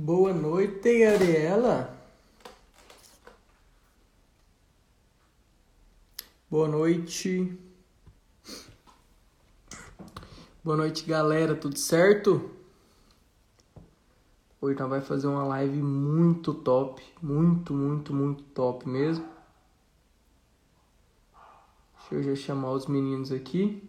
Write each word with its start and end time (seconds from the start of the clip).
Boa 0.00 0.32
noite, 0.32 1.00
Gabriela. 1.00 1.92
Boa 6.48 6.68
noite. 6.68 7.58
Boa 10.62 10.76
noite, 10.76 11.04
galera. 11.04 11.56
Tudo 11.56 11.76
certo? 11.76 12.48
Hoje 14.60 14.78
nós 14.78 14.88
vai 14.88 15.00
fazer 15.00 15.26
uma 15.26 15.44
live 15.44 15.82
muito 15.82 16.54
top, 16.54 17.02
muito, 17.20 17.74
muito, 17.74 18.14
muito 18.14 18.44
top 18.44 18.88
mesmo. 18.88 19.28
Deixa 21.98 22.14
eu 22.14 22.22
já 22.22 22.36
chamar 22.36 22.70
os 22.70 22.86
meninos 22.86 23.32
aqui. 23.32 23.82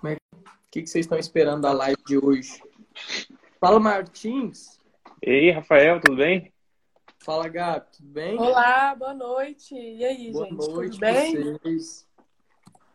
Como 0.00 0.12
é. 0.12 0.14
O 0.14 0.70
que 0.70 0.86
vocês 0.86 1.04
estão 1.04 1.18
esperando 1.18 1.62
da 1.62 1.72
live 1.72 2.00
de 2.06 2.16
hoje? 2.16 2.67
Fala, 3.60 3.80
Martins. 3.80 4.78
Ei, 5.20 5.50
Rafael, 5.50 6.00
tudo 6.00 6.16
bem? 6.16 6.52
Fala, 7.18 7.48
Gabi, 7.48 7.86
tudo 7.90 8.08
bem? 8.08 8.38
Olá, 8.38 8.94
boa 8.94 9.12
noite. 9.12 9.74
E 9.74 10.04
aí, 10.04 10.30
boa 10.30 10.46
gente? 10.46 10.56
noite, 10.58 10.90
tudo 10.92 11.00
bem? 11.00 11.58
vocês. 11.58 12.08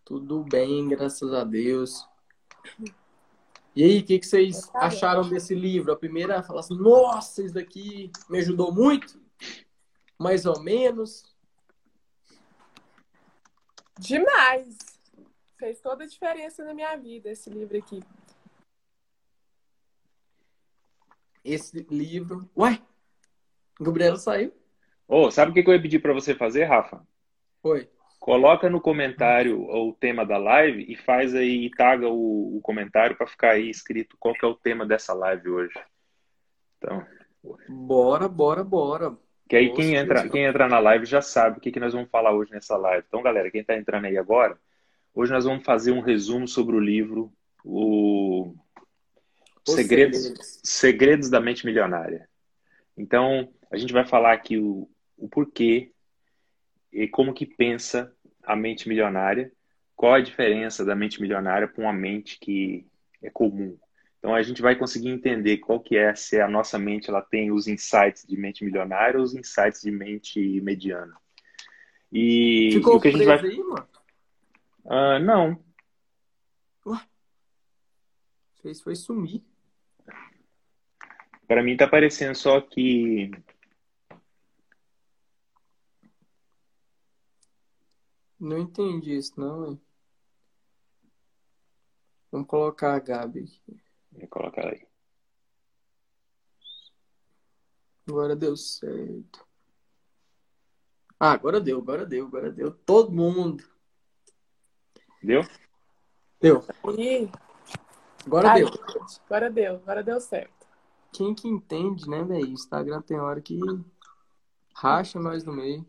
Tudo 0.06 0.44
bem, 0.46 0.88
graças 0.88 1.34
a 1.34 1.44
Deus. 1.44 2.08
E 3.76 3.84
aí, 3.84 4.00
o 4.00 4.06
que, 4.06 4.20
que 4.20 4.26
vocês 4.26 4.72
acharam 4.74 5.28
desse 5.28 5.54
livro? 5.54 5.92
A 5.92 5.98
primeira, 5.98 6.42
fala 6.42 6.62
assim, 6.62 6.78
nossa, 6.78 7.44
isso 7.44 7.54
daqui 7.54 8.10
me 8.30 8.40
ajudou 8.40 8.74
muito? 8.74 9.20
Mais 10.18 10.46
ou 10.46 10.62
menos? 10.62 11.26
Demais! 14.00 14.78
Fez 15.58 15.82
toda 15.82 16.06
a 16.06 16.08
diferença 16.08 16.64
na 16.64 16.74
minha 16.74 16.96
vida 16.96 17.30
esse 17.32 17.50
livro 17.50 17.78
aqui. 17.78 18.02
Esse 21.44 21.86
livro... 21.90 22.50
Ué, 22.58 22.80
Gabriela 23.80 24.18
saiu? 24.18 24.54
Ô, 25.08 25.30
sabe 25.30 25.52
o 25.52 25.54
que 25.54 25.70
eu 25.70 25.74
ia 25.74 25.82
pedir 25.82 26.00
para 26.00 26.14
você 26.14 26.34
fazer, 26.34 26.66
Rafa? 26.66 27.06
Foi. 27.62 27.90
Coloca 28.20 28.70
no 28.70 28.80
comentário 28.80 29.62
o 29.62 29.94
tema 29.94 30.26
da 30.26 30.38
live 30.38 30.86
e 30.88 30.96
faz 30.96 31.36
aí, 31.36 31.66
e 31.66 31.70
taga 31.70 32.08
o, 32.08 32.58
o 32.58 32.62
comentário 32.62 33.18
para 33.18 33.28
ficar 33.28 33.52
aí 33.52 33.70
escrito 33.70 34.16
qual 34.18 34.34
que 34.34 34.46
é 34.46 34.48
o 34.48 34.56
tema 34.56 34.86
dessa 34.86 35.14
live 35.14 35.50
hoje. 35.50 35.74
Então, 36.78 37.06
Bora, 37.68 38.28
bora, 38.28 38.64
bora. 38.64 39.18
que 39.50 39.56
aí 39.56 39.68
Nossa, 39.68 39.82
quem 39.82 39.96
entra, 39.96 40.30
quem 40.30 40.46
entra 40.46 40.70
na 40.70 40.80
live 40.80 41.06
já 41.06 41.22
sabe 41.22 41.58
o 41.58 41.62
que 41.62 41.72
que 41.72 41.80
nós 41.80 41.94
vamos 41.94 42.10
falar 42.10 42.32
hoje 42.32 42.52
nessa 42.52 42.78
live. 42.78 43.06
Então, 43.08 43.22
galera, 43.22 43.52
quem 43.52 43.62
está 43.62 43.76
entrando 43.76 44.06
aí 44.06 44.18
agora, 44.18 44.58
hoje 45.14 45.32
nós 45.34 45.44
vamos 45.44 45.66
fazer 45.66 45.92
um 45.92 46.00
resumo 46.00 46.48
sobre 46.48 46.76
o 46.76 46.80
livro 46.80 47.32
O 47.64 48.56
Segredos, 49.66 50.22
segredos. 50.22 50.60
Segredos 50.64 51.30
da 51.30 51.40
Mente 51.40 51.66
Milionária. 51.66 52.28
Então, 52.98 53.52
a 53.72 53.78
gente 53.78 53.94
vai 53.94 54.06
falar 54.06 54.34
aqui 54.34 54.58
o, 54.58 54.90
o 55.18 55.28
porquê 55.28 55.92
e 56.92 57.08
como 57.08 57.34
que 57.34 57.46
pensa 57.46 58.14
a 58.44 58.56
mente 58.56 58.88
milionária, 58.88 59.52
qual 59.96 60.14
a 60.14 60.22
diferença 60.22 60.86
da 60.86 60.96
mente 60.96 61.22
milionária 61.22 61.68
para 61.68 61.82
uma 61.82 61.94
mente 61.94 62.38
que 62.40 62.86
é 63.22 63.30
comum. 63.30 63.78
Então, 64.20 64.36
a 64.36 64.42
gente 64.42 64.62
vai 64.62 64.76
conseguir 64.76 65.10
entender 65.10 65.58
qual 65.58 65.80
que 65.80 65.98
é, 65.98 66.14
se 66.14 66.40
a 66.40 66.48
nossa 66.48 66.78
mente 66.78 67.10
ela 67.10 67.22
tem 67.22 67.52
os 67.52 67.68
insights 67.68 68.26
de 68.28 68.38
mente 68.38 68.64
milionária 68.64 69.18
ou 69.18 69.24
os 69.24 69.34
insights 69.34 69.82
de 69.82 69.92
mente 69.92 70.62
mediana. 70.62 71.16
E, 72.12 72.70
Ficou 72.74 72.98
o 72.98 73.02
que 73.02 73.08
a 73.08 73.12
gente 73.12 73.26
vai... 73.26 73.40
aí, 73.40 73.58
mano? 73.58 73.88
Ah, 74.86 75.20
não, 75.20 75.60
Fez 78.64 78.80
foi 78.80 78.96
sumir. 78.96 79.44
Para 81.48 81.64
mim 81.64 81.78
tá 81.78 81.88
parecendo 81.88 82.36
só 82.36 82.60
que 82.62 83.32
Não 88.40 88.60
entendi 88.60 89.16
isso, 89.16 89.40
não, 89.40 89.66
hein? 89.68 89.82
Vamos 92.30 92.46
colocar 92.46 92.94
a 92.94 93.00
Gabi 93.00 93.44
aqui. 93.44 93.82
Vou 94.12 94.28
colocar 94.28 94.68
aí. 94.68 94.86
Agora 98.06 98.36
deu 98.36 98.58
certo. 98.58 99.48
Ah, 101.18 101.32
agora 101.32 101.62
deu, 101.62 101.78
agora 101.78 102.06
deu, 102.06 102.26
agora 102.26 102.52
deu. 102.52 102.70
Todo 102.70 103.14
mundo. 103.14 103.64
Deu? 105.22 105.42
Deu. 106.42 106.66
E 106.98 107.30
Agora 108.26 108.50
Ai, 108.52 108.60
deu. 108.60 108.70
agora 109.26 109.50
deu, 109.50 109.76
agora 109.76 110.04
deu 110.04 110.20
certo. 110.20 110.63
Quem 111.14 111.36
que 111.36 111.48
entende, 111.48 112.10
né, 112.10 112.24
velho? 112.24 112.48
Instagram 112.48 113.02
tem 113.04 113.20
hora 113.20 113.40
que 113.40 113.60
racha 114.74 115.20
nós 115.20 115.44
no 115.44 115.54
meio. 115.54 115.86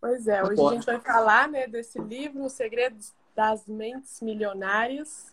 Pois 0.00 0.26
é, 0.26 0.42
hoje 0.42 0.60
a 0.60 0.70
gente 0.72 0.86
vai 0.86 1.00
falar 1.00 1.48
né, 1.48 1.68
desse 1.68 2.00
livro, 2.00 2.44
Os 2.44 2.54
Segredos 2.54 3.14
das 3.36 3.68
Mentes 3.68 4.20
Milionárias. 4.20 5.32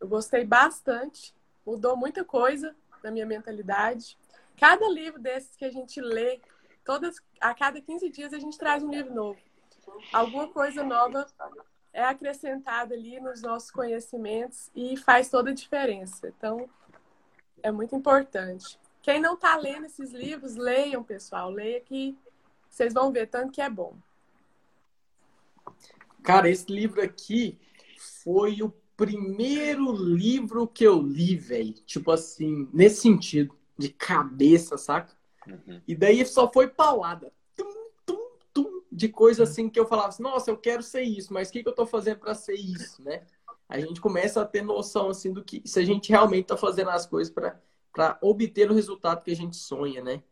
Eu 0.00 0.06
gostei 0.06 0.44
bastante, 0.44 1.34
mudou 1.66 1.96
muita 1.96 2.24
coisa 2.24 2.76
na 3.02 3.10
minha 3.10 3.26
mentalidade. 3.26 4.16
Cada 4.56 4.88
livro 4.88 5.20
desses 5.20 5.56
que 5.56 5.64
a 5.64 5.70
gente 5.70 6.00
lê, 6.00 6.40
todas, 6.84 7.16
a 7.40 7.52
cada 7.52 7.80
15 7.80 8.08
dias 8.08 8.32
a 8.32 8.38
gente 8.38 8.56
traz 8.56 8.84
um 8.84 8.90
livro 8.90 9.12
novo. 9.12 9.40
Alguma 10.12 10.46
coisa 10.48 10.84
nova 10.84 11.26
é 11.92 12.02
acrescentada 12.02 12.94
ali 12.94 13.20
nos 13.20 13.42
nossos 13.42 13.70
conhecimentos 13.70 14.70
e 14.74 14.96
faz 14.96 15.28
toda 15.28 15.50
a 15.50 15.54
diferença. 15.54 16.32
Então, 16.36 16.68
é 17.62 17.70
muito 17.70 17.94
importante. 17.94 18.78
Quem 19.02 19.20
não 19.20 19.34
está 19.34 19.56
lendo 19.56 19.86
esses 19.86 20.12
livros, 20.12 20.56
leiam, 20.56 21.02
pessoal. 21.02 21.50
Leia 21.50 21.80
que 21.80 22.16
vocês 22.70 22.94
vão 22.94 23.12
ver 23.12 23.26
tanto 23.26 23.52
que 23.52 23.60
é 23.60 23.68
bom. 23.68 23.94
Cara, 26.22 26.48
esse 26.48 26.70
livro 26.72 27.02
aqui 27.02 27.58
foi 28.22 28.62
o 28.62 28.72
primeiro 28.96 29.92
livro 29.92 30.66
que 30.66 30.84
eu 30.84 31.00
li, 31.00 31.36
velho. 31.36 31.72
Tipo 31.84 32.12
assim, 32.12 32.68
nesse 32.72 33.02
sentido, 33.02 33.54
de 33.76 33.88
cabeça, 33.88 34.78
saca? 34.78 35.12
Uhum. 35.46 35.80
E 35.86 35.94
daí 35.94 36.24
só 36.24 36.50
foi 36.50 36.68
paulada. 36.68 37.32
De 38.94 39.08
coisa 39.08 39.44
assim 39.44 39.70
que 39.70 39.80
eu 39.80 39.86
falava 39.86 40.08
assim, 40.08 40.22
nossa, 40.22 40.50
eu 40.50 40.56
quero 40.56 40.82
ser 40.82 41.02
isso, 41.02 41.32
mas 41.32 41.48
o 41.48 41.52
que, 41.52 41.62
que 41.62 41.68
eu 41.68 41.74
tô 41.74 41.86
fazendo 41.86 42.18
para 42.18 42.34
ser 42.34 42.54
isso, 42.54 43.02
né? 43.02 43.22
A 43.66 43.80
gente 43.80 44.02
começa 44.02 44.42
a 44.42 44.44
ter 44.44 44.62
noção 44.62 45.08
assim 45.08 45.32
do 45.32 45.42
que 45.42 45.62
se 45.64 45.80
a 45.80 45.84
gente 45.84 46.10
realmente 46.10 46.48
tá 46.48 46.58
fazendo 46.58 46.90
as 46.90 47.06
coisas 47.06 47.32
para 47.32 48.18
obter 48.20 48.70
o 48.70 48.74
resultado 48.74 49.22
que 49.22 49.30
a 49.30 49.36
gente 49.36 49.56
sonha, 49.56 50.02
né? 50.02 50.22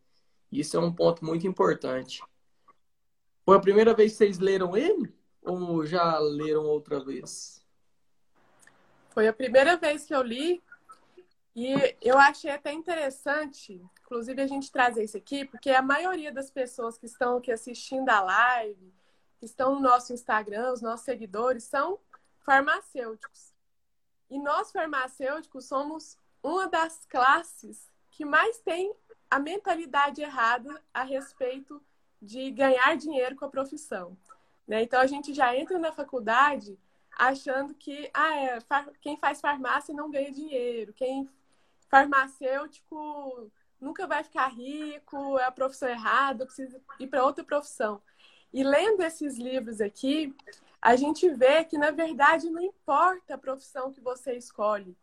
Isso 0.52 0.76
é 0.76 0.80
um 0.80 0.92
ponto 0.92 1.24
muito 1.24 1.46
importante. 1.46 2.22
Foi 3.46 3.56
a 3.56 3.60
primeira 3.60 3.94
vez 3.94 4.12
que 4.12 4.18
vocês 4.18 4.38
leram 4.38 4.76
ele? 4.76 5.14
Ou 5.42 5.86
já 5.86 6.18
leram 6.18 6.64
outra 6.66 7.02
vez? 7.02 7.64
Foi 9.08 9.26
a 9.26 9.32
primeira 9.32 9.76
vez 9.76 10.04
que 10.04 10.14
eu 10.14 10.22
li 10.22 10.62
e 11.54 11.96
eu 12.00 12.16
achei 12.18 12.50
até 12.50 12.72
interessante, 12.72 13.82
inclusive 14.02 14.40
a 14.40 14.46
gente 14.46 14.70
trazer 14.70 15.04
isso 15.04 15.16
aqui, 15.16 15.44
porque 15.44 15.70
a 15.70 15.82
maioria 15.82 16.32
das 16.32 16.50
pessoas 16.50 16.96
que 16.96 17.06
estão 17.06 17.38
aqui 17.38 17.50
assistindo 17.50 18.08
a 18.08 18.20
live, 18.20 18.94
que 19.38 19.46
estão 19.46 19.74
no 19.74 19.80
nosso 19.80 20.12
Instagram, 20.12 20.72
os 20.72 20.80
nossos 20.80 21.04
seguidores, 21.04 21.64
são 21.64 21.98
farmacêuticos. 22.40 23.52
E 24.30 24.38
nós 24.38 24.70
farmacêuticos 24.70 25.64
somos 25.64 26.16
uma 26.42 26.68
das 26.68 27.04
classes 27.06 27.90
que 28.10 28.24
mais 28.24 28.58
tem 28.60 28.94
a 29.30 29.38
mentalidade 29.38 30.22
errada 30.22 30.82
a 30.94 31.02
respeito 31.02 31.82
de 32.22 32.50
ganhar 32.50 32.96
dinheiro 32.96 33.34
com 33.34 33.44
a 33.44 33.50
profissão. 33.50 34.16
Né? 34.66 34.82
Então 34.82 35.00
a 35.00 35.06
gente 35.06 35.34
já 35.34 35.56
entra 35.56 35.78
na 35.78 35.90
faculdade 35.90 36.78
achando 37.16 37.74
que 37.74 38.08
ah, 38.14 38.36
é, 38.36 38.58
quem 39.00 39.16
faz 39.16 39.40
farmácia 39.40 39.94
não 39.94 40.10
ganha 40.10 40.30
dinheiro, 40.30 40.92
quem 40.92 41.28
farmacêutico 41.90 43.50
nunca 43.80 44.06
vai 44.06 44.22
ficar 44.22 44.48
rico, 44.48 45.38
é 45.38 45.44
a 45.44 45.50
profissão 45.50 45.88
errada, 45.88 46.46
precisa 46.46 46.80
ir 46.98 47.06
para 47.08 47.24
outra 47.24 47.42
profissão. 47.42 48.00
E 48.52 48.62
lendo 48.62 49.02
esses 49.02 49.36
livros 49.36 49.80
aqui, 49.80 50.34
a 50.80 50.96
gente 50.96 51.28
vê 51.30 51.64
que, 51.64 51.76
na 51.76 51.90
verdade, 51.90 52.50
não 52.50 52.62
importa 52.62 53.34
a 53.34 53.38
profissão 53.38 53.92
que 53.92 54.00
você 54.00 54.34
escolhe. 54.34 54.96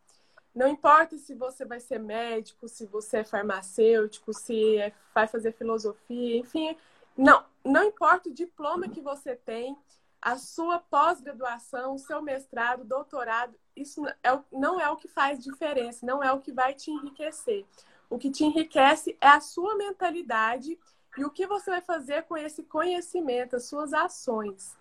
Não 0.54 0.68
importa 0.68 1.18
se 1.18 1.36
você 1.36 1.66
vai 1.66 1.80
ser 1.80 2.00
médico, 2.00 2.68
se 2.68 2.86
você 2.86 3.18
é 3.18 3.24
farmacêutico, 3.24 4.34
se 4.34 4.78
é, 4.78 4.92
vai 5.14 5.28
fazer 5.28 5.54
filosofia, 5.54 6.38
enfim. 6.38 6.76
Não, 7.16 7.44
não 7.64 7.84
importa 7.84 8.30
o 8.30 8.34
diploma 8.34 8.90
que 8.90 9.02
você 9.02 9.36
tem, 9.36 9.78
a 10.22 10.36
sua 10.36 10.80
pós-graduação, 10.80 11.94
o 11.94 12.00
seu 12.00 12.22
mestrado, 12.22 12.84
doutorado, 12.84 13.56
isso 13.82 14.06
é, 14.08 14.40
não 14.52 14.80
é 14.80 14.90
o 14.90 14.98
que 14.98 15.08
faz 15.08 15.44
diferença, 15.44 16.06
não 16.06 16.24
é 16.24 16.32
o 16.32 16.40
que 16.40 16.52
vai 16.52 16.74
te 16.74 16.92
enriquecer. 16.92 17.66
O 18.10 18.18
que 18.18 18.32
te 18.32 18.44
enriquece 18.44 19.18
é 19.20 19.28
a 19.28 19.40
sua 19.42 19.76
mentalidade 19.76 20.78
e 21.18 21.26
o 21.26 21.30
que 21.30 21.46
você 21.46 21.72
vai 21.72 21.82
fazer 21.82 22.24
com 22.24 22.38
esse 22.38 22.64
conhecimento, 22.64 23.56
as 23.56 23.66
suas 23.66 23.94
ações. 23.94 24.78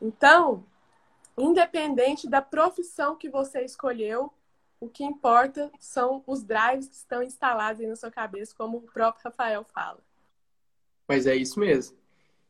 Então, 0.00 0.64
Independente 1.38 2.28
da 2.28 2.42
profissão 2.42 3.14
que 3.14 3.30
você 3.30 3.64
escolheu, 3.64 4.32
o 4.80 4.88
que 4.88 5.04
importa 5.04 5.70
são 5.78 6.22
os 6.26 6.42
drives 6.42 6.88
que 6.88 6.96
estão 6.96 7.22
instalados 7.22 7.80
aí 7.80 7.86
na 7.86 7.94
sua 7.94 8.10
cabeça, 8.10 8.52
como 8.58 8.78
o 8.78 8.82
próprio 8.82 9.22
Rafael 9.24 9.64
fala. 9.72 10.00
Mas 11.06 11.28
é 11.28 11.36
isso 11.36 11.60
mesmo. 11.60 11.96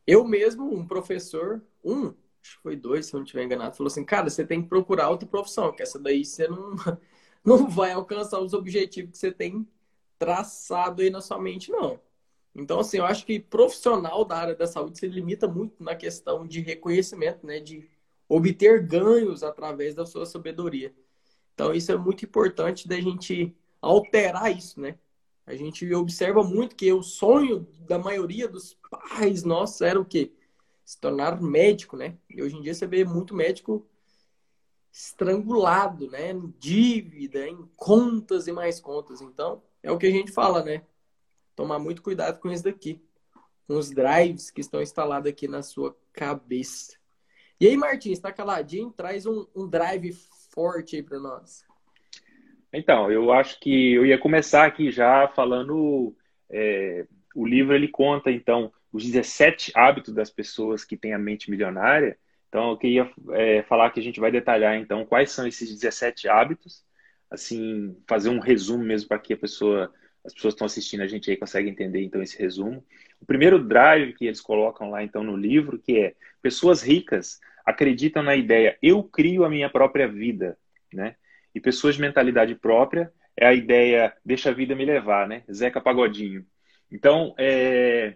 Eu 0.07 0.25
mesmo, 0.25 0.75
um 0.75 0.87
professor, 0.87 1.63
um, 1.85 2.15
foi 2.63 2.77
dois, 2.77 3.07
se 3.07 3.15
eu 3.15 3.19
não 3.19 3.25
estiver 3.25 3.45
enganado, 3.45 3.77
falou 3.77 3.89
assim, 3.89 4.05
cara, 4.05 4.29
você 4.31 4.45
tem 4.47 4.63
que 4.63 4.69
procurar 4.69 5.11
outra 5.11 5.29
profissão, 5.29 5.73
que 5.73 5.83
essa 5.83 5.99
daí 5.99 6.25
você 6.25 6.49
não, 6.49 6.75
não 7.45 7.69
vai 7.69 7.93
alcançar 7.93 8.41
os 8.41 8.53
objetivos 8.53 9.13
que 9.13 9.19
você 9.19 9.33
tem 9.33 9.67
traçado 10.19 11.03
aí 11.03 11.11
na 11.11 11.21
sua 11.21 11.39
mente, 11.41 11.71
não. 11.71 12.01
Então, 12.55 12.81
assim, 12.81 12.99
eu 12.99 13.05
acho 13.07 13.25
que 13.25 13.39
profissional 13.39 14.25
da 14.25 14.37
área 14.37 14.55
da 14.55 14.67
saúde 14.67 14.99
se 14.99 15.07
limita 15.07 15.47
muito 15.47 15.83
na 15.83 15.95
questão 15.95 16.47
de 16.47 16.61
reconhecimento, 16.61 17.47
né? 17.47 17.61
De 17.61 17.89
obter 18.29 18.85
ganhos 18.85 19.43
através 19.45 19.95
da 19.95 20.05
sua 20.05 20.27
sabedoria. 20.27 20.93
Então, 21.55 21.73
isso 21.75 21.93
é 21.93 21.97
muito 21.97 22.25
importante 22.25 22.89
da 22.89 23.01
gente 23.01 23.55
alterar 23.81 24.57
isso, 24.57 24.81
né? 24.81 24.99
A 25.47 25.55
gente 25.55 25.93
observa 25.95 26.43
muito 26.43 26.77
que 26.77 26.93
o 26.93 27.03
sonho 27.03 27.67
da 27.87 27.99
maioria 27.99 28.49
dos 28.49 28.75
pais 28.91 29.45
nossos 29.45 29.81
era 29.81 29.99
o 30.01 30.05
quê? 30.05 30.33
Se 30.89 30.99
tornar 30.99 31.39
médico, 31.39 31.99
né? 31.99 32.17
E 32.31 32.43
hoje 32.43 32.57
em 32.57 32.63
dia 32.63 32.73
você 32.73 32.87
vê 32.87 33.05
muito 33.05 33.35
médico 33.35 33.87
estrangulado, 34.91 36.11
né? 36.11 36.31
Em 36.31 36.55
dívida, 36.59 37.47
em 37.47 37.69
contas 37.77 38.47
e 38.49 38.53
mais 38.53 38.81
contas. 38.81 39.21
Então, 39.21 39.63
é 39.83 39.93
o 39.93 39.99
que 39.99 40.07
a 40.07 40.11
gente 40.11 40.33
fala, 40.33 40.65
né? 40.65 40.81
Tomar 41.55 41.79
muito 41.79 42.01
cuidado 42.01 42.41
com 42.41 42.51
isso 42.51 42.65
daqui. 42.65 43.03
Com 43.67 43.75
os 43.77 43.91
drives 43.91 44.51
que 44.51 44.63
estão 44.63 44.81
instalados 44.81 45.31
aqui 45.31 45.47
na 45.47 45.61
sua 45.61 45.95
cabeça. 46.11 46.97
E 47.61 47.67
aí, 47.67 47.77
Martins, 47.77 48.17
está 48.17 48.33
caladinho? 48.33 48.91
Traz 48.91 49.27
um, 49.27 49.47
um 49.55 49.69
drive 49.69 50.11
forte 50.55 50.97
aí 50.97 51.03
para 51.03 51.21
nós. 51.21 51.67
Então, 52.73 53.13
eu 53.13 53.31
acho 53.31 53.61
que 53.61 53.93
eu 53.93 54.07
ia 54.07 54.17
começar 54.17 54.65
aqui 54.65 54.91
já 54.91 55.29
falando. 55.37 56.17
É, 56.49 57.07
o 57.35 57.47
livro 57.47 57.75
ele 57.75 57.89
conta, 57.89 58.31
então, 58.31 58.73
os 58.93 59.05
17 59.05 59.73
hábitos 59.75 60.15
das 60.15 60.31
pessoas 60.31 60.85
que 60.85 60.97
têm 60.97 61.13
a 61.13 61.19
mente 61.19 61.51
milionária. 61.51 62.19
Então, 62.49 62.71
eu 62.71 62.77
queria 62.77 63.11
é, 63.33 63.63
falar 63.63 63.91
que 63.91 64.01
a 64.01 64.03
gente 64.03 64.21
vai 64.21 64.31
detalhar, 64.31 64.77
então, 64.77 65.05
quais 65.05 65.31
são 65.31 65.47
esses 65.47 65.69
17 65.79 66.29
hábitos. 66.29 66.85
Assim, 67.31 67.95
fazer 68.09 68.31
um 68.31 68.39
resumo 68.39 68.83
mesmo 68.83 69.09
para 69.09 69.19
que 69.19 69.35
a 69.35 69.37
pessoa, 69.37 69.93
as 70.25 70.33
pessoas 70.33 70.55
que 70.55 70.57
estão 70.57 70.67
assistindo 70.67 71.03
a 71.03 71.07
gente 71.07 71.31
aí 71.31 71.37
conseguem 71.37 71.73
entender, 71.73 72.03
então, 72.03 72.23
esse 72.23 72.39
resumo. 72.39 72.83
O 73.21 73.27
primeiro 73.27 73.63
drive 73.63 74.15
que 74.15 74.27
eles 74.27 74.41
colocam 74.41 74.91
lá, 74.91 75.03
então, 75.03 75.23
no 75.23 75.37
livro, 75.37 75.79
que 75.79 75.99
é 75.99 76.15
pessoas 76.41 76.83
ricas 76.83 77.39
acreditam 77.69 78.23
na 78.23 78.35
ideia 78.35 78.79
eu 78.81 79.03
crio 79.03 79.45
a 79.45 79.51
minha 79.51 79.69
própria 79.69 80.09
vida, 80.09 80.57
né? 80.93 81.17
E 81.55 81.61
pessoas 81.61 81.97
de 81.97 82.01
mentalidade 82.01 82.55
própria 82.55 83.13
é 83.37 83.47
a 83.47 83.53
ideia 83.53 84.15
deixa 84.25 84.49
a 84.49 84.55
vida 84.55 84.75
me 84.75 84.87
levar, 84.87 85.29
né? 85.29 85.45
Zeca 85.53 85.81
Pagodinho. 85.81 86.47
Então, 86.91 87.35
é, 87.39 88.15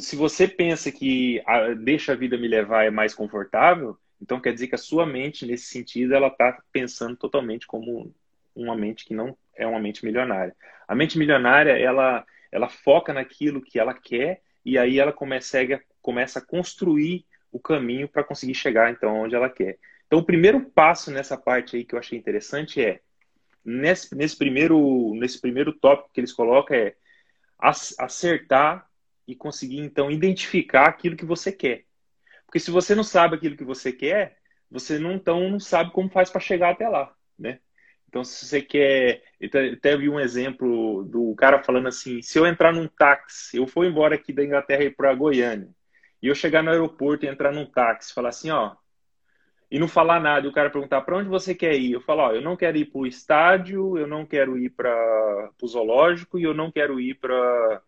se 0.00 0.16
você 0.16 0.46
pensa 0.46 0.90
que 0.90 1.42
a, 1.46 1.74
deixa 1.74 2.12
a 2.12 2.16
vida 2.16 2.36
me 2.36 2.48
levar 2.48 2.84
é 2.84 2.90
mais 2.90 3.14
confortável, 3.14 3.96
então 4.20 4.40
quer 4.40 4.52
dizer 4.52 4.68
que 4.68 4.74
a 4.74 4.78
sua 4.78 5.06
mente, 5.06 5.46
nesse 5.46 5.66
sentido, 5.66 6.14
ela 6.14 6.28
está 6.28 6.60
pensando 6.72 7.16
totalmente 7.16 7.66
como 7.66 8.12
uma 8.54 8.76
mente 8.76 9.04
que 9.04 9.14
não 9.14 9.36
é 9.54 9.66
uma 9.66 9.80
mente 9.80 10.04
milionária. 10.04 10.54
A 10.86 10.94
mente 10.94 11.18
milionária, 11.18 11.72
ela, 11.72 12.24
ela 12.50 12.68
foca 12.68 13.12
naquilo 13.12 13.62
que 13.62 13.78
ela 13.78 13.94
quer 13.94 14.42
e 14.64 14.76
aí 14.76 14.98
ela 14.98 15.12
começa, 15.12 15.58
começa 16.00 16.38
a 16.38 16.44
construir 16.44 17.24
o 17.50 17.58
caminho 17.58 18.08
para 18.08 18.24
conseguir 18.24 18.54
chegar 18.54 18.90
então 18.90 19.22
onde 19.22 19.34
ela 19.34 19.48
quer. 19.48 19.78
Então, 20.06 20.18
o 20.18 20.24
primeiro 20.24 20.60
passo 20.60 21.10
nessa 21.10 21.36
parte 21.36 21.76
aí 21.76 21.84
que 21.84 21.94
eu 21.94 21.98
achei 21.98 22.18
interessante 22.18 22.82
é 22.82 23.00
nesse, 23.64 24.14
nesse 24.14 24.36
primeiro 24.36 25.14
nesse 25.14 25.40
primeiro 25.40 25.72
tópico 25.72 26.10
que 26.12 26.20
eles 26.20 26.32
colocam 26.32 26.76
é 26.76 26.94
acertar 27.98 28.87
e 29.28 29.36
conseguir 29.36 29.78
então 29.78 30.10
identificar 30.10 30.86
aquilo 30.86 31.16
que 31.16 31.24
você 31.24 31.52
quer. 31.52 31.84
Porque 32.46 32.58
se 32.58 32.70
você 32.70 32.94
não 32.94 33.04
sabe 33.04 33.36
aquilo 33.36 33.56
que 33.56 33.64
você 33.64 33.92
quer, 33.92 34.38
você 34.70 34.98
não 34.98 35.12
então 35.12 35.50
não 35.50 35.60
sabe 35.60 35.92
como 35.92 36.08
faz 36.10 36.30
para 36.30 36.40
chegar 36.40 36.70
até 36.70 36.88
lá, 36.88 37.14
né? 37.38 37.60
Então, 38.08 38.24
se 38.24 38.46
você 38.46 38.62
quer. 38.62 39.22
Eu 39.38 39.50
até 39.74 39.96
vi 39.96 40.08
um 40.08 40.18
exemplo 40.18 41.04
do 41.04 41.34
cara 41.36 41.62
falando 41.62 41.88
assim: 41.88 42.22
se 42.22 42.38
eu 42.38 42.46
entrar 42.46 42.72
num 42.72 42.88
táxi, 42.88 43.58
eu 43.58 43.66
for 43.66 43.84
embora 43.84 44.14
aqui 44.14 44.32
da 44.32 44.42
Inglaterra 44.42 44.84
e 44.84 44.90
para 44.90 45.14
Goiânia, 45.14 45.68
e 46.22 46.28
eu 46.28 46.34
chegar 46.34 46.62
no 46.62 46.70
aeroporto 46.70 47.26
e 47.26 47.28
entrar 47.28 47.52
num 47.52 47.66
táxi, 47.66 48.14
falar 48.14 48.30
assim, 48.30 48.50
ó, 48.50 48.74
e 49.70 49.78
não 49.78 49.86
falar 49.86 50.20
nada, 50.20 50.46
e 50.46 50.50
o 50.50 50.52
cara 50.52 50.70
perguntar 50.70 51.02
para 51.02 51.18
onde 51.18 51.28
você 51.28 51.54
quer 51.54 51.74
ir, 51.76 51.92
eu 51.92 52.00
falo, 52.00 52.22
ó, 52.22 52.32
eu 52.32 52.40
não 52.40 52.56
quero 52.56 52.78
ir 52.78 52.86
para 52.86 53.00
o 53.00 53.06
estádio, 53.06 53.98
eu 53.98 54.06
não 54.06 54.24
quero 54.24 54.58
ir 54.58 54.70
para 54.70 55.50
o 55.62 55.66
zoológico 55.68 56.38
e 56.38 56.44
eu 56.44 56.54
não 56.54 56.72
quero 56.72 56.98
ir 56.98 57.14
para 57.16 57.82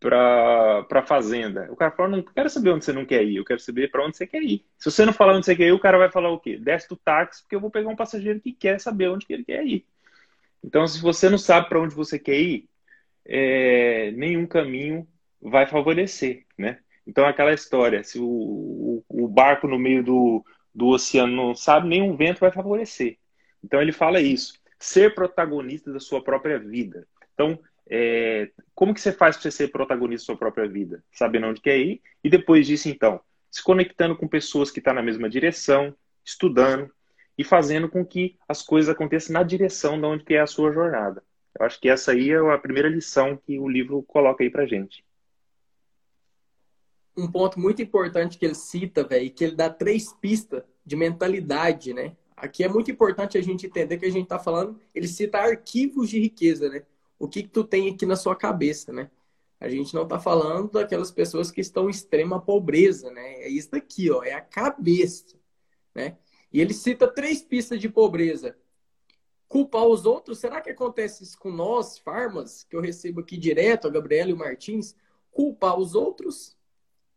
para 0.00 0.82
para 0.84 1.02
fazenda. 1.02 1.68
O 1.70 1.76
cara 1.76 1.90
fala, 1.90 2.08
não 2.08 2.22
quero 2.22 2.48
saber 2.48 2.70
onde 2.70 2.84
você 2.84 2.92
não 2.92 3.04
quer 3.04 3.22
ir, 3.22 3.36
eu 3.36 3.44
quero 3.44 3.60
saber 3.60 3.90
para 3.90 4.04
onde 4.04 4.16
você 4.16 4.26
quer 4.26 4.42
ir. 4.42 4.64
Se 4.78 4.90
você 4.90 5.04
não 5.04 5.12
falar 5.12 5.34
onde 5.34 5.44
você 5.44 5.54
quer 5.54 5.68
ir, 5.68 5.72
o 5.72 5.78
cara 5.78 5.98
vai 5.98 6.10
falar 6.10 6.30
o 6.30 6.40
quê? 6.40 6.56
Desce 6.56 6.88
do 6.88 6.96
táxi, 6.96 7.42
porque 7.42 7.54
eu 7.54 7.60
vou 7.60 7.70
pegar 7.70 7.90
um 7.90 7.96
passageiro 7.96 8.40
que 8.40 8.52
quer 8.52 8.80
saber 8.80 9.08
onde 9.08 9.26
que 9.26 9.32
ele 9.34 9.44
quer 9.44 9.64
ir. 9.64 9.86
Então, 10.64 10.86
se 10.86 11.00
você 11.00 11.28
não 11.28 11.38
sabe 11.38 11.68
para 11.68 11.80
onde 11.80 11.94
você 11.94 12.18
quer 12.18 12.38
ir, 12.38 12.68
é, 13.26 14.10
nenhum 14.12 14.46
caminho 14.46 15.06
vai 15.40 15.66
favorecer, 15.66 16.44
né? 16.56 16.78
Então, 17.06 17.26
aquela 17.26 17.52
história, 17.52 18.02
se 18.04 18.18
o, 18.18 18.24
o, 18.24 19.04
o 19.08 19.28
barco 19.28 19.66
no 19.66 19.78
meio 19.78 20.02
do, 20.02 20.44
do 20.74 20.88
oceano 20.88 21.34
não 21.34 21.54
sabe, 21.54 21.88
nenhum 21.88 22.16
vento 22.16 22.40
vai 22.40 22.52
favorecer. 22.52 23.18
Então, 23.64 23.80
ele 23.80 23.92
fala 23.92 24.20
isso, 24.20 24.54
ser 24.78 25.14
protagonista 25.14 25.92
da 25.92 26.00
sua 26.00 26.22
própria 26.22 26.58
vida. 26.58 27.06
Então, 27.34 27.58
é, 27.90 28.50
como 28.74 28.94
que 28.94 29.00
você 29.00 29.12
faz 29.12 29.36
para 29.36 29.42
você 29.42 29.50
ser 29.50 29.68
protagonista 29.68 30.22
da 30.22 30.26
sua 30.26 30.36
própria 30.36 30.68
vida? 30.68 31.02
Sabendo 31.12 31.48
onde 31.48 31.60
quer 31.60 31.78
ir, 31.78 32.00
e 32.22 32.30
depois 32.30 32.66
disso, 32.66 32.88
então, 32.88 33.20
se 33.50 33.62
conectando 33.62 34.16
com 34.16 34.28
pessoas 34.28 34.70
que 34.70 34.78
estão 34.78 34.94
tá 34.94 35.00
na 35.00 35.04
mesma 35.04 35.28
direção, 35.28 35.94
estudando 36.24 36.90
e 37.36 37.42
fazendo 37.42 37.88
com 37.88 38.04
que 38.04 38.38
as 38.48 38.62
coisas 38.62 38.88
aconteçam 38.88 39.34
na 39.34 39.42
direção 39.42 39.98
de 40.00 40.06
onde 40.06 40.24
que 40.24 40.34
é 40.34 40.40
a 40.40 40.46
sua 40.46 40.72
jornada. 40.72 41.22
Eu 41.58 41.66
acho 41.66 41.80
que 41.80 41.88
essa 41.88 42.12
aí 42.12 42.30
é 42.30 42.38
a 42.38 42.58
primeira 42.58 42.88
lição 42.88 43.36
que 43.36 43.58
o 43.58 43.68
livro 43.68 44.02
coloca 44.04 44.44
aí 44.44 44.50
para 44.50 44.66
gente 44.66 45.04
um 47.20 47.30
ponto 47.30 47.58
muito 47.58 47.82
importante 47.82 48.38
que 48.38 48.44
ele 48.44 48.54
cita, 48.54 49.04
velho, 49.04 49.30
que 49.30 49.44
ele 49.44 49.56
dá 49.56 49.68
três 49.68 50.12
pistas 50.12 50.62
de 50.84 50.96
mentalidade, 50.96 51.92
né? 51.92 52.16
Aqui 52.36 52.64
é 52.64 52.68
muito 52.68 52.90
importante 52.90 53.36
a 53.36 53.42
gente 53.42 53.66
entender 53.66 53.98
que 53.98 54.06
a 54.06 54.10
gente 54.10 54.26
tá 54.26 54.38
falando, 54.38 54.80
ele 54.94 55.06
cita 55.06 55.38
arquivos 55.38 56.08
de 56.08 56.18
riqueza, 56.18 56.68
né? 56.68 56.82
O 57.20 57.28
que, 57.28 57.44
que 57.44 57.50
tu 57.50 57.62
tem 57.62 57.90
aqui 57.90 58.04
na 58.04 58.16
sua 58.16 58.34
cabeça, 58.34 58.92
né? 58.92 59.10
A 59.60 59.68
gente 59.68 59.94
não 59.94 60.08
tá 60.08 60.18
falando 60.18 60.72
daquelas 60.72 61.12
pessoas 61.12 61.50
que 61.52 61.60
estão 61.60 61.86
em 61.86 61.90
extrema 61.90 62.40
pobreza, 62.40 63.10
né? 63.12 63.34
É 63.42 63.48
isso 63.48 63.70
daqui, 63.70 64.10
ó, 64.10 64.24
é 64.24 64.32
a 64.32 64.40
cabeça, 64.40 65.36
né? 65.94 66.16
E 66.52 66.60
ele 66.60 66.74
cita 66.74 67.06
três 67.06 67.42
pistas 67.42 67.78
de 67.78 67.88
pobreza. 67.88 68.56
Culpar 69.46 69.84
os 69.84 70.06
outros, 70.06 70.38
será 70.38 70.60
que 70.60 70.70
acontece 70.70 71.22
isso 71.22 71.38
com 71.38 71.52
nós, 71.52 71.98
farmas, 71.98 72.64
que 72.64 72.74
eu 72.74 72.80
recebo 72.80 73.20
aqui 73.20 73.36
direto, 73.36 73.86
a 73.86 73.90
Gabriela 73.90 74.30
e 74.30 74.32
o 74.32 74.36
Martins? 74.36 74.96
Culpar 75.30 75.78
os 75.78 75.94
outros 75.94 76.56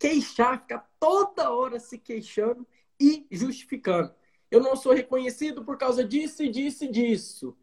queixar, 0.04 0.60
ficar 0.60 0.90
toda 1.00 1.50
hora 1.50 1.80
se 1.80 1.98
queixando 1.98 2.68
e 3.00 3.26
justificando. 3.32 4.14
Eu 4.52 4.60
não 4.60 4.76
sou 4.76 4.94
reconhecido 4.94 5.64
por 5.64 5.78
causa 5.78 6.04
disso 6.04 6.44
e 6.44 6.50
disso 6.50 6.84
e 6.84 6.92
disso. 6.92 7.58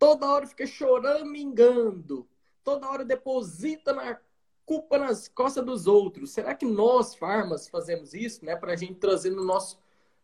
Toda 0.00 0.26
hora 0.26 0.46
fica 0.46 0.66
choramingando. 0.66 2.26
Toda 2.64 2.88
hora 2.88 3.04
deposita 3.04 3.92
na 3.92 4.18
culpa 4.64 4.96
nas 4.96 5.28
costas 5.28 5.62
dos 5.62 5.86
outros. 5.86 6.30
Será 6.30 6.54
que 6.54 6.64
nós, 6.64 7.14
farmas, 7.14 7.68
fazemos 7.68 8.14
isso, 8.14 8.42
né? 8.42 8.56
Para 8.56 8.72
a 8.72 8.76
gente 8.76 8.94
trazer 8.94 9.28
no 9.28 9.44
nosso, 9.44 9.78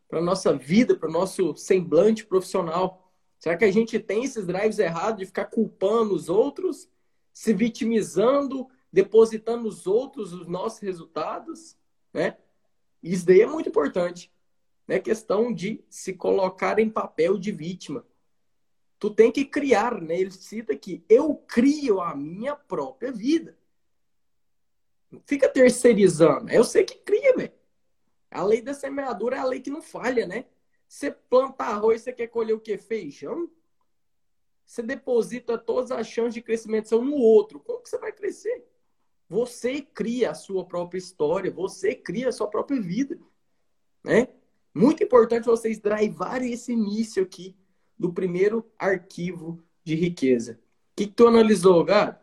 para 0.09 0.23
nossa 0.23 0.55
vida, 0.55 0.97
para 0.97 1.11
o 1.11 1.13
nosso 1.13 1.55
semblante 1.57 2.25
profissional. 2.25 3.13
Será 3.39 3.55
que 3.55 3.67
a 3.67 3.71
gente 3.71 4.01
tem 4.01 4.25
esses 4.25 4.47
drives 4.47 4.79
errados 4.79 5.19
de 5.19 5.27
ficar 5.27 5.45
culpando 5.45 6.15
os 6.15 6.31
outros, 6.31 6.89
se 7.31 7.53
vitimizando, 7.53 8.67
depositando 8.91 9.65
nos 9.65 9.87
outros 9.87 10.33
os 10.33 10.47
nossos 10.47 10.79
resultados, 10.79 11.77
né? 12.15 12.39
Isso 13.03 13.27
daí 13.27 13.43
é 13.43 13.47
muito 13.47 13.69
importante. 13.69 14.33
Né? 14.89 14.99
Questão 15.01 15.53
de 15.53 15.85
se 15.91 16.15
colocar 16.15 16.79
em 16.79 16.89
papel 16.89 17.37
de 17.39 17.53
vítima. 17.53 18.07
Tu 18.99 19.11
tem 19.11 19.31
que 19.31 19.45
criar, 19.45 20.01
né? 20.01 20.19
Ele 20.19 20.31
cita 20.31 20.73
aqui, 20.73 21.05
eu 21.09 21.35
crio 21.35 22.01
a 22.01 22.15
minha 22.15 22.57
própria 22.57 23.13
vida. 23.13 23.57
fica 25.27 25.49
terceirizando. 25.49 26.51
Eu 26.51 26.65
sei 26.65 26.85
que 26.85 26.97
cria, 26.99 27.35
velho. 27.37 27.53
A 28.31 28.43
lei 28.43 28.61
da 28.61 28.75
semeadura 28.75 29.37
é 29.37 29.39
a 29.39 29.45
lei 29.45 29.61
que 29.61 29.71
não 29.71 29.83
falha, 29.83 30.27
né? 30.27 30.47
Você 30.89 31.11
planta 31.11 31.65
arroz, 31.65 32.03
você 32.03 32.13
quer 32.13 32.29
colher 32.29 32.55
o 32.55 32.61
quê? 32.61 32.77
Feijão? 32.77 33.51
Você 34.65 34.83
deposita 34.83 35.57
todas 35.57 35.91
as 35.91 36.07
chances 36.09 36.35
de 36.35 36.43
crescimento 36.43 36.89
são 36.89 37.05
no 37.05 37.17
outro. 37.17 37.61
Como 37.61 37.81
que 37.81 37.89
você 37.89 37.99
vai 37.99 38.13
crescer? 38.13 38.67
Você 39.29 39.81
cria 39.81 40.31
a 40.31 40.35
sua 40.35 40.65
própria 40.65 40.99
história, 40.99 41.51
você 41.51 41.95
cria 41.95 42.29
a 42.29 42.33
sua 42.33 42.49
própria 42.49 42.81
vida, 42.81 43.19
né? 44.05 44.29
Muito 44.75 45.03
importante 45.03 45.47
vocês 45.47 45.79
drivarem 45.79 46.53
esse 46.53 46.73
início 46.73 47.23
aqui 47.23 47.57
do 47.99 48.13
primeiro 48.13 48.71
arquivo 48.79 49.63
de 49.85 49.95
riqueza. 49.95 50.53
O 50.53 50.97
que, 50.97 51.07
que 51.07 51.13
tu 51.13 51.27
analisou, 51.27 51.85
Gabi? 51.85 52.17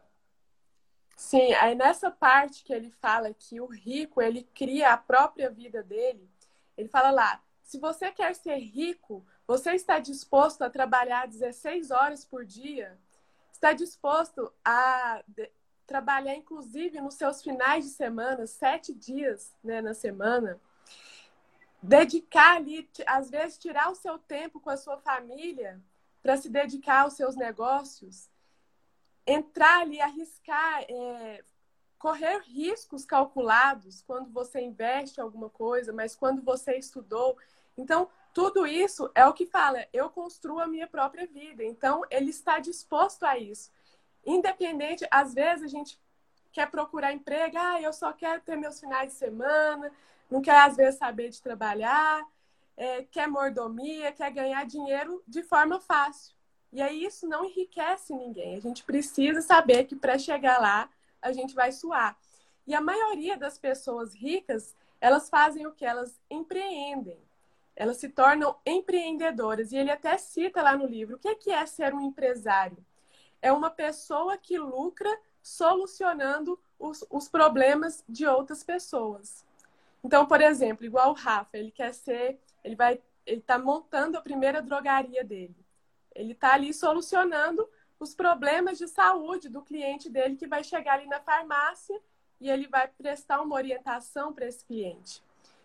Sim, 1.15 1.53
aí 1.53 1.73
nessa 1.75 2.11
parte 2.11 2.63
que 2.63 2.73
ele 2.73 2.89
fala 2.89 3.33
que 3.33 3.61
o 3.61 3.65
rico, 3.65 4.21
ele 4.21 4.43
cria 4.53 4.91
a 4.91 4.97
própria 4.97 5.49
vida 5.49 5.81
dele, 5.81 6.29
ele 6.77 6.89
fala 6.89 7.11
lá, 7.11 7.41
se 7.61 7.79
você 7.79 8.11
quer 8.11 8.35
ser 8.35 8.57
rico, 8.57 9.25
você 9.47 9.71
está 9.71 9.99
disposto 9.99 10.63
a 10.63 10.69
trabalhar 10.69 11.27
16 11.27 11.91
horas 11.91 12.25
por 12.25 12.45
dia? 12.45 12.97
Está 13.51 13.73
disposto 13.73 14.51
a 14.65 15.23
trabalhar, 15.85 16.35
inclusive, 16.35 16.99
nos 16.99 17.15
seus 17.15 17.41
finais 17.41 17.85
de 17.85 17.91
semana, 17.91 18.45
sete 18.45 18.93
dias 18.93 19.53
né, 19.63 19.81
na 19.81 19.93
semana? 19.93 20.59
Dedicar 21.85 22.55
ali, 22.55 22.89
às 23.05 23.29
vezes, 23.29 23.57
tirar 23.57 23.91
o 23.91 23.95
seu 23.95 24.17
tempo 24.17 24.57
com 24.57 24.69
a 24.69 24.77
sua 24.77 24.97
família 24.97 25.81
para 26.21 26.37
se 26.37 26.47
dedicar 26.47 27.01
aos 27.01 27.13
seus 27.13 27.35
negócios? 27.35 28.29
Entrar 29.27 29.81
ali, 29.81 29.99
arriscar, 29.99 30.85
é, 30.89 31.43
correr 31.99 32.39
riscos 32.43 33.03
calculados 33.03 34.01
quando 34.01 34.31
você 34.31 34.61
investe 34.61 35.19
alguma 35.19 35.49
coisa, 35.49 35.91
mas 35.91 36.15
quando 36.15 36.41
você 36.41 36.77
estudou. 36.77 37.37
Então, 37.77 38.09
tudo 38.33 38.65
isso 38.65 39.11
é 39.13 39.25
o 39.27 39.33
que 39.33 39.45
fala, 39.45 39.85
eu 39.91 40.09
construo 40.09 40.59
a 40.59 40.67
minha 40.67 40.87
própria 40.87 41.27
vida. 41.27 41.65
Então, 41.65 42.01
ele 42.09 42.29
está 42.29 42.59
disposto 42.59 43.23
a 43.23 43.37
isso. 43.37 43.69
Independente, 44.25 45.05
às 45.11 45.33
vezes 45.33 45.65
a 45.65 45.67
gente 45.67 45.99
quer 46.53 46.71
procurar 46.71 47.11
emprego, 47.11 47.57
ah, 47.57 47.81
eu 47.81 47.91
só 47.91 48.13
quero 48.13 48.39
ter 48.41 48.55
meus 48.55 48.79
finais 48.79 49.11
de 49.11 49.17
semana, 49.17 49.91
não 50.33 50.41
quer 50.41 50.59
às 50.59 50.75
vezes 50.75 50.99
saber 50.99 51.29
de 51.29 51.41
trabalhar, 51.41 52.25
é, 52.75 53.03
quer 53.03 53.27
mordomia, 53.27 54.11
quer 54.11 54.31
ganhar 54.31 54.65
dinheiro 54.65 55.23
de 55.27 55.43
forma 55.43 55.79
fácil. 55.79 56.33
E 56.71 56.81
aí 56.81 57.05
isso 57.05 57.27
não 57.27 57.45
enriquece 57.45 58.13
ninguém. 58.15 58.55
A 58.55 58.59
gente 58.59 58.83
precisa 58.83 59.41
saber 59.41 59.85
que 59.85 59.95
para 59.95 60.17
chegar 60.17 60.59
lá 60.59 60.89
a 61.21 61.31
gente 61.31 61.53
vai 61.53 61.71
suar. 61.71 62.17
E 62.65 62.73
a 62.73 62.81
maioria 62.81 63.37
das 63.37 63.57
pessoas 63.59 64.15
ricas, 64.15 64.75
elas 64.99 65.29
fazem 65.29 65.67
o 65.67 65.71
que? 65.71 65.85
Elas 65.85 66.19
empreendem 66.29 67.21
elas 67.75 67.97
se 67.97 68.09
tornam 68.09 68.55
empreendedoras. 68.65 69.71
E 69.71 69.77
ele 69.77 69.91
até 69.91 70.17
cita 70.17 70.61
lá 70.61 70.75
no 70.75 70.85
livro: 70.85 71.15
o 71.15 71.19
que 71.19 71.51
é 71.51 71.65
ser 71.65 71.93
um 71.93 72.01
empresário? 72.01 72.77
É 73.41 73.51
uma 73.51 73.69
pessoa 73.69 74.37
que 74.37 74.57
lucra 74.57 75.09
solucionando 75.41 76.57
os, 76.79 77.05
os 77.09 77.27
problemas 77.27 78.03
de 78.07 78.25
outras 78.25 78.63
pessoas. 78.63 79.43
Então, 80.03 80.25
por 80.25 80.41
exemplo, 80.41 80.85
igual 80.85 81.11
o 81.11 81.13
Rafa, 81.13 81.57
ele 81.57 81.71
quer 81.71 81.93
ser, 81.93 82.39
ele 82.63 82.75
vai, 82.75 83.01
ele 83.25 83.39
está 83.39 83.57
montando 83.57 84.17
a 84.17 84.21
primeira 84.21 84.61
drogaria 84.61 85.23
dele. 85.23 85.55
Ele 86.13 86.33
está 86.33 86.53
ali 86.53 86.73
solucionando 86.73 87.67
os 87.99 88.13
problemas 88.13 88.77
de 88.77 88.87
saúde 88.87 89.47
do 89.49 89.61
cliente 89.61 90.09
dele 90.09 90.35
que 90.35 90.47
vai 90.47 90.63
chegar 90.63 90.95
ali 90.95 91.07
na 91.07 91.21
farmácia 91.21 91.99
e 92.39 92.49
ele 92.49 92.67
vai 92.67 92.87
prestar 92.87 93.41
uma 93.41 93.55
orientação 93.55 94.33
para 94.33 94.45
esse 94.45 94.65
cliente. 94.65 95.23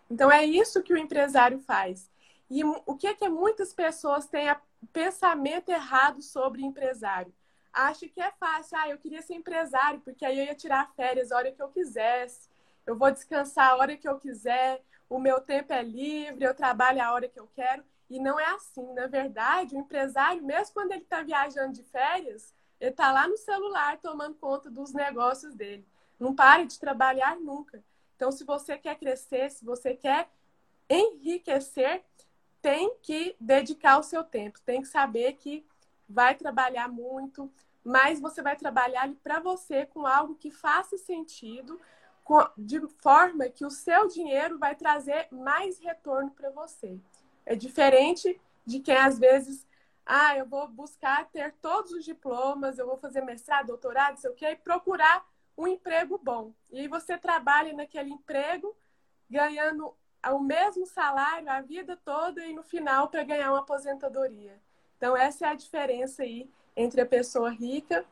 Então 0.09 0.31
é 0.31 0.45
isso 0.45 0.83
que 0.83 0.93
o 0.93 0.97
empresário 0.97 1.59
faz. 1.59 2.11
E 2.49 2.65
o 2.65 2.97
que 2.97 3.09
é 3.09 3.15
que 3.15 3.29
muitas 3.29 3.75
pessoas 3.75 4.27
têm 4.27 4.49
pensamento 4.93 5.69
errado 5.69 6.23
sobre 6.23 6.63
empresário? 6.63 7.35
Acha 7.73 8.09
que 8.09 8.21
é 8.21 8.31
fácil, 8.31 8.79
ah, 8.79 8.89
eu 8.89 8.99
queria 8.99 9.21
ser 9.21 9.35
empresário, 9.35 10.01
porque 10.01 10.25
aí 10.25 10.39
eu 10.39 10.45
ia 10.47 10.55
tirar 10.55 10.91
férias 10.95 11.31
a 11.31 11.37
hora 11.37 11.53
que 11.53 11.63
eu 11.63 11.69
quisesse, 11.69 12.48
eu 12.89 12.97
vou 12.97 13.11
descansar 13.11 13.69
a 13.69 13.77
hora 13.77 13.99
que 13.99 14.09
eu 14.09 14.19
quiser, 14.19 14.83
o 15.11 15.19
meu 15.19 15.43
tempo 15.43 15.75
é 15.75 15.83
livre, 15.83 16.43
eu 16.43 16.55
trabalho 16.55 17.03
a 17.03 17.13
hora 17.13 17.29
que 17.29 17.39
eu 17.39 17.47
quero. 17.55 17.85
E 18.09 18.19
não 18.19 18.41
é 18.41 18.47
assim. 18.47 18.95
Na 18.95 19.07
verdade, 19.07 19.77
o 19.77 19.79
empresário, 19.79 20.43
mesmo 20.43 20.73
quando 20.73 20.93
ele 20.93 21.03
está 21.03 21.23
viajando 21.23 21.75
de 21.75 21.83
férias, 21.83 22.55
ele 22.81 22.91
está 22.91 23.13
lá 23.13 23.29
no 23.29 23.37
celular 23.37 23.99
tomando 23.99 24.37
conta 24.37 24.71
dos 24.71 24.95
negócios 24.95 25.55
dele. 25.55 25.87
Não 26.19 26.35
para 26.35 26.65
de 26.65 26.81
trabalhar 26.81 27.37
nunca. 27.37 27.85
Então, 28.17 28.33
se 28.33 28.43
você 28.43 28.79
quer 28.79 28.99
crescer, 28.99 29.51
se 29.51 29.67
você 29.67 29.95
quer 29.95 30.27
enriquecer, 30.89 32.03
tem 32.63 32.97
que 33.03 33.37
dedicar 33.39 33.99
o 33.99 34.03
seu 34.03 34.25
tempo, 34.25 34.63
tem 34.63 34.81
que 34.81 34.89
saber 34.89 35.35
que 35.35 35.63
vai 36.09 36.35
trabalhar 36.35 36.89
muito, 36.89 37.53
mas 37.85 38.19
você 38.19 38.41
vai 38.41 38.57
trabalhar 38.57 39.11
para 39.23 39.41
você 39.41 39.85
com 39.85 40.07
algo 40.07 40.35
que 40.37 40.51
faça 40.51 40.97
sentido, 40.97 41.79
de 42.57 42.81
forma 43.01 43.49
que 43.49 43.65
o 43.65 43.71
seu 43.71 44.07
dinheiro 44.07 44.59
vai 44.59 44.75
trazer 44.75 45.29
mais 45.31 45.79
retorno 45.79 46.31
para 46.31 46.51
você. 46.51 46.99
É 47.47 47.55
diferente 47.55 48.41
de 48.67 48.81
quem 48.81 48.97
às 48.97 49.19
vezes, 49.19 49.67
ah, 50.05 50.37
eu 50.37 50.47
vou 50.47 50.69
buscar 50.69 51.29
ter 51.31 51.55
todos 51.63 51.93
os 51.93 52.05
diplomas, 52.05 52.79
eu 52.79 52.87
vou 52.87 52.97
fazer 52.97 53.23
mestrado, 53.23 53.69
doutorado, 53.69 54.19
sei 54.19 54.31
o 54.31 54.35
quê, 54.35 54.51
e 54.51 54.57
procurar 54.57 55.27
um 55.57 55.67
emprego 55.67 56.21
bom. 56.23 56.53
E 56.71 56.81
aí 56.81 56.89
você 56.89 57.17
trabalha 57.17 57.73
naquele 57.73 58.11
emprego 58.11 58.77
ganhando 59.29 59.95
o 60.31 60.39
mesmo 60.39 60.87
salário 60.87 61.51
a 61.51 61.61
vida 61.61 61.99
toda 62.05 62.45
e 62.45 62.53
no 62.53 62.63
final 62.63 63.09
para 63.09 63.25
ganhar 63.25 63.51
uma 63.51 63.61
aposentadoria. 63.61 64.61
Então 64.97 65.17
essa 65.17 65.47
é 65.47 65.49
a 65.51 65.55
diferença 65.55 66.23
aí 66.23 66.51
entre 66.77 67.01
a 67.01 67.07
pessoa 67.07 67.51
rica 67.51 68.05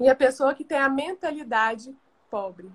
e 0.00 0.08
a 0.08 0.14
pessoa 0.14 0.54
que 0.54 0.64
tem 0.64 0.78
a 0.78 0.88
mentalidade 0.88 1.96
pobre. 2.30 2.70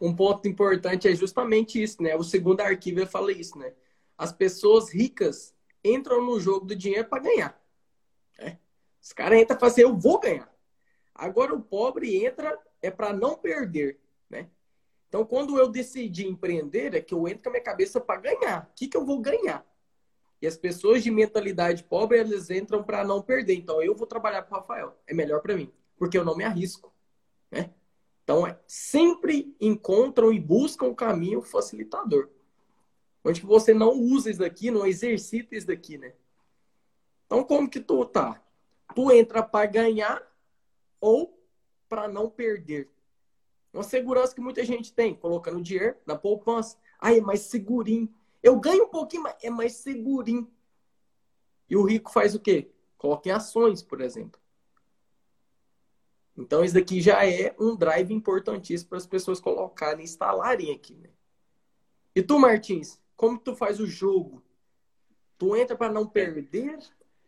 Um 0.00 0.14
ponto 0.14 0.46
importante 0.48 1.08
é 1.08 1.14
justamente 1.14 1.82
isso, 1.82 2.02
né? 2.02 2.16
O 2.16 2.22
segundo 2.22 2.60
arquivo 2.60 3.06
fala 3.06 3.32
isso, 3.32 3.58
né? 3.58 3.72
As 4.16 4.32
pessoas 4.32 4.92
ricas 4.92 5.54
entram 5.84 6.24
no 6.24 6.38
jogo 6.40 6.66
do 6.66 6.76
dinheiro 6.76 7.08
para 7.08 7.22
ganhar. 7.22 7.60
Né? 8.38 8.58
Os 9.00 9.12
caras 9.12 9.40
entram 9.40 9.56
para 9.56 9.68
fazer, 9.68 9.84
eu 9.84 9.96
vou 9.96 10.18
ganhar. 10.18 10.52
Agora 11.14 11.54
o 11.54 11.62
pobre 11.62 12.24
entra 12.24 12.58
é 12.82 12.90
para 12.90 13.12
não 13.12 13.36
perder, 13.36 14.00
né? 14.28 14.48
Então, 15.08 15.24
quando 15.24 15.56
eu 15.58 15.68
decidi 15.68 16.26
empreender, 16.26 16.94
é 16.94 17.00
que 17.00 17.14
eu 17.14 17.28
entro 17.28 17.44
com 17.44 17.48
a 17.50 17.52
minha 17.52 17.62
cabeça 17.62 18.00
para 18.00 18.20
ganhar. 18.20 18.68
O 18.70 18.74
que, 18.74 18.88
que 18.88 18.96
eu 18.96 19.04
vou 19.04 19.20
ganhar? 19.20 19.64
E 20.42 20.46
as 20.46 20.56
pessoas 20.56 21.04
de 21.04 21.10
mentalidade 21.10 21.84
pobre, 21.84 22.18
elas 22.18 22.50
entram 22.50 22.82
para 22.82 23.04
não 23.04 23.22
perder. 23.22 23.54
Então, 23.54 23.80
eu 23.80 23.94
vou 23.94 24.06
trabalhar 24.06 24.42
com 24.42 24.54
o 24.54 24.58
Rafael. 24.58 24.98
É 25.06 25.14
melhor 25.14 25.40
para 25.40 25.56
mim, 25.56 25.72
porque 25.96 26.18
eu 26.18 26.24
não 26.24 26.36
me 26.36 26.42
arrisco, 26.42 26.92
né? 27.50 27.72
Então, 28.24 28.46
é, 28.46 28.58
sempre 28.66 29.54
encontram 29.60 30.32
e 30.32 30.40
buscam 30.40 30.86
o 30.86 30.94
caminho 30.94 31.42
facilitador. 31.42 32.30
Onde 33.22 33.40
que 33.40 33.46
você 33.46 33.72
não 33.72 33.92
usa 33.92 34.30
isso 34.30 34.40
daqui, 34.40 34.70
não 34.70 34.86
exercita 34.86 35.54
isso 35.54 35.66
daqui, 35.66 35.98
né? 35.98 36.14
Então, 37.26 37.44
como 37.44 37.68
que 37.68 37.80
tu 37.80 38.04
tá? 38.06 38.42
Tu 38.94 39.12
entra 39.12 39.42
para 39.42 39.66
ganhar 39.66 40.22
ou 41.00 41.38
para 41.88 42.08
não 42.08 42.30
perder. 42.30 42.90
Uma 43.72 43.82
segurança 43.82 44.34
que 44.34 44.40
muita 44.40 44.64
gente 44.64 44.92
tem, 44.92 45.14
colocando 45.14 45.62
dinheiro 45.62 45.96
na 46.06 46.16
poupança. 46.16 46.78
Ah, 46.98 47.14
é 47.14 47.20
mais 47.20 47.40
segurinho. 47.40 48.12
Eu 48.42 48.58
ganho 48.58 48.84
um 48.84 48.88
pouquinho, 48.88 49.24
mas 49.24 49.36
é 49.42 49.50
mais 49.50 49.72
segurinho. 49.74 50.50
E 51.68 51.76
o 51.76 51.82
rico 51.82 52.10
faz 52.10 52.34
o 52.34 52.40
quê? 52.40 52.70
Coloca 52.96 53.28
em 53.28 53.32
ações, 53.32 53.82
por 53.82 54.00
exemplo. 54.00 54.40
Então, 56.36 56.64
isso 56.64 56.74
daqui 56.74 57.00
já 57.00 57.24
é 57.24 57.54
um 57.58 57.76
drive 57.76 58.12
importantíssimo 58.12 58.90
para 58.90 58.98
as 58.98 59.06
pessoas 59.06 59.38
colocarem, 59.38 60.04
instalarem 60.04 60.72
aqui. 60.72 60.94
Né? 60.94 61.08
E 62.14 62.22
tu, 62.22 62.38
Martins, 62.38 63.00
como 63.16 63.38
tu 63.38 63.54
faz 63.54 63.78
o 63.78 63.86
jogo? 63.86 64.42
Tu 65.38 65.56
entra 65.56 65.76
para 65.76 65.92
não 65.92 66.06
perder 66.06 66.78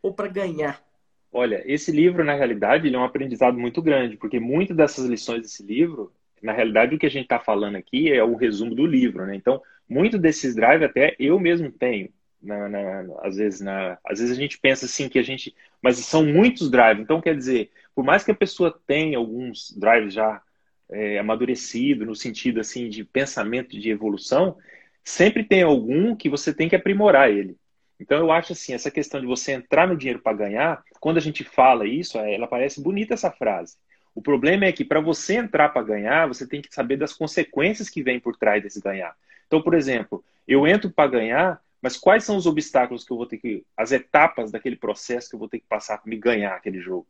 ou 0.03 0.13
para 0.13 0.29
ganhar? 0.29 0.85
Olha, 1.33 1.63
esse 1.67 1.93
livro, 1.93 2.25
na 2.25 2.35
realidade, 2.35 2.87
ele 2.87 2.97
é 2.97 2.99
um 2.99 3.05
aprendizado 3.05 3.59
muito 3.59 3.83
grande, 3.83 4.17
porque 4.17 4.41
muitas 4.41 4.77
dessas 4.77 5.05
lições 5.07 5.43
desse 5.43 5.63
livro, 5.63 6.13
na 6.43 6.53
realidade, 6.53 6.95
o 6.95 6.99
que 6.99 7.07
a 7.07 7.11
gente 7.11 7.25
está 7.25 7.39
falando 7.39 7.77
aqui 7.77 8.13
é 8.13 8.23
o 8.25 8.37
resumo 8.37 8.75
do 8.75 8.87
livro, 8.87 9.27
né? 9.27 9.35
Então, 9.35 9.63
muito 9.89 10.19
desses 10.19 10.55
drives 10.55 10.89
até 10.89 11.15
eu 11.19 11.39
mesmo 11.39 11.71
tenho. 11.71 12.09
Na, 12.43 12.69
na, 12.69 13.07
às, 13.23 13.37
vezes, 13.37 13.61
na, 13.61 13.99
às 14.05 14.21
vezes 14.21 14.37
a 14.37 14.41
gente 14.41 14.59
pensa 14.59 14.87
assim 14.87 15.09
que 15.09 15.19
a 15.19 15.23
gente. 15.23 15.55
Mas 15.83 15.97
são 15.99 16.25
muitos 16.25 16.71
drives. 16.71 17.03
Então, 17.03 17.21
quer 17.21 17.37
dizer, 17.37 17.71
por 17.97 18.05
mais 18.05 18.23
que 18.23 18.31
a 18.31 18.35
pessoa 18.35 18.79
tenha 18.87 19.17
alguns 19.17 19.75
drives 19.75 20.13
já 20.13 20.43
é, 20.91 21.19
amadurecido, 21.19 22.05
no 22.05 22.15
sentido 22.15 22.61
assim 22.61 22.91
de 22.91 23.03
pensamento 23.03 23.71
de 23.71 23.91
evolução, 23.91 24.59
sempre 25.03 25.43
tem 25.43 25.63
algum 25.63 26.15
que 26.15 26.29
você 26.29 26.53
tem 26.53 26.69
que 26.69 26.77
aprimorar 26.77 27.31
ele. 27.31 27.57
Então 27.99 28.19
eu 28.19 28.31
acho 28.31 28.53
assim, 28.53 28.75
essa 28.75 28.91
questão 28.91 29.19
de 29.19 29.27
você 29.27 29.53
entrar 29.53 29.89
no 29.89 29.97
dinheiro 29.97 30.21
para 30.21 30.37
ganhar, 30.37 30.85
quando 31.01 31.17
a 31.17 31.21
gente 31.23 31.43
fala 31.43 31.87
isso, 31.87 32.19
é, 32.19 32.35
ela 32.35 32.47
parece 32.47 32.83
bonita 32.83 33.15
essa 33.15 33.31
frase. 33.31 33.79
O 34.15 34.21
problema 34.21 34.67
é 34.67 34.73
que 34.73 34.85
para 34.85 35.01
você 35.01 35.37
entrar 35.37 35.71
para 35.71 35.83
ganhar, 35.83 36.29
você 36.29 36.47
tem 36.47 36.61
que 36.61 36.75
saber 36.75 36.99
das 36.99 37.15
consequências 37.15 37.89
que 37.89 38.03
vêm 38.03 38.21
por 38.21 38.37
trás 38.37 38.63
desse 38.63 38.81
ganhar. 38.81 39.17
Então, 39.47 39.63
por 39.63 39.73
exemplo, 39.73 40.23
eu 40.47 40.67
entro 40.67 40.91
para 40.91 41.09
ganhar, 41.09 41.63
mas 41.81 41.97
quais 41.97 42.25
são 42.25 42.37
os 42.37 42.45
obstáculos 42.45 43.05
que 43.05 43.13
eu 43.13 43.17
vou 43.17 43.27
ter 43.27 43.39
que, 43.39 43.65
as 43.75 43.91
etapas 43.91 44.51
daquele 44.51 44.77
processo 44.77 45.31
que 45.31 45.35
eu 45.35 45.41
vou 45.41 45.49
ter 45.49 45.61
que 45.61 45.67
passar 45.67 45.97
para 45.97 46.11
me 46.11 46.19
ganhar 46.19 46.55
aquele 46.55 46.79
jogo? 46.79 47.07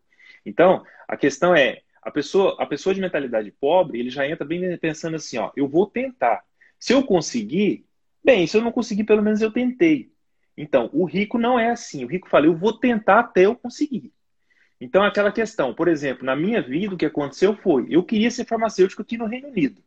Então, 0.47 0.83
a 1.07 1.17
questão 1.17 1.55
é, 1.55 1.83
a 2.01 2.11
pessoa, 2.11 2.57
a 2.59 2.65
pessoa 2.65 2.95
de 2.95 3.03
mentalidade 3.03 3.51
pobre, 3.51 4.01
ele 4.01 4.09
já 4.09 4.27
entra 4.27 4.47
bem 4.47 4.79
pensando 4.79 5.17
assim, 5.17 5.37
ó, 5.37 5.51
eu 5.55 5.69
vou 5.69 5.87
tentar. 5.87 6.43
Se 6.79 6.95
eu 6.95 7.03
conseguir, 7.03 7.87
Bem, 8.27 8.45
se 8.45 8.57
eu 8.57 8.61
não 8.61 8.73
conseguir, 8.73 9.05
pelo 9.05 9.23
menos 9.23 9.41
eu 9.41 9.53
tentei. 9.53 10.11
Então, 10.57 10.91
o 10.93 11.05
rico 11.05 11.39
não 11.39 11.57
é 11.61 11.71
assim. 11.71 12.05
O 12.05 12.09
rico 12.09 12.29
fala, 12.29 12.47
eu 12.47 12.57
vou 12.57 12.73
tentar 12.73 13.21
até 13.21 13.47
eu 13.47 13.55
conseguir. 13.55 14.13
Então, 14.81 15.05
aquela 15.05 15.31
questão, 15.31 15.73
por 15.73 15.87
exemplo, 15.87 16.27
na 16.27 16.35
minha 16.35 16.61
vida, 16.61 16.93
o 16.93 16.99
que 16.99 17.07
aconteceu 17.07 17.55
foi, 17.55 17.87
eu 17.89 18.03
queria 18.03 18.29
ser 18.29 18.45
farmacêutico 18.45 19.01
aqui 19.01 19.17
no 19.17 19.27
Reino 19.27 19.47
Unido. 19.47 19.81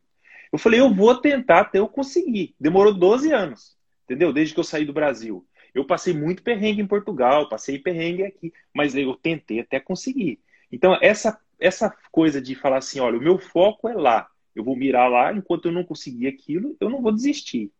Eu 0.54 0.58
falei, 0.58 0.80
eu 0.80 0.90
vou 0.94 1.20
tentar 1.20 1.60
até 1.60 1.80
eu 1.80 1.88
conseguir. 1.90 2.56
Demorou 2.58 2.94
12 2.94 3.30
anos, 3.30 3.76
entendeu? 4.06 4.32
Desde 4.32 4.54
que 4.54 4.60
eu 4.62 4.64
saí 4.64 4.86
do 4.86 4.94
Brasil. 4.94 5.46
Eu 5.76 5.84
passei 5.84 6.14
muito 6.14 6.42
perrengue 6.42 6.82
em 6.82 6.88
Portugal, 6.88 7.50
passei 7.50 7.78
perrengue 7.78 8.24
aqui, 8.24 8.54
mas 8.74 8.96
eu 8.96 9.16
tentei 9.16 9.60
até 9.60 9.82
conseguir. 9.82 10.40
Então, 10.72 10.98
essa, 11.02 11.40
essa 11.60 11.96
coisa 12.12 12.42
de 12.42 12.56
falar 12.56 12.78
assim, 12.78 13.00
olha, 13.00 13.18
o 13.18 13.22
meu 13.22 13.38
foco 13.38 13.88
é 13.88 13.94
lá, 13.94 14.28
eu 14.56 14.64
vou 14.64 14.76
mirar 14.76 15.10
lá, 15.10 15.34
enquanto 15.34 15.66
eu 15.66 15.72
não 15.72 15.84
conseguir 15.84 16.28
aquilo, 16.28 16.76
eu 16.80 16.90
não 16.90 17.02
vou 17.02 17.12
desistir. 17.12 17.72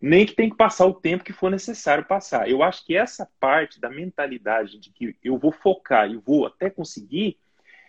Nem 0.00 0.26
que 0.26 0.34
tem 0.34 0.50
que 0.50 0.56
passar 0.56 0.86
o 0.86 0.94
tempo 0.94 1.22
que 1.22 1.32
for 1.32 1.50
necessário 1.50 2.04
passar. 2.04 2.48
Eu 2.48 2.62
acho 2.62 2.84
que 2.84 2.96
essa 2.96 3.28
parte 3.38 3.80
da 3.80 3.88
mentalidade 3.88 4.78
de 4.78 4.90
que 4.90 5.16
eu 5.22 5.38
vou 5.38 5.52
focar 5.52 6.10
e 6.10 6.16
vou 6.16 6.46
até 6.46 6.68
conseguir, 6.68 7.38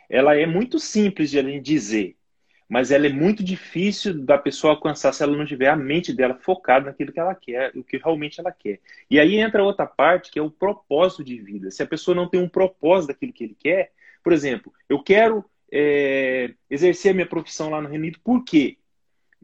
ela 0.10 0.36
é 0.36 0.46
muito 0.46 0.80
simples 0.80 1.32
de 1.32 1.60
dizer 1.60 2.16
mas 2.74 2.90
ela 2.90 3.06
é 3.06 3.10
muito 3.10 3.44
difícil 3.44 4.26
da 4.26 4.36
pessoa 4.36 4.74
alcançar 4.74 5.14
se 5.14 5.22
ela 5.22 5.38
não 5.38 5.46
tiver 5.46 5.68
a 5.68 5.76
mente 5.76 6.12
dela 6.12 6.34
focada 6.36 6.88
naquilo 6.88 7.12
que 7.12 7.20
ela 7.20 7.36
quer, 7.36 7.72
o 7.76 7.84
que 7.84 7.98
realmente 7.98 8.40
ela 8.40 8.52
quer. 8.52 8.80
E 9.10 9.20
aí 9.20 9.38
entra 9.38 9.64
outra 9.64 9.86
parte 9.86 10.32
que 10.32 10.40
é 10.40 10.42
o 10.42 10.50
propósito 10.50 11.24
de 11.24 11.40
vida. 11.40 11.70
Se 11.70 11.84
a 11.84 11.86
pessoa 11.86 12.16
não 12.16 12.28
tem 12.28 12.42
um 12.42 12.50
propósito 12.50 13.10
daquilo 13.10 13.32
que 13.32 13.44
ele 13.44 13.56
quer, 13.60 13.92
por 14.24 14.34
exemplo, 14.34 14.74
eu 14.88 15.02
quero 15.02 15.44
é, 15.72 16.54
exercer 16.70 17.12
a 17.12 17.14
minha 17.14 17.28
profissão 17.28 17.70
lá 17.70 17.82
no 17.82 17.90
Reino 17.90 18.04
Unido, 18.04 18.20
por 18.24 18.44
quê? 18.44 18.78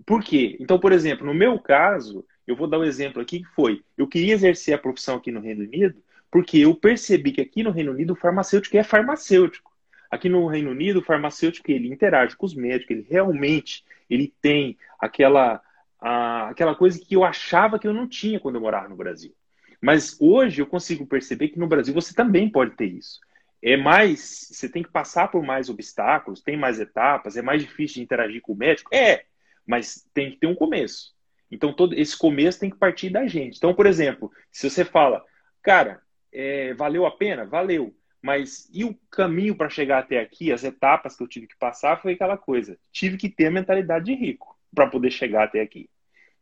Por 0.06 0.24
quê? 0.24 0.58
Então, 0.60 0.80
por 0.80 0.92
exemplo, 0.92 1.26
no 1.26 1.34
meu 1.34 1.60
caso, 1.60 2.26
eu 2.48 2.56
vou 2.56 2.68
dar 2.68 2.80
um 2.80 2.84
exemplo 2.84 3.22
aqui 3.22 3.40
que 3.40 3.50
foi, 3.50 3.82
eu 3.98 4.08
queria 4.08 4.34
exercer 4.34 4.74
a 4.74 4.78
profissão 4.78 5.18
aqui 5.18 5.32
no 5.32 5.42
Reino 5.42 5.64
Unido 5.64 6.02
porque 6.32 6.60
eu 6.60 6.76
percebi 6.76 7.32
que 7.32 7.42
aqui 7.42 7.64
no 7.64 7.72
Reino 7.72 7.92
Unido 7.92 8.14
o 8.14 8.16
farmacêutico 8.16 8.78
é 8.78 8.84
farmacêutico. 8.84 9.72
Aqui 10.10 10.30
no 10.30 10.48
Reino 10.48 10.72
Unido, 10.72 11.00
o 11.00 11.04
farmacêutico 11.04 11.72
ele 11.72 11.88
interage 11.88 12.36
com 12.36 12.46
os 12.46 12.56
médicos, 12.56 12.92
ele 12.92 13.08
realmente 13.10 13.84
ele 14.10 14.34
tem 14.42 14.78
aquela, 15.00 15.62
a, 16.00 16.50
aquela 16.50 16.76
coisa 16.76 17.00
que 17.00 17.16
eu 17.16 17.24
achava 17.24 17.78
que 17.78 17.88
eu 17.88 17.94
não 17.94 18.08
tinha 18.08 18.40
quando 18.40 18.56
eu 18.56 18.62
morava 18.62 18.88
no 18.88 18.96
Brasil. 18.96 19.34
Mas 19.82 20.18
hoje 20.20 20.62
eu 20.62 20.68
consigo 20.68 21.06
perceber 21.06 21.50
que 21.50 21.60
no 21.60 21.68
Brasil 21.68 21.94
você 21.94 22.14
também 22.14 22.50
pode 22.50 22.76
ter 22.76 22.86
isso. 22.86 23.20
É 23.62 23.76
mais, 23.76 24.48
você 24.52 24.70
tem 24.70 24.82
que 24.82 24.92
passar 24.92 25.30
por 25.30 25.44
mais 25.44 25.70
obstáculos, 25.70 26.42
tem 26.42 26.56
mais 26.56 26.80
etapas, 26.80 27.36
é 27.36 27.42
mais 27.42 27.62
difícil 27.62 27.96
de 27.96 28.04
interagir 28.04 28.42
com 28.42 28.54
o 28.54 28.58
médico? 28.58 28.94
É, 28.94 29.26
mas 29.68 30.08
tem 30.14 30.32
que 30.32 30.38
ter 30.38 30.48
um 30.48 30.56
começo. 30.56 31.14
Então 31.52 31.74
todo 31.74 31.94
esse 31.94 32.18
começo 32.18 32.60
tem 32.60 32.70
que 32.70 32.78
partir 32.78 33.10
da 33.10 33.28
gente. 33.28 33.58
Então, 33.58 33.74
por 33.74 33.86
exemplo, 33.86 34.32
se 34.52 34.70
você 34.70 34.86
fala, 34.86 35.24
cara, 35.62 36.02
é, 36.32 36.74
valeu 36.74 37.06
a 37.06 37.12
pena? 37.12 37.46
Valeu. 37.46 37.96
Mas 38.22 38.70
e 38.74 38.84
o 38.84 38.94
caminho 39.10 39.56
para 39.56 39.70
chegar 39.70 40.00
até 40.00 40.20
aqui, 40.20 40.52
as 40.52 40.64
etapas 40.64 41.16
que 41.16 41.24
eu 41.24 41.28
tive 41.28 41.48
que 41.48 41.58
passar, 41.58 42.02
foi 42.02 42.14
aquela 42.14 42.38
coisa. 42.38 42.78
Tive 42.92 43.18
que 43.18 43.30
ter 43.30 43.48
a 43.48 43.52
mentalidade 43.52 44.06
de 44.06 44.14
rico 44.14 44.58
para 44.74 44.88
poder 44.88 45.12
chegar 45.12 45.46
até 45.46 45.62
aqui, 45.62 45.90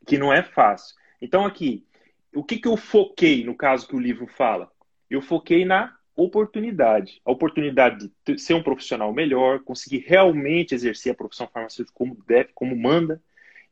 que 0.06 0.18
não 0.18 0.34
é 0.34 0.44
fácil. 0.44 0.96
Então, 1.22 1.46
aqui, 1.46 1.86
o 2.34 2.44
que, 2.44 2.58
que 2.58 2.68
eu 2.68 2.76
foquei 2.76 3.44
no 3.44 3.56
caso 3.56 3.88
que 3.88 3.96
o 3.96 4.00
livro 4.00 4.28
fala? 4.28 4.72
Eu 5.10 5.22
foquei 5.22 5.66
na 5.66 5.96
oportunidade. 6.18 7.22
A 7.24 7.32
oportunidade 7.32 8.12
de 8.26 8.38
ser 8.38 8.54
um 8.54 8.64
profissional 8.64 9.14
melhor, 9.14 9.60
conseguir 9.60 10.04
realmente 10.08 10.76
exercer 10.76 11.12
a 11.12 11.16
profissão 11.16 11.48
farmacêutica 11.48 11.98
como 11.98 12.18
deve, 12.28 12.50
como 12.54 12.76
manda. 12.76 13.22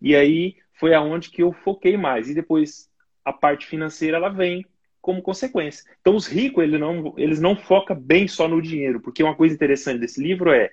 E 0.01 0.15
aí 0.15 0.55
foi 0.79 0.93
aonde 0.93 1.29
que 1.29 1.43
eu 1.43 1.51
foquei 1.51 1.97
mais. 1.97 2.29
E 2.29 2.33
depois 2.33 2.89
a 3.23 3.33
parte 3.33 3.65
financeira 3.65 4.17
ela 4.17 4.29
vem 4.29 4.65
como 5.01 5.21
consequência. 5.21 5.83
Então, 6.01 6.15
os 6.15 6.25
ricos, 6.27 6.63
eles 6.63 6.79
não, 6.79 7.13
eles 7.17 7.39
não 7.39 7.55
focam 7.55 7.95
bem 7.95 8.27
só 8.27 8.47
no 8.47 8.61
dinheiro, 8.61 8.99
porque 8.99 9.21
uma 9.21 9.35
coisa 9.35 9.53
interessante 9.53 9.99
desse 9.99 10.21
livro 10.21 10.51
é 10.51 10.71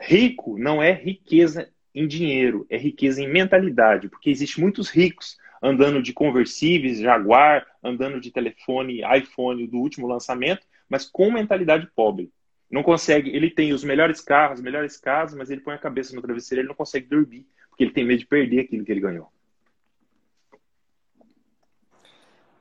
rico 0.00 0.58
não 0.58 0.82
é 0.82 0.92
riqueza 0.92 1.70
em 1.94 2.06
dinheiro, 2.06 2.66
é 2.68 2.76
riqueza 2.76 3.22
em 3.22 3.28
mentalidade, 3.28 4.08
porque 4.08 4.28
existe 4.28 4.60
muitos 4.60 4.90
ricos 4.90 5.38
andando 5.62 6.02
de 6.02 6.12
conversíveis, 6.12 6.98
Jaguar, 6.98 7.66
andando 7.82 8.20
de 8.20 8.30
telefone, 8.30 9.00
iPhone 9.16 9.66
do 9.66 9.78
último 9.78 10.06
lançamento, 10.06 10.66
mas 10.88 11.04
com 11.04 11.30
mentalidade 11.30 11.88
pobre. 11.94 12.32
Não 12.70 12.82
consegue, 12.82 13.30
ele 13.30 13.50
tem 13.50 13.72
os 13.72 13.84
melhores 13.84 14.20
carros, 14.20 14.58
as 14.58 14.64
melhores 14.64 14.96
casas, 14.96 15.36
mas 15.38 15.50
ele 15.50 15.60
põe 15.60 15.74
a 15.74 15.78
cabeça 15.78 16.14
no 16.14 16.22
travesseiro, 16.22 16.62
ele 16.62 16.68
não 16.68 16.74
consegue 16.74 17.06
dormir, 17.06 17.46
porque 17.68 17.84
ele 17.84 17.92
tem 17.92 18.04
medo 18.04 18.18
de 18.18 18.26
perder 18.26 18.60
aquilo 18.60 18.84
que 18.84 18.92
ele 18.92 19.00
ganhou. 19.00 19.30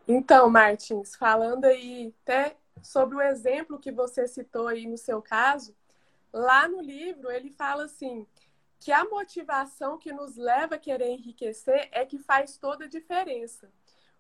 Então, 0.08 0.50
Martins, 0.50 1.16
falando 1.16 1.66
aí 1.66 2.14
até 2.22 2.56
sobre 2.84 3.16
o 3.16 3.22
exemplo 3.22 3.80
que 3.80 3.92
você 3.92 4.28
citou 4.28 4.68
aí 4.68 4.86
no 4.86 4.98
seu 4.98 5.20
caso, 5.22 5.76
lá 6.32 6.68
no 6.68 6.80
livro 6.80 7.32
ele 7.32 7.50
fala 7.50 7.86
assim 7.86 8.28
que 8.80 8.92
a 8.92 9.04
motivação 9.06 9.98
que 9.98 10.14
nos 10.14 10.38
leva 10.38 10.76
a 10.76 10.80
querer 10.80 11.10
enriquecer 11.10 11.90
é 11.92 12.06
que 12.06 12.20
faz 12.20 12.56
toda 12.56 12.86
a 12.86 12.88
diferença. 12.88 13.72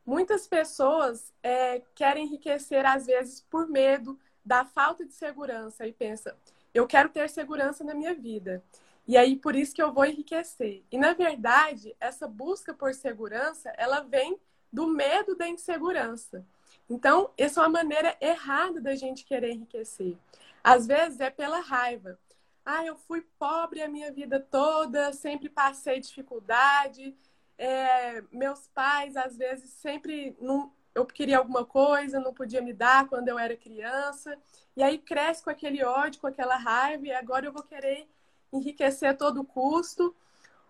Muitas 0.06 0.48
pessoas 0.48 1.34
é, 1.42 1.82
querem 1.96 2.26
enriquecer 2.26 2.86
às 2.86 3.06
vezes 3.08 3.42
por 3.50 3.68
medo 3.68 4.20
da 4.44 4.64
falta 4.64 5.04
de 5.04 5.14
segurança 5.14 5.88
e 5.88 5.92
pensa, 5.92 6.38
eu 6.74 6.86
quero 6.86 7.10
ter 7.10 7.30
segurança 7.30 7.84
na 7.84 7.96
minha 7.96 8.14
vida. 8.14 8.64
E 9.08 9.18
aí 9.18 9.36
por 9.36 9.56
isso 9.56 9.74
que 9.74 9.82
eu 9.82 9.92
vou 9.92 10.06
enriquecer. 10.06 10.84
E 10.92 10.98
na 10.98 11.14
verdade, 11.14 11.96
essa 12.00 12.28
busca 12.28 12.74
por 12.74 12.94
segurança, 12.94 13.74
ela 13.78 14.02
vem 14.02 14.40
do 14.72 14.88
medo 14.88 15.36
da 15.36 15.48
insegurança. 15.48 16.46
Então, 16.90 17.32
essa 17.38 17.62
é 17.62 17.64
uma 17.64 17.70
maneira 17.70 18.16
errada 18.22 18.80
da 18.80 18.96
gente 18.96 19.26
querer 19.26 19.52
enriquecer. 19.54 20.16
Às 20.64 20.86
vezes 20.86 21.20
é 21.20 21.30
pela 21.30 21.60
raiva. 21.60 22.20
Ah, 22.64 22.86
eu 22.86 22.96
fui 22.96 23.22
pobre 23.40 23.82
a 23.82 23.88
minha 23.88 24.12
vida 24.12 24.40
toda, 24.40 25.14
sempre 25.14 25.50
passei 25.50 26.00
dificuldade. 26.00 27.16
É, 27.58 28.22
meus 28.32 28.68
pais, 28.68 29.16
às 29.16 29.38
vezes, 29.38 29.72
sempre 29.72 30.36
não, 30.40 30.72
eu 30.94 31.06
queria 31.06 31.38
alguma 31.38 31.66
coisa, 31.66 32.20
não 32.20 32.34
podia 32.34 32.62
me 32.62 32.74
dar 32.74 33.08
quando 33.08 33.28
eu 33.28 33.38
era 33.38 33.56
criança. 33.56 34.38
E 34.76 34.84
aí 34.84 34.98
cresce 34.98 35.44
com 35.44 35.50
aquele 35.50 35.84
ódio, 35.84 36.22
com 36.22 36.28
aquela 36.28 36.56
raiva, 36.56 37.06
e 37.08 37.12
agora 37.12 37.46
eu 37.46 37.54
vou 37.54 37.64
querer 37.64 38.08
enriquecer 38.52 39.10
a 39.10 39.14
todo 39.14 39.44
custo. 39.44 40.16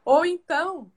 Ou 0.03 0.25
então, 0.25 0.91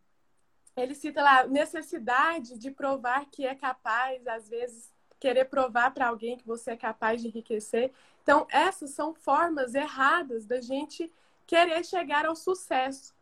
ele 0.77 0.94
cita 0.94 1.22
lá 1.22 1.46
necessidade 1.46 2.59
de 2.59 2.70
provar 2.70 3.27
que 3.27 3.46
é 3.46 3.55
capaz, 3.55 4.27
às 4.27 4.48
vezes 4.48 4.92
querer 5.18 5.46
provar 5.46 5.92
para 5.92 6.09
alguém 6.09 6.37
que 6.37 6.46
você 6.46 6.72
é 6.72 6.77
capaz 6.77 7.20
de 7.20 7.29
enriquecer. 7.29 7.92
Então, 8.22 8.46
essas 8.51 8.90
são 8.90 9.14
formas 9.14 9.74
erradas 9.74 10.46
da 10.46 10.61
gente 10.61 11.12
querer 11.46 11.85
chegar 11.85 12.27
ao 12.27 12.37
sucesso. 12.37 13.14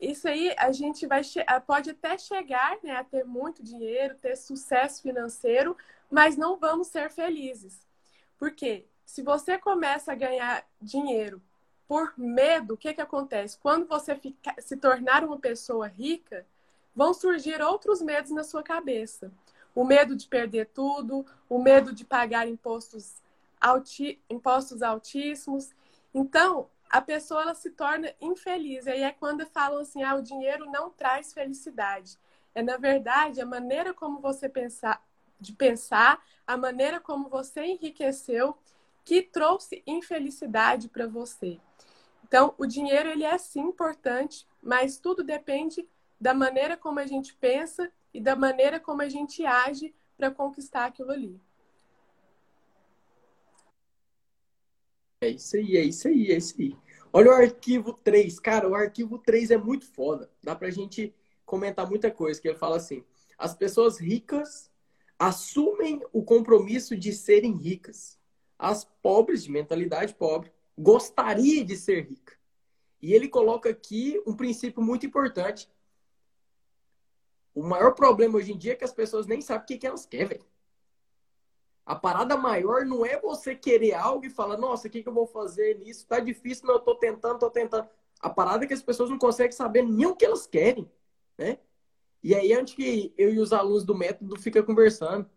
Isso 0.00 0.28
aí 0.28 0.54
a 0.58 0.70
gente 0.72 1.06
vai 1.06 1.22
pode 1.66 1.90
até 1.90 2.18
chegar 2.18 2.78
né, 2.82 2.96
a 2.96 3.04
ter 3.04 3.24
muito 3.24 3.62
dinheiro, 3.62 4.14
ter 4.16 4.36
sucesso 4.36 5.02
financeiro, 5.02 5.76
mas 6.10 6.36
não 6.36 6.56
vamos 6.56 6.88
ser 6.88 7.10
felizes. 7.10 7.80
Porque 8.38 8.86
se 9.04 9.22
você 9.22 9.56
começa 9.56 10.12
a 10.12 10.16
ganhar 10.16 10.66
dinheiro 10.80 11.40
por 11.88 12.12
medo, 12.18 12.74
o 12.74 12.76
que, 12.76 12.92
que 12.92 13.00
acontece? 13.00 13.58
Quando 13.58 13.86
você 13.86 14.14
fica, 14.16 14.54
se 14.60 14.76
tornar 14.76 15.24
uma 15.24 15.38
pessoa 15.38 15.86
rica, 15.86 16.44
vão 16.94 17.14
surgir 17.14 17.62
outros 17.62 18.02
medos 18.02 18.30
na 18.30 18.42
sua 18.42 18.62
cabeça. 18.62 19.32
O 19.74 19.84
medo 19.84 20.16
de 20.16 20.26
perder 20.26 20.66
tudo, 20.74 21.24
o 21.48 21.58
medo 21.58 21.92
de 21.92 22.04
pagar 22.04 22.48
impostos, 22.48 23.14
alti... 23.60 24.20
impostos 24.28 24.82
altíssimos. 24.82 25.70
Então, 26.12 26.68
a 26.90 27.00
pessoa 27.00 27.42
ela 27.42 27.54
se 27.54 27.70
torna 27.70 28.12
infeliz. 28.20 28.86
E 28.86 28.90
aí 28.90 29.02
é 29.02 29.12
quando 29.12 29.46
falam 29.46 29.80
assim: 29.80 30.02
ah, 30.02 30.14
o 30.14 30.22
dinheiro 30.22 30.70
não 30.70 30.90
traz 30.90 31.32
felicidade. 31.32 32.18
É, 32.54 32.62
na 32.62 32.76
verdade, 32.76 33.40
a 33.40 33.46
maneira 33.46 33.92
como 33.92 34.20
você 34.20 34.48
pensar, 34.48 35.04
de 35.38 35.52
pensar, 35.52 36.24
a 36.46 36.56
maneira 36.56 36.98
como 36.98 37.28
você 37.28 37.64
enriqueceu, 37.64 38.56
que 39.04 39.22
trouxe 39.22 39.82
infelicidade 39.86 40.88
para 40.88 41.06
você. 41.06 41.60
Então, 42.24 42.54
o 42.58 42.66
dinheiro 42.66 43.08
ele 43.08 43.24
é 43.24 43.38
sim 43.38 43.60
importante, 43.60 44.46
mas 44.62 44.98
tudo 44.98 45.22
depende 45.22 45.86
da 46.20 46.34
maneira 46.34 46.76
como 46.76 46.98
a 46.98 47.06
gente 47.06 47.34
pensa 47.34 47.92
e 48.12 48.20
da 48.20 48.34
maneira 48.34 48.80
como 48.80 49.02
a 49.02 49.08
gente 49.08 49.44
age 49.44 49.94
para 50.16 50.30
conquistar 50.30 50.86
aquilo 50.86 51.12
ali. 51.12 51.40
É 55.20 55.28
isso 55.28 55.56
aí, 55.56 55.76
é 55.76 55.82
isso 55.82 56.08
aí, 56.08 56.32
é 56.32 56.36
isso 56.36 56.54
aí. 56.58 56.76
Olha 57.12 57.30
o 57.30 57.34
arquivo 57.34 57.92
3, 57.92 58.38
cara, 58.38 58.68
o 58.68 58.74
arquivo 58.74 59.18
3 59.18 59.50
é 59.50 59.56
muito 59.56 59.86
foda. 59.86 60.30
Dá 60.42 60.54
pra 60.54 60.70
gente 60.70 61.14
comentar 61.44 61.88
muita 61.88 62.10
coisa, 62.10 62.40
que 62.40 62.48
ele 62.48 62.58
fala 62.58 62.76
assim: 62.76 63.02
as 63.38 63.54
pessoas 63.54 63.98
ricas 63.98 64.70
assumem 65.18 66.02
o 66.12 66.22
compromisso 66.22 66.94
de 66.96 67.12
serem 67.12 67.56
ricas. 67.56 68.18
As 68.58 68.84
pobres, 69.02 69.44
de 69.44 69.50
mentalidade 69.50 70.14
pobre, 70.14 70.52
gostariam 70.76 71.64
de 71.64 71.76
ser 71.76 72.06
rica. 72.06 72.34
E 73.00 73.14
ele 73.14 73.28
coloca 73.28 73.70
aqui 73.70 74.20
um 74.26 74.34
princípio 74.34 74.82
muito 74.82 75.06
importante, 75.06 75.68
o 77.54 77.62
maior 77.62 77.94
problema 77.94 78.36
hoje 78.36 78.52
em 78.52 78.58
dia 78.58 78.72
é 78.72 78.76
que 78.76 78.84
as 78.84 78.92
pessoas 78.92 79.26
nem 79.26 79.40
sabem 79.40 79.62
o 79.62 79.80
que, 79.80 79.86
elas 79.86 80.04
querem. 80.04 80.40
A 81.86 81.94
parada 81.94 82.36
maior 82.36 82.84
não 82.84 83.06
é 83.06 83.18
você 83.18 83.54
querer 83.54 83.94
algo 83.94 84.26
e 84.26 84.30
falar, 84.30 84.56
nossa, 84.56 84.88
o 84.88 84.90
que, 84.90 85.04
que 85.04 85.08
eu 85.08 85.14
vou 85.14 85.26
fazer 85.26 85.78
nisso? 85.78 86.04
Tá 86.04 86.18
difícil, 86.18 86.64
mas 86.66 86.74
eu 86.74 86.82
tô 86.82 86.96
tentando, 86.96 87.38
tô 87.38 87.48
tentando. 87.48 87.88
A 88.20 88.28
parada 88.28 88.64
é 88.64 88.66
que 88.68 88.74
as 88.74 88.82
pessoas 88.82 89.08
não 89.08 89.16
conseguem 89.16 89.52
saber 89.52 89.82
nem 89.82 90.04
o 90.04 90.16
que 90.16 90.24
elas 90.24 90.48
querem, 90.48 90.90
né? 91.38 91.58
E 92.24 92.34
aí, 92.34 92.52
antes 92.52 92.74
que 92.74 93.14
eu 93.16 93.32
e 93.32 93.38
os 93.38 93.52
alunos 93.52 93.84
do 93.84 93.94
método 93.94 94.36
fica 94.36 94.64
conversando, 94.64 95.30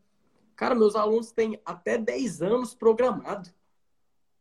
cara, 0.55 0.73
meus 0.73 0.95
alunos 0.95 1.31
têm 1.31 1.61
até 1.63 1.99
10 1.99 2.41
anos 2.41 2.73
programado. 2.73 3.51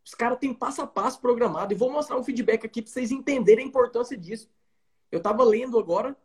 Os 0.02 0.14
caras 0.14 0.38
têm 0.38 0.54
passo 0.54 0.80
a 0.80 0.86
passo 0.86 1.20
programado. 1.20 1.74
E 1.74 1.76
vou 1.76 1.90
mostrar 1.90 2.16
um 2.16 2.24
feedback 2.24 2.64
aqui 2.64 2.80
para 2.80 2.90
vocês 2.90 3.10
entenderem 3.10 3.66
a 3.66 3.68
importância 3.68 4.16
disso. 4.16 4.48
Eu 5.12 5.18
estava 5.18 5.44
lendo 5.44 5.78
agora, 5.78 6.16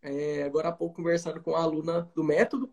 é, 0.00 0.44
agora 0.44 0.68
há 0.68 0.72
pouco, 0.72 0.94
conversando 0.94 1.40
com 1.40 1.56
a 1.56 1.62
aluna 1.62 2.08
do 2.14 2.22
método. 2.22 2.72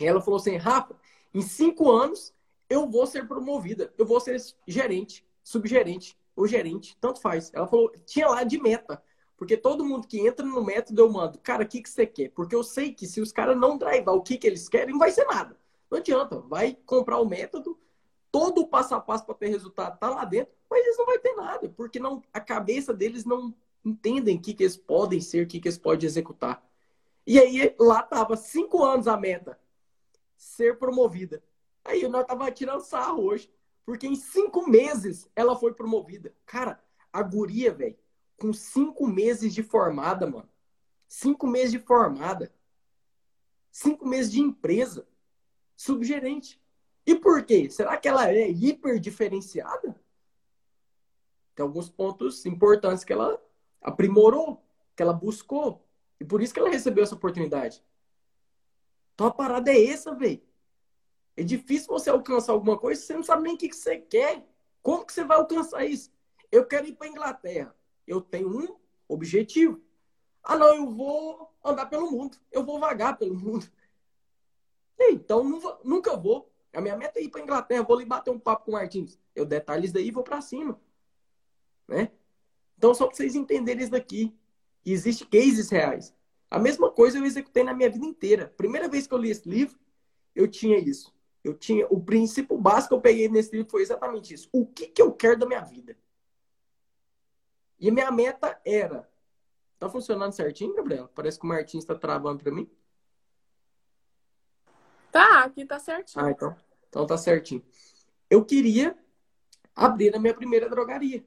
Ela 0.00 0.20
falou 0.20 0.40
assim: 0.40 0.56
Rafa, 0.56 0.96
em 1.34 1.42
cinco 1.42 1.90
anos, 1.90 2.32
eu 2.70 2.88
vou 2.88 3.06
ser 3.06 3.26
promovida. 3.26 3.92
Eu 3.98 4.06
vou 4.06 4.20
ser 4.20 4.40
gerente, 4.66 5.26
subgerente 5.42 6.16
ou 6.36 6.46
gerente, 6.46 6.96
tanto 7.00 7.20
faz. 7.20 7.50
Ela 7.52 7.66
falou, 7.66 7.92
tinha 8.06 8.28
lá 8.28 8.44
de 8.44 8.60
meta. 8.60 9.02
Porque 9.36 9.56
todo 9.56 9.84
mundo 9.84 10.06
que 10.06 10.20
entra 10.20 10.46
no 10.46 10.64
método, 10.64 11.02
eu 11.02 11.10
mando, 11.10 11.38
cara, 11.38 11.64
o 11.64 11.66
que, 11.66 11.82
que 11.82 11.90
você 11.90 12.06
quer? 12.06 12.30
Porque 12.30 12.54
eu 12.54 12.62
sei 12.62 12.92
que 12.92 13.04
se 13.04 13.20
os 13.20 13.32
caras 13.32 13.58
não 13.58 13.76
drivar 13.76 14.14
o 14.14 14.22
que, 14.22 14.38
que 14.38 14.46
eles 14.46 14.68
querem, 14.68 14.92
não 14.92 14.98
vai 14.98 15.10
ser 15.10 15.24
nada. 15.24 15.58
Não 15.90 15.98
adianta. 15.98 16.38
Vai 16.38 16.78
comprar 16.86 17.18
o 17.18 17.28
método, 17.28 17.76
todo 18.30 18.60
o 18.60 18.66
passo 18.68 18.94
a 18.94 19.00
passo 19.00 19.26
para 19.26 19.34
ter 19.34 19.48
resultado 19.48 19.98
tá 19.98 20.08
lá 20.08 20.24
dentro, 20.24 20.54
mas 20.70 20.84
eles 20.84 20.96
não 20.96 21.06
vão 21.06 21.18
ter 21.18 21.34
nada, 21.34 21.68
porque 21.68 21.98
não, 21.98 22.22
a 22.32 22.40
cabeça 22.40 22.94
deles 22.94 23.24
não 23.24 23.54
entendem 23.84 24.36
o 24.36 24.40
que, 24.40 24.54
que 24.54 24.62
eles 24.62 24.76
podem 24.76 25.20
ser, 25.20 25.44
o 25.44 25.48
que, 25.48 25.60
que 25.60 25.68
eles 25.68 25.78
podem 25.78 26.06
executar. 26.06 26.64
E 27.26 27.38
aí 27.38 27.74
lá 27.78 28.02
tava 28.02 28.36
cinco 28.36 28.82
anos 28.82 29.08
a 29.08 29.16
meta 29.16 29.58
ser 30.44 30.78
promovida. 30.78 31.42
Aí 31.84 32.06
nós 32.08 32.26
tava 32.26 32.50
tirando 32.50 32.80
sarro 32.80 33.24
hoje. 33.24 33.52
Porque 33.84 34.06
em 34.06 34.16
cinco 34.16 34.68
meses 34.68 35.28
ela 35.36 35.56
foi 35.56 35.74
promovida. 35.74 36.34
Cara, 36.46 36.82
a 37.12 37.22
guria, 37.22 37.72
velho, 37.72 37.98
com 38.38 38.52
cinco 38.52 39.06
meses 39.06 39.52
de 39.52 39.62
formada, 39.62 40.26
mano. 40.26 40.48
Cinco 41.06 41.46
meses 41.46 41.72
de 41.72 41.78
formada. 41.78 42.52
Cinco 43.70 44.06
meses 44.06 44.32
de 44.32 44.40
empresa. 44.40 45.06
Subgerente. 45.76 46.60
E 47.06 47.14
por 47.14 47.44
quê? 47.44 47.68
Será 47.68 47.96
que 47.98 48.08
ela 48.08 48.30
é 48.30 48.48
hiper 48.48 48.98
diferenciada? 48.98 49.94
Tem 51.54 51.62
alguns 51.62 51.90
pontos 51.90 52.46
importantes 52.46 53.04
que 53.04 53.12
ela 53.12 53.40
aprimorou, 53.82 54.62
que 54.96 55.02
ela 55.02 55.12
buscou. 55.12 55.86
E 56.18 56.24
por 56.24 56.40
isso 56.40 56.54
que 56.54 56.60
ela 56.60 56.70
recebeu 56.70 57.04
essa 57.04 57.14
oportunidade. 57.14 57.84
Então 59.14 59.26
a 59.28 59.30
parada 59.30 59.70
é 59.70 59.86
essa, 59.86 60.14
velho. 60.14 60.42
É 61.36 61.42
difícil 61.42 61.88
você 61.88 62.10
alcançar 62.10 62.52
alguma 62.52 62.78
coisa 62.78 63.00
você 63.00 63.14
não 63.14 63.22
sabe 63.22 63.42
nem 63.42 63.54
o 63.54 63.58
que, 63.58 63.72
você 63.72 63.98
quer. 63.98 64.46
Como 64.82 65.04
que 65.04 65.12
você 65.12 65.24
vai 65.24 65.36
alcançar 65.36 65.84
isso? 65.84 66.12
Eu 66.50 66.66
quero 66.66 66.86
ir 66.86 66.94
para 66.94 67.08
Inglaterra. 67.08 67.74
Eu 68.06 68.20
tenho 68.20 68.48
um 68.48 68.76
objetivo. 69.08 69.80
Ah, 70.42 70.56
não, 70.56 70.74
eu 70.74 70.90
vou 70.90 71.50
andar 71.64 71.86
pelo 71.86 72.10
mundo. 72.10 72.36
Eu 72.52 72.64
vou 72.64 72.78
vagar 72.78 73.16
pelo 73.16 73.34
mundo. 73.34 73.66
Então, 74.98 75.42
nunca 75.82 76.16
vou. 76.16 76.52
A 76.72 76.80
minha 76.80 76.96
meta 76.96 77.18
é 77.18 77.22
ir 77.22 77.28
para 77.28 77.40
Inglaterra. 77.40 77.82
Vou 77.82 77.96
ali 77.96 78.04
bater 78.04 78.30
um 78.30 78.38
papo 78.38 78.66
com 78.66 78.70
o 78.72 78.74
Martins. 78.74 79.18
Eu 79.34 79.44
detalhes 79.44 79.92
daí 79.92 80.08
e 80.08 80.10
vou 80.10 80.22
para 80.22 80.40
cima. 80.40 80.80
Né? 81.88 82.10
Então, 82.76 82.94
só 82.94 83.06
para 83.06 83.16
vocês 83.16 83.34
entenderem 83.34 83.82
isso 83.82 83.90
daqui. 83.90 84.36
Existem 84.84 85.26
cases 85.26 85.70
reais. 85.70 86.14
A 86.54 86.58
mesma 86.60 86.88
coisa 86.88 87.18
eu 87.18 87.24
executei 87.24 87.64
na 87.64 87.74
minha 87.74 87.90
vida 87.90 88.06
inteira. 88.06 88.46
Primeira 88.56 88.88
vez 88.88 89.08
que 89.08 89.12
eu 89.12 89.18
li 89.18 89.28
esse 89.28 89.48
livro, 89.48 89.76
eu 90.36 90.46
tinha 90.46 90.78
isso. 90.78 91.12
Eu 91.42 91.52
tinha 91.52 91.84
o 91.90 92.00
princípio 92.00 92.56
básico 92.56 92.90
que 92.90 92.94
eu 92.94 93.00
peguei 93.00 93.28
nesse 93.28 93.50
livro 93.50 93.68
foi 93.68 93.82
exatamente 93.82 94.32
isso. 94.32 94.48
O 94.52 94.64
que, 94.64 94.86
que 94.86 95.02
eu 95.02 95.10
quero 95.10 95.36
da 95.36 95.46
minha 95.46 95.62
vida? 95.62 95.96
E 97.76 97.90
minha 97.90 98.08
meta 98.12 98.56
era. 98.64 99.10
Tá 99.80 99.88
funcionando 99.88 100.30
certinho, 100.30 100.76
Gabriela? 100.76 101.10
Parece 101.12 101.40
que 101.40 101.44
o 101.44 101.48
Martins 101.48 101.82
está 101.82 101.96
travando 101.96 102.40
para 102.40 102.52
mim. 102.52 102.70
Tá, 105.10 105.42
aqui 105.42 105.66
tá 105.66 105.80
certinho. 105.80 106.24
Ah, 106.24 106.30
então. 106.30 106.56
Então 106.88 107.04
tá 107.04 107.18
certinho. 107.18 107.64
Eu 108.30 108.44
queria 108.44 108.96
abrir 109.74 110.14
a 110.14 110.20
minha 110.20 110.32
primeira 110.32 110.70
drogaria. 110.70 111.26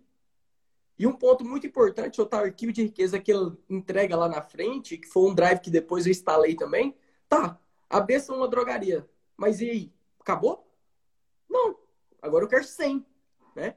E 1.00 1.06
um 1.06 1.14
ponto 1.14 1.46
muito 1.46 1.68
importante, 1.68 2.22
o 2.22 2.28
arquivo 2.32 2.74
de 2.74 2.84
riqueza 2.84 3.20
que 3.20 3.32
ele 3.32 3.56
entrega 3.70 4.16
lá 4.16 4.28
na 4.28 4.42
frente, 4.42 4.98
que 4.98 5.08
foi 5.08 5.30
um 5.30 5.36
drive 5.36 5.60
que 5.60 5.70
depois 5.70 6.06
eu 6.06 6.12
instalei 6.12 6.56
também, 6.56 6.96
tá, 7.30 7.60
a 7.90 8.00
é 8.00 8.32
uma 8.32 8.48
drogaria. 8.48 9.08
Mas 9.36 9.62
e 9.62 9.70
aí? 9.70 9.94
Acabou? 10.20 10.68
Não. 11.50 11.78
Agora 12.22 12.46
eu 12.46 12.50
quero 12.50 12.64
100, 12.64 13.06
né? 13.56 13.76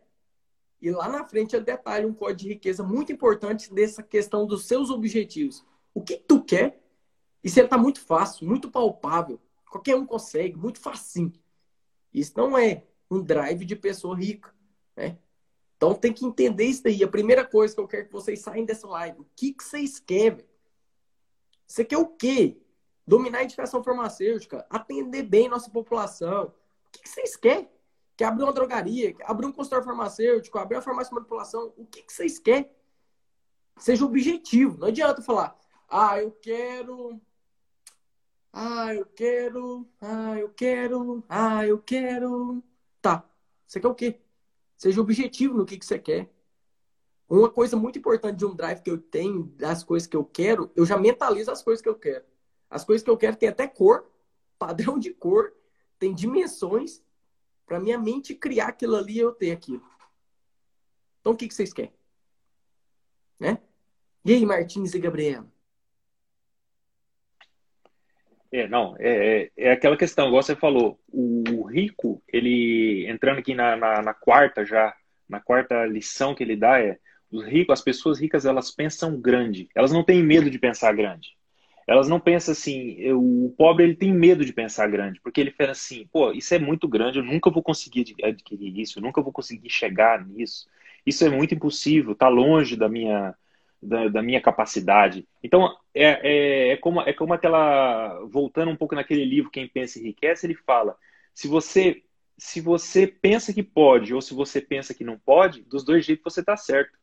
E 0.81 0.91
lá 0.91 1.09
na 1.09 1.25
frente 1.25 1.55
ele 1.55 1.65
detalha 1.65 2.09
um 2.09 2.15
código 2.15 2.41
de 2.41 2.49
riqueza 2.49 2.83
muito 2.83 3.13
importante 3.13 3.73
dessa 3.73 4.03
questão 4.03 4.47
dos 4.47 4.65
seus 4.65 4.89
objetivos. 4.89 5.65
O 5.93 6.03
que 6.03 6.17
tu 6.17 6.43
quer? 6.43 6.83
Isso 7.45 7.61
ele 7.61 7.69
tá 7.69 7.77
muito 7.77 8.01
fácil, 8.01 8.47
muito 8.47 8.71
palpável. 8.71 9.39
Qualquer 9.71 9.95
um 9.95 10.07
consegue, 10.07 10.57
muito 10.57 10.81
facinho. 10.81 11.33
Isso 12.13 12.33
não 12.37 12.57
é 12.57 12.85
um 13.11 13.21
drive 13.23 13.65
de 13.65 13.77
pessoa 13.77 14.17
rica, 14.17 14.55
né? 14.97 15.19
Então 15.81 15.95
tem 15.95 16.13
que 16.13 16.27
entender 16.27 16.65
isso 16.67 16.83
daí. 16.83 17.03
A 17.03 17.09
primeira 17.09 17.43
coisa 17.43 17.75
que 17.75 17.81
eu 17.81 17.89
quero 17.89 18.05
que 18.05 18.13
vocês 18.13 18.41
saiam 18.41 18.67
dessa 18.67 18.87
live. 18.87 19.19
O 19.19 19.27
que, 19.35 19.55
que 19.55 19.65
vocês 19.65 19.99
querem? 19.99 20.45
Você 21.67 21.87
quer 21.87 21.97
o 21.97 22.07
quê? 22.07 22.61
Dominar 23.07 23.39
a 23.39 23.45
indicação 23.45 23.83
farmacêutica, 23.83 24.67
atender 24.69 25.23
bem 25.23 25.49
nossa 25.49 25.71
população. 25.71 26.49
O 26.49 26.91
que, 26.93 27.01
que 27.01 27.09
vocês 27.09 27.35
querem? 27.35 27.67
Quer 28.15 28.27
abrir 28.27 28.45
uma 28.45 28.53
drogaria, 28.53 29.17
abrir 29.25 29.47
um 29.47 29.53
consultório 29.53 29.87
farmacêutico, 29.87 30.59
abrir 30.59 30.77
uma 30.77 30.83
farmácia 30.83 31.09
de 31.09 31.15
manipulação? 31.15 31.73
O 31.75 31.87
que, 31.87 32.03
que 32.03 32.13
vocês 32.13 32.39
querem? 32.39 32.71
Seja 33.79 34.05
objetivo. 34.05 34.77
Não 34.77 34.89
adianta 34.89 35.23
falar, 35.23 35.59
ah, 35.89 36.21
eu 36.21 36.31
quero. 36.31 37.19
Ah, 38.53 38.95
eu 38.95 39.07
quero. 39.07 39.89
Ah, 39.99 40.39
eu 40.39 40.51
quero. 40.51 41.25
Ah, 41.27 41.67
eu 41.67 41.79
quero. 41.79 42.63
Tá. 43.01 43.25
Você 43.67 43.81
quer 43.81 43.89
o 43.89 43.95
quê? 43.95 44.21
Seja 44.81 44.99
objetivo 44.99 45.59
no 45.59 45.67
que, 45.67 45.77
que 45.77 45.85
você 45.85 45.99
quer. 45.99 46.31
Uma 47.29 47.51
coisa 47.51 47.77
muito 47.77 47.99
importante 47.99 48.39
de 48.39 48.47
um 48.47 48.55
drive 48.55 48.81
que 48.81 48.91
eu 48.91 48.97
tenho, 48.97 49.43
das 49.59 49.85
coisas 49.85 50.09
que 50.09 50.17
eu 50.17 50.25
quero, 50.25 50.73
eu 50.75 50.87
já 50.87 50.97
mentalizo 50.97 51.51
as 51.51 51.63
coisas 51.63 51.83
que 51.83 51.89
eu 51.89 51.95
quero. 51.95 52.25
As 52.71 52.83
coisas 52.83 53.05
que 53.05 53.11
eu 53.11 53.17
quero 53.19 53.37
tem 53.37 53.51
até 53.51 53.69
cor, 53.69 54.11
padrão 54.59 54.99
de 54.99 55.13
cor, 55.13 55.53
tem 55.99 56.15
dimensões, 56.15 57.05
para 57.67 57.79
minha 57.79 57.99
mente 57.99 58.35
criar 58.35 58.69
aquilo 58.69 58.97
ali 58.97 59.17
e 59.17 59.19
eu 59.19 59.35
ter 59.35 59.51
aquilo. 59.51 59.83
Então, 61.21 61.35
o 61.35 61.37
que, 61.37 61.47
que 61.47 61.53
vocês 61.53 61.75
querem? 61.75 61.93
Né? 63.39 63.59
E 64.25 64.33
aí, 64.33 64.47
Martins 64.47 64.95
e 64.95 64.99
Gabriela? 64.99 65.47
É, 68.51 68.67
não, 68.67 68.97
é, 68.99 69.43
é, 69.43 69.53
é 69.59 69.73
aquela 69.73 69.97
questão, 69.97 70.29
igual 70.29 70.43
você 70.43 70.57
falou, 70.57 70.99
o 71.13 71.45
rico, 71.71 72.23
ele, 72.29 73.07
entrando 73.09 73.39
aqui 73.39 73.55
na, 73.55 73.77
na, 73.77 74.03
na, 74.03 74.15
quarta 74.15 74.65
já, 74.65 74.95
na 75.29 75.41
quarta 75.41 75.87
lição 75.87 76.35
que 76.35 76.43
ele 76.43 76.57
dá 76.57 76.81
é, 76.81 76.99
os 77.31 77.45
ricos, 77.45 77.73
as 77.73 77.81
pessoas 77.81 78.21
ricas, 78.21 78.45
elas 78.45 78.71
pensam 78.71 79.21
grande, 79.21 79.69
elas 79.75 79.93
não 79.93 80.03
têm 80.03 80.23
medo 80.23 80.51
de 80.51 80.59
pensar 80.59 80.93
grande. 80.95 81.39
Elas 81.87 82.09
não 82.09 82.21
pensam 82.21 82.53
assim, 82.53 82.95
eu, 82.99 83.21
o 83.21 83.53
pobre 83.59 83.83
ele 83.85 83.97
tem 83.97 84.13
medo 84.13 84.45
de 84.45 84.53
pensar 84.53 84.87
grande, 84.89 85.21
porque 85.21 85.41
ele 85.41 85.51
pensa 85.51 85.73
assim, 85.73 86.07
pô, 86.13 86.31
isso 86.31 86.55
é 86.55 86.59
muito 86.59 86.87
grande, 86.87 87.19
eu 87.19 87.25
nunca 87.25 87.51
vou 87.51 87.63
conseguir 87.63 88.15
adquirir 88.23 88.79
isso, 88.79 88.99
eu 88.99 89.03
nunca 89.03 89.21
vou 89.21 89.33
conseguir 89.33 89.69
chegar 89.71 90.25
nisso, 90.25 90.69
isso 91.05 91.25
é 91.25 91.31
muito 91.31 91.55
impossível, 91.55 92.15
tá 92.15 92.29
longe 92.29 92.77
da 92.77 92.89
minha, 92.89 93.35
da, 93.83 94.09
da, 94.09 94.23
minha 94.23 94.41
capacidade. 94.41 95.27
Então, 95.43 95.75
é, 95.95 96.05
é, 96.23 96.69
é, 96.73 96.77
como, 96.77 97.01
é 97.01 97.13
como 97.13 97.33
aquela. 97.33 98.21
Voltando 98.27 98.71
um 98.71 98.77
pouco 98.77 98.95
naquele 98.95 99.25
livro 99.25 99.51
Quem 99.51 99.67
Pensa 99.67 99.99
Enriquece, 99.99 100.47
ele 100.47 100.55
fala: 100.55 100.97
se 101.35 101.49
você, 101.49 102.05
se 102.39 102.61
você 102.61 103.07
pensa 103.07 103.53
que 103.53 103.63
pode 103.63 104.15
ou 104.15 104.21
se 104.21 104.35
você 104.35 104.61
pensa 104.61 104.95
que 104.95 105.05
não 105.05 105.19
pode, 105.19 105.63
dos 105.63 105.85
dois 105.85 106.05
jeitos 106.05 106.33
você 106.33 106.41
está 106.41 106.57
certo. 106.57 106.99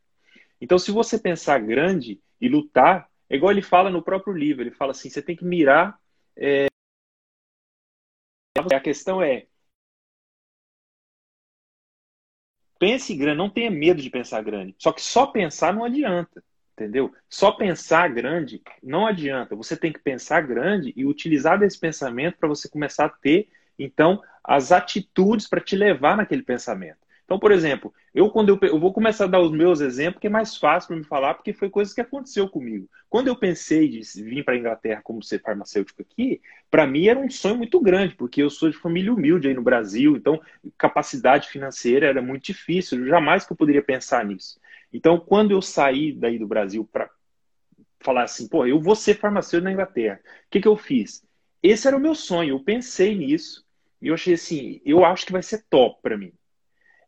Então, 0.59 0.79
se 0.79 0.91
você 0.91 1.19
pensar 1.19 1.59
grande 1.59 2.21
e 2.41 2.47
lutar, 2.47 3.09
é 3.29 3.35
igual 3.35 3.51
ele 3.51 3.61
fala 3.61 3.89
no 3.89 4.01
próprio 4.01 4.33
livro: 4.33 4.63
ele 4.63 4.71
fala 4.71 4.91
assim, 4.91 5.09
você 5.09 5.21
tem 5.21 5.35
que 5.35 5.45
mirar. 5.45 5.99
É... 6.35 6.67
A 8.73 8.79
questão 8.79 9.21
é. 9.21 9.47
Pense 12.79 13.15
grande, 13.15 13.37
não 13.37 13.49
tenha 13.49 13.71
medo 13.71 14.01
de 14.01 14.09
pensar 14.09 14.41
grande. 14.43 14.75
Só 14.77 14.91
que 14.91 15.01
só 15.01 15.27
pensar 15.27 15.73
não 15.73 15.83
adianta. 15.83 16.43
Entendeu? 16.73 17.11
Só 17.27 17.51
pensar 17.51 18.07
grande 18.09 18.61
não 18.83 19.07
adianta. 19.07 19.55
Você 19.55 19.75
tem 19.75 19.91
que 19.91 19.99
pensar 19.99 20.41
grande 20.41 20.93
e 20.95 21.05
utilizar 21.05 21.59
desse 21.59 21.79
pensamento 21.79 22.37
para 22.37 22.47
você 22.47 22.69
começar 22.69 23.05
a 23.05 23.09
ter, 23.09 23.49
então, 23.77 24.21
as 24.43 24.71
atitudes 24.71 25.47
para 25.47 25.61
te 25.61 25.75
levar 25.75 26.17
naquele 26.17 26.41
pensamento. 26.41 27.07
Então, 27.27 27.37
por 27.37 27.51
exemplo, 27.51 27.93
eu 28.15 28.29
quando 28.29 28.49
eu, 28.49 28.69
eu 28.69 28.79
vou 28.79 28.93
começar 28.93 29.25
a 29.25 29.27
dar 29.27 29.41
os 29.41 29.51
meus 29.51 29.81
exemplos, 29.81 30.21
que 30.21 30.27
é 30.27 30.29
mais 30.29 30.55
fácil 30.55 30.87
para 30.87 30.95
me 30.95 31.03
falar, 31.03 31.33
porque 31.33 31.51
foi 31.51 31.69
coisas 31.69 31.93
que 31.93 31.99
aconteceu 31.99 32.47
comigo. 32.47 32.89
Quando 33.09 33.27
eu 33.27 33.35
pensei 33.35 33.89
de 33.89 33.99
vir 34.23 34.45
para 34.45 34.53
a 34.53 34.57
Inglaterra 34.57 35.01
como 35.03 35.21
ser 35.21 35.41
farmacêutico 35.41 36.01
aqui, 36.01 36.41
para 36.71 36.87
mim 36.87 37.07
era 37.07 37.19
um 37.19 37.29
sonho 37.29 37.57
muito 37.57 37.81
grande, 37.81 38.15
porque 38.15 38.41
eu 38.41 38.49
sou 38.49 38.69
de 38.69 38.77
família 38.77 39.13
humilde 39.13 39.49
aí 39.49 39.53
no 39.53 39.61
Brasil, 39.61 40.15
então 40.15 40.41
capacidade 40.77 41.49
financeira 41.49 42.07
era 42.07 42.21
muito 42.21 42.45
difícil, 42.45 43.05
jamais 43.05 43.45
que 43.45 43.51
eu 43.51 43.57
poderia 43.57 43.83
pensar 43.83 44.23
nisso. 44.23 44.57
Então, 44.93 45.19
quando 45.19 45.51
eu 45.51 45.61
saí 45.61 46.13
daí 46.13 46.39
do 46.39 46.47
Brasil 46.47 46.87
para 46.89 47.09
falar 47.99 48.23
assim, 48.23 48.47
pô, 48.47 48.65
eu 48.65 48.79
vou 48.79 48.95
ser 48.95 49.15
farmacêutico 49.15 49.65
na 49.65 49.73
Inglaterra, 49.73 50.21
o 50.23 50.49
que, 50.49 50.61
que 50.61 50.67
eu 50.67 50.77
fiz? 50.77 51.27
Esse 51.61 51.89
era 51.89 51.97
o 51.97 51.99
meu 51.99 52.15
sonho, 52.15 52.51
eu 52.51 52.63
pensei 52.63 53.13
nisso, 53.13 53.66
e 54.01 54.07
eu 54.07 54.13
achei 54.13 54.33
assim, 54.33 54.81
eu 54.85 55.03
acho 55.03 55.25
que 55.25 55.31
vai 55.31 55.43
ser 55.43 55.65
top 55.69 56.01
para 56.01 56.17
mim. 56.17 56.31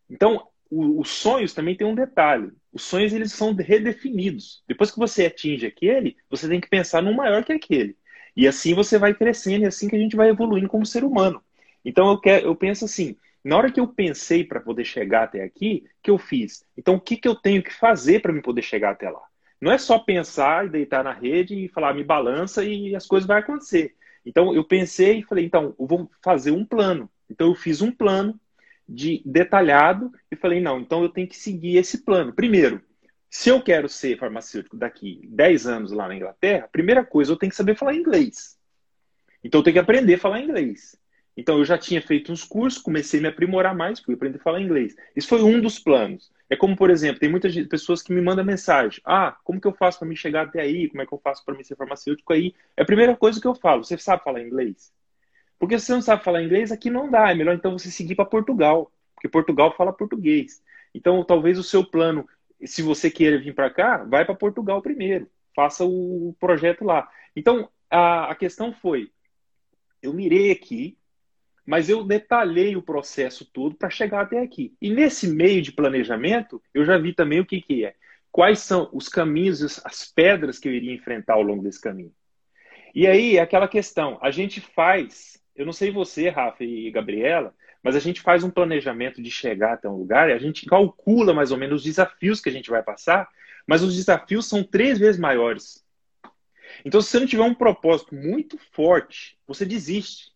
Então, 0.10 0.48
o, 0.70 1.00
os 1.00 1.10
sonhos 1.10 1.54
também 1.54 1.76
tem 1.76 1.86
um 1.86 1.96
detalhe. 1.96 2.52
Os 2.72 2.84
sonhos 2.84 3.14
eles 3.14 3.32
são 3.32 3.54
redefinidos. 3.54 4.64
Depois 4.68 4.92
que 4.92 5.00
você 5.00 5.26
atinge 5.26 5.66
aquele, 5.66 6.18
você 6.30 6.48
tem 6.48 6.62
que 6.62 6.70
pensar 6.70 7.02
num 7.02 7.14
maior 7.14 7.44
que 7.44 7.54
aquele. 7.54 7.98
E 8.36 8.48
assim 8.48 8.74
você 8.74 8.98
vai 8.98 9.14
crescendo, 9.14 9.64
e 9.64 9.68
assim 9.68 9.88
que 9.88 9.96
a 9.96 10.00
gente 10.00 10.16
vai 10.16 10.30
evoluindo 10.30 10.70
como 10.70 10.86
ser 10.86 11.04
humano. 11.04 11.44
Então 11.84 12.10
eu, 12.10 12.20
quero, 12.20 12.48
eu 12.48 12.56
penso 12.56 12.86
assim, 12.86 13.16
na 13.44 13.58
hora 13.58 13.72
que 13.72 13.80
eu 13.80 13.88
pensei 13.88 14.44
para 14.44 14.60
poder 14.60 14.86
chegar 14.86 15.24
até 15.24 15.44
aqui, 15.44 15.86
que 16.02 16.12
eu 16.12 16.18
fiz? 16.18 16.66
Então 16.78 16.96
o 16.96 17.02
que, 17.02 17.18
que 17.18 17.28
eu 17.28 17.36
tenho 17.36 17.64
que 17.64 17.74
fazer 17.74 18.22
para 18.22 18.34
me 18.34 18.42
poder 18.42 18.62
chegar 18.62 18.92
até 18.92 19.10
lá? 19.10 19.22
Não 19.62 19.72
é 19.72 19.78
só 19.78 20.00
pensar 20.00 20.66
e 20.66 20.70
deitar 20.70 21.04
na 21.04 21.12
rede 21.12 21.54
e 21.54 21.68
falar 21.68 21.94
me 21.94 22.04
balança 22.04 22.64
e 22.64 22.96
as 22.96 23.06
coisas 23.06 23.28
vão 23.28 23.38
acontecer. 23.38 23.96
Então 24.26 24.54
eu 24.54 24.64
pensei 24.64 25.20
e 25.20 25.24
falei, 25.24 25.46
então 25.46 25.76
eu 25.80 25.88
vou 25.88 26.10
fazer 26.24 26.52
um 26.52 26.66
plano. 26.66 27.10
Então 27.30 27.48
eu 27.48 27.56
fiz 27.56 27.82
um 27.82 27.92
plano 27.92 28.40
de 28.88 29.22
detalhado 29.26 30.12
e 30.32 30.36
falei, 30.36 30.60
não, 30.60 30.80
então 30.80 31.04
eu 31.04 31.10
tenho 31.10 31.28
que 31.28 31.38
seguir 31.38 31.78
esse 31.78 32.04
plano. 32.04 32.34
Primeiro, 32.34 32.82
se 33.30 33.50
eu 33.50 33.62
quero 33.62 33.88
ser 33.88 34.18
farmacêutico 34.18 34.76
daqui 34.76 35.22
10 35.30 35.68
anos 35.68 35.92
lá 35.92 36.08
na 36.08 36.16
Inglaterra, 36.16 36.70
primeira 36.72 37.06
coisa, 37.06 37.32
eu 37.32 37.38
tenho 37.38 37.52
que 37.52 37.56
saber 37.56 37.76
falar 37.76 37.96
inglês. 37.96 38.58
Então 39.44 39.60
eu 39.60 39.64
tenho 39.64 39.76
que 39.76 39.80
aprender 39.80 40.16
a 40.16 40.20
falar 40.20 40.42
inglês. 40.42 40.98
Então 41.40 41.58
eu 41.58 41.64
já 41.64 41.78
tinha 41.78 42.02
feito 42.02 42.34
uns 42.34 42.44
cursos, 42.44 42.82
comecei 42.82 43.18
a 43.20 43.24
me 43.24 43.30
aprimorar 43.30 43.74
mais, 43.74 44.02
fui 44.02 44.14
aprender 44.14 44.40
a 44.40 44.42
falar 44.42 44.60
inglês. 44.60 44.94
Isso 45.16 45.30
foi 45.30 45.42
um 45.42 45.62
dos 45.62 45.80
planos. 45.80 46.30
É 46.50 46.56
como, 46.58 46.76
por 46.76 46.90
exemplo, 46.90 47.18
tem 47.18 47.30
muitas 47.30 47.56
pessoas 47.68 48.02
que 48.02 48.12
me 48.12 48.20
mandam 48.20 48.44
mensagem: 48.44 49.00
Ah, 49.06 49.38
como 49.42 49.62
que 49.62 49.66
eu 49.66 49.72
faço 49.72 50.00
para 50.00 50.08
me 50.08 50.18
chegar 50.18 50.48
até 50.48 50.60
aí? 50.60 50.90
Como 50.90 51.02
é 51.02 51.06
que 51.06 51.14
eu 51.14 51.18
faço 51.24 51.46
para 51.46 51.56
me 51.56 51.64
ser 51.64 51.78
farmacêutico 51.78 52.34
aí? 52.34 52.54
É 52.76 52.82
a 52.82 52.86
primeira 52.86 53.16
coisa 53.16 53.40
que 53.40 53.48
eu 53.48 53.56
falo: 53.56 53.86
Você 53.86 53.98
sabe 53.98 54.22
falar 54.22 54.42
inglês? 54.42 54.92
Porque 55.58 55.80
se 55.80 55.86
você 55.86 55.94
não 55.94 56.02
sabe 56.02 56.26
falar 56.26 56.44
inglês, 56.44 56.74
aqui 56.74 56.90
não 56.90 57.10
dá. 57.10 57.32
É 57.32 57.36
melhor 57.36 57.56
então 57.56 57.78
você 57.78 57.90
seguir 57.90 58.16
para 58.16 58.26
Portugal, 58.26 58.92
porque 59.16 59.30
Portugal 59.30 59.74
fala 59.78 59.94
português. 59.94 60.62
Então, 60.94 61.24
talvez 61.24 61.58
o 61.58 61.64
seu 61.64 61.86
plano, 61.86 62.28
se 62.66 62.82
você 62.82 63.10
queira 63.10 63.40
vir 63.40 63.56
para 63.56 63.70
cá, 63.70 64.04
vai 64.04 64.26
para 64.26 64.36
Portugal 64.36 64.82
primeiro. 64.82 65.30
Faça 65.56 65.86
o 65.86 66.36
projeto 66.38 66.84
lá. 66.84 67.10
Então, 67.34 67.70
a, 67.90 68.32
a 68.32 68.36
questão 68.36 68.74
foi: 68.74 69.10
eu 70.02 70.14
mirei 70.14 70.52
aqui, 70.52 70.99
mas 71.70 71.88
eu 71.88 72.04
detalhei 72.04 72.76
o 72.76 72.82
processo 72.82 73.46
todo 73.46 73.76
para 73.76 73.90
chegar 73.90 74.22
até 74.22 74.42
aqui. 74.42 74.74
E 74.82 74.90
nesse 74.90 75.28
meio 75.28 75.62
de 75.62 75.72
planejamento, 75.72 76.62
eu 76.74 76.84
já 76.84 76.98
vi 76.98 77.14
também 77.14 77.40
o 77.40 77.46
que, 77.46 77.62
que 77.62 77.86
é. 77.86 77.94
Quais 78.32 78.60
são 78.60 78.90
os 78.92 79.08
caminhos, 79.08 79.80
as 79.86 80.06
pedras 80.06 80.58
que 80.58 80.68
eu 80.68 80.74
iria 80.74 80.94
enfrentar 80.94 81.34
ao 81.34 81.44
longo 81.44 81.64
desse 81.64 81.80
caminho. 81.80 82.12
E 82.94 83.06
aí, 83.06 83.38
aquela 83.38 83.68
questão, 83.68 84.18
a 84.22 84.32
gente 84.32 84.60
faz 84.60 85.40
eu 85.60 85.66
não 85.66 85.74
sei 85.74 85.92
você, 85.92 86.30
Rafa 86.30 86.64
e 86.64 86.90
Gabriela, 86.90 87.54
mas 87.84 87.94
a 87.94 88.00
gente 88.00 88.22
faz 88.22 88.46
um 88.46 88.50
planejamento 88.50 89.22
de 89.22 89.30
chegar 89.30 89.74
até 89.74 89.90
um 89.90 89.98
lugar 89.98 90.30
e 90.30 90.34
a 90.34 90.40
gente 90.40 90.66
calcula 90.66 91.34
mais 91.34 91.52
ou 91.52 91.58
menos 91.58 91.82
os 91.82 91.84
desafios 91.84 92.40
que 92.40 92.48
a 92.48 92.52
gente 92.52 92.70
vai 92.70 92.82
passar, 92.82 93.28
mas 93.68 93.84
os 93.84 93.94
desafios 93.94 94.48
são 94.48 94.64
três 94.64 94.98
vezes 94.98 95.20
maiores. 95.20 95.84
Então, 96.86 97.02
se 97.02 97.10
você 97.10 97.20
não 97.20 97.28
tiver 97.28 97.44
um 97.44 97.54
propósito 97.54 98.16
muito 98.16 98.58
forte, 98.72 99.38
você 99.46 99.66
desiste. 99.66 100.32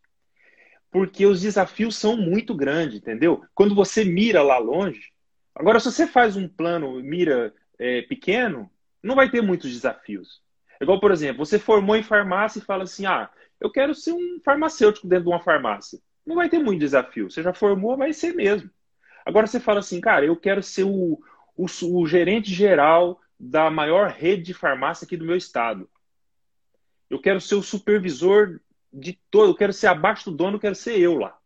Porque 0.93 1.25
os 1.25 1.41
desafios 1.41 1.97
são 1.97 2.15
muito 2.15 2.56
grandes, 2.56 2.99
entendeu? 2.99 3.43
Quando 3.53 3.75
você 3.75 4.06
mira 4.06 4.41
lá 4.43 4.58
longe. 4.60 5.12
Agora, 5.56 5.79
se 5.79 5.91
você 5.91 6.08
faz 6.08 6.38
um 6.38 6.47
plano, 6.47 7.01
mira 7.01 7.53
é, 7.79 8.03
pequeno, 8.03 8.69
não 9.01 9.15
vai 9.15 9.29
ter 9.29 9.41
muitos 9.41 9.71
desafios. 9.71 10.41
Igual, 10.79 10.99
por 10.99 11.12
exemplo, 11.12 11.45
você 11.45 11.60
formou 11.60 11.95
em 11.95 12.03
farmácia 12.03 12.60
e 12.60 12.63
fala 12.63 12.84
assim: 12.84 13.06
ah, 13.06 13.29
eu 13.60 13.71
quero 13.71 13.95
ser 13.95 14.13
um 14.13 14.39
farmacêutico 14.43 15.08
dentro 15.08 15.25
de 15.25 15.29
uma 15.32 15.41
farmácia. 15.41 15.99
Não 16.25 16.36
vai 16.36 16.49
ter 16.49 16.60
muito 16.60 16.79
desafio. 16.79 17.29
Você 17.29 17.41
já 17.41 17.53
formou, 17.53 17.97
vai 17.97 18.13
ser 18.13 18.34
mesmo. 18.34 18.69
Agora 19.25 19.47
você 19.47 19.60
fala 19.60 19.79
assim, 19.79 20.01
cara, 20.01 20.25
eu 20.25 20.36
quero 20.36 20.62
ser 20.62 20.84
o, 20.84 21.19
o, 21.56 21.65
o 21.65 22.08
gerente 22.08 22.53
geral 22.53 23.19
da 23.39 23.69
maior 23.69 24.10
rede 24.10 24.43
de 24.43 24.53
farmácia 24.53 25.06
aqui 25.06 25.17
do 25.17 25.25
meu 25.25 25.36
estado. 25.36 25.89
Eu 27.10 27.19
quero 27.19 27.39
ser 27.39 27.56
o 27.56 27.63
supervisor 27.63 28.60
de 28.93 29.19
todo, 29.32 29.51
eu 29.51 29.56
quero 29.56 29.73
ser 29.73 29.88
abaixo 29.88 30.29
do 30.29 30.38
dono, 30.38 30.58
eu 30.58 30.62
quero 30.62 30.75
ser 30.75 30.99
eu 30.99 31.17
lá. 31.17 31.38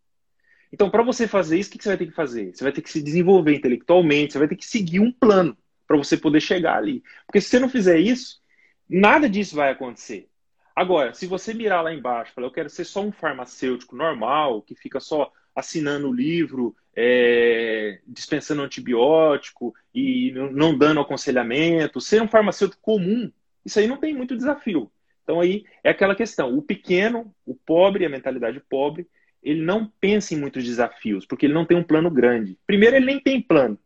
Então, 0.72 0.90
para 0.90 1.04
você 1.04 1.28
fazer 1.28 1.58
isso, 1.58 1.70
o 1.70 1.74
que 1.74 1.82
você 1.82 1.90
vai 1.90 1.98
ter 1.98 2.08
que 2.08 2.12
fazer? 2.12 2.54
Você 2.54 2.64
vai 2.64 2.74
ter 2.74 2.82
que 2.82 2.90
se 2.90 3.02
desenvolver 3.02 3.56
intelectualmente, 3.56 4.34
você 4.34 4.40
vai 4.40 4.48
ter 4.48 4.58
que 4.58 4.66
seguir 4.66 5.00
um 5.00 5.12
plano 5.12 5.58
para 5.88 5.96
você 5.96 6.18
poder 6.18 6.42
chegar 6.42 6.78
ali. 6.78 7.02
Porque 7.26 7.40
se 7.40 7.48
você 7.50 7.60
não 7.60 7.70
fizer 7.70 7.98
isso, 8.00 8.42
nada 8.90 9.30
disso 9.30 9.56
vai 9.56 9.72
acontecer. 9.72 10.30
Agora, 10.76 11.14
se 11.14 11.26
você 11.26 11.54
mirar 11.54 11.82
lá 11.82 11.94
embaixo, 11.94 12.34
falar, 12.34 12.48
eu 12.48 12.52
quero 12.52 12.70
ser 12.70 12.84
só 12.84 13.02
um 13.02 13.12
farmacêutico 13.12 13.96
normal, 13.96 14.62
que 14.62 14.76
fica 14.76 15.00
só 15.00 15.32
assinando 15.56 16.10
o 16.10 16.14
livro, 16.14 16.76
é, 16.96 18.00
dispensando 18.06 18.62
antibiótico 18.62 19.74
e 19.94 20.32
não 20.52 20.78
dando 20.78 21.00
aconselhamento, 21.00 22.00
ser 22.00 22.22
um 22.22 22.28
farmacêutico 22.28 22.82
comum, 22.82 23.32
isso 23.66 23.80
aí 23.80 23.88
não 23.88 23.98
tem 23.98 24.14
muito 24.14 24.38
desafio. 24.38 24.92
Então 25.28 25.42
aí 25.42 25.66
é 25.84 25.90
aquela 25.90 26.16
questão, 26.16 26.58
o 26.58 26.62
pequeno, 26.62 27.36
o 27.46 27.54
pobre, 27.54 28.06
a 28.06 28.10
mentalidade 28.10 28.62
pobre, 28.62 29.06
ele 29.44 29.62
não 29.62 29.92
pensa 30.00 30.34
em 30.34 30.38
muitos 30.38 30.64
desafios, 30.64 31.26
porque 31.26 31.46
ele 31.46 31.54
não 31.54 31.66
tem 31.66 31.76
um 31.76 31.84
plano 31.84 32.10
grande. 32.10 32.58
Primeiro, 32.66 32.96
ele 32.96 33.06
nem 33.06 33.20
tem 33.20 33.42
plano. 33.42 33.78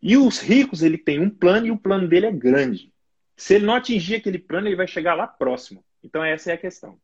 E 0.00 0.16
os 0.16 0.38
ricos, 0.38 0.80
ele 0.80 0.96
tem 0.96 1.18
um 1.18 1.28
plano 1.28 1.66
e 1.66 1.72
o 1.72 1.76
plano 1.76 2.06
dele 2.06 2.26
é 2.26 2.32
grande. 2.32 2.92
Se 3.36 3.54
ele 3.54 3.66
não 3.66 3.74
atingir 3.74 4.14
aquele 4.14 4.38
plano, 4.38 4.68
ele 4.68 4.76
vai 4.76 4.86
chegar 4.86 5.14
lá 5.14 5.26
próximo. 5.26 5.84
Então, 6.00 6.22
essa 6.22 6.52
é 6.52 6.54
a 6.54 6.58
questão. 6.58 6.96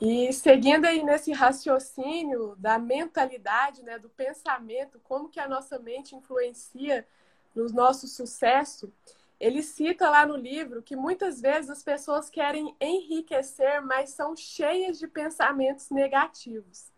E 0.00 0.32
seguindo 0.32 0.84
aí 0.84 1.00
nesse 1.04 1.30
raciocínio 1.30 2.56
da 2.58 2.76
mentalidade, 2.76 3.84
né, 3.84 4.00
do 4.00 4.08
pensamento, 4.08 4.98
como 5.04 5.28
que 5.28 5.38
a 5.38 5.48
nossa 5.48 5.78
mente 5.78 6.16
influencia 6.16 7.06
no 7.54 7.68
nosso 7.68 8.08
sucesso, 8.08 8.92
ele 9.40 9.62
cita 9.62 10.10
lá 10.10 10.26
no 10.26 10.36
livro 10.36 10.82
que 10.82 10.94
muitas 10.94 11.40
vezes 11.40 11.70
as 11.70 11.82
pessoas 11.82 12.28
querem 12.28 12.76
enriquecer, 12.78 13.80
mas 13.82 14.10
são 14.10 14.36
cheias 14.36 14.98
de 14.98 15.08
pensamentos 15.08 15.88
negativos. 15.90 16.92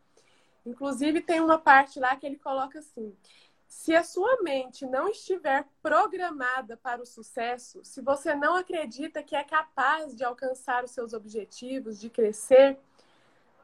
Inclusive 0.67 1.21
tem 1.21 1.41
uma 1.41 1.59
parte 1.59 2.01
lá 2.01 2.17
que 2.17 2.27
ele 2.27 2.37
coloca 2.37 2.81
assim: 2.81 3.17
se 3.69 3.95
a 3.95 4.03
sua 4.03 4.43
mente 4.43 4.85
não 4.85 5.09
estiver 5.09 5.67
programada 5.81 6.77
para 6.77 7.01
o 7.01 7.07
sucesso, 7.07 7.85
se 7.85 8.01
você 8.01 8.35
não 8.35 8.57
acredita 8.57 9.23
que 9.23 9.37
é 9.37 9.45
capaz 9.45 10.15
de 10.15 10.25
alcançar 10.25 10.85
os 10.85 10.91
seus 10.91 11.13
objetivos, 11.13 12.01
de 12.01 12.11
crescer, 12.11 12.77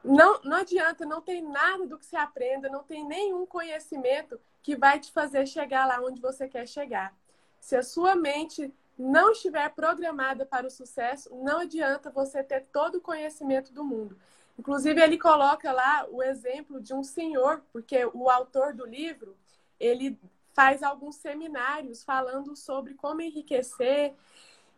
não, 0.03 0.41
não 0.43 0.57
adianta, 0.57 1.05
não 1.05 1.21
tem 1.21 1.41
nada 1.41 1.85
do 1.85 1.97
que 1.97 2.05
você 2.05 2.15
aprenda, 2.15 2.69
não 2.69 2.83
tem 2.83 3.05
nenhum 3.05 3.45
conhecimento 3.45 4.39
que 4.61 4.75
vai 4.75 4.99
te 4.99 5.11
fazer 5.11 5.45
chegar 5.45 5.85
lá 5.85 6.01
onde 6.01 6.21
você 6.21 6.47
quer 6.47 6.65
chegar. 6.65 7.13
Se 7.59 7.75
a 7.75 7.83
sua 7.83 8.15
mente 8.15 8.73
não 8.97 9.31
estiver 9.31 9.69
programada 9.69 10.45
para 10.45 10.67
o 10.67 10.71
sucesso, 10.71 11.33
não 11.35 11.59
adianta 11.59 12.09
você 12.09 12.43
ter 12.43 12.65
todo 12.71 12.95
o 12.95 13.01
conhecimento 13.01 13.71
do 13.71 13.83
mundo. 13.83 14.17
Inclusive, 14.57 15.01
ele 15.01 15.17
coloca 15.17 15.71
lá 15.71 16.05
o 16.09 16.21
exemplo 16.21 16.81
de 16.81 16.93
um 16.93 17.03
senhor, 17.03 17.63
porque 17.71 18.05
o 18.13 18.29
autor 18.29 18.73
do 18.73 18.85
livro 18.85 19.37
ele 19.79 20.19
faz 20.53 20.83
alguns 20.83 21.15
seminários 21.15 22.03
falando 22.03 22.55
sobre 22.55 22.93
como 22.93 23.21
enriquecer. 23.21 24.13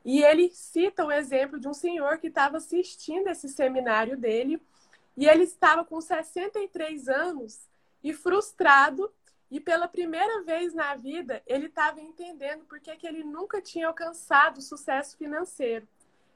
E 0.06 0.24
ele 0.24 0.52
cita 0.52 1.04
o 1.04 1.12
exemplo 1.12 1.60
de 1.60 1.67
um 1.67 1.74
senhor 1.74 2.20
que 2.20 2.28
estava 2.28 2.58
assistindo 2.58 3.28
esse 3.28 3.50
seminário 3.50 4.15
dele 4.15 4.62
e 5.17 5.28
ele 5.28 5.44
estava 5.44 5.84
com 5.84 6.00
63 6.00 7.08
anos 7.08 7.67
e 8.04 8.13
frustrado 8.13 9.12
e 9.52 9.60
pela 9.60 9.88
primeira 9.88 10.42
vez 10.44 10.74
na 10.74 10.96
vida 10.96 11.44
ele 11.46 11.68
estava 11.68 12.00
entendendo 12.00 12.64
por 12.64 12.80
que 12.80 13.06
ele 13.06 13.24
nunca 13.24 13.62
tinha 13.62 13.88
alcançado 13.88 14.62
sucesso 14.62 15.18
financeiro. 15.18 15.86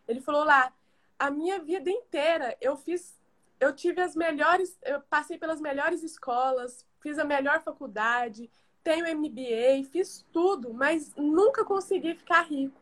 Ele 0.08 0.20
falou 0.20 0.44
lá: 0.44 0.72
"A 1.18 1.32
minha 1.32 1.58
vida 1.60 1.90
inteira 1.90 2.56
eu 2.60 2.76
fiz 2.76 3.18
eu 3.58 3.74
tive 3.74 4.02
as 4.02 4.16
melhores, 4.16 4.78
eu 4.84 5.02
passei 5.02 5.38
pelas 5.38 5.62
melhores 5.62 6.04
escolas, 6.04 6.86
fiz 7.00 7.18
a 7.18 7.24
melhor 7.24 7.64
faculdade, 7.64 8.52
tenho 8.84 9.08
MBA, 9.18 9.90
fiz 9.90 10.26
tudo, 10.32 10.74
mas 10.74 11.16
nunca 11.16 11.64
consegui 11.64 12.16
ficar 12.16 12.42
rico. 12.44 12.80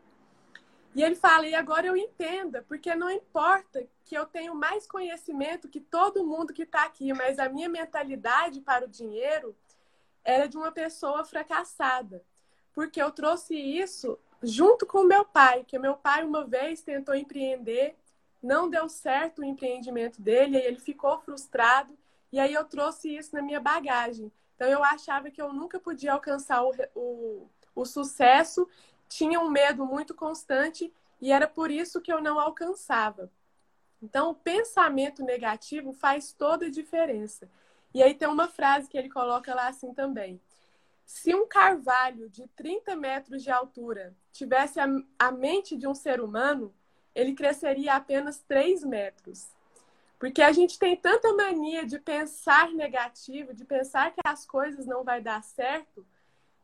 E 0.94 1.02
ele 1.02 1.14
fala, 1.14 1.46
e 1.46 1.54
agora 1.54 1.86
eu 1.86 1.96
entenda, 1.96 2.62
porque 2.68 2.94
não 2.94 3.10
importa 3.10 3.86
que 4.04 4.16
eu 4.16 4.26
tenho 4.26 4.54
mais 4.54 4.86
conhecimento 4.86 5.68
que 5.68 5.80
todo 5.80 6.26
mundo 6.26 6.52
que 6.52 6.62
está 6.62 6.84
aqui, 6.84 7.12
mas 7.12 7.38
a 7.38 7.48
minha 7.48 7.68
mentalidade 7.68 8.60
para 8.60 8.84
o 8.84 8.88
dinheiro 8.88 9.56
era 10.24 10.48
de 10.48 10.56
uma 10.56 10.72
pessoa 10.72 11.24
fracassada. 11.24 12.24
Porque 12.72 13.00
eu 13.00 13.10
trouxe 13.10 13.54
isso 13.54 14.18
junto 14.42 14.86
com 14.86 15.04
meu 15.04 15.24
pai, 15.24 15.64
que 15.64 15.78
meu 15.78 15.94
pai 15.94 16.24
uma 16.24 16.44
vez 16.44 16.82
tentou 16.82 17.14
empreender, 17.14 17.96
não 18.42 18.68
deu 18.68 18.88
certo 18.88 19.40
o 19.40 19.44
empreendimento 19.44 20.20
dele, 20.20 20.58
e 20.58 20.60
ele 20.60 20.78
ficou 20.78 21.18
frustrado, 21.20 21.96
e 22.32 22.38
aí 22.38 22.52
eu 22.52 22.64
trouxe 22.64 23.16
isso 23.16 23.34
na 23.34 23.40
minha 23.40 23.60
bagagem. 23.60 24.30
Então 24.54 24.68
eu 24.68 24.84
achava 24.84 25.30
que 25.30 25.40
eu 25.40 25.52
nunca 25.52 25.78
podia 25.78 26.12
alcançar 26.12 26.62
o, 26.62 26.72
o, 26.94 27.48
o 27.74 27.84
sucesso, 27.84 28.68
tinha 29.08 29.40
um 29.40 29.48
medo 29.48 29.86
muito 29.86 30.14
constante 30.14 30.92
e 31.20 31.32
era 31.32 31.46
por 31.46 31.70
isso 31.70 32.00
que 32.00 32.12
eu 32.12 32.20
não 32.20 32.38
alcançava. 32.38 33.30
Então 34.02 34.30
o 34.30 34.34
pensamento 34.34 35.22
negativo 35.22 35.92
faz 35.92 36.32
toda 36.32 36.66
a 36.66 36.70
diferença. 36.70 37.48
E 37.94 38.02
aí 38.02 38.12
tem 38.12 38.26
uma 38.28 38.48
frase 38.48 38.88
que 38.88 38.98
ele 38.98 39.08
coloca 39.08 39.54
lá 39.54 39.68
assim 39.68 39.94
também. 39.94 40.40
Se 41.06 41.34
um 41.34 41.46
carvalho 41.46 42.28
de 42.28 42.48
30 42.48 42.96
metros 42.96 43.42
de 43.42 43.50
altura 43.50 44.16
tivesse 44.32 44.80
a, 44.80 44.86
a 45.18 45.30
mente 45.30 45.76
de 45.76 45.86
um 45.86 45.94
ser 45.94 46.20
humano, 46.20 46.74
ele 47.14 47.34
cresceria 47.34 47.94
apenas 47.94 48.40
3 48.40 48.82
metros. 48.84 49.48
Porque 50.18 50.42
a 50.42 50.52
gente 50.52 50.78
tem 50.78 50.96
tanta 50.96 51.32
mania 51.34 51.86
de 51.86 51.98
pensar 51.98 52.70
negativo, 52.70 53.54
de 53.54 53.64
pensar 53.64 54.12
que 54.12 54.20
as 54.24 54.44
coisas 54.46 54.86
não 54.86 55.04
vai 55.04 55.20
dar 55.20 55.42
certo, 55.42 56.04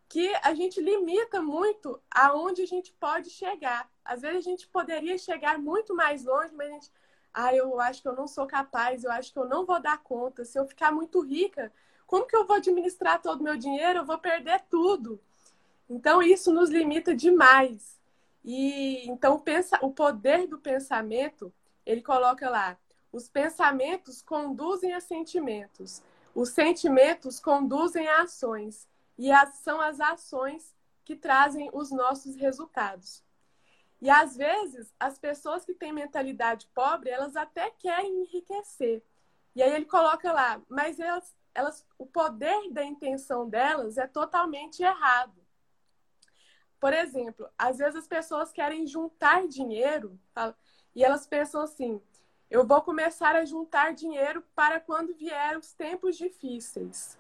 que 0.09 0.35
a 0.43 0.55
gente 0.55 0.81
limita 0.81 1.41
muito 1.41 2.03
aonde 2.11 2.63
a 2.63 2.67
gente 2.67 2.93
pode 2.95 3.31
chegar. 3.31 3.89
Às 4.05 4.23
vezes 4.23 4.39
a 4.39 4.51
gente 4.51 4.67
poderia 4.67 5.17
chegar 5.17 5.59
muito 5.59 5.95
mais 5.95 6.25
longe, 6.25 6.53
mas 6.55 6.69
a 6.69 6.73
gente, 6.73 6.91
ah, 7.33 7.55
eu 7.55 7.81
acho 7.81 8.03
que 8.03 8.09
eu 8.09 8.15
não 8.15 8.27
sou 8.27 8.47
capaz, 8.47 9.05
eu 9.05 9.11
acho 9.11 9.33
que 9.33 9.39
eu 9.39 9.49
não 9.49 9.65
vou 9.65 9.81
dar 9.81 9.99
conta. 10.03 10.45
Se 10.45 10.59
eu 10.59 10.67
ficar 10.67 10.93
muito 10.93 11.21
rica, 11.21 11.73
como 12.07 12.27
que 12.27 12.35
eu 12.35 12.47
vou 12.47 12.57
administrar 12.57 13.23
todo 13.23 13.41
o 13.41 13.45
meu 13.45 13.57
dinheiro? 13.57 14.01
Eu 14.01 14.05
vou 14.05 14.19
perder 14.19 14.65
tudo. 14.69 15.21
Então 15.89 16.23
isso 16.23 16.53
nos 16.53 16.71
limita 16.71 17.15
demais. 17.15 18.01
E 18.45 19.09
então 19.09 19.39
pensa, 19.39 19.79
o 19.83 19.93
poder 19.93 20.47
do 20.47 20.59
pensamento, 20.59 21.53
ele 21.85 22.03
coloca 22.03 22.49
lá, 22.49 22.77
os 23.13 23.29
pensamentos 23.29 24.23
conduzem 24.23 24.93
a 24.95 25.01
sentimentos. 25.01 26.03
Os 26.35 26.51
sentimentos 26.51 27.41
conduzem 27.41 28.09
a 28.09 28.23
ações. 28.23 28.89
E 29.19 29.31
as, 29.31 29.55
são 29.57 29.81
as 29.81 30.01
ações 30.01 30.75
que 31.05 31.17
trazem 31.17 31.71
os 31.73 31.91
nossos 31.91 32.37
resultados. 32.37 33.23
E 34.01 34.09
às 34.09 34.37
vezes, 34.37 34.95
as 34.99 35.19
pessoas 35.19 35.65
que 35.65 35.75
têm 35.75 35.93
mentalidade 35.93 36.67
pobre, 36.75 37.11
elas 37.11 37.37
até 37.37 37.71
querem 37.71 38.23
enriquecer. 38.23 39.03
E 39.55 39.63
aí 39.63 39.73
ele 39.75 39.85
coloca 39.85 40.33
lá, 40.33 40.61
mas 40.69 40.99
elas, 40.99 41.35
elas, 41.55 41.87
o 41.99 42.07
poder 42.07 42.71
da 42.73 42.85
intenção 42.85 43.49
delas 43.49 43.99
é 43.99 44.07
totalmente 44.07 44.83
errado. 44.83 45.41
Por 46.79 46.95
exemplo, 46.95 47.47
às 47.59 47.77
vezes 47.77 47.97
as 47.97 48.09
pessoas 48.09 48.53
querem 48.53 48.87
juntar 48.87 49.47
dinheiro 49.47 50.19
e 50.95 51.05
elas 51.05 51.27
pensam 51.27 51.61
assim: 51.61 52.01
eu 52.51 52.67
vou 52.67 52.81
começar 52.81 53.37
a 53.37 53.45
juntar 53.45 53.93
dinheiro 53.93 54.43
para 54.55 54.81
quando 54.81 55.15
vier 55.15 55.59
os 55.59 55.75
tempos 55.75 56.17
difíceis. 56.17 57.19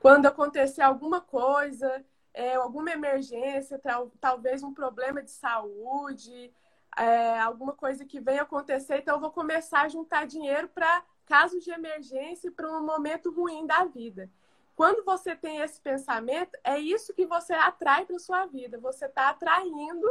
Quando 0.00 0.26
acontecer 0.26 0.80
alguma 0.80 1.20
coisa, 1.20 2.04
é, 2.34 2.56
alguma 2.56 2.90
emergência, 2.90 3.78
tal, 3.78 4.10
talvez 4.20 4.62
um 4.62 4.74
problema 4.74 5.22
de 5.22 5.30
saúde, 5.30 6.52
é, 6.96 7.40
alguma 7.40 7.72
coisa 7.72 8.04
que 8.04 8.20
venha 8.20 8.42
acontecer, 8.42 8.98
então 8.98 9.14
eu 9.14 9.20
vou 9.20 9.30
começar 9.30 9.82
a 9.82 9.88
juntar 9.88 10.26
dinheiro 10.26 10.68
para 10.68 11.04
casos 11.24 11.64
de 11.64 11.70
emergência, 11.70 12.50
para 12.50 12.68
um 12.68 12.84
momento 12.84 13.32
ruim 13.32 13.66
da 13.66 13.84
vida. 13.84 14.28
Quando 14.76 15.04
você 15.04 15.36
tem 15.36 15.58
esse 15.58 15.80
pensamento, 15.80 16.58
é 16.64 16.78
isso 16.78 17.14
que 17.14 17.24
você 17.24 17.52
atrai 17.52 18.04
para 18.04 18.18
sua 18.18 18.44
vida. 18.46 18.78
Você 18.80 19.06
está 19.06 19.30
atraindo 19.30 20.06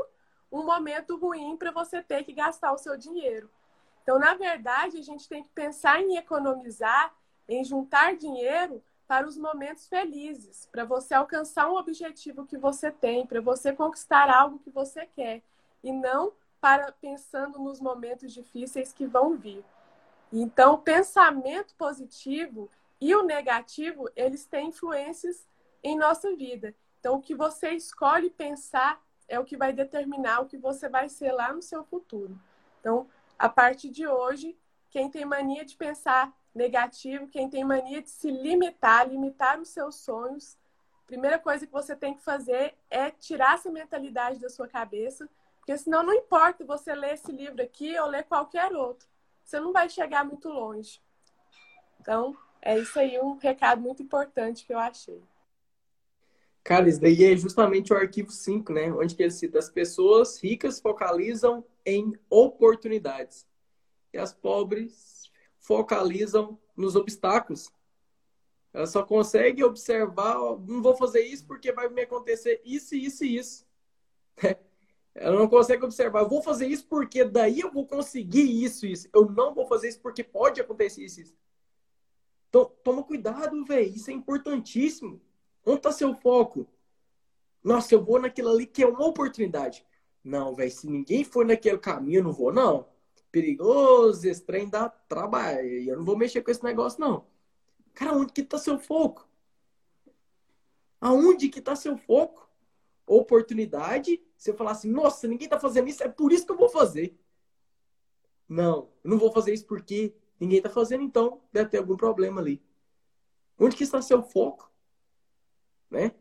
um 0.50 0.64
momento 0.64 1.18
ruim 1.18 1.58
para 1.58 1.72
você 1.72 2.02
ter 2.02 2.24
que 2.24 2.32
gastar 2.32 2.72
o 2.72 2.78
seu 2.78 2.98
dinheiro. 2.98 3.50
Então, 4.02 4.18
na 4.18 4.36
verdade, 4.36 4.98
a 4.98 5.02
gente 5.02 5.28
tem 5.28 5.44
que 5.44 5.50
pensar 5.50 6.02
em 6.02 6.16
economizar, 6.16 7.14
em 7.48 7.64
juntar 7.64 8.16
dinheiro 8.16 8.82
para 9.14 9.28
os 9.28 9.38
momentos 9.38 9.88
felizes, 9.88 10.68
para 10.72 10.84
você 10.84 11.14
alcançar 11.14 11.70
um 11.70 11.76
objetivo 11.76 12.48
que 12.48 12.58
você 12.58 12.90
tem, 12.90 13.28
para 13.28 13.40
você 13.40 13.72
conquistar 13.72 14.28
algo 14.28 14.58
que 14.58 14.72
você 14.72 15.06
quer, 15.06 15.44
e 15.84 15.92
não 15.92 16.34
para 16.60 16.92
pensando 16.94 17.60
nos 17.60 17.80
momentos 17.80 18.34
difíceis 18.34 18.92
que 18.92 19.06
vão 19.06 19.38
vir. 19.38 19.64
Então, 20.32 20.74
o 20.74 20.78
pensamento 20.80 21.76
positivo 21.76 22.72
e 23.00 23.14
o 23.14 23.22
negativo, 23.22 24.10
eles 24.16 24.48
têm 24.48 24.70
influências 24.70 25.48
em 25.84 25.96
nossa 25.96 26.36
vida. 26.36 26.74
Então, 27.00 27.18
o 27.18 27.22
que 27.22 27.36
você 27.36 27.70
escolhe 27.70 28.32
pensar 28.32 29.00
é 29.28 29.40
o 29.40 29.46
que 29.46 29.56
vai 29.56 29.72
determinar 29.72 30.40
o 30.40 30.48
que 30.48 30.58
você 30.58 30.90
vai 30.90 31.08
ser 31.08 31.34
lá 31.34 31.54
no 31.54 31.62
seu 31.62 31.84
futuro. 31.84 32.36
Então, 32.80 33.08
a 33.38 33.48
partir 33.48 33.92
de 33.92 34.08
hoje, 34.08 34.58
quem 34.90 35.08
tem 35.08 35.24
mania 35.24 35.64
de 35.64 35.78
pensar 35.78 36.36
negativo, 36.54 37.28
quem 37.28 37.50
tem 37.50 37.64
mania 37.64 38.02
de 38.02 38.10
se 38.10 38.30
limitar, 38.30 39.08
limitar 39.08 39.60
os 39.60 39.70
seus 39.70 39.96
sonhos, 39.96 40.58
primeira 41.06 41.40
coisa 41.40 41.66
que 41.66 41.72
você 41.72 41.96
tem 41.96 42.14
que 42.14 42.24
fazer 42.24 42.76
é 42.90 43.12
tirar 43.12 43.56
essa 43.56 43.72
mentalidade 43.72 44.40
da 44.40 44.50
sua 44.50 44.68
cabeça, 44.68 45.28
porque 45.58 45.78
senão 45.78 46.04
não 46.04 46.14
importa 46.14 46.66
você 46.66 46.94
ler 46.94 47.14
esse 47.14 47.32
livro 47.32 47.62
aqui 47.62 47.98
ou 48.00 48.08
ler 48.08 48.24
qualquer 48.24 48.72
outro, 48.74 49.08
você 49.44 49.60
não 49.60 49.72
vai 49.72 49.90
chegar 49.90 50.24
muito 50.26 50.50
longe. 50.50 51.02
Então, 52.00 52.36
é 52.62 52.78
isso 52.78 53.00
aí 53.00 53.20
um 53.20 53.38
recado 53.38 53.82
muito 53.82 54.04
importante 54.04 54.66
que 54.66 54.74
eu 54.74 54.80
achei. 54.80 55.22
Cara, 56.64 56.88
isso 56.88 57.02
daí 57.02 57.26
é 57.26 57.36
justamente 57.36 57.92
o 57.92 57.98
arquivo 57.98 58.32
5, 58.32 58.72
né? 58.72 58.92
Onde 58.92 59.16
que 59.16 59.22
ele 59.22 59.32
cita 59.32 59.60
as 59.60 59.70
pessoas 59.70 60.42
ricas 60.42 60.80
focalizam 60.80 61.66
em 61.86 62.18
oportunidades 62.30 63.46
e 64.14 64.18
as 64.18 64.34
pobres 64.34 65.13
focalizam 65.64 66.60
nos 66.76 66.96
obstáculos. 66.96 67.72
Ela 68.74 68.86
só 68.86 69.04
consegue 69.04 69.64
observar, 69.64 70.36
não 70.60 70.82
vou 70.82 70.96
fazer 70.96 71.22
isso 71.22 71.46
porque 71.48 71.72
vai 71.72 71.88
me 71.90 72.02
acontecer 72.02 72.62
isso, 72.66 72.94
isso 72.96 73.24
e 73.24 73.38
isso. 73.38 73.66
Ela 75.16 75.38
não 75.38 75.48
consegue 75.48 75.86
observar, 75.86 76.24
vou 76.24 76.42
fazer 76.42 76.68
isso 76.68 76.88
porque 76.88 77.24
daí 77.24 77.62
eu 77.62 77.72
vou 77.72 77.86
conseguir 77.86 78.64
isso, 78.64 78.86
isso. 78.86 79.08
Eu 79.14 79.30
não 79.30 79.54
vou 79.54 79.68
fazer 79.68 79.90
isso 79.90 80.02
porque 80.02 80.24
pode 80.24 80.60
acontecer 80.60 81.04
isso, 81.04 81.22
isso. 81.22 81.36
Então, 82.50 82.72
toma 82.84 83.04
cuidado, 83.04 83.64
velho. 83.64 83.96
Isso 83.96 84.10
é 84.10 84.14
importantíssimo. 84.14 85.22
Onde 85.66 85.78
está 85.78 85.92
seu 85.92 86.14
foco? 86.16 86.68
Nossa, 87.64 87.94
eu 87.94 88.04
vou 88.04 88.20
naquilo 88.20 88.50
ali 88.50 88.66
que 88.66 88.84
é 88.84 88.88
uma 88.88 89.06
oportunidade. 89.06 89.86
Não, 90.24 90.56
velho, 90.56 90.72
se 90.72 90.88
ninguém 90.88 91.24
for 91.24 91.46
naquele 91.46 91.78
caminho, 91.78 92.20
eu 92.20 92.24
não 92.24 92.34
vou, 92.34 92.52
não. 92.52 92.88
Perigoso, 93.34 94.26
esse 94.26 94.42
trem 94.42 94.70
dá 94.70 94.88
trabalho. 94.88 95.68
Eu 95.68 95.98
não 95.98 96.06
vou 96.06 96.18
mexer 96.18 96.42
com 96.42 96.52
esse 96.52 96.64
negócio, 96.64 97.02
não. 97.02 97.26
Cara, 97.94 98.14
onde 98.14 98.32
que 98.32 98.44
tá 98.44 98.58
seu 98.58 98.80
foco? 98.80 99.28
Aonde 101.02 101.50
que 101.50 101.62
tá 101.62 101.76
seu 101.76 101.98
foco? 101.98 102.50
Oportunidade, 103.06 104.22
você 104.38 104.54
falar 104.54 104.72
assim, 104.72 104.90
nossa, 104.90 105.28
ninguém 105.28 105.50
tá 105.50 105.60
fazendo 105.60 105.90
isso, 105.90 106.02
é 106.02 106.08
por 106.08 106.32
isso 106.32 106.46
que 106.46 106.52
eu 106.54 106.58
vou 106.58 106.70
fazer. 106.70 107.20
Não, 108.48 108.90
eu 109.04 109.10
não 109.10 109.18
vou 109.18 109.34
fazer 109.34 109.54
isso 109.54 109.66
porque 109.66 110.16
ninguém 110.40 110.62
tá 110.62 110.70
fazendo, 110.70 111.04
então 111.04 111.42
deve 111.52 111.70
ter 111.70 111.80
algum 111.80 111.98
problema 111.98 112.40
ali. 112.40 112.64
Onde 113.60 113.76
que 113.76 113.84
está 113.84 114.02
seu 114.02 114.24
foco? 114.24 114.72
né? 115.94 116.12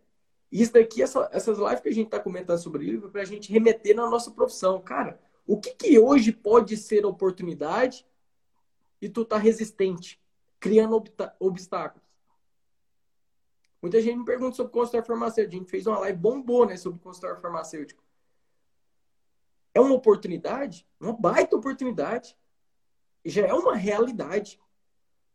Isso 0.51 0.75
daqui, 0.75 1.03
essa, 1.03 1.29
essas 1.33 1.59
lives 1.59 1.81
que 1.81 1.88
a 1.88 1.94
gente 1.94 2.07
está 2.07 2.20
comentando 2.20 2.59
sobre 2.59 2.85
livro, 2.85 3.11
para 3.11 3.22
a 3.22 3.25
gente 3.25 3.51
remeter 3.51 3.96
na 3.96 4.09
nossa 4.09 4.31
profissão. 4.31 4.81
Cara, 4.83 5.18
o 5.46 5.61
que, 5.61 5.74
que 5.74 5.98
hoje 5.98 6.33
pode 6.33 6.76
ser 6.76 7.05
oportunidade 7.05 8.06
e 9.00 9.08
tu 9.08 9.25
tá 9.25 9.37
resistente, 9.37 10.21
criando 10.60 11.02
obstáculos? 11.40 12.02
Muita 13.81 14.00
gente 14.00 14.19
me 14.19 14.25
pergunta 14.25 14.54
sobre 14.54 14.73
consultório 14.73 15.06
farmacêutico. 15.06 15.56
A 15.56 15.58
gente 15.58 15.71
fez 15.71 15.87
uma 15.88 15.98
live 15.98 16.16
bombou, 16.16 16.64
né, 16.64 16.77
sobre 16.77 17.00
consultório 17.00 17.40
farmacêutico. 17.40 18.02
É 19.75 19.81
uma 19.81 19.94
oportunidade? 19.94 20.87
Uma 21.00 21.12
baita 21.12 21.56
oportunidade. 21.56 22.37
Já 23.25 23.46
é 23.46 23.52
uma 23.52 23.75
realidade. 23.75 24.60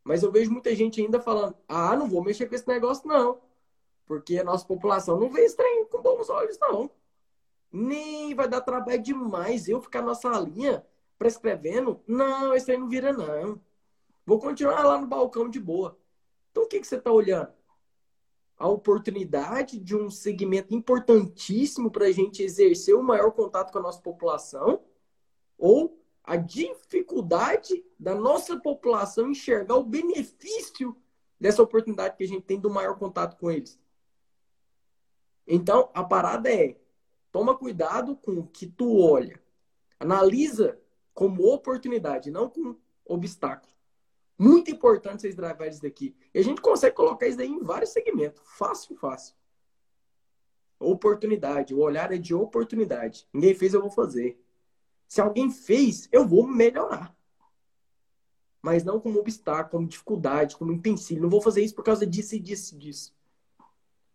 Mas 0.03 0.23
eu 0.23 0.31
vejo 0.31 0.49
muita 0.49 0.73
gente 0.73 1.01
ainda 1.01 1.19
falando: 1.19 1.57
ah, 1.67 1.95
não 1.97 2.07
vou 2.07 2.23
mexer 2.23 2.47
com 2.47 2.55
esse 2.55 2.67
negócio, 2.67 3.05
não. 3.05 3.41
Porque 4.05 4.39
a 4.39 4.43
nossa 4.43 4.65
população 4.65 5.19
não 5.19 5.29
vê 5.29 5.49
trem 5.53 5.85
com 5.85 6.01
bons 6.01 6.29
olhos, 6.29 6.57
não. 6.59 6.89
Nem 7.71 8.33
vai 8.33 8.47
dar 8.47 8.61
trabalho 8.61 9.01
demais 9.01 9.67
eu 9.67 9.81
ficar 9.81 10.01
na 10.01 10.15
salinha 10.15 10.85
prescrevendo. 11.17 12.01
Não, 12.07 12.53
esse 12.53 12.65
trem 12.65 12.79
não 12.79 12.89
vira, 12.89 13.11
não. 13.11 13.61
Vou 14.25 14.39
continuar 14.39 14.83
lá 14.83 14.99
no 14.99 15.07
balcão 15.07 15.49
de 15.49 15.59
boa. 15.59 15.97
Então 16.51 16.63
o 16.63 16.67
que, 16.67 16.79
que 16.79 16.87
você 16.87 16.95
está 16.95 17.11
olhando? 17.11 17.57
a 18.57 18.67
oportunidade 18.67 19.79
de 19.79 19.95
um 19.95 20.09
segmento 20.09 20.73
importantíssimo 20.73 21.91
para 21.91 22.07
a 22.07 22.11
gente 22.11 22.41
exercer 22.41 22.95
o 22.95 23.03
maior 23.03 23.31
contato 23.31 23.71
com 23.71 23.77
a 23.77 23.83
nossa 23.83 24.01
população, 24.01 24.83
ou 25.57 26.01
a 26.23 26.35
dificuldade 26.35 27.85
da 27.99 28.15
nossa 28.15 28.59
população 28.59 29.29
enxergar 29.29 29.75
o 29.75 29.83
benefício 29.83 30.97
dessa 31.39 31.61
oportunidade 31.61 32.17
que 32.17 32.23
a 32.23 32.27
gente 32.27 32.41
tem 32.41 32.59
do 32.59 32.69
maior 32.69 32.97
contato 32.97 33.37
com 33.37 33.51
eles. 33.51 33.79
Então, 35.45 35.89
a 35.93 36.03
parada 36.03 36.51
é: 36.51 36.77
toma 37.31 37.57
cuidado 37.57 38.15
com 38.15 38.39
o 38.39 38.47
que 38.47 38.67
tu 38.67 38.99
olha. 38.99 39.41
Analisa 39.99 40.79
como 41.13 41.51
oportunidade, 41.51 42.29
não 42.29 42.49
como 42.49 42.79
obstáculo. 43.05 43.73
Muito 44.37 44.69
importante 44.69 45.21
vocês 45.21 45.33
gravarem 45.33 45.71
isso 45.71 45.81
daqui. 45.81 46.15
E 46.33 46.39
a 46.39 46.43
gente 46.43 46.61
consegue 46.61 46.95
colocar 46.95 47.27
isso 47.27 47.37
daí 47.37 47.47
em 47.47 47.63
vários 47.63 47.89
segmentos. 47.91 48.41
Fácil, 48.57 48.95
fácil. 48.95 49.35
Oportunidade. 50.79 51.73
O 51.73 51.79
olhar 51.79 52.11
é 52.11 52.17
de 52.17 52.35
oportunidade. 52.35 53.27
Ninguém 53.33 53.55
fez, 53.55 53.73
eu 53.73 53.81
vou 53.81 53.89
fazer. 53.89 54.39
Se 55.07 55.19
alguém 55.19 55.49
fez, 55.49 56.07
eu 56.11 56.27
vou 56.27 56.47
melhorar. 56.47 57.15
Mas 58.61 58.83
não 58.83 58.99
como 58.99 59.19
obstáculo, 59.19 59.71
como 59.71 59.87
dificuldade, 59.87 60.55
como 60.55 60.71
empecilho. 60.71 61.21
Não 61.21 61.29
vou 61.29 61.41
fazer 61.41 61.63
isso 61.63 61.73
por 61.73 61.83
causa 61.83 62.05
disso 62.05 62.35
e 62.35 62.39
disso 62.39 62.75
e 62.75 62.77
disso. 62.77 63.15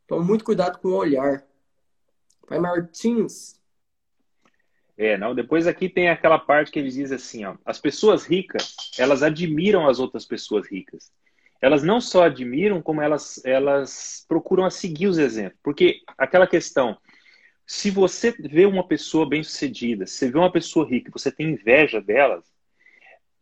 Então, 0.04 0.22
muito 0.22 0.44
cuidado 0.44 0.78
com 0.78 0.88
o 0.88 0.96
olhar. 0.96 1.44
Vai 2.52 2.60
Martins. 2.60 3.60
É, 4.96 5.16
não. 5.16 5.34
Depois 5.34 5.66
aqui 5.66 5.88
tem 5.88 6.08
aquela 6.10 6.38
parte 6.38 6.70
que 6.70 6.78
eles 6.78 6.94
dizem 6.94 7.16
assim, 7.16 7.44
ó. 7.44 7.56
As 7.64 7.78
pessoas 7.78 8.26
ricas, 8.26 8.76
elas 8.98 9.22
admiram 9.22 9.88
as 9.88 9.98
outras 9.98 10.26
pessoas 10.26 10.68
ricas. 10.70 11.10
Elas 11.60 11.82
não 11.82 12.00
só 12.00 12.24
admiram, 12.24 12.82
como 12.82 13.00
elas, 13.00 13.42
elas 13.44 14.24
procuram 14.28 14.68
seguir 14.68 15.06
os 15.06 15.16
exemplos. 15.16 15.58
Porque 15.62 16.02
aquela 16.18 16.46
questão, 16.46 16.98
se 17.66 17.90
você 17.90 18.32
vê 18.32 18.66
uma 18.66 18.86
pessoa 18.86 19.28
bem-sucedida, 19.28 20.06
se 20.06 20.28
vê 20.30 20.38
uma 20.38 20.52
pessoa 20.52 20.86
rica, 20.86 21.10
você 21.10 21.30
tem 21.30 21.50
inveja 21.50 22.00
delas, 22.00 22.44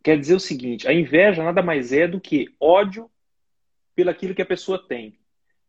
quer 0.03 0.19
dizer 0.19 0.35
o 0.35 0.41
seguinte, 0.41 0.87
a 0.87 0.93
inveja 0.93 1.43
nada 1.43 1.63
mais 1.63 1.93
é 1.93 2.07
do 2.07 2.21
que 2.21 2.55
ódio 2.61 3.11
pelaquilo 3.95 4.35
que 4.35 4.43
a 4.43 4.47
pessoa 4.47 4.79
tem, 4.87 5.19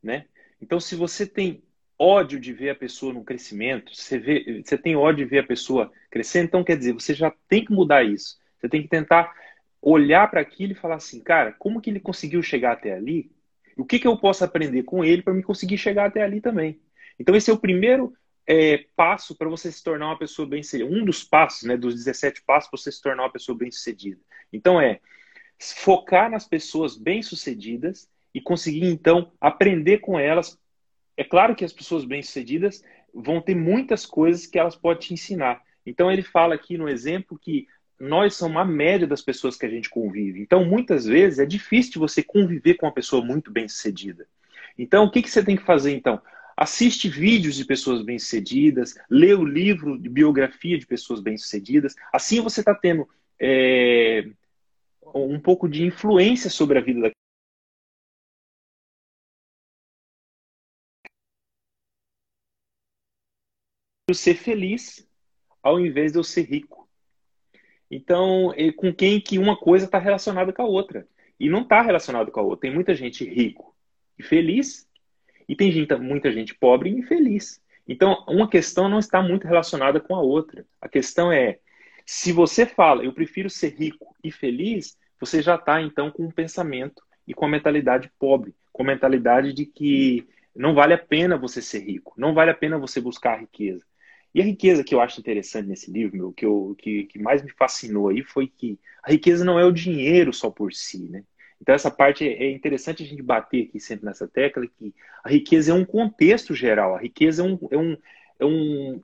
né? 0.04 0.26
Então, 0.62 0.80
se 0.80 0.96
você 0.96 1.26
tem 1.26 1.64
ódio 2.02 2.40
de 2.40 2.52
ver 2.52 2.72
a 2.72 2.76
pessoa 2.76 3.14
no 3.14 3.24
crescimento, 3.24 3.96
você, 3.96 4.18
vê, 4.18 4.64
você 4.66 4.76
tem 4.76 4.96
ódio 4.96 5.24
de 5.24 5.30
ver 5.30 5.40
a 5.40 5.48
pessoa 5.48 5.92
crescendo, 6.10 6.46
então 6.46 6.64
quer 6.64 6.76
dizer, 6.76 6.94
você 6.94 7.14
já 7.14 7.32
tem 7.48 7.64
que 7.64 7.72
mudar 7.72 8.04
isso. 8.04 8.40
Você 8.60 8.68
tem 8.68 8.82
que 8.82 8.88
tentar 8.88 9.32
olhar 9.80 10.30
para 10.30 10.42
aquilo 10.42 10.72
e 10.72 10.76
falar 10.76 10.96
assim, 10.96 11.22
cara, 11.22 11.52
como 11.54 11.80
que 11.80 11.92
ele 11.92 12.00
conseguiu 12.00 12.42
chegar 12.42 12.72
até 12.72 12.94
ali? 12.94 13.32
O 13.78 13.86
que, 13.86 14.00
que 14.00 14.08
eu 14.08 14.18
posso 14.18 14.44
aprender 14.44 14.82
com 14.84 15.06
ele 15.06 15.22
para 15.22 15.34
me 15.34 15.44
conseguir 15.44 15.78
chegar 15.78 16.08
até 16.08 16.24
ali 16.24 16.42
também? 16.42 16.82
Então, 17.20 17.36
esse 17.36 17.52
é 17.52 17.54
o 17.54 17.60
primeiro 17.60 18.14
é, 18.48 18.86
passo 18.96 19.36
para 19.38 19.48
você 19.48 19.72
se 19.72 19.84
tornar 19.84 20.08
uma 20.08 20.18
pessoa 20.18 20.48
bem-sucedida. 20.48 20.90
Um 20.90 21.06
dos 21.06 21.24
passos, 21.24 21.68
né, 21.68 21.78
dos 21.78 21.94
17 21.94 22.42
passos 22.44 22.70
para 22.70 22.80
você 22.80 22.92
se 22.92 23.02
tornar 23.02 23.24
uma 23.24 23.32
pessoa 23.32 23.56
bem-sucedida. 23.56 24.20
Então, 24.52 24.82
é 24.82 25.00
focar 25.60 26.32
nas 26.32 26.48
pessoas 26.48 26.98
bem-sucedidas 26.98 28.10
e 28.34 28.42
conseguir, 28.42 28.86
então, 28.86 29.32
aprender 29.40 30.00
com 30.00 30.20
elas 30.20 30.60
é 31.22 31.24
claro 31.24 31.56
que 31.56 31.64
as 31.64 31.72
pessoas 31.72 32.04
bem-sucedidas 32.04 32.84
vão 33.14 33.40
ter 33.40 33.54
muitas 33.54 34.08
coisas 34.08 34.48
que 34.48 34.58
elas 34.58 34.76
podem 34.76 35.02
te 35.02 35.14
ensinar. 35.14 35.62
Então, 35.86 36.12
ele 36.12 36.24
fala 36.24 36.56
aqui 36.56 36.80
no 36.80 36.90
exemplo 36.90 37.40
que 37.40 37.68
nós 38.00 38.34
somos 38.34 38.58
a 38.58 38.66
média 38.66 39.06
das 39.06 39.22
pessoas 39.22 39.56
que 39.56 39.66
a 39.66 39.70
gente 39.70 39.88
convive. 39.88 40.42
Então, 40.42 40.66
muitas 40.66 41.06
vezes, 41.06 41.38
é 41.38 41.46
difícil 41.46 42.02
você 42.02 42.24
conviver 42.24 42.74
com 42.74 42.88
uma 42.88 42.94
pessoa 42.94 43.24
muito 43.24 43.52
bem-sucedida. 43.52 44.26
Então, 44.76 45.04
o 45.04 45.12
que, 45.12 45.22
que 45.22 45.30
você 45.30 45.44
tem 45.44 45.56
que 45.56 45.64
fazer, 45.64 45.96
então? 45.96 46.20
Assiste 46.58 47.08
vídeos 47.08 47.56
de 47.56 47.66
pessoas 47.66 48.02
bem-sucedidas, 48.02 48.96
lê 49.08 49.36
o 49.36 49.46
livro 49.46 50.00
de 50.00 50.10
biografia 50.10 50.78
de 50.78 50.88
pessoas 50.88 51.20
bem-sucedidas. 51.20 51.96
Assim, 52.12 52.42
você 52.42 52.62
está 52.62 52.74
tendo 52.74 53.08
é, 53.40 54.26
um 55.14 55.40
pouco 55.40 55.70
de 55.70 55.86
influência 55.86 56.50
sobre 56.50 56.80
a 56.80 56.82
vida 56.82 57.12
ser 64.14 64.36
feliz 64.36 65.08
ao 65.62 65.80
invés 65.80 66.12
de 66.12 66.18
eu 66.18 66.24
ser 66.24 66.44
rico. 66.44 66.88
Então, 67.90 68.54
com 68.78 68.94
quem 68.94 69.20
que 69.20 69.38
uma 69.38 69.58
coisa 69.58 69.86
está 69.86 70.00
relacionada 70.00 70.54
com 70.54 70.62
a 70.62 70.66
outra. 70.66 71.08
E 71.40 71.50
não 71.50 71.62
está 71.62 71.82
relacionado 71.82 72.32
com 72.32 72.40
a 72.40 72.44
outra. 72.44 72.62
Tem 72.62 72.74
muita 72.74 72.96
gente 72.96 73.26
rico 73.26 73.76
e 74.18 74.24
feliz, 74.24 74.88
e 75.48 75.56
tem 75.56 75.72
gente, 75.72 75.94
muita 75.96 76.32
gente 76.32 76.56
pobre 76.56 76.90
e 76.90 76.94
infeliz. 76.94 77.62
Então, 77.88 78.24
uma 78.28 78.48
questão 78.48 78.88
não 78.88 79.00
está 79.00 79.22
muito 79.22 79.48
relacionada 79.48 80.00
com 80.00 80.16
a 80.16 80.22
outra. 80.22 80.66
A 80.80 80.88
questão 80.88 81.32
é, 81.32 81.60
se 82.06 82.32
você 82.32 82.66
fala, 82.66 83.04
eu 83.04 83.12
prefiro 83.12 83.50
ser 83.50 83.76
rico 83.76 84.16
e 84.24 84.32
feliz, 84.32 84.98
você 85.20 85.42
já 85.42 85.56
está, 85.56 85.82
então, 85.82 86.10
com 86.12 86.24
um 86.24 86.32
pensamento 86.32 87.02
e 87.28 87.34
com 87.34 87.46
a 87.46 87.50
mentalidade 87.50 88.10
pobre, 88.18 88.56
com 88.72 88.84
a 88.84 88.86
mentalidade 88.86 89.52
de 89.52 89.66
que 89.66 90.28
não 90.56 90.74
vale 90.74 90.94
a 90.94 90.98
pena 90.98 91.38
você 91.38 91.62
ser 91.62 91.80
rico, 91.80 92.14
não 92.18 92.34
vale 92.34 92.52
a 92.52 92.56
pena 92.56 92.78
você 92.78 93.02
buscar 93.02 93.40
riqueza. 93.40 93.86
E 94.34 94.42
a 94.42 94.46
riqueza 94.46 94.84
que 94.84 94.96
eu 94.96 95.02
acho 95.02 95.20
interessante 95.20 95.68
nesse 95.68 95.92
livro, 95.92 96.18
meu, 96.18 96.32
que, 96.32 96.46
eu, 96.46 96.76
que, 96.78 97.06
que 97.06 97.20
mais 97.20 97.44
me 97.44 97.52
fascinou 97.52 98.10
aí 98.10 98.24
foi 98.24 98.48
que 98.48 98.80
a 99.04 99.12
riqueza 99.12 99.44
não 99.44 99.60
é 99.60 99.66
o 99.66 99.72
dinheiro 99.72 100.32
só 100.32 100.50
por 100.50 100.74
si, 100.74 101.04
né? 101.10 101.24
Então 101.62 101.76
essa 101.76 101.92
parte 101.92 102.28
é 102.28 102.50
interessante 102.50 103.04
a 103.04 103.06
gente 103.06 103.22
bater 103.22 103.68
aqui 103.68 103.80
sempre 103.80 104.06
nessa 104.06 104.28
tecla 104.28 104.66
que 104.66 104.94
a 105.24 105.30
riqueza 105.30 105.72
é 105.72 105.76
um 105.76 105.86
contexto 105.86 106.56
geral, 106.56 106.96
a 106.96 107.00
riqueza 107.00 107.44
é 107.44 107.46
um, 107.46 107.60
é 107.70 107.78
um, 107.78 107.98
é 108.40 108.46
um, 108.46 109.04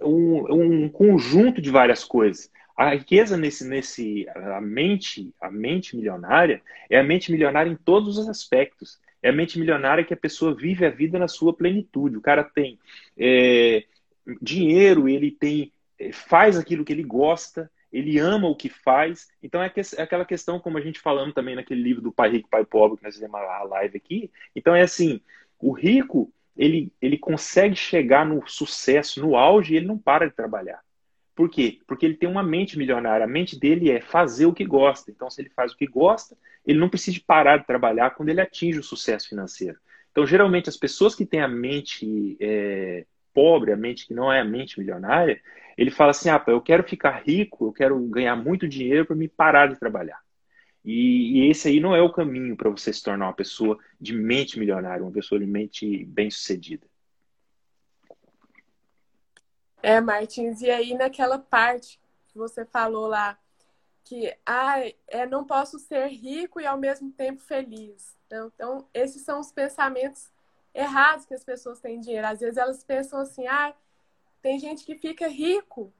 é 0.00 0.04
um, 0.04 0.48
é 0.48 0.52
um 0.52 0.88
conjunto 0.90 1.62
de 1.62 1.70
várias 1.70 2.04
coisas. 2.04 2.50
A 2.76 2.94
riqueza 2.94 3.38
nesse, 3.38 3.66
nesse 3.66 4.28
a 4.28 4.60
mente, 4.60 5.32
a 5.40 5.50
mente 5.50 5.96
milionária 5.96 6.60
é 6.90 6.98
a 6.98 7.02
mente 7.02 7.32
milionária 7.32 7.70
em 7.70 7.76
todos 7.76 8.18
os 8.18 8.28
aspectos. 8.28 9.00
É 9.22 9.30
a 9.30 9.32
mente 9.32 9.58
milionária 9.58 10.04
que 10.04 10.12
a 10.12 10.16
pessoa 10.16 10.54
vive 10.54 10.84
a 10.84 10.90
vida 10.90 11.18
na 11.18 11.26
sua 11.26 11.54
plenitude. 11.54 12.18
O 12.18 12.20
cara 12.20 12.44
tem 12.44 12.78
é, 13.16 13.84
dinheiro, 14.40 15.08
ele 15.08 15.30
tem 15.30 15.72
eh, 15.98 16.12
faz 16.12 16.56
aquilo 16.56 16.84
que 16.84 16.92
ele 16.92 17.02
gosta, 17.02 17.70
ele 17.92 18.18
ama 18.18 18.48
o 18.48 18.56
que 18.56 18.68
faz. 18.68 19.28
Então 19.42 19.62
é, 19.62 19.70
que, 19.70 19.80
é 19.80 20.02
aquela 20.02 20.24
questão, 20.24 20.60
como 20.60 20.78
a 20.78 20.80
gente 20.80 21.00
falando 21.00 21.32
também 21.32 21.54
naquele 21.54 21.82
livro 21.82 22.02
do 22.02 22.12
Pai 22.12 22.30
Rico, 22.30 22.48
Pai 22.48 22.64
Pobre, 22.64 22.98
que 22.98 23.04
nós 23.04 23.14
fizemos 23.14 23.34
a 23.36 23.62
live 23.62 23.96
aqui. 23.96 24.30
Então 24.54 24.74
é 24.74 24.82
assim, 24.82 25.20
o 25.58 25.72
rico, 25.72 26.32
ele, 26.56 26.92
ele 27.00 27.18
consegue 27.18 27.76
chegar 27.76 28.26
no 28.26 28.46
sucesso, 28.46 29.20
no 29.20 29.36
auge, 29.36 29.74
e 29.74 29.76
ele 29.76 29.86
não 29.86 29.98
para 29.98 30.26
de 30.26 30.34
trabalhar. 30.34 30.80
Por 31.34 31.50
quê? 31.50 31.80
Porque 31.86 32.06
ele 32.06 32.16
tem 32.16 32.28
uma 32.28 32.42
mente 32.42 32.78
milionária. 32.78 33.24
A 33.24 33.28
mente 33.28 33.58
dele 33.58 33.90
é 33.90 34.00
fazer 34.00 34.46
o 34.46 34.54
que 34.54 34.64
gosta. 34.64 35.10
Então, 35.10 35.28
se 35.28 35.42
ele 35.42 35.50
faz 35.50 35.72
o 35.72 35.76
que 35.76 35.86
gosta, 35.86 36.34
ele 36.66 36.78
não 36.78 36.88
precisa 36.88 37.20
parar 37.26 37.58
de 37.58 37.66
trabalhar 37.66 38.10
quando 38.10 38.30
ele 38.30 38.40
atinge 38.40 38.78
o 38.78 38.82
sucesso 38.82 39.28
financeiro. 39.28 39.78
Então, 40.10 40.26
geralmente, 40.26 40.70
as 40.70 40.78
pessoas 40.78 41.14
que 41.14 41.26
têm 41.26 41.42
a 41.42 41.48
mente 41.48 42.38
é, 42.40 43.04
pobre, 43.36 43.70
a 43.70 43.76
mente 43.76 44.06
que 44.06 44.14
não 44.14 44.32
é 44.32 44.40
a 44.40 44.44
mente 44.44 44.80
milionária, 44.80 45.38
ele 45.76 45.90
fala 45.90 46.12
assim: 46.12 46.30
ah, 46.30 46.42
eu 46.46 46.62
quero 46.62 46.82
ficar 46.82 47.22
rico, 47.22 47.66
eu 47.66 47.72
quero 47.72 48.00
ganhar 48.08 48.34
muito 48.34 48.66
dinheiro 48.66 49.04
para 49.04 49.14
me 49.14 49.28
parar 49.28 49.66
de 49.66 49.78
trabalhar. 49.78 50.18
E, 50.82 51.40
e, 51.40 51.50
esse 51.50 51.68
aí 51.68 51.80
não 51.80 51.94
é 51.94 52.00
o 52.00 52.12
caminho 52.12 52.56
para 52.56 52.70
você 52.70 52.90
se 52.92 53.02
tornar 53.02 53.26
uma 53.26 53.34
pessoa 53.34 53.78
de 54.00 54.14
mente 54.14 54.58
milionária, 54.58 55.04
uma 55.04 55.12
pessoa 55.12 55.38
de 55.38 55.46
mente 55.46 56.06
bem-sucedida. 56.06 56.86
É, 59.82 60.00
Martins, 60.00 60.62
e 60.62 60.70
aí 60.70 60.94
naquela 60.94 61.38
parte 61.38 62.00
que 62.28 62.38
você 62.38 62.64
falou 62.64 63.06
lá, 63.06 63.38
que 64.04 64.34
ah, 64.46 64.76
é, 65.08 65.26
não 65.26 65.44
posso 65.44 65.78
ser 65.78 66.06
rico 66.06 66.60
e 66.60 66.66
ao 66.66 66.78
mesmo 66.78 67.10
tempo 67.12 67.42
feliz. 67.42 68.16
Então, 68.26 68.52
então 68.54 68.88
esses 68.94 69.22
são 69.22 69.40
os 69.40 69.52
pensamentos 69.52 70.30
errados 70.76 71.24
que 71.24 71.34
as 71.34 71.42
pessoas 71.42 71.80
têm 71.80 71.98
dinheiro. 71.98 72.26
Às 72.26 72.40
vezes 72.40 72.56
elas 72.56 72.84
pensam 72.84 73.18
assim, 73.18 73.46
ah, 73.46 73.74
tem 74.42 74.58
gente 74.58 74.84
que 74.84 74.94
fica 74.94 75.26
rico 75.26 75.92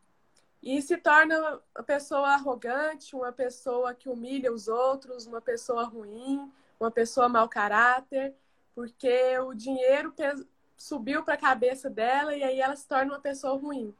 e 0.62 0.80
se 0.82 0.96
torna 0.98 1.60
uma 1.74 1.82
pessoa 1.84 2.28
arrogante, 2.28 3.16
uma 3.16 3.32
pessoa 3.32 3.94
que 3.94 4.08
humilha 4.08 4.52
os 4.52 4.68
outros, 4.68 5.26
uma 5.26 5.40
pessoa 5.40 5.84
ruim, 5.84 6.52
uma 6.78 6.90
pessoa 6.90 7.28
mau 7.28 7.48
caráter, 7.48 8.34
porque 8.74 9.38
o 9.38 9.54
dinheiro 9.54 10.14
subiu 10.76 11.22
para 11.24 11.34
a 11.34 11.38
cabeça 11.38 11.88
dela 11.88 12.36
e 12.36 12.44
aí 12.44 12.60
ela 12.60 12.76
se 12.76 12.86
torna 12.86 13.12
uma 13.12 13.20
pessoa 13.20 13.56
ruim. 13.56 13.94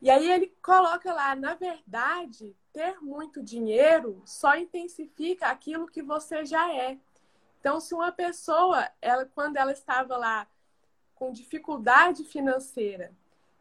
E 0.00 0.08
aí 0.08 0.30
ele 0.30 0.46
coloca 0.62 1.12
lá, 1.12 1.36
na 1.36 1.54
verdade, 1.54 2.56
ter 2.72 2.98
muito 3.02 3.42
dinheiro 3.42 4.22
só 4.24 4.56
intensifica 4.56 5.48
aquilo 5.48 5.86
que 5.86 6.02
você 6.02 6.44
já 6.46 6.72
é. 6.72 6.98
Então, 7.60 7.78
se 7.78 7.94
uma 7.94 8.10
pessoa, 8.10 8.88
ela, 9.02 9.26
quando 9.26 9.56
ela 9.56 9.70
estava 9.70 10.16
lá 10.16 10.46
com 11.14 11.30
dificuldade 11.30 12.24
financeira 12.24 13.12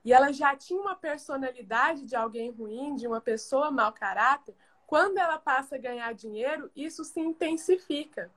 e 0.05 0.13
ela 0.13 0.31
já 0.31 0.55
tinha 0.55 0.79
uma 0.81 0.95
personalidade 0.95 2.05
de 2.05 2.15
alguém 2.15 2.49
ruim, 2.49 2.95
de 2.95 3.05
uma 3.05 3.19
pessoa 3.19 3.69
mau 3.69 3.91
caráter, 3.91 4.55
quando 4.87 5.17
ela 5.17 5.37
passa 5.37 5.75
a 5.75 5.79
ganhar 5.79 6.13
dinheiro, 6.13 6.71
isso 6.73 7.03
se 7.03 7.19
intensifica. 7.19 8.31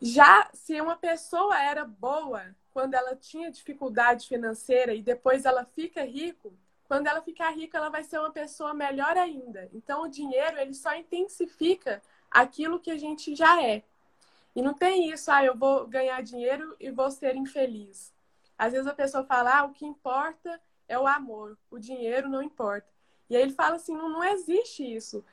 Já 0.00 0.50
se 0.52 0.78
uma 0.80 0.96
pessoa 0.96 1.58
era 1.58 1.84
boa 1.84 2.54
quando 2.72 2.94
ela 2.94 3.16
tinha 3.16 3.50
dificuldade 3.50 4.28
financeira 4.28 4.94
e 4.94 5.02
depois 5.02 5.44
ela 5.46 5.64
fica 5.64 6.04
rico, 6.04 6.52
quando 6.84 7.06
ela 7.06 7.22
ficar 7.22 7.50
rica, 7.50 7.78
ela 7.78 7.88
vai 7.88 8.04
ser 8.04 8.18
uma 8.18 8.30
pessoa 8.30 8.74
melhor 8.74 9.16
ainda. 9.16 9.70
Então, 9.72 10.02
o 10.02 10.08
dinheiro, 10.08 10.58
ele 10.58 10.74
só 10.74 10.94
intensifica 10.94 12.02
aquilo 12.30 12.78
que 12.78 12.90
a 12.90 12.98
gente 12.98 13.34
já 13.34 13.62
é. 13.62 13.82
E 14.54 14.60
não 14.60 14.74
tem 14.74 15.10
isso, 15.10 15.30
ah, 15.30 15.44
eu 15.44 15.56
vou 15.56 15.86
ganhar 15.86 16.22
dinheiro 16.22 16.76
e 16.78 16.90
vou 16.90 17.10
ser 17.10 17.36
infeliz. 17.36 18.12
Às 18.58 18.72
vezes 18.72 18.86
a 18.86 18.94
pessoa 18.94 19.24
fala, 19.24 19.58
ah, 19.58 19.64
o 19.64 19.72
que 19.72 19.86
importa 19.86 20.60
é 20.86 20.98
o 20.98 21.06
amor, 21.06 21.58
o 21.70 21.78
dinheiro 21.78 22.28
não 22.28 22.42
importa. 22.42 22.88
E 23.30 23.36
aí 23.36 23.42
ele 23.42 23.52
fala 23.52 23.76
assim, 23.76 23.96
não, 23.96 24.08
não 24.08 24.22
existe 24.22 24.82
isso. 24.84 25.24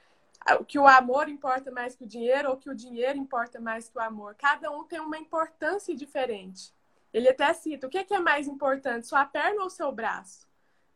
Que 0.68 0.80
o 0.80 0.88
amor 0.88 1.28
importa 1.28 1.70
mais 1.70 1.96
que 1.96 2.06
o 2.06 2.08
dinheiro 2.08 2.50
ou 2.50 2.58
que 2.58 2.70
o 2.70 2.76
dinheiro 2.76 3.18
importa 3.18 3.60
mais 3.60 3.90
que 3.90 3.98
o 3.98 4.02
amor. 4.02 4.36
Cada 4.36 4.72
um 4.72 4.86
tem 4.86 5.02
uma 5.02 5.18
importância 5.18 5.94
diferente. 5.94 6.74
Ele 7.12 7.28
até 7.28 7.52
cita, 7.54 7.88
o 7.88 7.90
que 7.90 7.98
é, 7.98 8.04
que 8.06 8.14
é 8.14 8.20
mais 8.20 8.48
importante, 8.48 9.08
sua 9.08 9.26
perna 9.26 9.64
ou 9.64 9.70
seu 9.70 9.92
braço? 9.92 10.48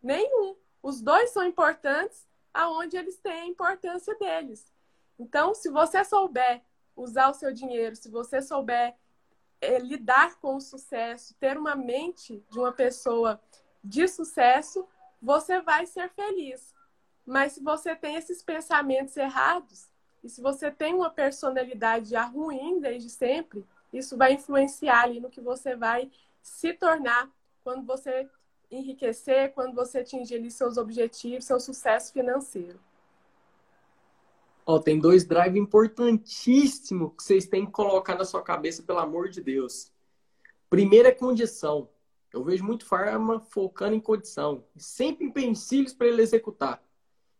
Nenhum. 0.01 0.55
Os 0.81 1.01
dois 1.01 1.31
são 1.31 1.43
importantes 1.43 2.25
aonde 2.53 2.95
eles 2.95 3.17
têm 3.17 3.41
a 3.41 3.47
importância 3.47 4.15
deles. 4.15 4.71
Então, 5.19 5.53
se 5.53 5.69
você 5.69 6.03
souber 6.05 6.61
usar 6.95 7.29
o 7.29 7.33
seu 7.33 7.53
dinheiro, 7.53 7.95
se 7.95 8.09
você 8.09 8.41
souber 8.41 8.95
é, 9.59 9.79
lidar 9.79 10.39
com 10.39 10.55
o 10.55 10.61
sucesso, 10.61 11.35
ter 11.39 11.57
uma 11.57 11.75
mente 11.75 12.43
de 12.49 12.59
uma 12.59 12.71
pessoa 12.71 13.41
de 13.83 14.07
sucesso, 14.07 14.87
você 15.21 15.61
vai 15.61 15.85
ser 15.85 16.09
feliz. 16.09 16.73
Mas 17.25 17.53
se 17.53 17.63
você 17.63 17.95
tem 17.95 18.15
esses 18.15 18.43
pensamentos 18.43 19.15
errados, 19.15 19.87
e 20.23 20.29
se 20.29 20.41
você 20.41 20.71
tem 20.71 20.93
uma 20.93 21.09
personalidade 21.09 22.09
já 22.09 22.23
ruim 22.23 22.79
desde 22.79 23.09
sempre, 23.09 23.65
isso 23.91 24.17
vai 24.17 24.33
influenciar 24.33 25.03
ali 25.03 25.19
no 25.19 25.29
que 25.29 25.41
você 25.41 25.75
vai 25.75 26.11
se 26.41 26.73
tornar 26.73 27.29
quando 27.63 27.85
você 27.85 28.29
enriquecer, 28.69 29.53
quando 29.53 29.75
você 29.75 29.99
atingir 29.99 30.35
ali 30.35 30.49
seus 30.49 30.77
objetivos, 30.77 31.45
seu 31.45 31.59
sucesso 31.59 32.11
financeiro. 32.11 32.79
Ó, 34.65 34.79
tem 34.79 34.99
dois 34.99 35.25
drives 35.25 35.61
importantíssimos 35.61 37.11
que 37.17 37.23
vocês 37.23 37.45
têm 37.45 37.65
que 37.65 37.71
colocar 37.71 38.15
na 38.15 38.23
sua 38.23 38.41
cabeça, 38.41 38.81
pelo 38.83 38.99
amor 38.99 39.29
de 39.29 39.41
Deus. 39.41 39.91
Primeiro 40.69 41.07
é 41.07 41.11
condição. 41.11 41.89
Eu 42.31 42.43
vejo 42.43 42.63
muito 42.63 42.85
farma 42.85 43.39
focando 43.39 43.95
em 43.95 43.99
condição. 43.99 44.65
Sempre 44.75 45.25
empecilhos 45.25 45.93
para 45.93 46.07
ele 46.07 46.21
executar. 46.21 46.83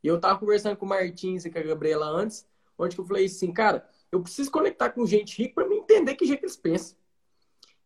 E 0.04 0.08
eu 0.08 0.20
tava 0.20 0.38
conversando 0.38 0.76
com 0.76 0.86
o 0.86 0.90
Martins 0.90 1.46
e 1.46 1.50
com 1.50 1.58
a 1.58 1.64
Gabriela 1.64 2.08
antes, 2.08 2.46
onde 2.78 3.00
eu 3.00 3.06
falei 3.06 3.26
assim, 3.26 3.52
cara, 3.54 3.90
eu 4.12 4.22
preciso 4.22 4.52
conectar 4.52 4.90
com 4.90 5.06
gente 5.06 5.42
rica 5.42 5.56
para 5.56 5.68
me 5.68 5.78
entender 5.78 6.16
que 6.16 6.26
jeito 6.26 6.44
eles 6.44 6.58
pensam. 6.58 6.98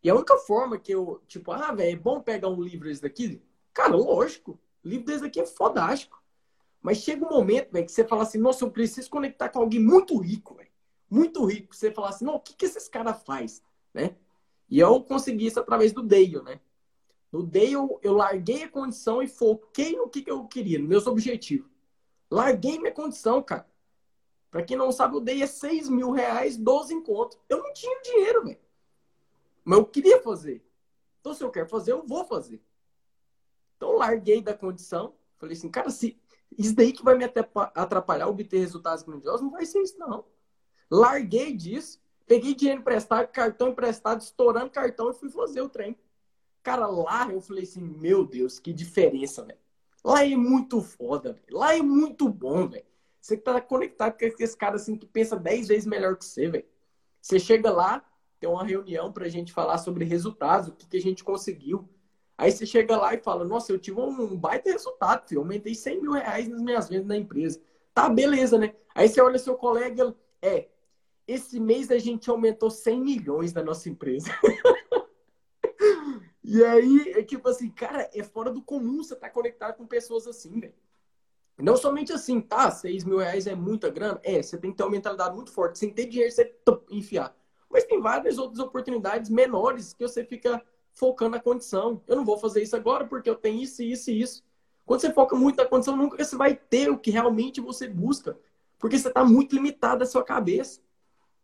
E 0.03 0.09
a 0.09 0.15
única 0.15 0.35
forma 0.37 0.77
que 0.77 0.91
eu, 0.91 1.21
tipo, 1.27 1.51
ah, 1.51 1.71
velho, 1.71 1.91
é 1.91 1.95
bom 1.95 2.21
pegar 2.21 2.49
um 2.49 2.61
livro 2.61 2.87
desse 2.87 3.01
daqui? 3.01 3.41
Cara, 3.73 3.95
lógico. 3.95 4.59
Livro 4.83 5.05
desse 5.05 5.21
daqui 5.21 5.39
é 5.39 5.45
fodástico. 5.45 6.21
Mas 6.87 6.99
chega 6.99 7.25
um 7.25 7.29
momento, 7.29 7.69
velho, 7.73 7.85
que 7.85 7.91
você 7.91 8.07
fala 8.07 8.23
assim, 8.23 8.37
nossa, 8.37 8.63
eu 8.63 8.71
preciso 8.71 9.09
conectar 9.09 9.49
com 9.49 9.59
alguém 9.59 9.77
muito 9.77 10.17
rico, 10.17 10.55
velho. 10.55 10.69
Muito 11.09 11.43
rico. 11.43 11.75
Você 11.75 11.91
fala 11.91 12.07
assim, 12.07 12.23
não, 12.23 12.35
o 12.35 12.39
que, 12.39 12.53
que 12.53 12.63
esses 12.63 12.87
caras 12.87 13.21
faz, 13.23 13.61
né? 13.93 14.15
E 14.69 14.79
eu 14.79 15.03
consegui 15.03 15.47
isso 15.47 15.59
através 15.59 15.91
do 15.91 16.01
Dale, 16.01 16.41
né? 16.43 16.61
No 17.29 17.43
Dale, 17.43 17.73
eu 17.73 18.13
larguei 18.13 18.63
a 18.63 18.69
condição 18.69 19.21
e 19.21 19.27
foquei 19.27 19.97
no 19.97 20.07
que, 20.07 20.21
que 20.21 20.31
eu 20.31 20.45
queria, 20.45 20.79
nos 20.79 20.87
meus 20.87 21.07
objetivos. 21.07 21.69
Larguei 22.31 22.79
minha 22.79 22.93
condição, 22.93 23.43
cara. 23.43 23.67
Pra 24.49 24.63
quem 24.63 24.77
não 24.77 24.89
sabe, 24.89 25.17
o 25.17 25.19
Dale 25.19 25.43
é 25.43 25.45
6 25.45 25.89
mil 25.89 26.11
reais, 26.11 26.55
12 26.55 26.93
encontros. 26.93 27.37
Eu 27.49 27.61
não 27.63 27.73
tinha 27.73 28.01
dinheiro, 28.01 28.45
velho. 28.45 28.59
Mas 29.65 29.77
eu 29.77 29.85
queria 29.85 30.21
fazer. 30.21 30.65
Então, 31.19 31.33
se 31.33 31.43
eu 31.43 31.51
quero 31.51 31.67
fazer, 31.67 31.91
eu 31.91 32.07
vou 32.07 32.23
fazer. 32.23 32.61
Então, 33.75 33.91
larguei 33.97 34.41
da 34.41 34.53
condição. 34.53 35.15
Falei 35.37 35.53
assim, 35.53 35.69
cara, 35.69 35.89
se 35.89 36.17
isso 36.57 36.75
daí 36.75 36.91
que 36.91 37.03
vai 37.03 37.17
me 37.17 37.25
atrapalhar 37.75 38.27
obter 38.27 38.59
resultados 38.59 39.03
grandiosos, 39.03 39.41
não 39.41 39.51
vai 39.51 39.65
ser 39.65 39.81
isso, 39.81 39.97
não. 39.97 40.25
Larguei 40.89 41.55
disso, 41.55 41.99
peguei 42.25 42.53
dinheiro 42.53 42.81
emprestado, 42.81 43.27
cartão 43.27 43.69
emprestado, 43.69 44.21
estourando 44.21 44.69
cartão 44.69 45.09
e 45.09 45.13
fui 45.13 45.29
fazer 45.29 45.61
o 45.61 45.69
trem. 45.69 45.97
Cara, 46.63 46.87
lá 46.87 47.31
eu 47.31 47.41
falei 47.41 47.63
assim, 47.63 47.81
meu 47.81 48.25
Deus, 48.25 48.59
que 48.59 48.73
diferença, 48.73 49.43
velho. 49.43 49.59
Lá 50.03 50.25
é 50.25 50.35
muito 50.35 50.81
foda, 50.81 51.33
velho. 51.33 51.57
Lá 51.57 51.75
é 51.75 51.81
muito 51.81 52.29
bom, 52.29 52.67
velho. 52.67 52.85
Você 53.19 53.35
tá 53.35 53.59
conectado 53.59 54.17
com 54.17 54.25
esse 54.25 54.55
cara 54.55 54.75
assim 54.75 54.95
que 54.95 55.05
pensa 55.05 55.35
10 55.35 55.67
vezes 55.67 55.85
melhor 55.85 56.15
que 56.15 56.25
você, 56.25 56.49
velho. 56.49 56.65
Você 57.21 57.39
chega 57.39 57.71
lá, 57.71 58.05
tem 58.39 58.49
uma 58.49 58.63
reunião 58.63 59.11
pra 59.11 59.27
gente 59.27 59.51
falar 59.51 59.77
sobre 59.79 60.05
resultados, 60.05 60.69
o 60.69 60.71
que, 60.71 60.87
que 60.87 60.97
a 60.97 61.01
gente 61.01 61.23
conseguiu. 61.23 61.89
Aí 62.37 62.51
você 62.51 62.65
chega 62.65 62.95
lá 62.95 63.15
e 63.15 63.17
fala, 63.17 63.43
nossa, 63.43 63.71
eu 63.71 63.79
tive 63.79 63.99
um 63.99 64.37
baita 64.37 64.71
resultado, 64.71 65.27
filho. 65.27 65.41
aumentei 65.41 65.73
100 65.73 66.01
mil 66.01 66.11
reais 66.11 66.47
nas 66.47 66.61
minhas 66.61 66.87
vendas 66.87 67.07
na 67.07 67.17
empresa. 67.17 67.59
Tá, 67.93 68.07
beleza, 68.07 68.59
né? 68.59 68.75
Aí 68.93 69.09
você 69.09 69.19
olha 69.19 69.39
seu 69.39 69.55
colega, 69.55 70.15
é, 70.39 70.67
esse 71.27 71.59
mês 71.59 71.89
a 71.89 71.97
gente 71.97 72.29
aumentou 72.29 72.69
100 72.69 73.01
milhões 73.01 73.53
na 73.53 73.63
nossa 73.63 73.89
empresa. 73.89 74.29
e 76.43 76.63
aí, 76.63 77.13
é 77.15 77.23
tipo 77.23 77.49
assim, 77.49 77.71
cara, 77.71 78.07
é 78.13 78.21
fora 78.21 78.51
do 78.51 78.61
comum 78.61 79.03
você 79.03 79.15
estar 79.15 79.27
tá 79.27 79.33
conectado 79.33 79.75
com 79.75 79.87
pessoas 79.87 80.27
assim, 80.27 80.59
velho. 80.59 80.75
Não 81.59 81.75
somente 81.75 82.13
assim, 82.13 82.39
tá, 82.39 82.69
6 82.69 83.03
mil 83.03 83.17
reais 83.17 83.47
é 83.47 83.55
muita 83.55 83.89
grana. 83.89 84.19
É, 84.23 84.43
você 84.43 84.59
tem 84.59 84.69
que 84.69 84.77
ter 84.77 84.83
uma 84.83 84.91
mentalidade 84.91 85.33
muito 85.33 85.51
forte. 85.51 85.79
Sem 85.79 85.91
ter 85.91 86.05
dinheiro, 86.05 86.31
você 86.31 86.55
enfiar. 86.91 87.35
Mas 87.67 87.83
tem 87.83 87.99
várias 87.99 88.37
outras 88.37 88.59
oportunidades 88.59 89.31
menores 89.31 89.91
que 89.91 90.07
você 90.07 90.23
fica 90.23 90.63
focando 90.97 91.31
na 91.31 91.39
condição. 91.39 92.01
Eu 92.07 92.15
não 92.15 92.25
vou 92.25 92.37
fazer 92.37 92.61
isso 92.63 92.75
agora 92.75 93.05
porque 93.05 93.29
eu 93.29 93.35
tenho 93.35 93.61
isso, 93.61 93.83
isso 93.83 94.09
e 94.09 94.19
isso. 94.19 94.43
Quando 94.85 95.01
você 95.01 95.13
foca 95.13 95.35
muito 95.35 95.57
na 95.57 95.65
condição, 95.65 95.95
nunca 95.95 96.23
você 96.23 96.35
vai 96.35 96.55
ter 96.55 96.89
o 96.89 96.97
que 96.97 97.11
realmente 97.11 97.61
você 97.61 97.87
busca. 97.87 98.37
Porque 98.79 98.97
você 98.97 99.07
está 99.07 99.23
muito 99.23 99.55
limitado 99.55 100.03
à 100.03 100.07
sua 100.07 100.23
cabeça. 100.23 100.81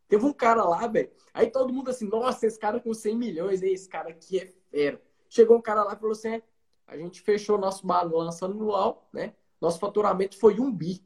Teve 0.08 0.26
um 0.26 0.34
cara 0.34 0.64
lá, 0.64 0.88
velho. 0.88 1.12
Aí 1.34 1.49
todo 1.49 1.74
mundo 1.74 1.89
assim, 1.89 2.08
nossa, 2.08 2.45
esse 2.45 2.60
cara 2.60 2.80
com 2.80 2.93
100 2.93 3.16
milhões, 3.16 3.62
esse 3.62 3.88
cara 3.88 4.10
aqui 4.10 4.39
é 4.39 4.47
fera. 4.72 5.01
Chegou 5.30 5.58
um 5.58 5.62
cara 5.62 5.84
lá 5.84 5.93
e 5.93 5.97
falou 5.97 6.12
assim: 6.12 6.30
é, 6.30 6.41
a 6.88 6.97
gente 6.97 7.22
fechou 7.22 7.58
nosso 7.58 7.86
balanço 7.86 8.45
anual, 8.45 9.08
né? 9.14 9.34
Nosso 9.62 9.80
faturamento 9.80 10.38
foi 10.38 10.60
um 10.60 10.72
bi. 10.72 11.04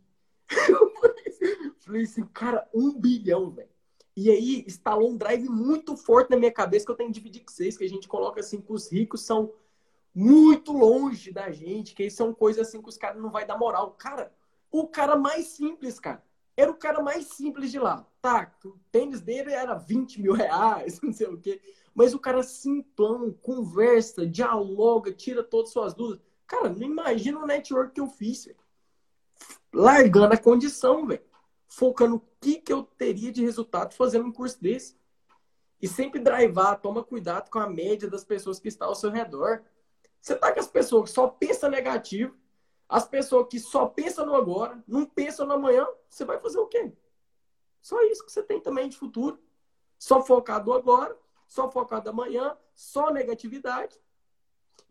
falei 1.80 2.04
assim, 2.04 2.26
cara, 2.26 2.68
um 2.74 2.98
bilhão, 2.98 3.50
velho. 3.50 3.70
E 4.18 4.32
aí 4.32 4.64
instalou 4.66 5.12
um 5.12 5.16
drive 5.16 5.48
muito 5.48 5.96
forte 5.96 6.32
na 6.32 6.38
minha 6.38 6.52
cabeça 6.52 6.84
que 6.84 6.92
eu 6.92 6.96
tenho 6.96 7.10
que 7.10 7.14
dividir 7.14 7.44
com 7.46 7.52
vocês, 7.52 7.78
que 7.78 7.84
a 7.84 7.88
gente 7.88 8.08
coloca 8.08 8.40
assim 8.40 8.60
que 8.60 8.74
os 8.74 8.92
ricos 8.92 9.22
são 9.22 9.54
muito 10.12 10.72
longe 10.72 11.32
da 11.32 11.52
gente, 11.52 11.94
que 11.94 12.10
são 12.10 12.34
coisas 12.34 12.68
assim 12.68 12.82
que 12.82 12.90
os 12.90 12.98
caras 12.98 13.22
não 13.22 13.30
vai 13.30 13.46
dar 13.46 13.60
moral. 13.60 13.92
Cara, 13.92 14.34
o 14.72 14.88
cara 14.88 15.16
mais 15.16 15.46
simples, 15.50 16.00
cara, 16.00 16.24
era 16.58 16.72
o 16.72 16.74
cara 16.74 17.00
mais 17.00 17.28
simples 17.28 17.70
de 17.70 17.78
lá. 17.78 18.08
Tá, 18.20 18.52
o 18.66 18.74
tênis 18.92 19.22
dele 19.22 19.54
era 19.54 19.76
20 19.76 20.20
mil 20.20 20.34
reais, 20.34 21.00
não 21.04 21.14
sei 21.14 21.28
o 21.28 21.38
quê. 21.38 21.62
Mas 21.94 22.16
o 22.16 22.20
cara 22.20 22.42
simplão, 22.42 23.32
conversa, 23.32 24.26
dialoga, 24.26 25.12
tira 25.12 25.44
todas 25.44 25.68
as 25.68 25.74
suas 25.74 25.94
dúvidas. 25.94 26.26
Cara, 26.48 26.70
não 26.70 26.82
imagina 26.82 27.38
o 27.38 27.46
network 27.46 27.94
que 27.94 28.02
eu 28.02 28.08
fiz, 28.08 28.46
véio. 28.46 28.58
Largando 29.72 30.34
a 30.34 30.38
condição, 30.38 31.06
velho 31.06 31.27
focando 31.68 32.16
no 32.16 32.24
que, 32.40 32.56
que 32.56 32.72
eu 32.72 32.84
teria 32.84 33.32
de 33.32 33.44
resultado 33.44 33.94
fazendo 33.94 34.26
um 34.26 34.32
curso 34.32 34.62
desse. 34.62 34.98
E 35.82 35.88
sempre 35.88 36.20
drivar, 36.20 36.80
toma 36.80 37.04
cuidado 37.04 37.50
com 37.50 37.60
a 37.60 37.70
média 37.70 38.10
das 38.10 38.24
pessoas 38.24 38.60
que 38.60 38.68
estão 38.68 38.88
ao 38.88 38.96
seu 38.96 39.12
redor. 39.12 39.64
Você 40.20 40.36
tá 40.36 40.52
com 40.52 40.60
as 40.60 40.68
pessoas 40.68 41.10
que 41.10 41.16
só 41.16 41.28
pensam 41.28 41.70
negativo, 41.70 42.36
as 42.90 43.08
pessoas 43.08 43.48
que 43.50 43.60
só 43.60 43.86
pensam 43.86 44.26
no 44.26 44.36
agora, 44.36 44.84
não 44.88 45.06
pensam 45.06 45.46
no 45.46 45.54
amanhã, 45.54 45.86
você 46.10 46.26
vai 46.26 46.40
fazer 46.40 46.58
o 46.58 46.68
quê? 46.68 46.92
Só 47.82 48.02
isso 48.04 48.26
que 48.26 48.32
você 48.32 48.42
tem 48.42 48.60
também 48.60 48.90
de 48.90 48.98
futuro. 48.98 49.40
Só 50.00 50.24
focado 50.24 50.74
agora, 50.74 51.18
só 51.48 51.70
focado 51.70 52.10
amanhã, 52.10 52.56
só 52.76 53.12
negatividade. 53.12 54.00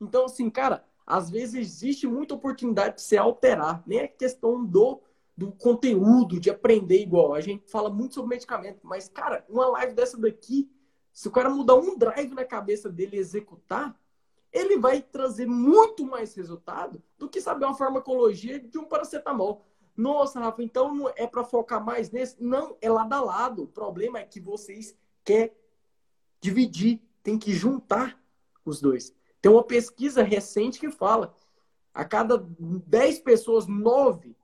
Então, 0.00 0.24
assim, 0.24 0.50
cara, 0.50 0.84
às 1.06 1.30
vezes 1.30 1.54
existe 1.54 2.06
muita 2.06 2.34
oportunidade 2.34 2.96
de 2.96 3.02
se 3.02 3.16
alterar. 3.16 3.82
Nem 3.86 4.00
é 4.00 4.08
questão 4.08 4.64
do 4.64 5.00
do 5.36 5.52
conteúdo, 5.52 6.40
de 6.40 6.48
aprender 6.48 7.02
igual. 7.02 7.34
A 7.34 7.40
gente 7.40 7.70
fala 7.70 7.90
muito 7.90 8.14
sobre 8.14 8.30
medicamento, 8.30 8.80
mas, 8.82 9.08
cara, 9.08 9.44
uma 9.48 9.66
live 9.68 9.92
dessa 9.92 10.16
daqui, 10.16 10.70
se 11.12 11.28
o 11.28 11.30
cara 11.30 11.50
mudar 11.50 11.74
um 11.74 11.96
drive 11.96 12.32
na 12.34 12.44
cabeça 12.44 12.88
dele 12.88 13.16
e 13.16 13.20
executar, 13.20 13.98
ele 14.50 14.78
vai 14.78 15.02
trazer 15.02 15.46
muito 15.46 16.06
mais 16.06 16.34
resultado 16.34 17.02
do 17.18 17.28
que 17.28 17.40
saber 17.40 17.66
uma 17.66 17.76
farmacologia 17.76 18.58
de 18.58 18.78
um 18.78 18.84
paracetamol. 18.84 19.66
Nossa, 19.94 20.40
Rafa, 20.40 20.62
então 20.62 20.94
não 20.94 21.08
é 21.14 21.26
para 21.26 21.44
focar 21.44 21.84
mais 21.84 22.10
nesse? 22.10 22.42
Não, 22.42 22.76
é 22.80 22.90
lado 22.90 23.12
a 23.12 23.20
lado. 23.20 23.64
O 23.64 23.68
problema 23.68 24.18
é 24.18 24.24
que 24.24 24.40
vocês 24.40 24.96
querem 25.24 25.52
dividir, 26.40 27.02
tem 27.22 27.38
que 27.38 27.52
juntar 27.52 28.18
os 28.64 28.80
dois. 28.80 29.14
Tem 29.42 29.50
uma 29.50 29.64
pesquisa 29.64 30.22
recente 30.22 30.78
que 30.78 30.90
fala 30.90 31.34
a 31.92 32.04
cada 32.04 32.38
10 32.38 33.20
pessoas, 33.20 33.66
9 33.66 34.36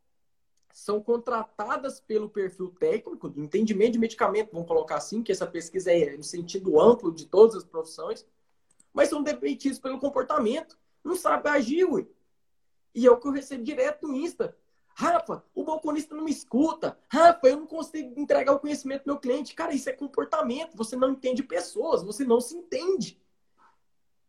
são 0.72 1.00
contratadas 1.02 2.00
pelo 2.00 2.28
perfil 2.28 2.74
técnico, 2.78 3.28
do 3.28 3.40
entendimento 3.40 3.92
de 3.92 3.98
medicamento, 3.98 4.50
vamos 4.52 4.66
colocar 4.66 4.96
assim, 4.96 5.22
que 5.22 5.30
essa 5.30 5.46
pesquisa 5.46 5.92
é 5.92 6.16
no 6.16 6.22
sentido 6.22 6.80
amplo 6.80 7.12
de 7.12 7.26
todas 7.26 7.56
as 7.56 7.64
profissões, 7.64 8.26
mas 8.92 9.08
são 9.08 9.22
demitidos 9.22 9.78
pelo 9.78 9.98
comportamento. 9.98 10.78
Não 11.04 11.16
sabe 11.16 11.48
agir, 11.48 11.84
ui. 11.84 12.08
E 12.94 13.06
é 13.06 13.10
o 13.10 13.16
que 13.18 13.26
eu 13.26 13.32
recebo 13.32 13.64
direto 13.64 14.06
no 14.06 14.16
Insta. 14.16 14.56
Rafa, 14.94 15.42
o 15.54 15.64
balconista 15.64 16.14
não 16.14 16.24
me 16.24 16.30
escuta. 16.30 16.98
Rafa, 17.08 17.48
eu 17.48 17.56
não 17.56 17.66
consigo 17.66 18.18
entregar 18.20 18.52
o 18.52 18.60
conhecimento 18.60 19.04
do 19.04 19.12
meu 19.12 19.18
cliente. 19.18 19.54
Cara, 19.54 19.72
isso 19.72 19.88
é 19.88 19.92
comportamento. 19.92 20.76
Você 20.76 20.96
não 20.96 21.10
entende 21.10 21.42
pessoas, 21.42 22.02
você 22.02 22.24
não 22.24 22.40
se 22.40 22.54
entende. 22.54 23.18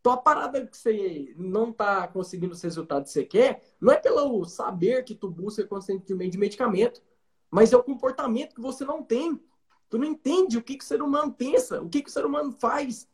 Então, 0.03 0.11
a 0.11 0.17
parada 0.17 0.67
que 0.67 0.77
você 0.77 1.33
não 1.37 1.69
está 1.69 2.05
conseguindo 2.09 2.51
os 2.51 2.61
resultados 2.61 3.07
que 3.07 3.13
você 3.13 3.23
quer, 3.23 3.63
não 3.79 3.93
é 3.93 3.97
pelo 3.97 4.43
saber 4.43 5.01
que 5.05 5.15
tu 5.15 5.29
busca 5.29 5.65
constantemente 5.65 6.37
medicamento, 6.37 7.01
mas 7.49 7.71
é 7.71 7.77
o 7.77 7.83
comportamento 7.83 8.53
que 8.53 8.59
você 8.59 8.83
não 8.83 9.01
tem. 9.01 9.41
Tu 9.89 9.97
não 9.97 10.03
entende 10.03 10.57
o 10.57 10.61
que, 10.61 10.75
que 10.75 10.83
o 10.83 10.87
ser 10.87 11.01
humano 11.01 11.31
pensa, 11.31 11.81
o 11.81 11.87
que, 11.87 12.01
que 12.01 12.09
o 12.09 12.11
ser 12.11 12.25
humano 12.25 12.51
faz. 12.51 13.07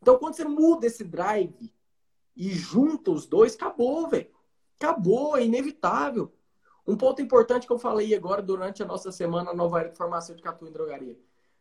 Então, 0.00 0.18
quando 0.18 0.36
você 0.36 0.44
muda 0.44 0.86
esse 0.86 1.02
drive 1.02 1.74
e 2.36 2.50
junta 2.50 3.10
os 3.10 3.26
dois, 3.26 3.56
acabou, 3.56 4.08
velho. 4.08 4.30
Acabou, 4.78 5.36
é 5.36 5.44
inevitável. 5.44 6.32
Um 6.86 6.96
ponto 6.96 7.20
importante 7.20 7.66
que 7.66 7.72
eu 7.72 7.78
falei 7.78 8.14
agora 8.14 8.40
durante 8.40 8.84
a 8.84 8.86
nossa 8.86 9.10
semana 9.10 9.52
Nova 9.52 9.80
Era 9.80 9.88
de 9.88 9.98
Farmacêutica 9.98 10.50
Atua 10.50 10.68
em 10.68 10.72
Drogaria. 10.72 11.18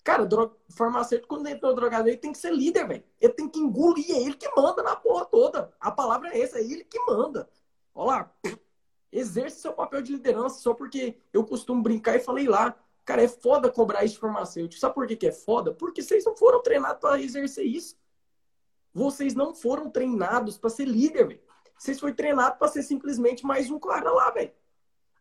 Cara, 0.09 0.25
dro... 0.25 0.57
farmacêutico, 0.69 1.35
quando 1.35 1.45
entra 1.45 1.69
no 1.69 1.75
drogaria, 1.75 2.11
ele 2.11 2.17
tem 2.17 2.31
que 2.31 2.39
ser 2.39 2.51
líder, 2.51 2.87
velho. 2.87 3.03
Ele 3.21 3.33
tem 3.33 3.47
que 3.47 3.59
engolir, 3.59 4.09
é 4.09 4.19
ele 4.19 4.33
que 4.33 4.49
manda 4.55 4.81
na 4.81 4.95
porra 4.95 5.23
toda. 5.23 5.71
A 5.79 5.91
palavra 5.91 6.29
é 6.29 6.41
essa, 6.41 6.57
é 6.57 6.63
ele 6.63 6.83
que 6.83 6.99
manda. 7.01 7.47
Olha 7.93 8.07
lá, 8.07 8.33
exerce 9.11 9.61
seu 9.61 9.71
papel 9.71 10.01
de 10.01 10.13
liderança 10.13 10.61
só 10.61 10.73
porque 10.73 11.15
eu 11.31 11.45
costumo 11.45 11.83
brincar 11.83 12.15
e 12.15 12.19
falei 12.19 12.47
lá. 12.47 12.75
Cara, 13.05 13.21
é 13.21 13.27
foda 13.27 13.71
cobrar 13.71 14.03
isso 14.03 14.15
de 14.15 14.19
farmacêutico. 14.19 14.79
Sabe 14.81 14.95
por 14.95 15.05
que, 15.05 15.15
que 15.15 15.27
é 15.27 15.31
foda? 15.31 15.75
Porque 15.75 16.01
vocês 16.01 16.25
não 16.25 16.35
foram 16.35 16.59
treinados 16.63 16.99
para 17.01 17.21
exercer 17.21 17.67
isso. 17.67 17.95
Vocês 18.91 19.35
não 19.35 19.53
foram 19.53 19.91
treinados 19.91 20.57
para 20.57 20.71
ser 20.71 20.85
líder, 20.85 21.27
velho. 21.27 21.41
Vocês 21.77 21.99
foram 21.99 22.15
treinados 22.15 22.57
para 22.57 22.67
ser 22.67 22.81
simplesmente 22.81 23.45
mais 23.45 23.69
um 23.69 23.77
cara 23.77 24.11
lá, 24.11 24.31
velho. 24.31 24.51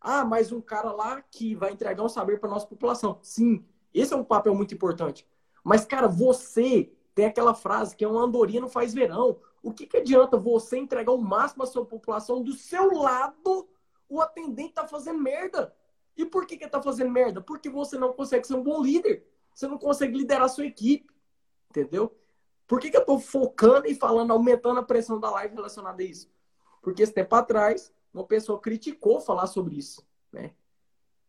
Ah, 0.00 0.24
mais 0.24 0.50
um 0.50 0.62
cara 0.62 0.90
lá 0.92 1.20
que 1.20 1.54
vai 1.54 1.72
entregar 1.72 2.02
um 2.02 2.08
saber 2.08 2.40
para 2.40 2.48
nossa 2.48 2.66
população. 2.66 3.18
Sim, 3.20 3.62
esse 3.92 4.12
é 4.12 4.16
um 4.16 4.24
papel 4.24 4.54
muito 4.54 4.74
importante. 4.74 5.26
Mas, 5.64 5.84
cara, 5.84 6.08
você 6.08 6.92
tem 7.14 7.26
aquela 7.26 7.54
frase 7.54 7.96
que 7.96 8.04
é 8.04 8.08
uma 8.08 8.22
andorinha 8.22 8.60
não 8.60 8.68
faz 8.68 8.94
verão. 8.94 9.38
O 9.62 9.72
que, 9.72 9.86
que 9.86 9.96
adianta 9.96 10.36
você 10.36 10.78
entregar 10.78 11.12
o 11.12 11.20
máximo 11.20 11.64
à 11.64 11.66
sua 11.66 11.84
população 11.84 12.42
do 12.42 12.52
seu 12.52 12.92
lado, 12.92 13.68
o 14.08 14.20
atendente 14.20 14.74
tá 14.74 14.86
fazendo 14.86 15.18
merda? 15.18 15.74
E 16.16 16.24
por 16.24 16.46
que, 16.46 16.56
que 16.56 16.68
tá 16.68 16.80
fazendo 16.80 17.10
merda? 17.10 17.40
Porque 17.40 17.68
você 17.68 17.98
não 17.98 18.12
consegue 18.12 18.46
ser 18.46 18.54
um 18.54 18.62
bom 18.62 18.82
líder. 18.82 19.26
Você 19.54 19.66
não 19.66 19.78
consegue 19.78 20.16
liderar 20.16 20.44
a 20.44 20.48
sua 20.48 20.66
equipe. 20.66 21.12
Entendeu? 21.70 22.16
Por 22.66 22.80
que, 22.80 22.90
que 22.90 22.96
eu 22.96 23.04
tô 23.04 23.18
focando 23.18 23.86
e 23.86 23.94
falando, 23.94 24.32
aumentando 24.32 24.78
a 24.78 24.82
pressão 24.82 25.18
da 25.18 25.30
live 25.30 25.54
relacionada 25.54 26.02
a 26.02 26.04
isso? 26.04 26.30
Porque 26.82 27.02
esse 27.02 27.12
tempo 27.12 27.34
atrás, 27.34 27.92
uma 28.12 28.24
pessoa 28.24 28.60
criticou 28.60 29.20
falar 29.20 29.46
sobre 29.46 29.76
isso, 29.76 30.06
né? 30.32 30.52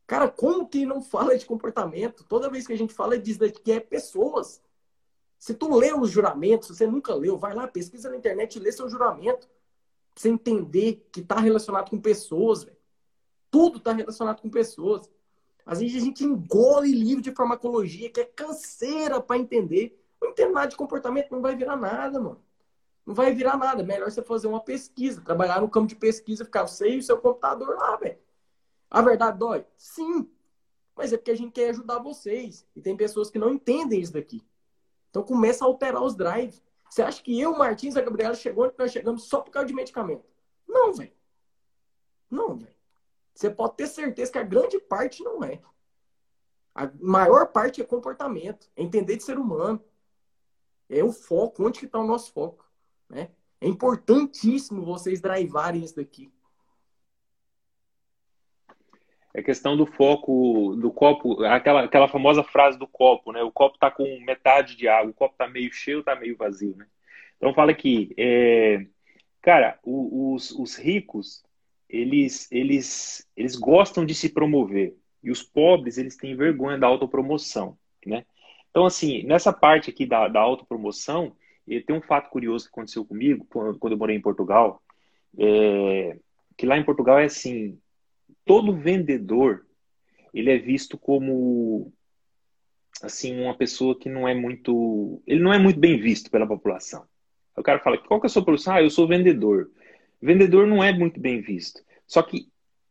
Cara, 0.10 0.28
como 0.28 0.68
que 0.68 0.88
não 0.88 1.04
fala 1.04 1.38
de 1.38 1.46
comportamento? 1.46 2.24
Toda 2.24 2.50
vez 2.50 2.66
que 2.66 2.74
a 2.74 2.76
gente 2.76 2.92
fala, 2.92 3.16
diz 3.16 3.38
que 3.64 3.72
é 3.72 3.80
pessoas. 3.80 4.60
Se 5.38 5.54
tu 5.54 5.72
lê 5.78 5.94
os 5.94 6.10
juramentos, 6.10 6.68
se 6.70 6.76
você 6.76 6.88
nunca 6.88 7.14
leu, 7.14 7.38
vai 7.38 7.54
lá, 7.54 7.68
pesquisa 7.68 8.10
na 8.10 8.18
internet 8.18 8.56
e 8.56 8.60
lê 8.60 8.72
seu 8.72 8.90
juramento. 8.90 9.48
Pra 9.48 10.16
você 10.16 10.30
entender 10.30 11.08
que 11.12 11.20
está 11.20 11.40
relacionado 11.40 11.92
com 11.92 12.02
pessoas, 12.02 12.64
velho. 12.64 12.76
Tudo 13.52 13.78
está 13.78 13.94
relacionado 13.94 14.42
com 14.42 14.50
pessoas. 14.50 15.08
Às 15.64 15.80
vezes 15.80 16.02
a 16.02 16.04
gente 16.04 16.24
engole 16.24 16.92
livro 16.92 17.22
de 17.22 17.32
farmacologia 17.32 18.10
que 18.10 18.22
é 18.22 18.26
canseira 18.26 19.22
para 19.22 19.38
entender. 19.38 19.96
Não 20.20 20.32
entender 20.32 20.52
nada 20.52 20.70
de 20.70 20.76
comportamento, 20.76 21.30
não 21.30 21.40
vai 21.40 21.56
virar 21.56 21.76
nada, 21.76 22.20
mano. 22.20 22.44
Não 23.06 23.14
vai 23.14 23.32
virar 23.32 23.58
nada. 23.58 23.84
Melhor 23.84 24.10
você 24.10 24.24
fazer 24.24 24.48
uma 24.48 24.60
pesquisa, 24.60 25.22
trabalhar 25.22 25.62
no 25.62 25.70
campo 25.70 25.86
de 25.86 25.96
pesquisa, 25.96 26.44
ficar 26.44 26.66
sem 26.66 26.98
o 26.98 27.04
seu 27.04 27.20
computador 27.20 27.76
lá, 27.78 27.96
velho. 27.96 28.18
A 28.90 29.02
verdade 29.02 29.38
dói? 29.38 29.66
Sim. 29.78 30.30
Mas 30.96 31.14
é 31.14 31.18
porque 31.18 31.32
a 31.32 31.38
gente 31.38 31.52
quer 31.52 31.70
ajudar 31.70 32.00
vocês. 32.00 32.66
E 32.76 32.82
tem 32.82 32.98
pessoas 32.98 33.30
que 33.30 33.40
não 33.40 33.52
entendem 33.52 34.02
isso 34.02 34.14
daqui. 34.14 34.44
Então 35.10 35.24
começa 35.24 35.64
a 35.64 35.68
alterar 35.68 36.02
os 36.02 36.16
drives. 36.16 36.62
Você 36.90 37.02
acha 37.02 37.22
que 37.22 37.40
eu, 37.40 37.56
Martins 37.56 37.96
a 37.96 38.02
Gabriela 38.02 38.34
chegou 38.34 38.66
onde 38.66 38.74
nós 38.78 38.92
chegamos 38.92 39.24
só 39.24 39.42
por 39.42 39.52
causa 39.52 39.68
de 39.68 39.74
medicamento? 39.74 40.24
Não, 40.68 40.92
velho. 40.94 41.14
Não, 42.30 42.56
velho. 42.56 42.76
Você 43.34 43.50
pode 43.50 43.76
ter 43.76 43.88
certeza 43.88 44.32
que 44.32 44.38
a 44.38 44.44
grande 44.44 44.80
parte 44.80 45.24
não 45.24 45.44
é. 45.44 45.62
A 46.76 46.90
maior 47.00 47.48
parte 47.48 47.82
é 47.82 47.86
comportamento, 47.86 48.70
é 48.76 48.84
entender 48.84 49.18
de 49.18 49.24
ser 49.24 49.38
humano. 49.38 49.84
É 50.90 51.04
o 51.04 51.12
foco, 51.12 51.66
onde 51.66 51.80
que 51.80 51.86
está 51.86 52.00
o 52.00 52.08
nosso 52.08 52.32
foco. 52.32 52.66
Né? 53.08 53.30
É 53.62 53.68
importantíssimo 53.68 54.84
vocês 54.84 55.22
drivarem 55.22 55.84
isso 55.84 55.96
daqui. 55.96 56.32
É 59.34 59.44
questão 59.44 59.78
do 59.78 59.86
foco 59.86 60.76
do 60.76 60.92
copo, 60.92 61.44
aquela, 61.44 61.84
aquela 61.84 62.08
famosa 62.08 62.44
frase 62.44 62.80
do 62.80 62.88
copo, 62.88 63.32
né? 63.32 63.44
O 63.44 63.52
copo 63.52 63.76
está 63.76 63.92
com 63.92 64.04
metade 64.26 64.76
de 64.76 64.88
água, 64.88 65.12
o 65.12 65.14
copo 65.14 65.34
está 65.34 65.48
meio 65.48 65.72
cheio, 65.72 66.00
está 66.00 66.16
meio 66.16 66.36
vazio, 66.36 66.76
né? 66.76 66.88
Então 67.38 67.54
fala 67.54 67.72
aqui, 67.72 68.14
é, 68.18 68.86
cara, 69.42 69.80
os, 69.84 70.52
os 70.52 70.76
ricos 70.76 71.44
eles, 71.88 72.52
eles, 72.52 73.28
eles 73.36 73.56
gostam 73.56 74.06
de 74.06 74.14
se 74.14 74.30
promover 74.30 74.96
e 75.24 75.32
os 75.32 75.42
pobres 75.44 75.98
eles 75.98 76.16
têm 76.16 76.36
vergonha 76.36 76.78
da 76.78 76.88
autopromoção, 76.88 77.78
né? 78.06 78.26
Então 78.72 78.86
assim, 78.86 79.24
nessa 79.24 79.54
parte 79.54 79.90
aqui 79.90 80.06
da, 80.06 80.28
da 80.28 80.40
autopromoção, 80.40 81.36
tem 81.86 81.96
um 81.96 82.02
fato 82.02 82.30
curioso 82.32 82.66
que 82.66 82.72
aconteceu 82.72 83.06
comigo 83.06 83.46
quando 83.48 83.92
eu 83.92 83.98
morei 83.98 84.16
em 84.16 84.22
Portugal, 84.22 84.82
é, 85.38 86.18
que 86.58 86.66
lá 86.66 86.78
em 86.78 86.84
Portugal 86.84 87.20
é 87.20 87.26
assim, 87.26 87.80
todo 88.50 88.76
vendedor 88.76 89.64
ele 90.34 90.50
é 90.50 90.58
visto 90.58 90.98
como 90.98 91.94
assim 93.00 93.40
uma 93.40 93.56
pessoa 93.56 93.96
que 93.96 94.10
não 94.10 94.28
é 94.28 94.34
muito 94.34 95.22
ele 95.28 95.40
não 95.40 95.54
é 95.54 95.60
muito 95.60 95.80
bem 95.80 96.00
visto 96.00 96.32
pela 96.32 96.48
população. 96.48 97.06
O 97.56 97.62
cara 97.62 97.78
fala 97.78 98.00
qual 98.00 98.20
que 98.20 98.26
é 98.26 98.28
a 98.28 98.32
sua 98.32 98.44
profissão 98.44 98.74
ah 98.74 98.82
eu 98.82 98.90
sou 98.90 99.08
vendedor. 99.08 99.70
Vendedor 100.20 100.66
não 100.66 100.84
é 100.84 100.92
muito 100.92 101.20
bem 101.20 101.40
visto. 101.40 101.80
Só 102.08 102.24
que 102.24 102.48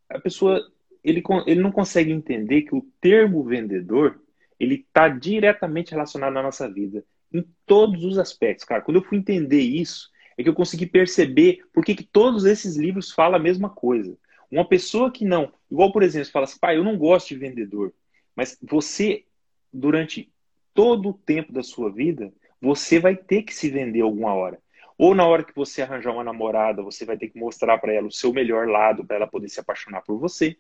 a 0.09 0.21
pessoa 0.21 0.65
ele, 1.03 1.25
ele 1.45 1.61
não 1.61 1.73
consegue 1.73 2.13
entender 2.13 2.63
que 2.63 2.77
o 2.77 2.87
termo 3.01 3.43
vendedor 3.43 4.23
ele 4.61 4.77
está 4.77 5.09
diretamente 5.09 5.91
relacionado 5.91 6.37
à 6.37 6.43
nossa 6.43 6.73
vida 6.73 7.05
em 7.35 7.45
todos 7.67 8.05
os 8.05 8.17
aspectos 8.17 8.65
cara. 8.65 8.83
Quando 8.83 8.99
eu 8.99 9.05
fui 9.05 9.19
entender 9.19 9.63
isso 9.63 10.09
é 10.37 10.43
que 10.45 10.49
eu 10.49 10.55
consegui 10.55 10.87
perceber 10.87 11.65
por 11.73 11.85
que, 11.85 12.01
todos 12.05 12.45
esses 12.45 12.77
livros 12.77 13.11
falam 13.11 13.41
a 13.41 13.43
mesma 13.43 13.69
coisa 13.69 14.17
uma 14.51 14.67
pessoa 14.67 15.11
que 15.11 15.25
não, 15.25 15.53
igual 15.71 15.93
por 15.93 16.03
exemplo, 16.03 16.31
fala 16.31 16.45
assim, 16.45 16.59
pai, 16.59 16.77
eu 16.77 16.85
não 16.85 16.97
gosto 16.97 17.29
de 17.29 17.37
vendedor, 17.37 17.93
mas 18.35 18.57
você, 18.63 19.25
durante 19.73 20.33
todo 20.73 21.11
o 21.11 21.15
tempo 21.15 21.53
da 21.53 21.63
sua 21.63 21.91
vida, 21.91 22.33
você 22.61 22.99
vai 22.99 23.17
ter 23.17 23.43
que 23.43 23.55
se 23.55 23.69
vender 23.69 24.01
alguma 24.01 24.33
hora. 24.35 24.59
Ou 24.97 25.15
na 25.15 25.25
hora 25.27 25.45
que 25.45 25.55
você 25.55 25.83
arranjar 25.83 26.13
uma 26.13 26.25
namorada, 26.25 26.83
você 26.83 27.05
vai 27.05 27.17
ter 27.17 27.29
que 27.29 27.39
mostrar 27.39 27.79
para 27.79 27.93
ela 27.93 28.09
o 28.09 28.13
seu 28.13 28.33
melhor 28.33 28.67
lado 28.67 29.05
para 29.05 29.17
ela 29.17 29.27
poder 29.27 29.49
se 29.49 29.61
apaixonar 29.61 30.03
por 30.03 30.19
você. 30.19 30.57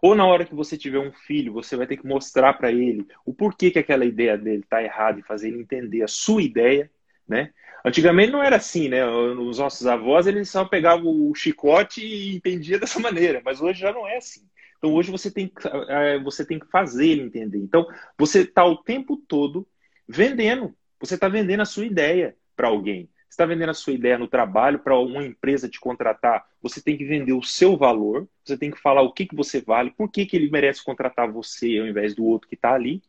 Ou 0.00 0.14
na 0.14 0.26
hora 0.26 0.44
que 0.44 0.54
você 0.54 0.76
tiver 0.76 0.98
um 0.98 1.10
filho, 1.10 1.52
você 1.52 1.76
vai 1.76 1.86
ter 1.86 1.96
que 1.96 2.06
mostrar 2.06 2.52
para 2.54 2.70
ele 2.70 3.06
o 3.24 3.34
porquê 3.34 3.70
que 3.70 3.78
aquela 3.78 4.04
ideia 4.04 4.38
dele 4.38 4.62
está 4.62 4.82
errada 4.82 5.18
e 5.18 5.24
fazer 5.24 5.48
ele 5.48 5.60
entender 5.60 6.02
a 6.02 6.08
sua 6.08 6.42
ideia, 6.42 6.90
né? 7.26 7.52
Antigamente 7.84 8.32
não 8.32 8.42
era 8.42 8.56
assim, 8.56 8.88
né? 8.88 9.06
Os 9.06 9.58
nossos 9.58 9.86
avós, 9.86 10.26
eles 10.26 10.48
só 10.48 10.64
pegavam 10.64 11.06
o 11.06 11.34
chicote 11.34 12.04
e 12.04 12.34
entendia 12.34 12.78
dessa 12.78 12.98
maneira, 13.00 13.42
mas 13.44 13.60
hoje 13.60 13.80
já 13.80 13.92
não 13.92 14.08
é 14.08 14.16
assim. 14.16 14.48
Então 14.78 14.94
hoje 14.94 15.10
você 15.10 15.30
tem, 15.30 15.52
é, 15.88 16.18
você 16.18 16.46
tem 16.46 16.58
que 16.58 16.66
fazer 16.66 17.08
ele 17.08 17.22
entender. 17.22 17.58
Então 17.58 17.86
você 18.18 18.40
está 18.40 18.64
o 18.64 18.76
tempo 18.76 19.16
todo 19.28 19.68
vendendo. 20.08 20.74
Você 20.98 21.14
está 21.14 21.28
vendendo 21.28 21.60
a 21.60 21.66
sua 21.66 21.84
ideia 21.84 22.34
para 22.56 22.68
alguém. 22.68 23.08
Você 23.28 23.34
está 23.34 23.46
vendendo 23.46 23.70
a 23.70 23.74
sua 23.74 23.92
ideia 23.92 24.16
no 24.16 24.28
trabalho 24.28 24.78
para 24.78 24.98
uma 24.98 25.24
empresa 25.24 25.68
te 25.68 25.78
contratar. 25.78 26.46
Você 26.62 26.82
tem 26.82 26.96
que 26.96 27.04
vender 27.04 27.32
o 27.32 27.42
seu 27.42 27.76
valor. 27.76 28.26
Você 28.44 28.56
tem 28.56 28.70
que 28.70 28.80
falar 28.80 29.02
o 29.02 29.12
que, 29.12 29.26
que 29.26 29.34
você 29.34 29.60
vale, 29.60 29.90
por 29.90 30.10
que, 30.10 30.24
que 30.24 30.36
ele 30.36 30.50
merece 30.50 30.82
contratar 30.82 31.30
você 31.30 31.78
ao 31.78 31.86
invés 31.86 32.14
do 32.14 32.24
outro 32.24 32.48
que 32.48 32.54
está 32.54 32.72
ali. 32.72 33.02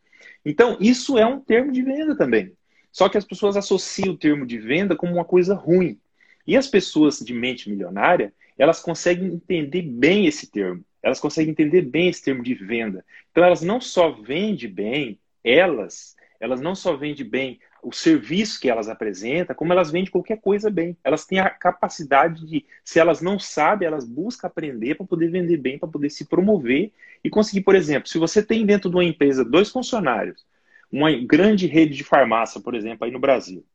Então 0.44 0.78
isso 0.82 1.18
é 1.18 1.26
um 1.26 1.40
termo 1.40 1.72
de 1.72 1.82
venda 1.82 2.16
também. 2.18 2.54
Só 2.96 3.10
que 3.10 3.18
as 3.18 3.26
pessoas 3.26 3.58
associam 3.58 4.14
o 4.14 4.18
termo 4.18 4.46
de 4.46 4.58
venda 4.58 4.96
como 4.96 5.12
uma 5.12 5.26
coisa 5.26 5.54
ruim. 5.54 6.00
E 6.48 6.56
as 6.56 6.66
pessoas 6.66 7.20
de 7.20 7.34
mente 7.34 7.70
milionária, 7.70 8.34
elas 8.58 8.82
conseguem 8.82 9.34
entender 9.34 9.82
bem 9.82 10.28
esse 10.28 10.50
termo. 10.50 10.82
Elas 11.04 11.20
conseguem 11.20 11.52
entender 11.52 11.82
bem 11.82 12.08
esse 12.08 12.24
termo 12.24 12.42
de 12.42 12.54
venda. 12.54 13.04
Então 13.30 13.44
elas 13.44 13.62
não 13.62 13.82
só 13.82 14.12
vendem 14.12 14.70
bem, 14.70 15.20
elas, 15.44 16.16
elas 16.40 16.62
não 16.62 16.74
só 16.74 16.96
vendem 16.96 17.26
bem 17.28 17.60
o 17.84 17.92
serviço 17.92 18.62
que 18.62 18.70
elas 18.70 18.88
apresentam, 18.88 19.54
como 19.58 19.74
elas 19.74 19.92
vendem 19.92 20.10
qualquer 20.10 20.40
coisa 20.40 20.70
bem. 20.70 20.96
Elas 21.04 21.26
têm 21.26 21.40
a 21.40 21.50
capacidade 21.50 22.48
de, 22.48 22.66
se 22.82 22.98
elas 22.98 23.22
não 23.22 23.38
sabem, 23.38 23.90
elas 23.90 24.06
buscam 24.06 24.48
aprender 24.48 24.96
para 24.96 25.06
poder 25.06 25.28
vender 25.28 25.58
bem, 25.58 25.78
para 25.78 25.90
poder 25.90 26.10
se 26.10 26.24
promover 26.24 26.94
e 27.22 27.30
conseguir, 27.30 27.60
por 27.60 27.76
exemplo, 27.76 28.08
se 28.08 28.18
você 28.18 28.42
tem 28.42 28.66
dentro 28.66 28.90
de 28.90 28.96
uma 28.96 29.04
empresa 29.04 29.44
dois 29.44 29.70
funcionários, 29.70 30.46
uma 30.92 31.12
grande 31.12 31.68
rede 31.68 31.96
de 31.96 32.04
farmácia, 32.04 32.62
por 32.62 32.76
exemplo, 32.76 33.06
aí 33.06 33.12
no 33.12 33.20
Brasil, 33.20 33.66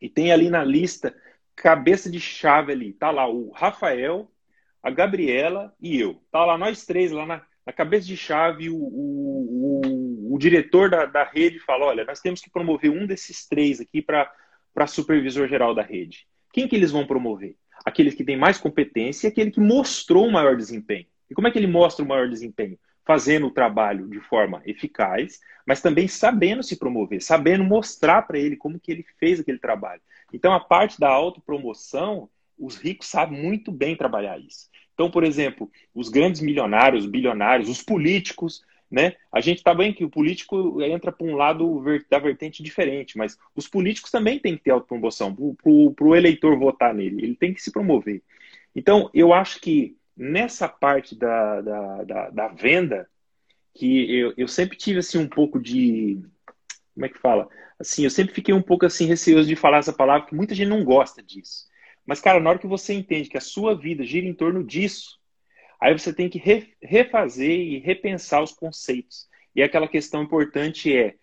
e 0.00 0.08
tem 0.08 0.32
ali 0.32 0.50
na 0.50 0.62
lista 0.62 1.14
cabeça 1.54 2.10
de 2.10 2.20
chave 2.20 2.72
ali, 2.72 2.92
tá 2.92 3.10
lá 3.10 3.28
o 3.28 3.50
Rafael, 3.50 4.30
a 4.82 4.90
Gabriela 4.90 5.74
e 5.80 5.98
eu. 5.98 6.20
Tá 6.30 6.44
lá 6.44 6.58
nós 6.58 6.84
três 6.84 7.10
lá 7.10 7.24
na, 7.24 7.42
na 7.64 7.72
cabeça 7.72 8.06
de 8.06 8.16
chave, 8.16 8.68
o, 8.68 8.76
o, 8.76 9.80
o, 9.84 10.34
o 10.34 10.38
diretor 10.38 10.90
da, 10.90 11.06
da 11.06 11.24
rede 11.24 11.58
fala: 11.60 11.86
olha, 11.86 12.04
nós 12.04 12.20
temos 12.20 12.40
que 12.40 12.50
promover 12.50 12.90
um 12.90 13.06
desses 13.06 13.46
três 13.46 13.80
aqui 13.80 14.02
para 14.02 14.86
supervisor 14.86 15.48
geral 15.48 15.74
da 15.74 15.82
rede. 15.82 16.26
Quem 16.52 16.68
que 16.68 16.76
eles 16.76 16.90
vão 16.90 17.06
promover? 17.06 17.56
Aqueles 17.84 18.14
que 18.14 18.24
têm 18.24 18.36
mais 18.36 18.58
competência 18.58 19.26
e 19.26 19.30
aquele 19.30 19.50
que 19.50 19.60
mostrou 19.60 20.26
o 20.26 20.32
maior 20.32 20.56
desempenho. 20.56 21.06
E 21.30 21.34
como 21.34 21.48
é 21.48 21.50
que 21.50 21.58
ele 21.58 21.66
mostra 21.66 22.04
o 22.04 22.08
maior 22.08 22.28
desempenho? 22.28 22.78
Fazendo 23.04 23.46
o 23.48 23.50
trabalho 23.50 24.08
de 24.08 24.20
forma 24.20 24.62
eficaz, 24.64 25.40
mas 25.66 25.80
também 25.80 26.08
sabendo 26.08 26.62
se 26.62 26.76
promover, 26.76 27.22
sabendo 27.22 27.62
mostrar 27.64 28.22
para 28.22 28.38
ele 28.38 28.56
como 28.56 28.80
que 28.80 28.90
ele 28.90 29.04
fez 29.18 29.40
aquele 29.40 29.58
trabalho. 29.58 30.00
Então, 30.32 30.52
a 30.52 30.60
parte 30.60 30.98
da 30.98 31.08
autopromoção, 31.08 32.28
os 32.58 32.76
ricos 32.76 33.08
sabem 33.08 33.40
muito 33.40 33.70
bem 33.70 33.96
trabalhar 33.96 34.38
isso. 34.38 34.68
Então, 34.94 35.10
por 35.10 35.24
exemplo, 35.24 35.70
os 35.94 36.08
grandes 36.08 36.40
milionários, 36.40 37.04
bilionários, 37.04 37.68
os 37.68 37.82
políticos, 37.82 38.62
né? 38.90 39.14
A 39.32 39.40
gente 39.40 39.58
está 39.58 39.74
bem 39.74 39.92
que 39.92 40.04
o 40.04 40.10
político 40.10 40.80
entra 40.82 41.10
para 41.10 41.26
um 41.26 41.34
lado 41.34 41.82
da 42.08 42.18
vertente 42.18 42.62
diferente, 42.62 43.18
mas 43.18 43.36
os 43.54 43.66
políticos 43.66 44.10
também 44.10 44.38
têm 44.38 44.56
que 44.56 44.62
ter 44.62 44.70
autopromoção 44.70 45.34
para 45.34 46.06
o 46.06 46.14
eleitor 46.14 46.56
votar 46.56 46.94
nele. 46.94 47.24
Ele 47.24 47.34
tem 47.34 47.52
que 47.52 47.60
se 47.60 47.72
promover. 47.72 48.22
Então, 48.74 49.10
eu 49.12 49.32
acho 49.32 49.60
que 49.60 49.96
nessa 50.16 50.68
parte 50.68 51.16
da, 51.16 51.60
da, 51.60 52.04
da, 52.04 52.30
da 52.30 52.48
venda, 52.48 53.08
que 53.74 54.18
eu, 54.18 54.34
eu 54.36 54.48
sempre 54.48 54.76
tive 54.76 55.00
assim 55.00 55.18
um 55.18 55.28
pouco 55.28 55.60
de. 55.60 56.22
Como 56.94 57.06
é 57.06 57.08
que 57.08 57.18
fala? 57.18 57.48
Assim, 57.78 58.04
eu 58.04 58.10
sempre 58.10 58.34
fiquei 58.34 58.54
um 58.54 58.62
pouco 58.62 58.86
assim 58.86 59.06
receoso 59.06 59.48
de 59.48 59.56
falar 59.56 59.78
essa 59.78 59.92
palavra, 59.92 60.22
porque 60.22 60.36
muita 60.36 60.54
gente 60.54 60.68
não 60.68 60.84
gosta 60.84 61.22
disso. 61.22 61.66
Mas, 62.06 62.20
cara, 62.20 62.38
na 62.38 62.50
hora 62.50 62.58
que 62.58 62.66
você 62.66 62.92
entende 62.94 63.28
que 63.28 63.38
a 63.38 63.40
sua 63.40 63.74
vida 63.76 64.04
gira 64.04 64.26
em 64.26 64.34
torno 64.34 64.62
disso, 64.62 65.18
aí 65.80 65.92
você 65.92 66.12
tem 66.12 66.28
que 66.28 66.40
refazer 66.80 67.50
e 67.50 67.78
repensar 67.78 68.42
os 68.42 68.52
conceitos. 68.52 69.28
E 69.56 69.62
aquela 69.62 69.88
questão 69.88 70.22
importante 70.22 70.94
é 70.94 71.16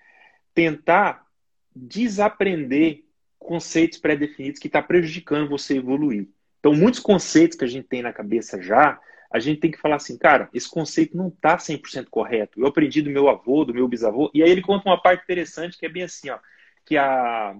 tentar 0.53 1.25
desaprender 1.73 3.03
conceitos 3.39 3.97
pré-definidos 3.97 4.59
que 4.59 4.67
está 4.67 4.81
prejudicando 4.81 5.49
você 5.49 5.77
evoluir. 5.77 6.27
Então, 6.61 6.75
muitos 6.75 6.99
conceitos 6.99 7.57
que 7.57 7.65
a 7.65 7.67
gente 7.67 7.87
tem 7.87 8.03
na 8.03 8.13
cabeça 8.13 8.61
já, 8.61 9.01
a 9.31 9.39
gente 9.39 9.59
tem 9.59 9.71
que 9.71 9.79
falar 9.79 9.95
assim, 9.95 10.15
cara, 10.15 10.47
esse 10.53 10.69
conceito 10.69 11.17
não 11.17 11.29
está 11.29 11.57
100% 11.57 12.05
correto. 12.09 12.59
Eu 12.59 12.67
aprendi 12.67 13.01
do 13.01 13.09
meu 13.09 13.27
avô, 13.27 13.65
do 13.65 13.73
meu 13.73 13.87
bisavô, 13.87 14.29
e 14.31 14.43
aí 14.43 14.51
ele 14.51 14.61
conta 14.61 14.87
uma 14.87 15.01
parte 15.01 15.23
interessante 15.23 15.75
que 15.75 15.87
é 15.87 15.89
bem 15.89 16.03
assim, 16.03 16.29
ó, 16.29 16.37
que 16.85 16.97
a... 16.97 17.55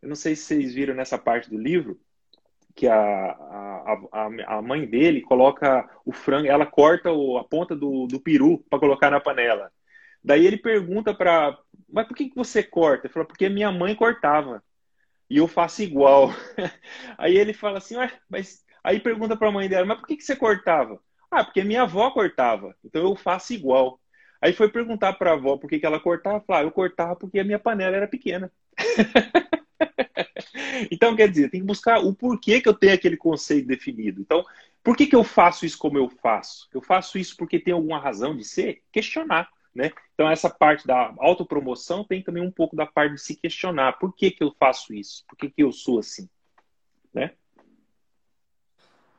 Eu 0.00 0.08
não 0.08 0.14
sei 0.14 0.36
se 0.36 0.42
vocês 0.42 0.74
viram 0.74 0.94
nessa 0.94 1.18
parte 1.18 1.50
do 1.50 1.58
livro, 1.58 1.98
que 2.76 2.86
a, 2.86 2.94
a, 2.94 3.98
a, 4.12 4.58
a 4.58 4.62
mãe 4.62 4.86
dele 4.86 5.22
coloca 5.22 5.88
o 6.04 6.12
frango, 6.12 6.46
ela 6.46 6.66
corta 6.66 7.10
o, 7.10 7.38
a 7.38 7.44
ponta 7.44 7.74
do, 7.74 8.06
do 8.06 8.20
peru 8.20 8.62
para 8.70 8.78
colocar 8.78 9.10
na 9.10 9.18
panela. 9.18 9.72
Daí 10.22 10.46
ele 10.46 10.58
pergunta 10.58 11.12
para, 11.14 11.58
mas 11.88 12.06
por 12.06 12.16
que, 12.16 12.28
que 12.28 12.36
você 12.36 12.62
corta? 12.62 13.06
Ele 13.06 13.14
fala, 13.14 13.26
porque 13.26 13.48
minha 13.48 13.72
mãe 13.72 13.96
cortava 13.96 14.62
e 15.28 15.38
eu 15.38 15.48
faço 15.48 15.82
igual. 15.82 16.30
Aí 17.18 17.36
ele 17.36 17.52
fala 17.52 17.78
assim, 17.78 17.96
mas 18.28 18.64
aí 18.82 19.00
pergunta 19.00 19.36
para 19.36 19.48
a 19.48 19.52
mãe 19.52 19.68
dela, 19.68 19.84
mas 19.84 19.98
por 19.98 20.06
que, 20.06 20.16
que 20.16 20.22
você 20.22 20.36
cortava? 20.36 21.00
Ah, 21.28 21.44
porque 21.44 21.64
minha 21.64 21.82
avó 21.82 22.08
cortava, 22.12 22.76
então 22.84 23.02
eu 23.02 23.16
faço 23.16 23.52
igual. 23.52 24.00
Aí 24.40 24.52
foi 24.52 24.70
perguntar 24.70 25.14
para 25.14 25.30
a 25.30 25.34
avó 25.34 25.56
por 25.56 25.68
que, 25.68 25.80
que 25.80 25.86
ela 25.86 25.98
cortava, 25.98 26.40
falar, 26.40 26.60
ah, 26.60 26.62
eu 26.62 26.70
cortava 26.70 27.16
porque 27.16 27.40
a 27.40 27.44
minha 27.44 27.58
panela 27.58 27.96
era 27.96 28.06
pequena. 28.06 28.52
então, 30.90 31.16
quer 31.16 31.28
dizer, 31.28 31.50
tem 31.50 31.60
que 31.60 31.66
buscar 31.66 31.98
o 31.98 32.14
porquê 32.14 32.60
que 32.60 32.68
eu 32.68 32.74
tenho 32.74 32.94
aquele 32.94 33.16
conceito 33.16 33.66
definido. 33.66 34.20
Então, 34.20 34.44
por 34.82 34.96
que, 34.96 35.06
que 35.06 35.16
eu 35.16 35.24
faço 35.24 35.66
isso 35.66 35.78
como 35.78 35.98
eu 35.98 36.08
faço? 36.08 36.68
Eu 36.72 36.80
faço 36.80 37.18
isso 37.18 37.36
porque 37.36 37.58
tem 37.58 37.74
alguma 37.74 37.98
razão 37.98 38.36
de 38.36 38.44
ser? 38.44 38.82
Questionar. 38.92 39.48
Né? 39.76 39.92
Então, 40.14 40.26
essa 40.30 40.48
parte 40.48 40.86
da 40.86 41.14
autopromoção 41.18 42.02
tem 42.02 42.22
também 42.22 42.42
um 42.42 42.50
pouco 42.50 42.74
da 42.74 42.86
parte 42.86 43.16
de 43.16 43.20
se 43.20 43.36
questionar. 43.36 43.98
Por 43.98 44.14
que, 44.14 44.30
que 44.30 44.42
eu 44.42 44.50
faço 44.58 44.94
isso? 44.94 45.22
Por 45.28 45.36
que, 45.36 45.50
que 45.50 45.62
eu 45.62 45.70
sou 45.70 45.98
assim? 45.98 46.26
Né? 47.12 47.34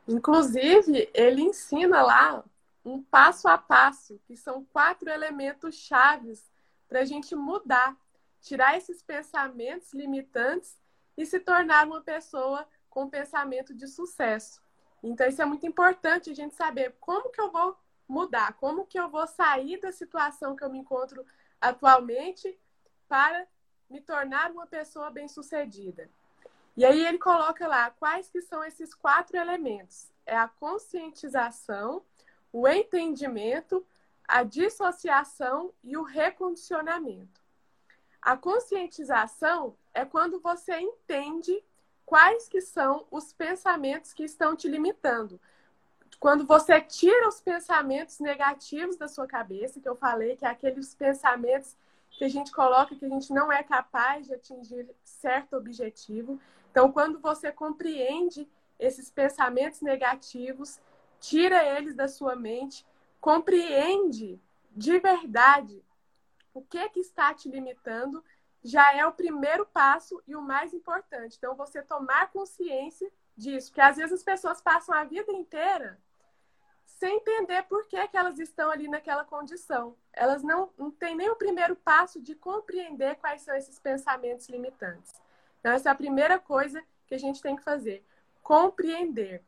Inclusive, 0.08 1.08
ele 1.14 1.42
ensina 1.42 2.02
lá 2.02 2.44
um 2.84 3.00
passo 3.00 3.46
a 3.46 3.56
passo, 3.56 4.20
que 4.26 4.36
são 4.36 4.64
quatro 4.64 5.08
elementos 5.08 5.76
chaves 5.76 6.50
para 6.88 7.00
a 7.00 7.04
gente 7.04 7.36
mudar 7.36 7.96
tirar 8.40 8.76
esses 8.76 9.00
pensamentos 9.00 9.92
limitantes 9.92 10.76
e 11.16 11.24
se 11.24 11.38
tornar 11.38 11.86
uma 11.86 12.00
pessoa 12.00 12.66
com 12.88 13.08
pensamento 13.08 13.72
de 13.72 13.86
sucesso. 13.86 14.60
Então, 15.02 15.28
isso 15.28 15.40
é 15.40 15.44
muito 15.44 15.66
importante 15.66 16.30
a 16.30 16.34
gente 16.34 16.56
saber 16.56 16.96
como 16.98 17.30
que 17.30 17.40
eu 17.40 17.52
vou 17.52 17.76
mudar, 18.08 18.54
como 18.54 18.86
que 18.86 18.98
eu 18.98 19.08
vou 19.08 19.26
sair 19.26 19.78
da 19.78 19.92
situação 19.92 20.56
que 20.56 20.64
eu 20.64 20.70
me 20.70 20.78
encontro 20.78 21.24
atualmente 21.60 22.58
para 23.06 23.46
me 23.88 24.00
tornar 24.00 24.50
uma 24.50 24.66
pessoa 24.66 25.10
bem-sucedida. 25.10 26.10
E 26.76 26.84
aí 26.84 27.04
ele 27.04 27.18
coloca 27.18 27.66
lá 27.66 27.90
quais 27.90 28.28
que 28.30 28.40
são 28.40 28.62
esses 28.64 28.94
quatro 28.94 29.36
elementos. 29.36 30.10
É 30.24 30.36
a 30.36 30.46
conscientização, 30.46 32.02
o 32.52 32.68
entendimento, 32.68 33.84
a 34.26 34.42
dissociação 34.42 35.72
e 35.82 35.96
o 35.96 36.02
recondicionamento. 36.02 37.40
A 38.22 38.36
conscientização 38.36 39.76
é 39.92 40.04
quando 40.04 40.38
você 40.38 40.78
entende 40.78 41.64
quais 42.04 42.48
que 42.48 42.60
são 42.60 43.06
os 43.10 43.32
pensamentos 43.32 44.12
que 44.12 44.22
estão 44.22 44.54
te 44.54 44.68
limitando. 44.68 45.40
Quando 46.18 46.44
você 46.44 46.80
tira 46.80 47.28
os 47.28 47.40
pensamentos 47.40 48.18
negativos 48.18 48.96
da 48.96 49.06
sua 49.06 49.26
cabeça, 49.26 49.80
que 49.80 49.88
eu 49.88 49.94
falei 49.94 50.36
que 50.36 50.44
é 50.44 50.48
aqueles 50.48 50.92
pensamentos 50.92 51.76
que 52.10 52.24
a 52.24 52.28
gente 52.28 52.50
coloca 52.50 52.96
que 52.96 53.04
a 53.04 53.08
gente 53.08 53.32
não 53.32 53.52
é 53.52 53.62
capaz 53.62 54.26
de 54.26 54.34
atingir 54.34 54.88
certo 55.04 55.56
objetivo. 55.56 56.40
Então, 56.70 56.90
quando 56.90 57.20
você 57.20 57.52
compreende 57.52 58.48
esses 58.80 59.10
pensamentos 59.10 59.80
negativos, 59.80 60.80
tira 61.20 61.64
eles 61.64 61.94
da 61.94 62.08
sua 62.08 62.34
mente, 62.34 62.84
compreende 63.20 64.40
de 64.72 64.98
verdade 64.98 65.84
o 66.52 66.60
que, 66.60 66.88
que 66.88 67.00
está 67.00 67.32
te 67.32 67.48
limitando, 67.48 68.24
já 68.64 68.92
é 68.92 69.06
o 69.06 69.12
primeiro 69.12 69.64
passo 69.66 70.20
e 70.26 70.34
o 70.34 70.42
mais 70.42 70.74
importante. 70.74 71.36
Então, 71.38 71.54
você 71.54 71.80
tomar 71.80 72.32
consciência 72.32 73.08
disso, 73.36 73.68
porque 73.68 73.80
às 73.80 73.96
vezes 73.96 74.14
as 74.14 74.24
pessoas 74.24 74.60
passam 74.60 74.92
a 74.92 75.04
vida 75.04 75.30
inteira 75.30 75.96
sem 76.98 77.16
entender 77.16 77.62
por 77.64 77.86
que, 77.86 78.08
que 78.08 78.16
elas 78.16 78.40
estão 78.40 78.70
ali 78.70 78.88
naquela 78.88 79.24
condição. 79.24 79.94
Elas 80.12 80.42
não, 80.42 80.70
não 80.76 80.90
têm 80.90 81.14
nem 81.14 81.30
o 81.30 81.36
primeiro 81.36 81.76
passo 81.76 82.20
de 82.20 82.34
compreender 82.34 83.14
quais 83.16 83.42
são 83.42 83.54
esses 83.54 83.78
pensamentos 83.78 84.48
limitantes. 84.48 85.14
Então, 85.60 85.72
essa 85.72 85.88
é 85.88 85.92
a 85.92 85.94
primeira 85.94 86.40
coisa 86.40 86.82
que 87.06 87.14
a 87.14 87.18
gente 87.18 87.40
tem 87.40 87.54
que 87.54 87.62
fazer. 87.62 88.04
Compreender 88.42 89.42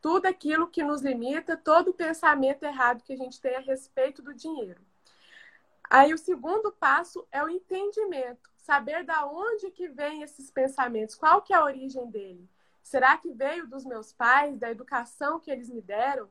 tudo 0.00 0.24
aquilo 0.24 0.66
que 0.66 0.82
nos 0.82 1.02
limita, 1.02 1.58
todo 1.58 1.88
o 1.90 1.94
pensamento 1.94 2.62
errado 2.62 3.02
que 3.02 3.12
a 3.12 3.16
gente 3.16 3.38
tem 3.38 3.56
a 3.56 3.60
respeito 3.60 4.22
do 4.22 4.32
dinheiro. 4.32 4.80
Aí 5.90 6.14
o 6.14 6.18
segundo 6.18 6.72
passo 6.72 7.26
é 7.30 7.44
o 7.44 7.50
entendimento, 7.50 8.50
saber 8.56 9.04
da 9.04 9.26
onde 9.26 9.70
que 9.70 9.88
vem 9.88 10.22
esses 10.22 10.50
pensamentos, 10.50 11.14
qual 11.14 11.42
que 11.42 11.52
é 11.52 11.56
a 11.56 11.64
origem 11.64 12.10
dele. 12.10 12.48
Será 12.82 13.18
que 13.18 13.30
veio 13.30 13.66
dos 13.66 13.84
meus 13.84 14.10
pais, 14.10 14.58
da 14.58 14.70
educação 14.70 15.38
que 15.38 15.50
eles 15.50 15.68
me 15.68 15.82
deram? 15.82 16.30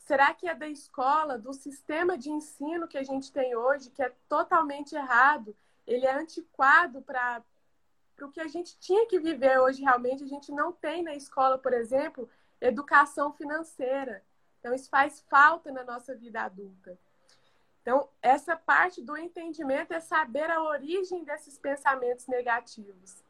Será 0.00 0.34
que 0.34 0.48
é 0.48 0.54
da 0.54 0.66
escola, 0.66 1.38
do 1.38 1.52
sistema 1.52 2.18
de 2.18 2.30
ensino 2.30 2.88
que 2.88 2.98
a 2.98 3.02
gente 3.02 3.30
tem 3.30 3.54
hoje, 3.54 3.90
que 3.90 4.02
é 4.02 4.12
totalmente 4.28 4.94
errado? 4.94 5.54
Ele 5.86 6.06
é 6.06 6.12
antiquado 6.12 7.00
para 7.02 7.42
o 8.20 8.30
que 8.30 8.40
a 8.40 8.48
gente 8.48 8.76
tinha 8.78 9.06
que 9.06 9.20
viver 9.20 9.60
hoje 9.60 9.82
realmente. 9.82 10.24
A 10.24 10.26
gente 10.26 10.50
não 10.50 10.72
tem 10.72 11.02
na 11.02 11.14
escola, 11.14 11.58
por 11.58 11.72
exemplo, 11.72 12.28
educação 12.60 13.32
financeira. 13.32 14.22
Então, 14.58 14.74
isso 14.74 14.90
faz 14.90 15.20
falta 15.28 15.70
na 15.70 15.84
nossa 15.84 16.14
vida 16.14 16.42
adulta. 16.42 16.98
Então, 17.82 18.08
essa 18.20 18.56
parte 18.56 19.00
do 19.00 19.16
entendimento 19.16 19.92
é 19.92 20.00
saber 20.00 20.50
a 20.50 20.62
origem 20.62 21.24
desses 21.24 21.58
pensamentos 21.58 22.26
negativos. 22.26 23.22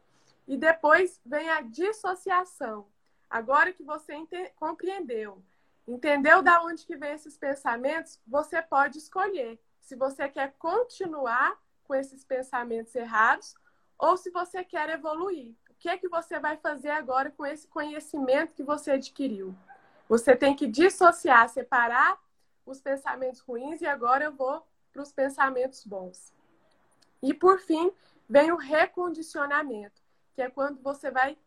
E 0.47 0.57
depois 0.57 1.21
vem 1.25 1.49
a 1.49 1.61
dissociação. 1.61 2.85
Agora 3.29 3.71
que 3.71 3.83
você 3.83 4.13
compreendeu, 4.57 5.41
entendeu 5.87 6.41
da 6.41 6.63
onde 6.63 6.85
que 6.85 6.95
vem 6.95 7.13
esses 7.13 7.37
pensamentos, 7.37 8.19
você 8.25 8.61
pode 8.61 8.97
escolher 8.97 9.59
se 9.79 9.95
você 9.95 10.29
quer 10.29 10.53
continuar 10.57 11.59
com 11.83 11.95
esses 11.95 12.23
pensamentos 12.23 12.95
errados 12.95 13.55
ou 13.97 14.15
se 14.15 14.29
você 14.31 14.63
quer 14.63 14.89
evoluir. 14.89 15.55
O 15.69 15.73
que 15.79 15.89
é 15.89 15.97
que 15.97 16.07
você 16.07 16.39
vai 16.39 16.57
fazer 16.57 16.91
agora 16.91 17.31
com 17.31 17.45
esse 17.45 17.67
conhecimento 17.67 18.53
que 18.53 18.63
você 18.63 18.91
adquiriu? 18.91 19.55
Você 20.07 20.35
tem 20.35 20.55
que 20.55 20.67
dissociar, 20.67 21.49
separar 21.49 22.19
os 22.65 22.79
pensamentos 22.79 23.41
ruins 23.41 23.81
e 23.81 23.85
agora 23.85 24.25
eu 24.25 24.31
vou 24.31 24.65
para 24.91 25.01
os 25.01 25.11
pensamentos 25.11 25.85
bons. 25.85 26.33
E 27.21 27.33
por 27.33 27.59
fim, 27.59 27.91
vem 28.29 28.51
o 28.51 28.55
recondicionamento, 28.55 30.01
que 30.33 30.41
é 30.41 30.49
quando 30.49 30.81
você 30.81 31.11
vai 31.11 31.37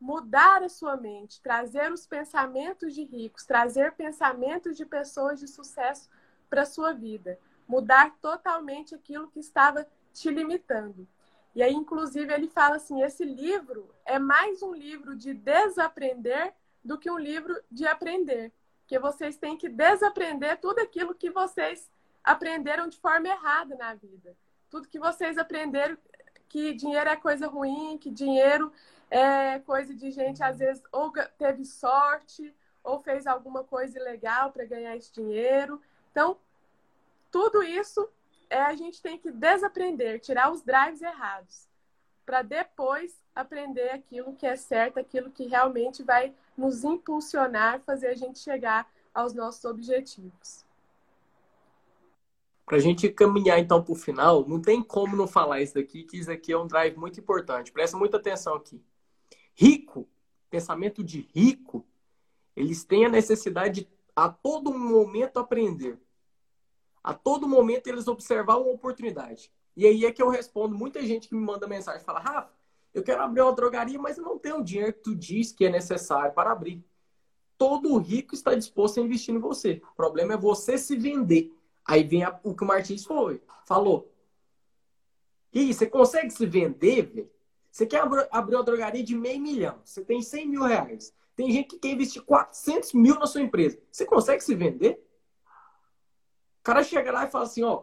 mudar 0.00 0.62
a 0.62 0.68
sua 0.68 0.96
mente, 0.96 1.40
trazer 1.40 1.92
os 1.92 2.06
pensamentos 2.06 2.94
de 2.94 3.04
ricos, 3.04 3.44
trazer 3.44 3.92
pensamentos 3.92 4.76
de 4.76 4.84
pessoas 4.84 5.40
de 5.40 5.48
sucesso 5.48 6.10
para 6.50 6.62
a 6.62 6.66
sua 6.66 6.92
vida, 6.92 7.38
mudar 7.66 8.16
totalmente 8.20 8.94
aquilo 8.94 9.28
que 9.28 9.40
estava 9.40 9.86
te 10.12 10.30
limitando. 10.30 11.06
E 11.54 11.62
aí, 11.62 11.72
inclusive, 11.72 12.32
ele 12.32 12.48
fala 12.48 12.76
assim: 12.76 13.02
esse 13.02 13.24
livro 13.24 13.94
é 14.04 14.18
mais 14.18 14.62
um 14.62 14.74
livro 14.74 15.16
de 15.16 15.32
desaprender 15.32 16.52
do 16.84 16.98
que 16.98 17.10
um 17.10 17.18
livro 17.18 17.58
de 17.70 17.86
aprender. 17.86 18.52
Que 18.86 18.98
vocês 18.98 19.36
têm 19.36 19.56
que 19.56 19.68
desaprender 19.68 20.60
tudo 20.60 20.80
aquilo 20.80 21.14
que 21.14 21.30
vocês 21.30 21.90
aprenderam 22.22 22.88
de 22.88 22.98
forma 22.98 23.28
errada 23.28 23.76
na 23.76 23.94
vida. 23.94 24.36
Tudo 24.68 24.88
que 24.88 24.98
vocês 24.98 25.38
aprenderam 25.38 25.96
que 26.48 26.72
dinheiro 26.72 27.08
é 27.08 27.16
coisa 27.16 27.46
ruim, 27.46 27.98
que 27.98 28.10
dinheiro 28.10 28.72
é 29.16 29.60
coisa 29.60 29.94
de 29.94 30.10
gente, 30.10 30.42
às 30.42 30.58
vezes, 30.58 30.82
ou 30.90 31.12
teve 31.38 31.64
sorte, 31.64 32.52
ou 32.82 33.00
fez 33.00 33.28
alguma 33.28 33.62
coisa 33.62 33.96
ilegal 33.96 34.50
para 34.50 34.64
ganhar 34.64 34.96
esse 34.96 35.12
dinheiro. 35.12 35.80
Então, 36.10 36.36
tudo 37.30 37.62
isso 37.62 38.08
é 38.50 38.60
a 38.60 38.74
gente 38.74 39.00
tem 39.00 39.16
que 39.16 39.30
desaprender, 39.30 40.18
tirar 40.18 40.50
os 40.50 40.62
drives 40.62 41.00
errados, 41.00 41.68
para 42.26 42.42
depois 42.42 43.16
aprender 43.32 43.90
aquilo 43.90 44.34
que 44.34 44.46
é 44.46 44.56
certo, 44.56 44.98
aquilo 44.98 45.30
que 45.30 45.46
realmente 45.46 46.02
vai 46.02 46.34
nos 46.56 46.82
impulsionar, 46.82 47.82
fazer 47.82 48.08
a 48.08 48.14
gente 48.16 48.40
chegar 48.40 48.90
aos 49.14 49.32
nossos 49.32 49.64
objetivos. 49.64 50.64
Para 52.66 52.78
a 52.78 52.80
gente 52.80 53.08
caminhar 53.10 53.60
então 53.60 53.80
para 53.80 53.92
o 53.92 53.96
final, 53.96 54.44
não 54.48 54.60
tem 54.60 54.82
como 54.82 55.14
não 55.14 55.28
falar 55.28 55.60
isso 55.60 55.74
daqui, 55.74 56.02
que 56.02 56.18
isso 56.18 56.32
aqui 56.32 56.52
é 56.52 56.58
um 56.58 56.66
drive 56.66 56.96
muito 56.96 57.20
importante. 57.20 57.70
Presta 57.70 57.96
muita 57.96 58.16
atenção 58.16 58.56
aqui. 58.56 58.82
Rico, 59.54 60.08
pensamento 60.50 61.02
de 61.02 61.28
rico, 61.32 61.84
eles 62.56 62.84
têm 62.84 63.06
a 63.06 63.08
necessidade 63.08 63.82
de 63.82 63.94
a 64.14 64.28
todo 64.28 64.72
momento 64.72 65.38
aprender. 65.38 65.98
A 67.02 67.12
todo 67.12 67.48
momento 67.48 67.88
eles 67.88 68.06
observar 68.06 68.58
uma 68.58 68.70
oportunidade. 68.70 69.50
E 69.76 69.86
aí 69.86 70.04
é 70.04 70.12
que 70.12 70.22
eu 70.22 70.28
respondo 70.28 70.74
muita 70.74 71.04
gente 71.04 71.28
que 71.28 71.34
me 71.34 71.44
manda 71.44 71.66
mensagem, 71.66 72.04
fala, 72.04 72.20
Rafa, 72.20 72.52
eu 72.92 73.02
quero 73.02 73.22
abrir 73.22 73.42
uma 73.42 73.52
drogaria, 73.52 73.98
mas 73.98 74.16
eu 74.16 74.24
não 74.24 74.38
tenho 74.38 74.58
o 74.58 74.64
dinheiro 74.64 74.92
que 74.92 75.00
tu 75.00 75.16
diz 75.16 75.50
que 75.50 75.64
é 75.64 75.70
necessário 75.70 76.32
para 76.32 76.52
abrir. 76.52 76.84
Todo 77.58 77.98
rico 77.98 78.34
está 78.34 78.54
disposto 78.54 79.00
a 79.00 79.02
investir 79.02 79.34
em 79.34 79.38
você. 79.38 79.82
O 79.92 79.96
problema 79.96 80.34
é 80.34 80.36
você 80.36 80.78
se 80.78 80.96
vender. 80.96 81.52
Aí 81.84 82.04
vem 82.04 82.22
a, 82.22 82.38
o 82.44 82.54
que 82.54 82.62
o 82.62 82.66
Martins 82.66 83.04
foi, 83.04 83.42
falou. 83.66 84.10
E 85.52 85.74
você 85.74 85.86
consegue 85.86 86.30
se 86.30 86.46
vender, 86.46 87.02
velho? 87.02 87.30
Você 87.74 87.86
quer 87.86 88.02
abrir 88.30 88.54
uma 88.54 88.62
drogaria 88.62 89.02
de 89.02 89.16
meio 89.16 89.40
milhão. 89.40 89.80
Você 89.84 90.04
tem 90.04 90.22
100 90.22 90.46
mil 90.46 90.62
reais. 90.62 91.12
Tem 91.34 91.50
gente 91.50 91.70
que 91.70 91.78
quer 91.80 91.88
investir 91.88 92.22
400 92.22 92.92
mil 92.92 93.18
na 93.18 93.26
sua 93.26 93.40
empresa. 93.40 93.82
Você 93.90 94.06
consegue 94.06 94.44
se 94.44 94.54
vender? 94.54 95.04
O 96.60 96.62
cara 96.62 96.84
chega 96.84 97.10
lá 97.10 97.24
e 97.24 97.30
fala 97.32 97.42
assim, 97.42 97.64
ó, 97.64 97.82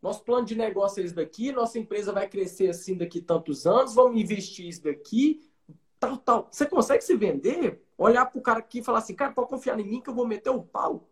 nosso 0.00 0.22
plano 0.22 0.46
de 0.46 0.54
negócio 0.54 1.02
é 1.02 1.04
esse 1.04 1.12
daqui, 1.12 1.50
nossa 1.50 1.76
empresa 1.76 2.12
vai 2.12 2.28
crescer 2.28 2.68
assim 2.68 2.96
daqui 2.96 3.20
tantos 3.20 3.66
anos, 3.66 3.94
vamos 3.94 4.20
investir 4.20 4.68
isso 4.68 4.84
daqui, 4.84 5.50
tal, 5.98 6.18
tal. 6.18 6.48
Você 6.48 6.64
consegue 6.64 7.02
se 7.02 7.16
vender? 7.16 7.84
Olhar 7.98 8.26
pro 8.26 8.40
cara 8.40 8.60
aqui 8.60 8.78
e 8.78 8.84
falar 8.84 8.98
assim, 8.98 9.16
cara, 9.16 9.32
pode 9.32 9.48
confiar 9.48 9.76
em 9.80 9.84
mim 9.84 10.00
que 10.00 10.08
eu 10.08 10.14
vou 10.14 10.24
meter 10.24 10.50
o 10.50 10.62
pau. 10.62 11.08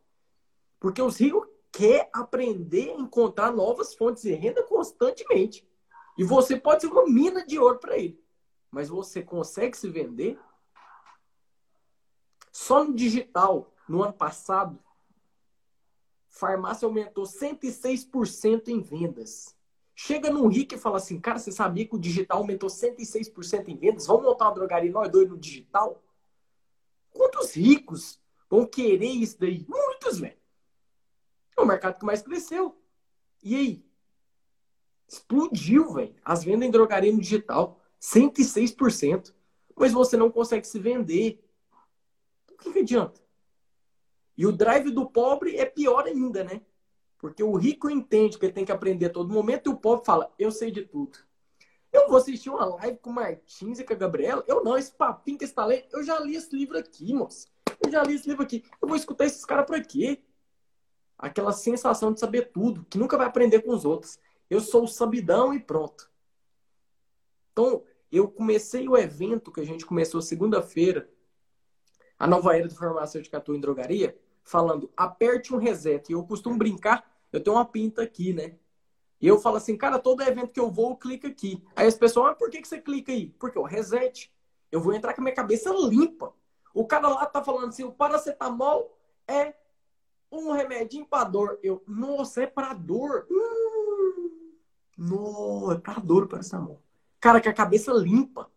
Porque 0.79 1.03
os 1.03 1.17
ricos 1.17 1.49
quer 1.73 2.09
aprender 2.13 2.91
a 2.91 3.01
encontrar 3.01 3.51
novas 3.51 3.93
fontes 3.93 4.23
de 4.23 4.33
renda 4.35 4.63
constantemente. 4.63 5.69
E 6.21 6.23
você 6.23 6.55
pode 6.55 6.83
ser 6.83 6.89
uma 6.89 7.07
mina 7.07 7.47
de 7.47 7.59
ouro 7.59 7.79
para 7.79 7.97
ele. 7.97 8.23
Mas 8.71 8.91
você 8.91 9.23
consegue 9.23 9.75
se 9.75 9.89
vender? 9.89 10.39
Só 12.53 12.85
no 12.85 12.95
digital, 12.95 13.73
no 13.89 14.03
ano 14.03 14.13
passado, 14.13 14.79
farmácia 16.29 16.85
aumentou 16.85 17.25
106% 17.25 18.69
em 18.69 18.83
vendas. 18.83 19.57
Chega 19.95 20.31
num 20.31 20.47
rico 20.47 20.75
e 20.75 20.79
fala 20.79 20.99
assim, 20.99 21.19
cara, 21.19 21.39
você 21.39 21.51
sabia 21.51 21.89
que 21.89 21.97
o 21.97 21.99
digital 21.99 22.37
aumentou 22.37 22.69
106% 22.69 23.69
em 23.69 23.79
vendas? 23.79 24.07
Vamos 24.07 24.25
montar 24.25 24.49
uma 24.49 24.55
drogaria 24.55 24.93
nós 24.93 25.11
dois 25.11 25.27
no 25.27 25.39
digital? 25.39 26.05
Quantos 27.11 27.55
ricos 27.55 28.21
vão 28.47 28.67
querer 28.67 29.09
isso 29.09 29.41
daí? 29.41 29.65
Muitos, 29.67 30.19
velho. 30.19 30.37
É 31.57 31.63
o 31.63 31.67
mercado 31.67 31.99
que 31.99 32.05
mais 32.05 32.21
cresceu. 32.21 32.79
E 33.43 33.57
aí? 33.57 33.90
Explodiu, 35.11 35.93
velho. 35.93 36.15
As 36.25 36.45
vendas 36.45 36.69
em 36.69 36.71
drogaria 36.71 37.13
no 37.13 37.21
digital. 37.21 37.81
106%. 38.01 39.35
Mas 39.77 39.93
você 39.93 40.17
não 40.17 40.31
consegue 40.31 40.67
se 40.67 40.79
vender. 40.79 41.43
Então, 42.45 42.57
o 42.57 42.59
que, 42.59 42.73
que 42.73 42.79
adianta? 42.79 43.21
E 44.37 44.47
o 44.47 44.53
drive 44.53 44.91
do 44.93 45.11
pobre 45.11 45.57
é 45.57 45.65
pior 45.65 46.05
ainda, 46.07 46.45
né? 46.45 46.61
Porque 47.19 47.43
o 47.43 47.57
rico 47.57 47.91
entende 47.91 48.39
que 48.39 48.47
ele 48.47 48.53
tem 48.53 48.65
que 48.65 48.73
aprender 48.73 49.07
a 49.07 49.11
todo 49.11 49.35
momento 49.35 49.69
e 49.69 49.73
o 49.73 49.77
pobre 49.77 50.07
fala, 50.07 50.33
eu 50.39 50.51
sei 50.51 50.71
de 50.71 50.83
tudo. 50.83 51.19
Eu 51.93 52.09
vou 52.09 52.17
assistir 52.17 52.49
uma 52.49 52.65
live 52.65 52.99
com 52.99 53.11
o 53.11 53.13
Martins 53.13 53.81
e 53.81 53.85
com 53.85 53.93
a 53.93 53.97
Gabriela. 53.97 54.45
Eu 54.47 54.63
não, 54.63 54.79
esse 54.79 54.93
papinho 54.93 55.37
que 55.37 55.45
está 55.45 55.67
lendo, 55.67 55.87
eu 55.93 56.05
já 56.05 56.19
li 56.21 56.37
esse 56.37 56.55
livro 56.55 56.79
aqui, 56.79 57.13
moço. 57.13 57.49
Eu 57.85 57.91
já 57.91 58.03
li 58.03 58.15
esse 58.15 58.29
livro 58.29 58.45
aqui. 58.45 58.65
Eu 58.81 58.87
vou 58.87 58.97
escutar 58.97 59.27
esses 59.27 59.45
caras 59.45 59.67
por 59.67 59.75
aqui 59.75 60.23
aquela 61.21 61.53
sensação 61.53 62.13
de 62.13 62.19
saber 62.19 62.51
tudo, 62.51 62.85
que 62.89 62.99
nunca 62.99 63.17
vai 63.17 63.27
aprender 63.27 63.61
com 63.61 63.73
os 63.73 63.85
outros. 63.85 64.19
Eu 64.51 64.61
sou 64.61 64.83
o 64.85 64.89
sabidão 64.89 65.55
e 65.55 65.61
pronto. 65.61 66.11
Então, 67.53 67.85
eu 68.11 68.29
comecei 68.29 68.89
o 68.89 68.97
evento 68.97 69.53
que 69.53 69.61
a 69.61 69.65
gente 69.65 69.87
começou 69.87 70.21
segunda-feira, 70.21 71.09
a 72.19 72.27
nova 72.27 72.55
era 72.55 72.69
de 72.69 72.77
farmacêutica 72.77 73.39
atua 73.39 73.57
em 73.57 73.61
drogaria, 73.61 74.19
falando 74.43 74.93
aperte 74.95 75.55
um 75.55 75.59
reset. 75.59 76.11
E 76.11 76.13
eu 76.13 76.23
costumo 76.25 76.59
brincar, 76.59 77.11
eu 77.33 77.43
tenho 77.43 77.57
uma 77.57 77.65
pinta 77.65 78.03
aqui, 78.03 78.35
né? 78.35 78.57
E 79.21 79.27
eu 79.27 79.39
falo 79.39 79.57
assim, 79.57 79.77
cara, 79.77 79.99
todo 79.99 80.23
evento 80.23 80.53
que 80.53 80.61
eu 80.61 80.71
vou, 80.71 80.91
eu 80.91 80.97
clico 80.97 81.27
aqui. 81.27 81.63
Aí 81.77 81.87
as 81.87 81.97
pessoas, 81.97 82.27
mas 82.27 82.39
por 82.39 82.51
que, 82.51 82.61
que 82.61 82.69
você 82.69 82.81
clica 82.81 83.13
aí? 83.13 83.29
Porque 83.39 83.59
o 83.59 83.63
reset. 83.63 84.33
Eu 84.71 84.81
vou 84.81 84.93
entrar 84.95 85.15
com 85.15 85.21
a 85.21 85.25
minha 85.25 85.35
cabeça 85.35 85.71
limpa. 85.71 86.33
O 86.73 86.87
cara 86.87 87.09
lá 87.09 87.27
tá 87.27 87.43
falando 87.43 87.69
assim, 87.69 87.85
o 87.85 87.93
paracetamol 87.93 88.97
é 89.27 89.55
um 90.31 90.53
remedinho 90.53 91.07
para 91.07 91.25
dor. 91.25 91.59
Eu, 91.63 91.83
nossa, 91.87 92.43
é 92.43 92.47
para 92.47 92.73
dor. 92.73 93.27
Hum, 93.31 93.60
no, 95.01 95.73
é 95.73 95.79
para 95.79 95.99
dor 95.99 96.29
para 96.29 96.41
essa 96.41 96.59
mão. 96.61 96.79
Cara, 97.19 97.41
com 97.41 97.49
a 97.49 97.55
cabeça 97.55 97.91
limpa. 97.91 98.51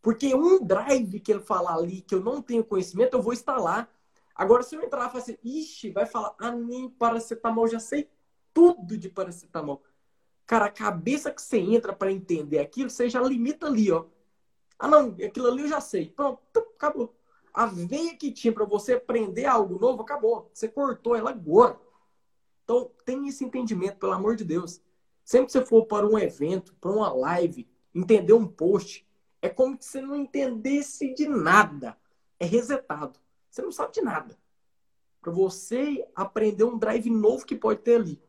Porque 0.00 0.34
um 0.34 0.64
drive 0.64 1.20
que 1.20 1.30
ele 1.30 1.40
falar 1.40 1.74
ali 1.74 2.00
que 2.00 2.14
eu 2.14 2.20
não 2.20 2.40
tenho 2.40 2.64
conhecimento, 2.64 3.14
eu 3.14 3.22
vou 3.22 3.34
instalar. 3.34 3.90
Agora, 4.34 4.62
se 4.62 4.74
eu 4.74 4.82
entrar 4.82 5.06
e 5.06 5.10
falar 5.10 5.22
assim, 5.22 5.36
ixi, 5.44 5.90
vai 5.90 6.06
falar, 6.06 6.34
ah, 6.38 6.50
nem 6.50 6.88
paracetamol, 6.88 7.68
já 7.68 7.78
sei 7.78 8.10
tudo 8.52 8.96
de 8.96 9.10
paracetamol. 9.10 9.82
Cara, 10.46 10.66
a 10.66 10.70
cabeça 10.70 11.30
que 11.30 11.40
você 11.40 11.58
entra 11.58 11.92
para 11.92 12.10
entender 12.10 12.58
aquilo, 12.58 12.88
você 12.88 13.08
já 13.08 13.20
limita 13.20 13.66
ali, 13.66 13.90
ó. 13.90 14.06
Ah, 14.78 14.88
não, 14.88 15.16
aquilo 15.24 15.48
ali 15.48 15.62
eu 15.62 15.68
já 15.68 15.80
sei. 15.80 16.10
Pronto, 16.10 16.40
acabou. 16.76 17.14
A 17.52 17.66
veia 17.66 18.16
que 18.16 18.32
tinha 18.32 18.52
para 18.52 18.64
você 18.64 18.94
aprender 18.94 19.46
algo 19.46 19.78
novo 19.78 20.02
acabou. 20.02 20.50
Você 20.52 20.66
cortou 20.66 21.14
ela 21.14 21.30
agora. 21.30 21.78
Então, 22.64 22.90
tem 23.04 23.26
esse 23.28 23.44
entendimento, 23.44 23.98
pelo 23.98 24.12
amor 24.12 24.34
de 24.36 24.44
Deus. 24.44 24.80
Sempre 25.24 25.46
que 25.46 25.52
você 25.52 25.64
for 25.64 25.86
para 25.86 26.06
um 26.06 26.18
evento, 26.18 26.74
para 26.80 26.90
uma 26.90 27.12
live, 27.12 27.68
entender 27.94 28.32
um 28.32 28.46
post, 28.46 29.06
é 29.40 29.48
como 29.48 29.76
se 29.80 29.88
você 29.88 30.00
não 30.00 30.16
entendesse 30.16 31.14
de 31.14 31.26
nada. 31.28 31.96
É 32.38 32.44
resetado. 32.44 33.18
Você 33.50 33.62
não 33.62 33.72
sabe 33.72 33.92
de 33.92 34.02
nada. 34.02 34.38
Para 35.20 35.32
você 35.32 36.06
aprender 36.14 36.64
um 36.64 36.78
drive 36.78 37.08
novo 37.08 37.46
que 37.46 37.54
pode 37.54 37.80
ter 37.80 37.96
ali. 37.96 38.22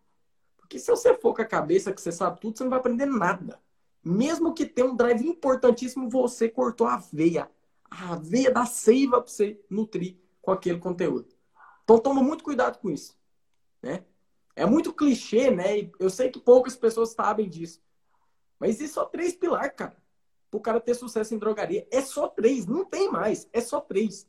Porque 0.57 0.79
se 0.79 0.89
você 0.89 1.13
for 1.13 1.35
com 1.35 1.41
a 1.41 1.45
cabeça 1.45 1.91
que 1.91 2.01
você 2.01 2.11
sabe 2.11 2.39
tudo, 2.39 2.57
você 2.57 2.63
não 2.63 2.69
vai 2.69 2.79
aprender 2.79 3.05
nada. 3.05 3.59
Mesmo 4.03 4.53
que 4.53 4.65
tenha 4.65 4.87
um 4.87 4.95
drive 4.95 5.27
importantíssimo, 5.27 6.09
você 6.09 6.47
cortou 6.47 6.87
a 6.87 6.97
veia 6.97 7.49
a 7.89 8.15
veia 8.15 8.51
da 8.51 8.65
seiva 8.65 9.21
para 9.21 9.31
você 9.31 9.59
nutrir 9.69 10.17
com 10.41 10.51
aquele 10.51 10.79
conteúdo. 10.79 11.33
Então 11.83 11.99
toma 11.99 12.21
muito 12.21 12.43
cuidado 12.43 12.79
com 12.79 12.89
isso, 12.89 13.17
né? 13.81 14.03
É 14.55 14.65
muito 14.65 14.93
clichê, 14.93 15.51
né? 15.51 15.89
Eu 15.99 16.09
sei 16.09 16.29
que 16.29 16.39
poucas 16.39 16.75
pessoas 16.75 17.09
sabem 17.09 17.49
disso. 17.49 17.81
Mas 18.59 18.75
existe 18.75 18.93
só 18.93 19.05
três 19.05 19.35
pilares, 19.35 19.73
cara. 19.75 19.97
Para 20.49 20.57
o 20.57 20.61
cara 20.61 20.79
ter 20.79 20.93
sucesso 20.93 21.35
em 21.35 21.37
drogaria. 21.37 21.87
É 21.91 22.01
só 22.01 22.27
três, 22.27 22.65
não 22.65 22.85
tem 22.85 23.11
mais. 23.11 23.49
É 23.51 23.59
só 23.59 23.81
três. 23.81 24.27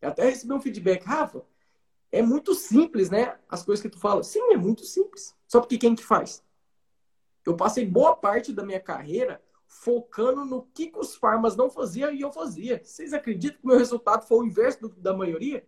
Eu 0.00 0.08
até 0.08 0.24
recebi 0.24 0.52
um 0.54 0.60
feedback, 0.60 1.04
Rafa, 1.04 1.44
é 2.10 2.22
muito 2.22 2.54
simples, 2.54 3.10
né? 3.10 3.38
As 3.48 3.62
coisas 3.62 3.82
que 3.82 3.90
tu 3.90 3.98
fala. 3.98 4.22
Sim, 4.22 4.52
é 4.52 4.56
muito 4.56 4.84
simples. 4.84 5.36
Só 5.46 5.60
porque 5.60 5.76
quem 5.76 5.94
que 5.94 6.04
faz? 6.04 6.42
Eu 7.44 7.56
passei 7.56 7.84
boa 7.84 8.16
parte 8.16 8.52
da 8.52 8.64
minha 8.64 8.80
carreira 8.80 9.42
focando 9.66 10.44
no 10.46 10.62
que, 10.62 10.86
que 10.86 10.98
os 10.98 11.14
farmas 11.14 11.54
não 11.54 11.68
faziam 11.68 12.10
e 12.10 12.20
eu 12.20 12.32
fazia. 12.32 12.80
Vocês 12.82 13.12
acreditam 13.12 13.58
que 13.58 13.64
o 13.64 13.68
meu 13.68 13.78
resultado 13.78 14.26
foi 14.26 14.38
o 14.38 14.44
inverso 14.46 14.80
do, 14.80 14.88
da 14.88 15.14
maioria? 15.14 15.66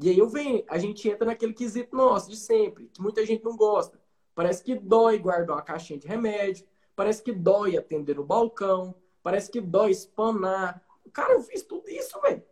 E 0.00 0.08
aí 0.08 0.18
eu 0.18 0.28
venho, 0.28 0.64
a 0.68 0.78
gente 0.78 1.08
entra 1.08 1.26
naquele 1.26 1.52
quesito 1.52 1.96
nosso 1.96 2.30
de 2.30 2.36
sempre, 2.36 2.86
que 2.86 3.02
muita 3.02 3.26
gente 3.26 3.44
não 3.44 3.56
gosta. 3.56 4.00
Parece 4.34 4.62
que 4.62 4.76
dói 4.76 5.18
guardar 5.18 5.56
uma 5.56 5.62
caixinha 5.62 5.98
de 5.98 6.06
remédio, 6.06 6.66
parece 6.94 7.22
que 7.22 7.32
dói 7.32 7.76
atender 7.76 8.14
no 8.14 8.24
balcão, 8.24 8.94
parece 9.22 9.50
que 9.50 9.60
dói 9.60 9.90
espanar. 9.90 10.80
Cara, 11.12 11.32
eu 11.32 11.42
fiz 11.42 11.62
tudo 11.62 11.88
isso, 11.88 12.20
velho. 12.20 12.44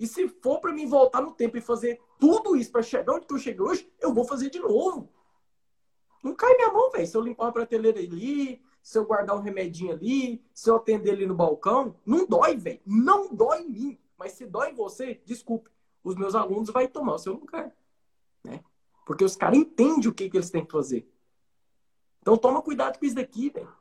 E 0.00 0.06
se 0.06 0.28
for 0.28 0.58
para 0.60 0.72
mim 0.72 0.86
voltar 0.86 1.20
no 1.20 1.32
tempo 1.32 1.58
e 1.58 1.60
fazer 1.60 2.00
tudo 2.18 2.56
isso 2.56 2.72
para 2.72 2.82
chegar 2.82 3.14
onde 3.14 3.26
eu 3.28 3.38
cheguei 3.38 3.60
hoje, 3.60 3.92
eu 4.00 4.14
vou 4.14 4.24
fazer 4.24 4.48
de 4.48 4.58
novo. 4.58 5.12
Não 6.22 6.34
cai 6.34 6.54
minha 6.56 6.72
mão, 6.72 6.90
velho. 6.90 7.06
Se 7.06 7.16
eu 7.16 7.20
limpar 7.20 7.44
uma 7.44 7.52
prateleira 7.52 7.98
ali, 7.98 8.62
se 8.82 8.98
eu 8.98 9.04
guardar 9.04 9.36
um 9.36 9.42
remedinho 9.42 9.92
ali, 9.92 10.42
se 10.54 10.70
eu 10.70 10.76
atender 10.76 11.10
ali 11.10 11.26
no 11.26 11.34
balcão, 11.34 11.96
não 12.04 12.26
dói, 12.26 12.56
velho. 12.56 12.80
Não 12.86 13.34
dói 13.34 13.62
em 13.62 13.68
mim. 13.68 13.98
Mas 14.18 14.32
se 14.32 14.46
dói 14.46 14.70
em 14.70 14.74
você, 14.74 15.20
desculpe. 15.24 15.70
Os 16.06 16.14
meus 16.14 16.36
alunos 16.36 16.70
vão 16.70 16.86
tomar 16.86 17.14
o 17.14 17.18
seu 17.18 17.32
lugar. 17.32 17.72
Né? 18.44 18.62
Porque 19.04 19.24
os 19.24 19.34
caras 19.34 19.58
entendem 19.58 20.08
o 20.08 20.14
que, 20.14 20.30
que 20.30 20.36
eles 20.36 20.50
têm 20.50 20.64
que 20.64 20.70
fazer. 20.70 21.04
Então 22.22 22.36
toma 22.36 22.62
cuidado 22.62 22.96
com 22.96 23.04
isso 23.04 23.16
daqui, 23.16 23.50
velho. 23.50 23.74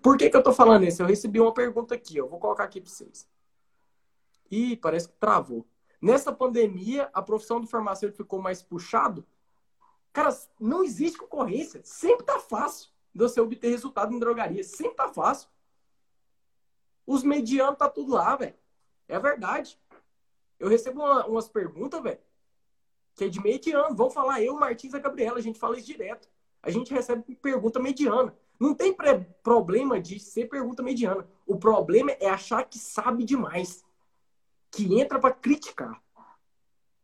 Por 0.00 0.16
que, 0.16 0.30
que 0.30 0.36
eu 0.36 0.42
tô 0.42 0.52
falando 0.52 0.84
isso? 0.84 1.02
Eu 1.02 1.06
recebi 1.08 1.40
uma 1.40 1.52
pergunta 1.52 1.96
aqui, 1.96 2.16
eu 2.16 2.28
vou 2.28 2.38
colocar 2.38 2.62
aqui 2.62 2.80
para 2.80 2.92
vocês. 2.92 3.28
Ih, 4.48 4.76
parece 4.76 5.08
que 5.08 5.16
travou. 5.16 5.66
Nessa 6.00 6.32
pandemia, 6.32 7.10
a 7.12 7.20
profissão 7.22 7.60
do 7.60 7.66
farmacêutico 7.66 8.22
ficou 8.22 8.40
mais 8.40 8.62
puxado. 8.62 9.26
Cara, 10.12 10.30
não 10.60 10.84
existe 10.84 11.18
concorrência. 11.18 11.80
Sempre 11.82 12.24
tá 12.24 12.38
fácil 12.38 12.88
de 13.12 13.20
você 13.20 13.40
obter 13.40 13.68
resultado 13.68 14.14
em 14.14 14.18
drogaria. 14.20 14.62
Sempre 14.62 14.94
tá 14.94 15.08
fácil. 15.08 15.48
Os 17.04 17.24
medianos 17.24 17.78
tá 17.78 17.88
tudo 17.88 18.12
lá, 18.12 18.36
velho. 18.36 18.54
É 19.08 19.18
verdade. 19.18 19.76
Eu 20.58 20.68
recebo 20.68 21.00
uma, 21.00 21.26
umas 21.26 21.48
perguntas, 21.48 22.02
velho, 22.02 22.18
que 23.14 23.24
é 23.24 23.28
de 23.28 23.40
mediano. 23.40 23.94
Vamos 23.94 24.14
falar 24.14 24.42
eu, 24.42 24.54
Martins 24.54 24.92
e 24.92 24.96
a 24.96 25.00
Gabriela. 25.00 25.38
A 25.38 25.42
gente 25.42 25.58
fala 25.58 25.76
isso 25.76 25.86
direto. 25.86 26.28
A 26.62 26.70
gente 26.70 26.92
recebe 26.92 27.36
pergunta 27.36 27.80
mediana. 27.80 28.36
Não 28.58 28.74
tem 28.74 28.94
problema 29.42 30.00
de 30.00 30.18
ser 30.18 30.48
pergunta 30.48 30.82
mediana. 30.82 31.28
O 31.46 31.56
problema 31.56 32.10
é 32.12 32.28
achar 32.28 32.64
que 32.64 32.78
sabe 32.78 33.24
demais 33.24 33.84
que 34.70 34.98
entra 34.98 35.18
para 35.18 35.32
criticar. 35.32 36.02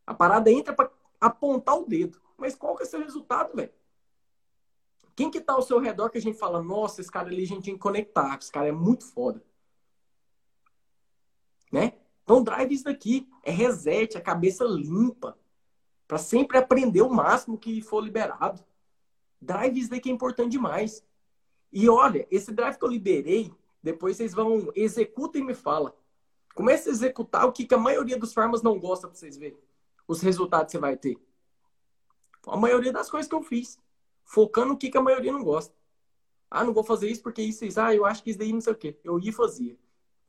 A 0.06 0.12
parada 0.12 0.50
entra 0.50 0.74
para 0.74 0.90
apontar 1.20 1.78
o 1.78 1.86
dedo. 1.86 2.20
Mas 2.36 2.54
qual 2.54 2.76
que 2.76 2.82
é 2.82 2.86
o 2.86 2.88
seu 2.88 3.00
resultado, 3.00 3.54
velho? 3.54 3.72
Quem 5.16 5.30
que 5.30 5.40
tá 5.40 5.52
ao 5.52 5.62
seu 5.62 5.78
redor 5.78 6.10
que 6.10 6.18
a 6.18 6.20
gente 6.20 6.36
fala, 6.36 6.60
nossa, 6.60 7.00
esse 7.00 7.10
cara 7.10 7.28
ali 7.28 7.44
a 7.44 7.46
gente 7.46 7.64
tem 7.64 7.74
que 7.74 7.80
conectar, 7.80 8.36
esse 8.36 8.50
cara 8.50 8.66
é 8.66 8.72
muito 8.72 9.04
foda. 9.04 9.42
Né? 11.70 11.92
Então 12.24 12.42
drive 12.42 12.72
isso 12.72 12.84
daqui, 12.84 13.28
é 13.42 13.50
reset, 13.50 14.16
a 14.16 14.20
cabeça 14.20 14.64
limpa, 14.64 15.38
para 16.08 16.18
sempre 16.18 16.56
aprender 16.58 17.02
o 17.02 17.12
máximo 17.12 17.58
que 17.58 17.80
for 17.82 18.02
liberado. 18.02 18.64
Drive 19.40 19.78
isso 19.78 19.90
daqui 19.90 20.10
é 20.10 20.12
importante 20.12 20.52
demais. 20.52 21.04
E 21.70 21.88
olha, 21.88 22.26
esse 22.30 22.50
drive 22.50 22.78
que 22.78 22.84
eu 22.84 22.88
liberei, 22.88 23.52
depois 23.82 24.16
vocês 24.16 24.32
vão, 24.32 24.72
executa 24.74 25.38
e 25.38 25.42
me 25.42 25.54
fala. 25.54 25.94
Comece 26.54 26.88
a 26.88 26.92
executar 26.92 27.46
o 27.46 27.52
que, 27.52 27.66
que 27.66 27.74
a 27.74 27.78
maioria 27.78 28.18
dos 28.18 28.32
farmas 28.32 28.62
não 28.62 28.78
gosta 28.78 29.06
para 29.06 29.16
vocês 29.16 29.36
verem. 29.36 29.58
Os 30.06 30.20
resultados 30.22 30.66
que 30.66 30.72
você 30.72 30.78
vai 30.78 30.96
ter. 30.96 31.18
A 32.46 32.56
maioria 32.56 32.92
das 32.92 33.10
coisas 33.10 33.28
que 33.28 33.34
eu 33.34 33.42
fiz. 33.42 33.78
Focando 34.24 34.68
no 34.68 34.76
que, 34.78 34.90
que 34.90 34.96
a 34.96 35.02
maioria 35.02 35.32
não 35.32 35.42
gosta. 35.42 35.74
Ah, 36.50 36.62
não 36.62 36.72
vou 36.72 36.84
fazer 36.84 37.10
isso 37.10 37.22
porque 37.22 37.42
isso, 37.42 37.64
isso. 37.64 37.80
Ah, 37.80 37.94
eu 37.94 38.06
acho 38.06 38.22
que 38.22 38.30
isso 38.30 38.38
daí 38.38 38.52
não 38.52 38.60
sei 38.60 38.72
o 38.72 38.76
quê. 38.76 38.96
Eu 39.02 39.18
ia 39.18 39.30
e 39.30 39.32
fazia. 39.32 39.76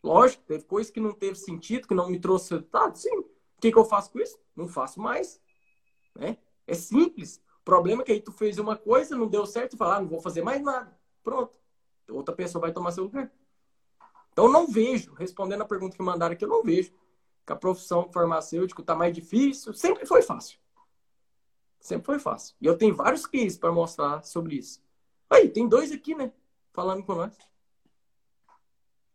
Lógico, 0.06 0.44
teve 0.44 0.64
coisa 0.66 0.92
que 0.92 1.00
não 1.00 1.12
teve 1.12 1.36
sentido, 1.36 1.88
que 1.88 1.96
não 1.96 2.08
me 2.08 2.20
trouxe 2.20 2.52
resultado. 2.52 2.96
Sim. 2.96 3.18
O 3.18 3.26
que, 3.60 3.72
que 3.72 3.78
eu 3.78 3.84
faço 3.84 4.12
com 4.12 4.20
isso? 4.20 4.38
Não 4.56 4.68
faço 4.68 5.00
mais. 5.00 5.42
Né? 6.14 6.38
É 6.68 6.76
simples. 6.76 7.42
O 7.62 7.66
problema 7.66 8.04
é 8.04 8.06
que 8.06 8.12
aí 8.12 8.22
tu 8.22 8.32
fez 8.32 8.60
uma 8.60 8.78
coisa, 8.78 9.18
não 9.18 9.28
deu 9.28 9.48
certo 9.48 9.74
e 9.74 9.78
fala, 9.78 9.96
ah, 9.96 10.02
não 10.02 10.08
vou 10.08 10.22
fazer 10.22 10.44
mais 10.44 10.62
nada. 10.62 10.96
Pronto. 11.24 11.52
Outra 12.08 12.36
pessoa 12.36 12.62
vai 12.62 12.72
tomar 12.72 12.92
seu 12.92 13.06
lugar. 13.06 13.32
Então, 14.32 14.48
não 14.48 14.68
vejo, 14.68 15.12
respondendo 15.16 15.64
a 15.64 15.66
pergunta 15.66 15.98
que 15.98 16.04
mandaram 16.04 16.34
aqui, 16.34 16.46
eu 16.46 16.50
não 16.50 16.62
vejo 16.62 16.94
que 17.44 17.52
a 17.52 17.56
profissão 17.56 18.12
farmacêutico 18.12 18.82
está 18.82 18.94
mais 18.94 19.12
difícil. 19.12 19.74
Sempre 19.74 20.06
foi 20.06 20.22
fácil. 20.22 20.60
Sempre 21.80 22.06
foi 22.06 22.20
fácil. 22.20 22.56
E 22.62 22.68
eu 22.68 22.78
tenho 22.78 22.94
vários 22.94 23.26
cases 23.26 23.58
para 23.58 23.72
mostrar 23.72 24.24
sobre 24.24 24.58
isso. 24.58 24.84
Aí, 25.28 25.50
tem 25.50 25.68
dois 25.68 25.92
aqui, 25.92 26.14
né? 26.14 26.32
Falando 26.74 27.04
com 27.04 27.16
nós. 27.16 27.36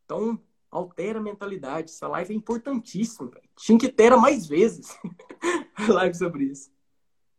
Então, 0.04 0.40
altera 0.70 1.18
a 1.18 1.22
mentalidade. 1.22 1.90
Essa 1.90 2.06
live 2.08 2.32
é 2.32 2.36
importantíssima. 2.36 3.30
Tinha 3.56 3.78
que 3.78 3.88
ter 3.88 4.14
mais 4.16 4.46
vezes 4.46 4.96
live 5.88 6.14
sobre 6.14 6.44
isso. 6.44 6.70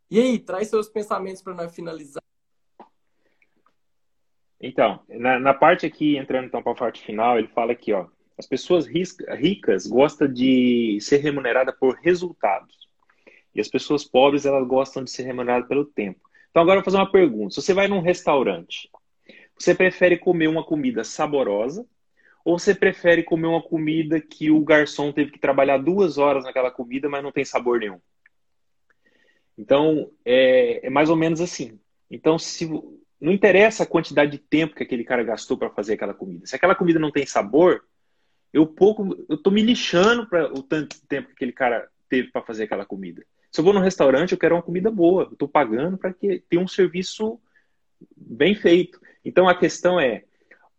E 0.09 0.19
aí, 0.19 0.39
traz 0.39 0.67
seus 0.67 0.89
pensamentos 0.89 1.41
para 1.41 1.53
nós 1.53 1.73
finalizar. 1.73 2.21
Então, 4.59 4.99
na, 5.07 5.39
na 5.39 5.53
parte 5.53 5.85
aqui, 5.85 6.17
entrando 6.17 6.45
então 6.45 6.61
para 6.61 6.73
a 6.73 6.75
parte 6.75 7.03
final, 7.03 7.39
ele 7.39 7.47
fala 7.47 7.71
aqui, 7.71 7.93
ó, 7.93 8.07
as 8.37 8.45
pessoas 8.45 8.85
ricas 8.85 9.87
gostam 9.87 10.27
de 10.27 10.99
ser 11.01 11.17
remunerada 11.17 11.71
por 11.71 11.95
resultados. 11.95 12.75
E 13.55 13.61
as 13.61 13.67
pessoas 13.67 14.03
pobres, 14.03 14.45
elas 14.45 14.67
gostam 14.67 15.03
de 15.03 15.11
ser 15.11 15.23
remuneradas 15.23 15.67
pelo 15.67 15.85
tempo. 15.85 16.19
Então, 16.49 16.61
agora 16.61 16.79
eu 16.79 16.81
vou 16.81 16.85
fazer 16.85 16.97
uma 16.97 17.11
pergunta. 17.11 17.55
Se 17.55 17.61
você 17.61 17.73
vai 17.73 17.87
num 17.87 18.01
restaurante, 18.01 18.89
você 19.57 19.73
prefere 19.73 20.17
comer 20.17 20.47
uma 20.47 20.63
comida 20.63 21.03
saborosa 21.03 21.87
ou 22.43 22.57
você 22.57 22.73
prefere 22.73 23.23
comer 23.23 23.47
uma 23.47 23.61
comida 23.61 24.19
que 24.19 24.49
o 24.49 24.63
garçom 24.63 25.11
teve 25.11 25.31
que 25.31 25.39
trabalhar 25.39 25.77
duas 25.77 26.17
horas 26.17 26.43
naquela 26.43 26.71
comida, 26.71 27.07
mas 27.09 27.23
não 27.23 27.31
tem 27.31 27.45
sabor 27.45 27.79
nenhum? 27.79 27.99
Então, 29.57 30.11
é, 30.25 30.87
é 30.87 30.89
mais 30.89 31.09
ou 31.09 31.15
menos 31.15 31.39
assim. 31.39 31.79
Então, 32.09 32.39
se 32.39 32.67
não 33.19 33.31
interessa 33.31 33.83
a 33.83 33.87
quantidade 33.87 34.31
de 34.31 34.37
tempo 34.39 34.75
que 34.75 34.81
aquele 34.81 35.03
cara 35.03 35.23
gastou 35.23 35.55
para 35.55 35.69
fazer 35.69 35.93
aquela 35.93 36.13
comida. 36.13 36.45
Se 36.47 36.55
aquela 36.55 36.73
comida 36.73 36.99
não 36.99 37.11
tem 37.11 37.25
sabor, 37.25 37.85
eu 38.51 38.65
pouco, 38.65 39.25
eu 39.29 39.37
tô 39.37 39.51
me 39.51 39.61
lixando 39.61 40.27
para 40.27 40.51
o 40.51 40.63
tanto 40.63 40.95
de 40.95 41.07
tempo 41.07 41.27
que 41.27 41.33
aquele 41.33 41.51
cara 41.51 41.87
teve 42.09 42.31
para 42.31 42.41
fazer 42.41 42.63
aquela 42.63 42.85
comida. 42.85 43.23
Se 43.51 43.59
eu 43.59 43.63
vou 43.63 43.73
num 43.73 43.79
restaurante, 43.79 44.31
eu 44.31 44.37
quero 44.37 44.55
uma 44.55 44.63
comida 44.63 44.89
boa. 44.89 45.23
Eu 45.23 45.33
estou 45.33 45.47
pagando 45.47 45.97
para 45.97 46.11
que 46.11 46.43
tenha 46.49 46.61
um 46.61 46.67
serviço 46.67 47.39
bem 48.17 48.55
feito. 48.55 48.99
Então 49.23 49.47
a 49.47 49.55
questão 49.55 49.99
é 49.99 50.23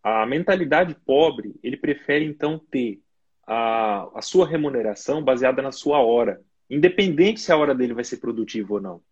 a 0.02 0.26
mentalidade 0.26 0.96
pobre. 1.06 1.54
Ele 1.62 1.76
prefere 1.76 2.24
então 2.24 2.58
ter 2.58 3.00
a, 3.46 4.08
a 4.18 4.22
sua 4.22 4.46
remuneração 4.46 5.22
baseada 5.22 5.62
na 5.62 5.72
sua 5.72 6.00
hora, 6.00 6.40
independente 6.68 7.40
se 7.40 7.52
a 7.52 7.56
hora 7.56 7.74
dele 7.74 7.94
vai 7.94 8.04
ser 8.04 8.18
produtiva 8.18 8.74
ou 8.74 8.80
não. 8.80 9.02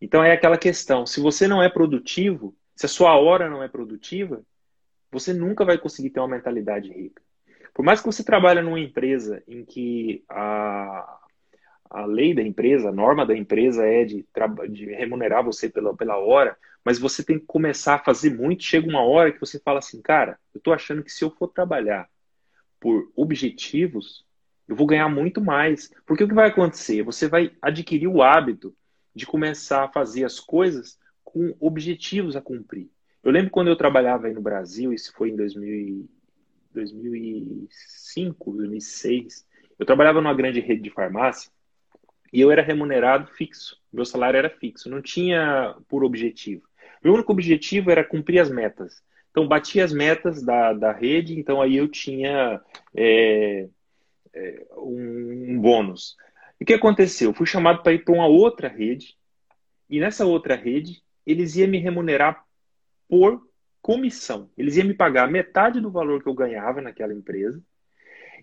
Então 0.00 0.22
é 0.22 0.32
aquela 0.32 0.58
questão: 0.58 1.06
se 1.06 1.20
você 1.20 1.46
não 1.46 1.62
é 1.62 1.68
produtivo, 1.68 2.54
se 2.74 2.86
a 2.86 2.88
sua 2.88 3.16
hora 3.18 3.48
não 3.48 3.62
é 3.62 3.68
produtiva, 3.68 4.42
você 5.10 5.32
nunca 5.32 5.64
vai 5.64 5.78
conseguir 5.78 6.10
ter 6.10 6.20
uma 6.20 6.28
mentalidade 6.28 6.90
rica. 6.92 7.22
Por 7.72 7.84
mais 7.84 8.00
que 8.00 8.06
você 8.06 8.24
trabalhe 8.24 8.60
numa 8.62 8.80
empresa 8.80 9.42
em 9.46 9.64
que 9.64 10.24
a, 10.28 11.25
a 11.90 12.04
lei 12.04 12.34
da 12.34 12.42
empresa, 12.42 12.88
a 12.88 12.92
norma 12.92 13.24
da 13.24 13.36
empresa 13.36 13.84
é 13.84 14.04
de, 14.04 14.26
de 14.70 14.86
remunerar 14.86 15.44
você 15.44 15.68
pela, 15.68 15.94
pela 15.96 16.16
hora, 16.18 16.56
mas 16.84 16.98
você 16.98 17.24
tem 17.24 17.38
que 17.38 17.46
começar 17.46 17.96
a 17.96 18.04
fazer 18.04 18.30
muito. 18.30 18.62
Chega 18.62 18.88
uma 18.88 19.02
hora 19.02 19.32
que 19.32 19.40
você 19.40 19.58
fala 19.58 19.78
assim, 19.78 20.00
cara, 20.00 20.38
eu 20.54 20.58
estou 20.58 20.72
achando 20.72 21.02
que 21.02 21.12
se 21.12 21.24
eu 21.24 21.30
for 21.30 21.48
trabalhar 21.48 22.08
por 22.80 23.10
objetivos, 23.16 24.24
eu 24.68 24.76
vou 24.76 24.86
ganhar 24.86 25.08
muito 25.08 25.40
mais. 25.40 25.90
Porque 26.06 26.24
o 26.24 26.28
que 26.28 26.34
vai 26.34 26.48
acontecer? 26.48 27.02
Você 27.02 27.28
vai 27.28 27.52
adquirir 27.60 28.08
o 28.08 28.22
hábito 28.22 28.74
de 29.14 29.26
começar 29.26 29.84
a 29.84 29.88
fazer 29.88 30.24
as 30.24 30.38
coisas 30.38 30.98
com 31.24 31.54
objetivos 31.58 32.36
a 32.36 32.40
cumprir. 32.40 32.88
Eu 33.22 33.32
lembro 33.32 33.50
quando 33.50 33.68
eu 33.68 33.76
trabalhava 33.76 34.26
aí 34.26 34.32
no 34.32 34.40
Brasil, 34.40 34.92
isso 34.92 35.12
foi 35.14 35.30
em 35.30 35.36
2000, 35.36 36.08
2005, 36.72 38.52
2006, 38.52 39.46
eu 39.78 39.86
trabalhava 39.86 40.20
numa 40.20 40.34
grande 40.34 40.60
rede 40.60 40.82
de 40.82 40.90
farmácia 40.90 41.50
e 42.36 42.40
eu 42.42 42.52
era 42.52 42.60
remunerado 42.60 43.32
fixo. 43.32 43.80
Meu 43.90 44.04
salário 44.04 44.36
era 44.36 44.50
fixo, 44.50 44.90
não 44.90 45.00
tinha 45.00 45.74
por 45.88 46.04
objetivo. 46.04 46.68
Meu 47.02 47.14
único 47.14 47.32
objetivo 47.32 47.90
era 47.90 48.04
cumprir 48.04 48.38
as 48.40 48.50
metas. 48.50 49.02
Então, 49.30 49.48
batia 49.48 49.82
as 49.82 49.90
metas 49.90 50.42
da, 50.42 50.74
da 50.74 50.92
rede, 50.92 51.38
então 51.38 51.62
aí 51.62 51.78
eu 51.78 51.88
tinha 51.88 52.60
é, 52.94 53.66
é, 54.34 54.66
um, 54.76 55.54
um 55.54 55.58
bônus. 55.58 56.14
E 56.60 56.64
o 56.64 56.66
que 56.66 56.74
aconteceu? 56.74 57.30
Eu 57.30 57.34
fui 57.34 57.46
chamado 57.46 57.82
para 57.82 57.94
ir 57.94 58.04
para 58.04 58.12
uma 58.12 58.26
outra 58.26 58.68
rede, 58.68 59.16
e 59.88 59.98
nessa 59.98 60.26
outra 60.26 60.54
rede, 60.54 61.02
eles 61.26 61.56
iam 61.56 61.70
me 61.70 61.78
remunerar 61.78 62.44
por 63.08 63.48
comissão. 63.80 64.50
Eles 64.58 64.76
iam 64.76 64.86
me 64.86 64.92
pagar 64.92 65.30
metade 65.30 65.80
do 65.80 65.90
valor 65.90 66.22
que 66.22 66.28
eu 66.28 66.34
ganhava 66.34 66.82
naquela 66.82 67.14
empresa. 67.14 67.62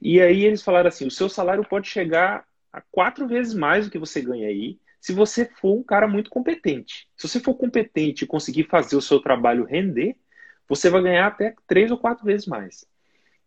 E 0.01 0.19
aí 0.19 0.45
eles 0.45 0.63
falaram 0.63 0.87
assim: 0.87 1.05
o 1.05 1.11
seu 1.11 1.29
salário 1.29 1.63
pode 1.63 1.87
chegar 1.87 2.43
quatro 2.81 3.27
vezes 3.27 3.53
mais 3.53 3.85
do 3.85 3.91
que 3.91 3.97
você 3.97 4.21
ganha 4.21 4.47
aí, 4.47 4.79
se 4.99 5.11
você 5.11 5.45
for 5.45 5.77
um 5.77 5.83
cara 5.83 6.07
muito 6.07 6.29
competente. 6.29 7.07
Se 7.17 7.27
você 7.27 7.39
for 7.39 7.55
competente 7.55 8.23
e 8.23 8.27
conseguir 8.27 8.63
fazer 8.63 8.95
o 8.95 9.01
seu 9.01 9.19
trabalho 9.19 9.65
render, 9.65 10.15
você 10.67 10.89
vai 10.89 11.01
ganhar 11.01 11.27
até 11.27 11.55
três 11.67 11.91
ou 11.91 11.97
quatro 11.97 12.25
vezes 12.25 12.47
mais. 12.47 12.85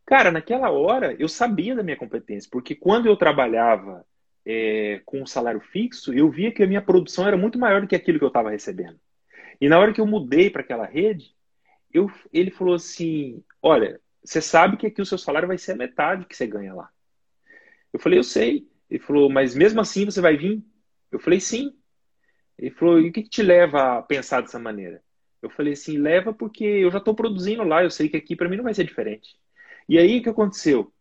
Cara, 0.04 0.30
naquela 0.30 0.70
hora 0.70 1.16
eu 1.18 1.28
sabia 1.28 1.74
da 1.74 1.82
minha 1.82 1.96
competência, 1.96 2.48
porque 2.52 2.74
quando 2.74 3.06
eu 3.06 3.16
trabalhava 3.16 4.06
é, 4.44 5.00
com 5.04 5.22
um 5.22 5.26
salário 5.26 5.60
fixo, 5.60 6.14
eu 6.14 6.30
via 6.30 6.52
que 6.52 6.62
a 6.62 6.66
minha 6.66 6.80
produção 6.80 7.26
era 7.26 7.36
muito 7.36 7.58
maior 7.58 7.80
do 7.80 7.88
que 7.88 7.96
aquilo 7.96 8.18
que 8.18 8.24
eu 8.24 8.28
estava 8.28 8.50
recebendo. 8.50 9.00
E 9.60 9.68
na 9.68 9.78
hora 9.78 9.92
que 9.92 10.00
eu 10.00 10.06
mudei 10.06 10.48
para 10.50 10.60
aquela 10.62 10.86
rede, 10.86 11.34
eu, 11.92 12.10
ele 12.32 12.50
falou 12.50 12.74
assim: 12.74 13.42
Olha, 13.60 14.00
você 14.22 14.40
sabe 14.40 14.76
que 14.76 14.86
aqui 14.86 15.00
o 15.00 15.06
seu 15.06 15.18
salário 15.18 15.48
vai 15.48 15.58
ser 15.58 15.72
a 15.72 15.76
metade 15.76 16.26
que 16.26 16.36
você 16.36 16.46
ganha 16.46 16.74
lá. 16.74 16.88
Eu 17.92 17.98
falei: 17.98 18.18
Eu 18.18 18.24
sei. 18.24 18.68
Ele 18.90 19.00
falou: 19.00 19.30
Mas 19.30 19.54
mesmo 19.54 19.80
assim 19.80 20.04
você 20.04 20.20
vai 20.20 20.36
vir? 20.36 20.62
Eu 21.10 21.18
falei: 21.18 21.40
Sim. 21.40 21.72
Ele 22.58 22.70
falou: 22.70 23.00
E 23.00 23.08
o 23.08 23.12
que, 23.12 23.22
te 23.22 23.42
leva 23.42 23.98
a 23.98 24.02
pensar 24.02 24.40
dessa 24.40 24.58
maneira? 24.58 25.02
Eu 25.42 25.50
falei 25.50 25.74
assim: 25.74 25.98
Leva 25.98 26.32
porque 26.32 26.64
eu 26.64 26.90
já 26.90 26.98
estou 26.98 27.14
produzindo 27.14 27.62
lá, 27.64 27.82
eu 27.82 27.90
sei 27.90 28.08
que 28.08 28.16
aqui 28.16 28.36
para 28.36 28.48
mim 28.48 28.56
não 28.56 28.64
vai 28.64 28.74
ser 28.74 28.84
diferente. 28.84 29.36
E 29.88 29.98
aí 29.98 30.18
o 30.18 30.22
que 30.22 30.28
aconteceu? 30.28 30.92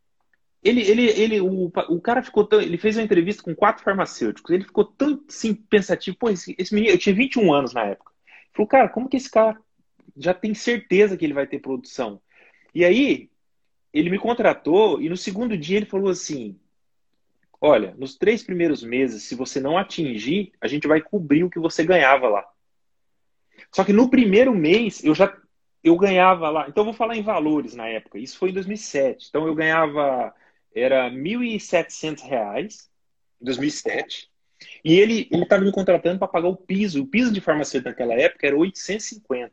Ele, 0.63 0.81
ele, 0.81 1.05
ele, 1.11 1.41
o, 1.41 1.71
o 1.89 2.01
cara 2.01 2.23
ficou 2.23 2.45
tão. 2.45 2.59
Ele 2.59 2.77
fez 2.77 2.97
uma 2.97 3.03
entrevista 3.03 3.43
com 3.43 3.55
quatro 3.55 3.83
farmacêuticos. 3.83 4.51
Ele 4.51 4.63
ficou 4.63 4.83
tão 4.85 5.23
assim, 5.29 5.53
pensativo. 5.53 6.17
Pô, 6.17 6.29
esse, 6.29 6.55
esse 6.57 6.73
menino, 6.73 6.93
eu 6.93 6.97
tinha 6.97 7.13
21 7.15 7.53
anos 7.53 7.73
na 7.73 7.85
época. 7.85 8.11
Ele 8.25 8.51
falou, 8.53 8.67
cara, 8.67 8.89
como 8.89 9.07
que 9.07 9.17
esse 9.17 9.29
cara 9.29 9.59
já 10.17 10.33
tem 10.33 10.53
certeza 10.55 11.15
que 11.17 11.25
ele 11.25 11.33
vai 11.33 11.45
ter 11.45 11.59
produção. 11.59 12.21
E 12.73 12.83
aí, 12.83 13.29
ele 13.93 14.09
me 14.09 14.19
contratou 14.19 15.01
e 15.01 15.07
no 15.07 15.15
segundo 15.15 15.57
dia 15.57 15.77
ele 15.77 15.85
falou 15.85 16.09
assim: 16.09 16.59
Olha, 17.67 17.95
nos 17.97 18.15
três 18.15 18.43
primeiros 18.43 18.83
meses, 18.83 19.23
se 19.23 19.33
você 19.33 19.59
não 19.59 19.75
atingir, 19.75 20.51
a 20.61 20.67
gente 20.67 20.87
vai 20.87 21.01
cobrir 21.01 21.43
o 21.43 21.49
que 21.49 21.57
você 21.57 21.83
ganhava 21.83 22.29
lá. 22.29 22.47
Só 23.71 23.83
que 23.83 23.91
no 23.91 24.07
primeiro 24.07 24.53
mês 24.53 25.03
eu 25.03 25.15
já 25.15 25.35
eu 25.83 25.97
ganhava 25.97 26.47
lá. 26.51 26.67
Então 26.69 26.81
eu 26.81 26.85
vou 26.85 26.93
falar 26.93 27.17
em 27.17 27.23
valores 27.23 27.73
na 27.73 27.87
época. 27.87 28.19
Isso 28.19 28.37
foi 28.37 28.51
em 28.51 28.53
2007. 28.53 29.29
Então 29.29 29.47
eu 29.47 29.55
ganhava 29.55 30.31
era 30.75 31.09
R$ 31.09 31.15
1.700 31.15 32.87
em 33.41 33.45
2007. 33.45 34.29
E 34.83 34.99
ele 34.99 35.27
ele 35.31 35.41
estava 35.41 35.63
me 35.63 35.71
contratando 35.71 36.19
para 36.19 36.27
pagar 36.27 36.49
o 36.49 36.55
piso. 36.55 37.01
O 37.01 37.07
piso 37.07 37.33
de 37.33 37.41
farmacêutico 37.41 37.89
naquela 37.89 38.13
época 38.13 38.45
era 38.45 38.55
850. 38.55 39.51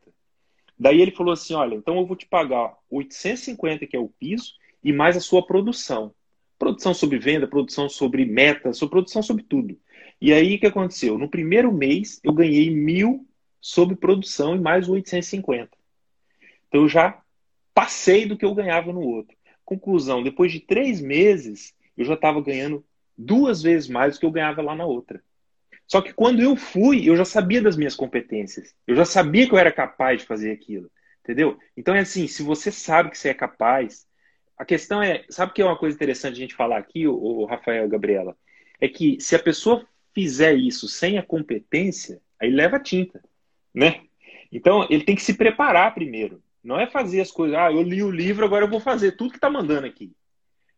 Daí 0.78 1.00
ele 1.00 1.12
falou 1.12 1.32
assim: 1.32 1.54
olha, 1.54 1.76
então 1.76 1.96
eu 1.96 2.04
vou 2.04 2.14
te 2.14 2.26
pagar 2.26 2.76
850, 2.90 3.86
que 3.86 3.96
é 3.96 3.98
o 3.98 4.10
piso, 4.10 4.52
e 4.84 4.92
mais 4.92 5.16
a 5.16 5.20
sua 5.20 5.46
produção. 5.46 6.14
Produção 6.62 6.94
sobre 6.94 7.18
venda, 7.18 7.48
produção 7.48 7.88
sobre 7.88 8.24
meta, 8.24 8.72
sobre 8.72 8.92
produção 8.92 9.20
sobre 9.20 9.42
tudo. 9.42 9.76
E 10.20 10.32
aí 10.32 10.54
o 10.54 10.60
que 10.60 10.66
aconteceu? 10.68 11.18
No 11.18 11.28
primeiro 11.28 11.72
mês 11.72 12.20
eu 12.22 12.32
ganhei 12.32 12.70
mil 12.70 13.26
sobre 13.60 13.96
produção 13.96 14.54
e 14.54 14.60
mais 14.60 14.88
850. 14.88 15.76
Então 16.68 16.82
eu 16.82 16.88
já 16.88 17.20
passei 17.74 18.26
do 18.26 18.36
que 18.36 18.44
eu 18.44 18.54
ganhava 18.54 18.92
no 18.92 19.00
outro. 19.00 19.36
Conclusão: 19.64 20.22
depois 20.22 20.52
de 20.52 20.60
três 20.60 21.00
meses 21.00 21.74
eu 21.96 22.04
já 22.04 22.14
estava 22.14 22.40
ganhando 22.40 22.84
duas 23.18 23.60
vezes 23.60 23.88
mais 23.88 24.14
do 24.14 24.20
que 24.20 24.26
eu 24.26 24.30
ganhava 24.30 24.62
lá 24.62 24.76
na 24.76 24.86
outra. 24.86 25.20
Só 25.88 26.00
que 26.00 26.12
quando 26.12 26.40
eu 26.40 26.54
fui, 26.54 27.08
eu 27.08 27.16
já 27.16 27.24
sabia 27.24 27.60
das 27.60 27.76
minhas 27.76 27.96
competências. 27.96 28.72
Eu 28.86 28.94
já 28.94 29.04
sabia 29.04 29.48
que 29.48 29.52
eu 29.52 29.58
era 29.58 29.72
capaz 29.72 30.20
de 30.20 30.28
fazer 30.28 30.52
aquilo. 30.52 30.88
Entendeu? 31.24 31.58
Então 31.76 31.92
é 31.92 31.98
assim, 31.98 32.28
se 32.28 32.40
você 32.40 32.70
sabe 32.70 33.10
que 33.10 33.18
você 33.18 33.30
é 33.30 33.34
capaz, 33.34 34.06
a 34.62 34.64
questão 34.64 35.02
é, 35.02 35.24
sabe 35.28 35.52
que 35.52 35.60
é 35.60 35.64
uma 35.64 35.76
coisa 35.76 35.96
interessante 35.96 36.34
a 36.34 36.38
gente 36.38 36.54
falar 36.54 36.78
aqui, 36.78 37.04
o, 37.04 37.44
Rafael 37.46 37.88
Gabriela? 37.88 38.36
É 38.80 38.86
que 38.86 39.20
se 39.20 39.34
a 39.34 39.38
pessoa 39.40 39.84
fizer 40.14 40.54
isso 40.54 40.86
sem 40.86 41.18
a 41.18 41.22
competência, 41.22 42.20
aí 42.40 42.48
leva 42.48 42.78
tinta, 42.78 43.20
né? 43.74 44.02
Então 44.52 44.86
ele 44.88 45.02
tem 45.02 45.16
que 45.16 45.22
se 45.22 45.34
preparar 45.34 45.92
primeiro. 45.92 46.40
Não 46.62 46.78
é 46.78 46.86
fazer 46.86 47.20
as 47.20 47.32
coisas, 47.32 47.58
ah, 47.58 47.72
eu 47.72 47.82
li 47.82 48.04
o 48.04 48.10
livro, 48.10 48.44
agora 48.44 48.64
eu 48.64 48.70
vou 48.70 48.78
fazer 48.78 49.16
tudo 49.16 49.32
que 49.32 49.36
está 49.36 49.50
mandando 49.50 49.84
aqui. 49.84 50.12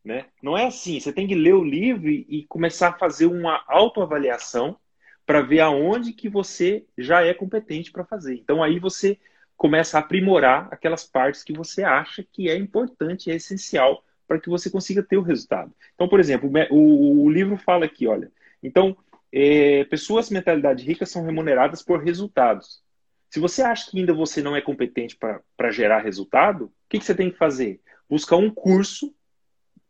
Né? 0.03 0.29
Não 0.43 0.57
é 0.57 0.65
assim. 0.65 0.99
Você 0.99 1.13
tem 1.13 1.27
que 1.27 1.35
ler 1.35 1.53
o 1.53 1.63
livro 1.63 2.09
e 2.09 2.47
começar 2.49 2.89
a 2.89 2.99
fazer 2.99 3.27
uma 3.27 3.63
autoavaliação 3.69 4.79
para 5.27 5.43
ver 5.43 5.61
aonde 5.61 6.15
que 6.15 6.29
você 6.31 6.87
já 6.97 7.23
é 7.23 7.35
competente 7.35 7.93
para 7.93 8.05
fazer. 8.07 8.35
Então 8.37 8.63
aí 8.63 8.79
você 8.79 9.19
começa 9.57 9.97
a 9.97 10.01
aprimorar 10.01 10.69
aquelas 10.71 11.05
partes 11.05 11.43
que 11.43 11.53
você 11.53 11.83
acha 11.83 12.25
que 12.33 12.49
é 12.49 12.57
importante, 12.57 13.31
é 13.31 13.35
essencial 13.35 14.05
para 14.27 14.41
que 14.41 14.49
você 14.49 14.71
consiga 14.71 15.03
ter 15.03 15.17
o 15.17 15.23
resultado. 15.23 15.73
Então, 15.95 16.09
por 16.09 16.19
exemplo, 16.19 16.51
o, 16.71 17.25
o 17.25 17.31
livro 17.31 17.57
fala 17.57 17.85
aqui, 17.85 18.07
olha, 18.07 18.31
então 18.63 18.97
é, 19.33 19.85
pessoas 19.85 20.31
mentalidade 20.31 20.85
rica 20.85 21.05
são 21.05 21.25
remuneradas 21.25 21.83
por 21.83 22.03
resultados. 22.03 22.83
Se 23.29 23.41
você 23.41 23.63
acha 23.63 23.91
que 23.91 23.99
ainda 23.99 24.15
você 24.15 24.41
não 24.41 24.55
é 24.55 24.61
competente 24.61 25.17
para 25.17 25.71
gerar 25.73 25.99
resultado, 25.99 26.67
o 26.67 26.73
que, 26.89 27.01
que 27.01 27.05
você 27.05 27.15
tem 27.15 27.31
que 27.31 27.37
fazer? 27.37 27.81
Buscar 28.09 28.37
um 28.37 28.49
curso 28.49 29.13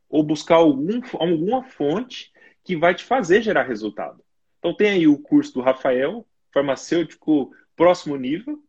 ou 0.09 0.23
buscar 0.23 0.55
algum, 0.55 1.03
alguma 1.19 1.63
fonte 1.63 2.33
que 2.65 2.75
vai 2.75 2.95
te 2.95 3.05
fazer 3.05 3.43
gerar 3.43 3.65
resultado. 3.65 4.25
Então 4.59 4.75
tem 4.75 4.89
aí 4.89 5.07
o 5.07 5.19
curso 5.19 5.53
do 5.53 5.61
Rafael, 5.61 6.27
farmacêutico 6.51 7.53
próximo 7.77 8.17
nível, 8.17 8.64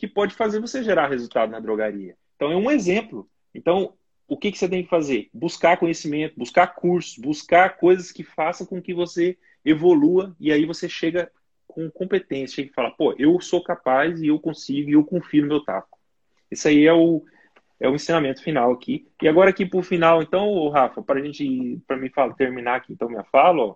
que 0.00 0.08
pode 0.08 0.34
fazer 0.34 0.60
você 0.60 0.82
gerar 0.82 1.08
resultado 1.08 1.50
na 1.50 1.60
drogaria. 1.60 2.16
Então 2.34 2.50
é 2.50 2.56
um 2.56 2.70
exemplo. 2.70 3.28
Então, 3.54 3.92
o 4.26 4.34
que, 4.34 4.50
que 4.50 4.56
você 4.56 4.66
tem 4.66 4.82
que 4.82 4.88
fazer? 4.88 5.28
Buscar 5.34 5.76
conhecimento, 5.76 6.38
buscar 6.38 6.68
cursos, 6.68 7.18
buscar 7.18 7.76
coisas 7.76 8.10
que 8.10 8.24
façam 8.24 8.66
com 8.66 8.80
que 8.80 8.94
você 8.94 9.36
evolua 9.62 10.34
e 10.40 10.50
aí 10.50 10.64
você 10.64 10.88
chega 10.88 11.30
com 11.68 11.90
competência, 11.90 12.56
chega 12.56 12.70
e 12.70 12.74
fala, 12.74 12.90
pô, 12.90 13.14
eu 13.18 13.38
sou 13.42 13.62
capaz 13.62 14.22
e 14.22 14.28
eu 14.28 14.40
consigo 14.40 14.88
e 14.88 14.94
eu 14.94 15.04
confio 15.04 15.42
no 15.42 15.48
meu 15.48 15.60
taco. 15.62 15.98
Isso 16.50 16.66
aí 16.66 16.86
é 16.86 16.94
o, 16.94 17.22
é 17.78 17.86
o 17.86 17.94
ensinamento 17.94 18.42
final 18.42 18.72
aqui. 18.72 19.06
E 19.22 19.28
agora 19.28 19.50
aqui 19.50 19.66
por 19.66 19.84
final, 19.84 20.22
então, 20.22 20.66
Rafa, 20.70 21.02
para 21.02 21.20
a 21.20 21.22
gente, 21.22 21.78
para 21.86 21.98
mim 21.98 22.08
falar, 22.08 22.32
terminar 22.32 22.76
aqui 22.76 22.94
então 22.94 23.06
minha 23.06 23.24
fala, 23.24 23.62
ó, 23.62 23.74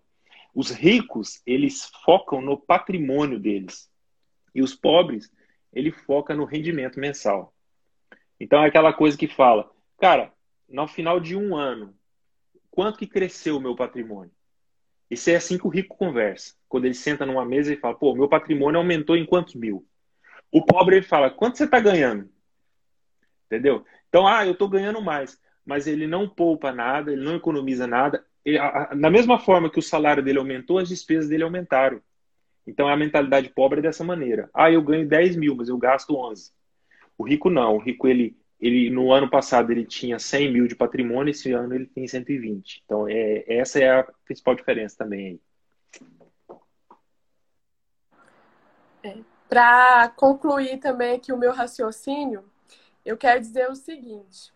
os 0.55 0.71
ricos, 0.71 1.43
eles 1.45 1.91
focam 2.03 2.41
no 2.41 2.57
patrimônio 2.57 3.39
deles. 3.39 3.91
E 4.55 4.63
os 4.63 4.75
pobres, 4.75 5.31
ele 5.75 5.91
foca 5.91 6.35
no 6.35 6.45
rendimento 6.45 7.01
mensal. 7.01 7.55
Então 8.39 8.63
é 8.63 8.69
aquela 8.69 8.93
coisa 8.93 9.17
que 9.17 9.29
fala, 9.29 9.71
cara, 9.99 10.33
no 10.69 10.87
final 10.87 11.21
de 11.21 11.37
um 11.37 11.57
ano, 11.57 11.95
quanto 12.71 12.99
que 12.99 13.07
cresceu 13.07 13.57
o 13.57 13.61
meu 13.61 13.75
patrimônio? 13.75 14.33
Isso 15.11 15.31
é 15.31 15.37
assim 15.37 15.59
que 15.59 15.67
o 15.67 15.71
rico 15.71 15.97
conversa. 15.97 16.55
Quando 16.69 16.87
ele 16.87 16.95
senta 16.95 17.27
numa 17.27 17.45
mesa 17.45 17.73
e 17.73 17.77
fala, 17.77 17.95
pô, 17.95 18.15
meu 18.15 18.29
patrimônio 18.29 18.79
aumentou 18.79 19.17
em 19.17 19.27
quantos 19.27 19.55
mil? 19.55 19.87
O 20.51 20.65
pobre 20.65 20.97
ele 20.97 21.07
fala, 21.07 21.31
quanto 21.31 21.59
você 21.59 21.65
está 21.65 21.79
ganhando? 21.79 22.29
Entendeu? 23.47 23.85
Então, 24.09 24.27
ah, 24.27 24.47
eu 24.47 24.53
estou 24.53 24.69
ganhando 24.69 25.01
mais. 25.03 25.39
Mas 25.65 25.87
ele 25.87 26.07
não 26.07 26.29
poupa 26.29 26.73
nada, 26.73 27.13
ele 27.13 27.25
não 27.25 27.37
economiza 27.37 27.87
nada, 27.87 28.25
na 28.95 29.11
mesma 29.11 29.39
forma 29.39 29.71
que 29.71 29.79
o 29.79 29.83
salário 29.83 30.23
dele 30.23 30.39
aumentou, 30.39 30.79
as 30.79 30.89
despesas 30.89 31.29
dele 31.29 31.43
aumentaram. 31.43 32.01
Então 32.67 32.89
a 32.89 32.97
mentalidade 32.97 33.51
pobre 33.51 33.81
é 33.81 33.83
dessa 33.83 34.03
maneira. 34.03 34.49
Ah, 34.55 34.71
eu 34.71 34.83
ganho 34.83 35.07
10 35.07 35.37
mil, 35.37 35.55
mas 35.55 35.69
eu 35.69 35.77
gasto 35.77 36.17
11. 36.17 36.51
O 37.19 37.25
rico 37.25 37.51
não. 37.51 37.77
O 37.77 37.79
rico, 37.79 38.09
ele, 38.09 38.37
ele 38.61 38.91
no 38.91 39.13
ano 39.13 39.29
passado, 39.29 39.71
ele 39.71 39.85
tinha 39.85 40.19
100 40.19 40.53
mil 40.53 40.67
de 40.67 40.75
patrimônio, 40.75 41.31
esse 41.31 41.53
ano 41.53 41.75
ele 41.75 41.87
tem 41.87 42.07
120. 42.07 42.83
Então 42.85 43.07
é, 43.09 43.45
essa 43.47 43.79
é 43.79 44.01
a 44.01 44.05
principal 44.25 44.55
diferença 44.55 44.97
também. 44.97 45.41
É, 49.03 49.19
Para 49.49 50.09
concluir 50.17 50.79
também 50.79 51.17
aqui 51.17 51.33
o 51.33 51.39
meu 51.39 51.53
raciocínio, 51.53 52.45
eu 53.05 53.17
quero 53.17 53.41
dizer 53.41 53.69
o 53.71 53.75
seguinte. 53.75 54.53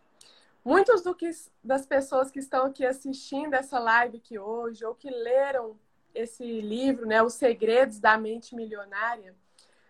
Que, 1.18 1.30
das 1.64 1.86
pessoas 1.86 2.30
que 2.30 2.38
estão 2.38 2.66
aqui 2.66 2.84
assistindo 2.84 3.54
essa 3.54 3.78
live 3.78 4.18
aqui 4.18 4.38
hoje, 4.38 4.84
ou 4.84 4.94
que 4.94 5.08
leram 5.08 5.78
esse 6.14 6.60
livro, 6.60 7.06
né, 7.06 7.22
Os 7.22 7.34
Segredos 7.34 7.98
da 7.98 8.16
Mente 8.16 8.54
Milionária, 8.54 9.34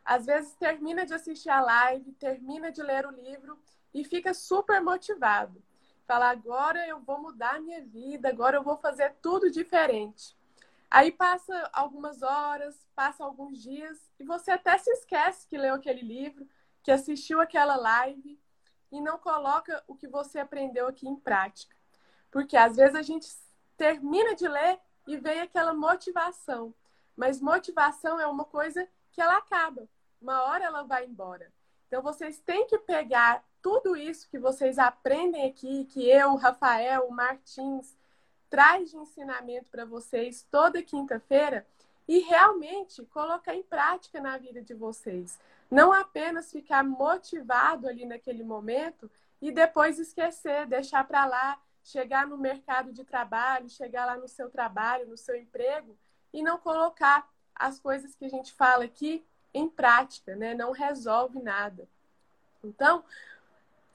às 0.05 0.27
vezes 0.27 0.55
termina 0.55 1.05
de 1.05 1.15
assistir 1.15 1.51
a 1.51 1.61
live, 1.61 2.13
termina 2.13 2.73
de 2.73 2.83
ler 2.83 3.07
o 3.07 3.11
livro 3.11 3.59
e 3.93 4.05
fica 4.05 4.33
super 4.33 4.81
motivado. 4.81 5.63
Fala, 6.07 6.31
agora 6.31 6.87
eu 6.87 7.01
vou 7.01 7.21
mudar 7.21 7.57
a 7.57 7.61
minha 7.61 7.85
vida, 7.85 8.31
agora 8.31 8.57
eu 8.57 8.63
vou 8.63 8.79
fazer 8.79 9.15
tudo 9.21 9.51
diferente. 9.51 10.35
Aí 10.91 11.13
passa 11.13 11.69
algumas 11.73 12.23
horas, 12.23 12.89
passa 12.95 13.23
alguns 13.23 13.63
dias 13.63 14.11
e 14.19 14.25
você 14.25 14.53
até 14.53 14.79
se 14.79 14.91
esquece 14.91 15.47
que 15.47 15.59
leu 15.59 15.75
aquele 15.75 16.01
livro, 16.01 16.49
que 16.83 16.91
assistiu 16.91 17.41
aquela 17.41 17.77
live 17.77 18.41
e 18.91 19.01
não 19.01 19.19
coloca 19.19 19.85
o 19.87 19.95
que 19.95 20.09
você 20.09 20.39
aprendeu 20.39 20.89
aqui 20.89 21.07
em 21.07 21.17
prática. 21.17 21.77
Porque 22.31 22.57
às 22.57 22.77
vezes 22.77 22.95
a 22.95 23.03
gente 23.03 23.29
termina 23.77 24.35
de 24.35 24.49
ler 24.49 24.81
e 25.09 25.17
vem 25.17 25.41
aquela 25.41 25.73
motivação. 25.73 26.73
Mas 27.17 27.41
motivação 27.41 28.21
é 28.21 28.27
uma 28.27 28.45
coisa 28.45 28.87
que 29.11 29.21
ela 29.21 29.39
acaba. 29.39 29.89
Uma 30.21 30.43
hora 30.43 30.65
ela 30.65 30.83
vai 30.83 31.07
embora. 31.07 31.51
Então 31.87 32.03
vocês 32.03 32.39
têm 32.39 32.67
que 32.67 32.79
pegar 32.79 33.43
tudo 33.63 33.97
isso 33.97 34.29
que 34.29 34.39
vocês 34.39 34.79
aprendem 34.79 35.49
aqui, 35.49 35.87
que 35.87 36.09
eu, 36.09 36.37
Rafael, 36.37 37.09
o 37.09 37.11
Martins 37.11 37.97
traz 38.51 38.91
de 38.91 38.97
ensinamento 38.97 39.71
para 39.71 39.85
vocês 39.85 40.47
toda 40.51 40.83
quinta-feira 40.83 41.67
e 42.07 42.21
realmente 42.21 43.03
colocar 43.07 43.55
em 43.55 43.63
prática 43.63 44.21
na 44.21 44.37
vida 44.37 44.63
de 44.63 44.75
vocês. 44.75 45.39
Não 45.71 45.93
apenas 45.93 46.53
ficar 46.53 46.85
motivado 46.85 47.89
ali 47.89 48.07
naquele 48.07 48.45
momento 48.45 49.11
e 49.41 49.51
depois 49.51 49.99
esquecer, 49.99 50.67
deixar 50.67 51.07
para 51.07 51.27
lá, 51.27 51.59
chegar 51.89 52.27
no 52.27 52.37
mercado 52.37 52.93
de 52.93 53.03
trabalho, 53.05 53.69
chegar 53.71 54.05
lá 54.05 54.17
no 54.17 54.29
seu 54.29 54.51
trabalho, 54.51 55.09
no 55.09 55.17
seu 55.17 55.35
emprego 55.37 55.99
e 56.33 56.43
não 56.43 56.59
colocar 56.59 57.29
as 57.55 57.81
coisas 57.81 58.15
que 58.15 58.25
a 58.25 58.29
gente 58.29 58.53
fala 58.53 58.85
aqui 58.85 59.25
em 59.55 59.69
prática, 59.69 60.37
né? 60.37 60.55
Não 60.55 60.71
resolve 60.71 61.41
nada. 61.41 61.89
Então, 62.63 63.03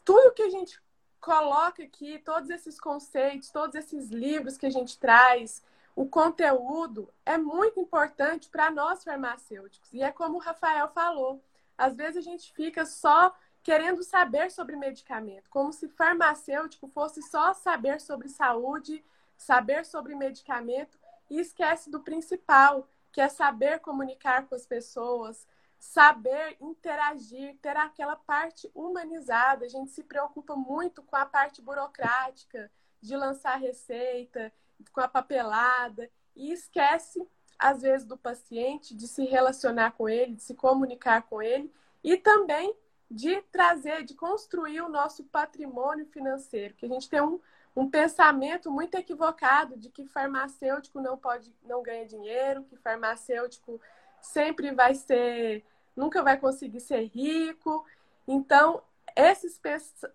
tudo 0.04 0.34
que 0.34 0.42
a 0.42 0.50
gente 0.50 0.82
coloca 1.22 1.84
aqui, 1.84 2.20
todos 2.20 2.50
esses 2.50 2.80
conceitos, 2.80 3.52
todos 3.52 3.76
esses 3.76 4.10
livros 4.10 4.58
que 4.58 4.66
a 4.66 4.72
gente 4.72 4.98
traz, 4.98 5.64
o 5.96 6.06
conteúdo 6.06 7.14
é 7.26 7.38
muito 7.38 7.80
importante 7.80 8.50
para 8.50 8.72
nós 8.72 9.04
farmacêuticos. 9.04 9.94
E 9.94 10.02
é 10.02 10.12
como 10.12 10.38
o 10.38 10.42
Rafael 10.42 10.90
falou, 10.90 11.42
às 11.78 11.96
vezes 11.96 12.18
a 12.18 12.22
gente 12.22 12.52
fica 12.54 12.86
só 12.86 13.34
querendo 13.64 14.04
saber 14.04 14.52
sobre 14.52 14.76
medicamento, 14.76 15.50
como 15.50 15.72
se 15.72 15.88
farmacêutico 15.88 16.88
fosse 16.90 17.22
só 17.24 17.54
saber 17.54 18.02
sobre 18.02 18.28
saúde, 18.28 19.04
saber 19.38 19.86
sobre 19.86 20.14
medicamento 20.16 21.00
e 21.30 21.40
esquece 21.40 21.90
do 21.90 22.02
principal, 22.02 22.88
que 23.12 23.22
é 23.22 23.30
saber 23.30 23.80
comunicar 23.80 24.48
com 24.48 24.56
as 24.56 24.66
pessoas, 24.66 25.48
saber 25.80 26.58
interagir, 26.60 27.58
ter 27.62 27.78
aquela 27.78 28.18
parte 28.18 28.70
humanizada. 28.76 29.66
A 29.66 29.70
gente 29.70 29.92
se 29.92 30.04
preocupa 30.04 30.56
muito 30.56 31.02
com 31.02 31.16
a 31.16 31.26
parte 31.26 31.62
burocrática 31.62 32.70
de 33.02 33.16
lançar 33.16 33.56
receita, 33.56 34.52
com 34.92 35.00
a 35.00 35.08
papelada 35.08 36.10
e 36.36 36.52
esquece 36.52 37.26
às 37.58 37.82
vezes 37.82 38.06
do 38.06 38.18
paciente 38.18 38.96
de 38.96 39.08
se 39.08 39.24
relacionar 39.24 39.92
com 39.92 40.10
ele, 40.10 40.36
de 40.36 40.42
se 40.42 40.54
comunicar 40.54 41.22
com 41.24 41.42
ele 41.42 41.72
e 42.04 42.18
também 42.18 42.76
de 43.14 43.42
trazer, 43.44 44.04
de 44.04 44.16
construir 44.16 44.82
o 44.82 44.90
nosso 44.90 45.24
patrimônio 45.26 46.06
financeiro, 46.08 46.74
que 46.74 46.88
a 46.88 46.90
gente 46.90 47.08
tem 47.08 47.22
um, 47.22 47.40
um 47.76 47.88
pensamento 47.88 48.72
muito 48.72 48.96
equivocado 48.96 49.78
de 49.78 49.90
que 49.90 50.04
farmacêutico 50.08 51.00
não 51.00 51.16
pode, 51.16 51.54
não 51.64 51.84
ganha 51.84 52.08
dinheiro, 52.08 52.64
que 52.64 52.76
farmacêutico 52.76 53.80
sempre 54.20 54.72
vai 54.72 54.96
ser, 54.96 55.64
nunca 55.96 56.24
vai 56.24 56.38
conseguir 56.38 56.80
ser 56.80 57.04
rico. 57.06 57.86
Então, 58.28 58.82
esses 59.16 59.62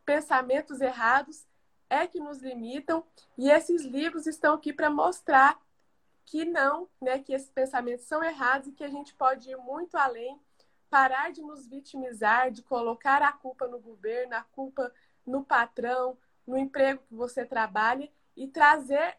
pensamentos 0.04 0.80
errados 0.80 1.46
é 1.88 2.04
que 2.04 2.18
nos 2.18 2.38
limitam 2.38 3.04
e 3.36 3.48
esses 3.48 3.84
livros 3.84 4.26
estão 4.26 4.54
aqui 4.54 4.72
para 4.72 4.90
mostrar 4.90 5.56
que 6.26 6.44
não, 6.44 6.88
né, 7.00 7.20
que 7.20 7.32
esses 7.32 7.48
pensamentos 7.48 8.06
são 8.06 8.24
errados 8.24 8.68
e 8.68 8.72
que 8.72 8.82
a 8.82 8.90
gente 8.90 9.14
pode 9.14 9.48
ir 9.48 9.56
muito 9.56 9.96
além, 9.96 10.38
parar 10.88 11.32
de 11.32 11.42
nos 11.42 11.66
vitimizar, 11.66 12.50
de 12.50 12.62
colocar 12.62 13.22
a 13.22 13.32
culpa 13.32 13.66
no 13.66 13.78
governo, 13.78 14.34
a 14.34 14.42
culpa 14.42 14.92
no 15.26 15.44
patrão, 15.44 16.16
no 16.46 16.56
emprego 16.56 17.02
que 17.08 17.14
você 17.14 17.44
trabalha 17.44 18.10
e 18.36 18.46
trazer 18.46 19.16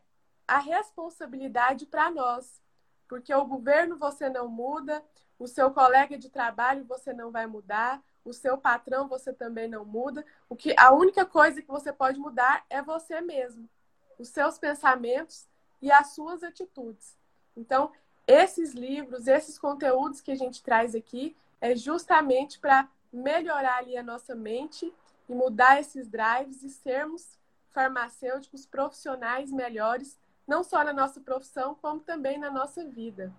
a 0.48 0.58
responsabilidade 0.58 1.86
para 1.86 2.10
nós. 2.10 2.62
Porque 3.08 3.34
o 3.34 3.46
governo 3.46 3.98
você 3.98 4.30
não 4.30 4.48
muda, 4.48 5.04
o 5.38 5.48
seu 5.48 5.72
colega 5.72 6.18
de 6.18 6.30
trabalho 6.30 6.84
você 6.86 7.14
não 7.14 7.32
vai 7.32 7.46
mudar, 7.46 8.04
o 8.26 8.34
seu 8.34 8.58
patrão 8.58 9.08
você 9.08 9.32
também 9.32 9.68
não 9.68 9.86
muda. 9.86 10.26
O 10.50 10.56
que 10.56 10.74
a 10.78 10.92
única 10.92 11.26
coisa 11.26 11.62
que 11.62 11.68
você 11.68 11.94
pode 11.94 12.20
mudar 12.20 12.66
é 12.70 12.82
você 12.82 13.22
mesmo, 13.22 13.70
os 14.18 14.30
seus 14.30 14.58
pensamentos 14.58 15.48
e 15.82 15.92
as 15.92 16.10
suas 16.10 16.44
atitudes. 16.44 17.16
Então, 17.56 17.92
esses 18.28 18.74
livros, 18.74 19.28
esses 19.28 19.58
conteúdos 19.58 20.22
que 20.22 20.32
a 20.32 20.36
gente 20.36 20.62
traz 20.62 20.94
aqui 20.94 21.36
é 21.62 21.76
justamente 21.76 22.60
para 22.60 22.90
melhorar 23.12 23.78
ali 23.78 23.98
a 23.98 24.04
nossa 24.04 24.36
mente 24.36 24.94
e 25.28 25.34
mudar 25.34 25.80
esses 25.80 26.08
drives 26.08 26.64
e 26.64 26.70
sermos 26.70 27.38
farmacêuticos 27.70 28.66
profissionais 28.66 29.52
melhores, 29.52 30.20
não 30.48 30.64
só 30.64 30.84
na 30.84 30.94
nossa 30.94 31.20
profissão, 31.20 31.76
como 31.76 32.00
também 32.00 32.38
na 32.38 32.50
nossa 32.50 32.84
vida. 32.84 33.34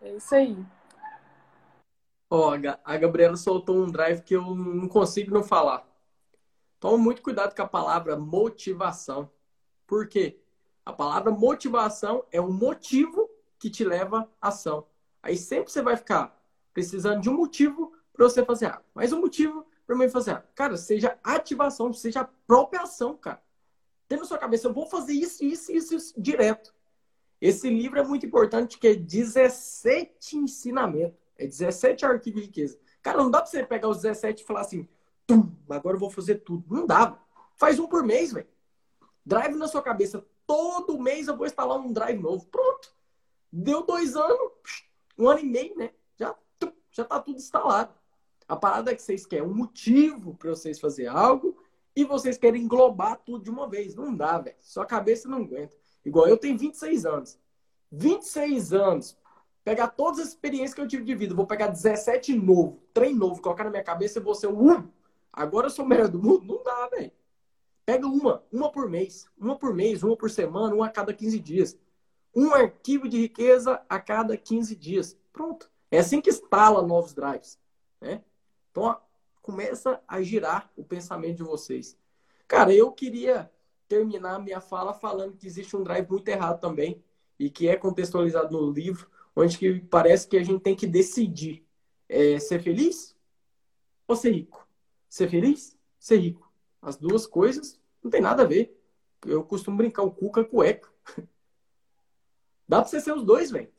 É 0.00 0.14
isso 0.14 0.34
aí. 0.34 0.56
Ó, 2.28 2.52
a 2.84 2.96
Gabriela 2.96 3.36
soltou 3.36 3.76
um 3.76 3.90
drive 3.90 4.22
que 4.22 4.36
eu 4.36 4.54
não 4.54 4.88
consigo 4.88 5.34
não 5.34 5.42
falar. 5.42 5.86
Toma 6.78 6.96
muito 6.96 7.22
cuidado 7.22 7.54
com 7.54 7.62
a 7.62 7.68
palavra 7.68 8.16
motivação. 8.16 9.30
Por 9.86 10.06
quê? 10.08 10.40
A 10.84 10.92
palavra 10.92 11.30
motivação 11.30 12.24
é 12.30 12.40
um 12.40 12.52
motivo 12.52 13.28
que 13.58 13.68
te 13.68 13.84
leva 13.84 14.30
à 14.40 14.48
ação. 14.48 14.86
Aí 15.22 15.36
sempre 15.36 15.70
você 15.70 15.82
vai 15.82 15.96
ficar 15.96 16.39
precisando 16.72 17.20
de 17.20 17.30
um 17.30 17.34
motivo 17.34 17.92
para 18.12 18.28
você 18.28 18.44
fazer 18.44 18.66
algo. 18.66 18.84
Mas 18.94 19.12
um 19.12 19.20
motivo 19.20 19.66
para 19.86 19.96
mim 19.96 20.08
fazer 20.08 20.32
algo. 20.32 20.44
Cara, 20.54 20.76
seja 20.76 21.18
ativação, 21.22 21.92
seja 21.92 22.28
própria 22.46 22.82
ação, 22.82 23.16
cara. 23.16 23.42
Tem 24.08 24.18
na 24.18 24.24
sua 24.24 24.38
cabeça, 24.38 24.66
eu 24.66 24.72
vou 24.72 24.86
fazer 24.86 25.12
isso, 25.12 25.44
isso, 25.44 25.72
isso, 25.72 25.94
isso 25.94 26.20
direto. 26.20 26.74
Esse 27.40 27.70
livro 27.70 27.98
é 27.98 28.02
muito 28.02 28.26
importante, 28.26 28.78
que 28.78 28.88
é 28.88 28.94
17 28.94 30.36
ensinamentos. 30.36 31.18
É 31.38 31.46
17 31.46 32.04
arquivos 32.04 32.40
de 32.40 32.46
riqueza. 32.46 32.78
Cara, 33.00 33.18
não 33.18 33.30
dá 33.30 33.40
pra 33.40 33.46
você 33.46 33.64
pegar 33.64 33.88
os 33.88 34.02
17 34.02 34.42
e 34.42 34.46
falar 34.46 34.60
assim, 34.60 34.86
Tum, 35.26 35.50
agora 35.70 35.96
eu 35.96 36.00
vou 36.00 36.10
fazer 36.10 36.36
tudo. 36.36 36.64
Não 36.68 36.86
dá. 36.86 37.18
Faz 37.56 37.78
um 37.78 37.86
por 37.86 38.02
mês, 38.02 38.32
velho. 38.32 38.48
Drive 39.24 39.54
na 39.54 39.68
sua 39.68 39.80
cabeça. 39.80 40.24
Todo 40.46 41.00
mês 41.00 41.28
eu 41.28 41.36
vou 41.36 41.46
instalar 41.46 41.78
um 41.78 41.92
drive 41.92 42.20
novo. 42.20 42.46
Pronto. 42.46 42.92
Deu 43.52 43.86
dois 43.86 44.16
anos, 44.16 44.52
um 45.16 45.28
ano 45.28 45.40
e 45.40 45.46
meio, 45.46 45.76
né? 45.76 45.90
Já, 46.90 47.02
já 47.02 47.04
tá 47.04 47.20
tudo 47.20 47.38
instalado. 47.38 47.92
A 48.48 48.56
parada 48.56 48.90
é 48.90 48.94
que 48.94 49.02
vocês 49.02 49.24
querem 49.24 49.46
um 49.46 49.54
motivo 49.54 50.34
para 50.34 50.50
vocês 50.50 50.80
fazer 50.80 51.06
algo 51.06 51.56
e 51.94 52.04
vocês 52.04 52.36
querem 52.36 52.62
englobar 52.62 53.20
tudo 53.24 53.44
de 53.44 53.50
uma 53.50 53.68
vez. 53.68 53.94
Não 53.94 54.14
dá, 54.14 54.38
velho. 54.38 54.56
Sua 54.60 54.84
cabeça 54.84 55.28
não 55.28 55.38
aguenta. 55.38 55.76
Igual 56.04 56.26
eu 56.26 56.36
tenho 56.36 56.58
26 56.58 57.06
anos. 57.06 57.38
26 57.92 58.72
anos 58.72 59.16
pegar 59.64 59.88
todas 59.88 60.20
as 60.20 60.28
experiências 60.28 60.74
que 60.74 60.80
eu 60.80 60.88
tive 60.88 61.04
de 61.04 61.14
vida, 61.14 61.34
vou 61.34 61.46
pegar 61.46 61.68
17 61.68 62.34
novo, 62.34 62.80
trem 62.92 63.14
novo, 63.14 63.42
colocar 63.42 63.64
na 63.64 63.70
minha 63.70 63.84
cabeça 63.84 64.18
e 64.18 64.22
vou 64.22 64.34
ser 64.34 64.48
um. 64.48 64.88
Agora 65.32 65.66
eu 65.66 65.70
sou 65.70 65.84
o 65.84 65.88
melhor 65.88 66.08
do 66.08 66.20
mundo? 66.20 66.44
Não 66.44 66.62
dá, 66.62 66.88
velho. 66.88 67.12
Pega 67.84 68.06
uma, 68.06 68.42
uma 68.52 68.70
por 68.70 68.88
mês, 68.88 69.28
uma 69.38 69.56
por 69.56 69.74
mês, 69.74 70.02
uma 70.02 70.16
por 70.16 70.30
semana, 70.30 70.74
uma 70.74 70.86
a 70.86 70.90
cada 70.90 71.12
15 71.12 71.38
dias. 71.38 71.78
Um 72.34 72.52
arquivo 72.54 73.08
de 73.08 73.18
riqueza 73.18 73.80
a 73.88 74.00
cada 74.00 74.36
15 74.36 74.74
dias. 74.76 75.16
Pronto. 75.32 75.69
É 75.90 75.98
assim 75.98 76.20
que 76.20 76.30
instala 76.30 76.86
novos 76.86 77.12
drives. 77.12 77.58
Né? 78.00 78.22
Então, 78.70 78.84
ó, 78.84 79.00
começa 79.42 80.00
a 80.06 80.22
girar 80.22 80.70
o 80.76 80.84
pensamento 80.84 81.38
de 81.38 81.42
vocês. 81.42 81.98
Cara, 82.46 82.72
eu 82.72 82.92
queria 82.92 83.50
terminar 83.88 84.38
minha 84.38 84.60
fala 84.60 84.94
falando 84.94 85.36
que 85.36 85.46
existe 85.46 85.76
um 85.76 85.82
drive 85.82 86.08
muito 86.08 86.28
errado 86.28 86.60
também 86.60 87.02
e 87.38 87.50
que 87.50 87.68
é 87.68 87.76
contextualizado 87.76 88.56
no 88.56 88.70
livro, 88.70 89.10
onde 89.34 89.58
que 89.58 89.80
parece 89.80 90.28
que 90.28 90.36
a 90.36 90.44
gente 90.44 90.60
tem 90.60 90.76
que 90.76 90.86
decidir 90.86 91.66
é, 92.08 92.38
ser 92.38 92.60
feliz 92.60 93.16
ou 94.06 94.14
ser 94.14 94.30
rico. 94.30 94.68
Ser 95.08 95.28
feliz, 95.28 95.76
ser 95.98 96.18
rico. 96.18 96.52
As 96.80 96.96
duas 96.96 97.26
coisas 97.26 97.80
não 98.02 98.10
tem 98.10 98.20
nada 98.20 98.42
a 98.42 98.46
ver. 98.46 98.76
Eu 99.26 99.42
costumo 99.42 99.76
brincar 99.76 100.02
o 100.02 100.10
cuca 100.10 100.44
cueca. 100.44 100.88
Dá 102.68 102.80
pra 102.80 102.88
você 102.88 103.00
ser 103.00 103.12
os 103.12 103.24
dois, 103.24 103.50
velho. 103.50 103.72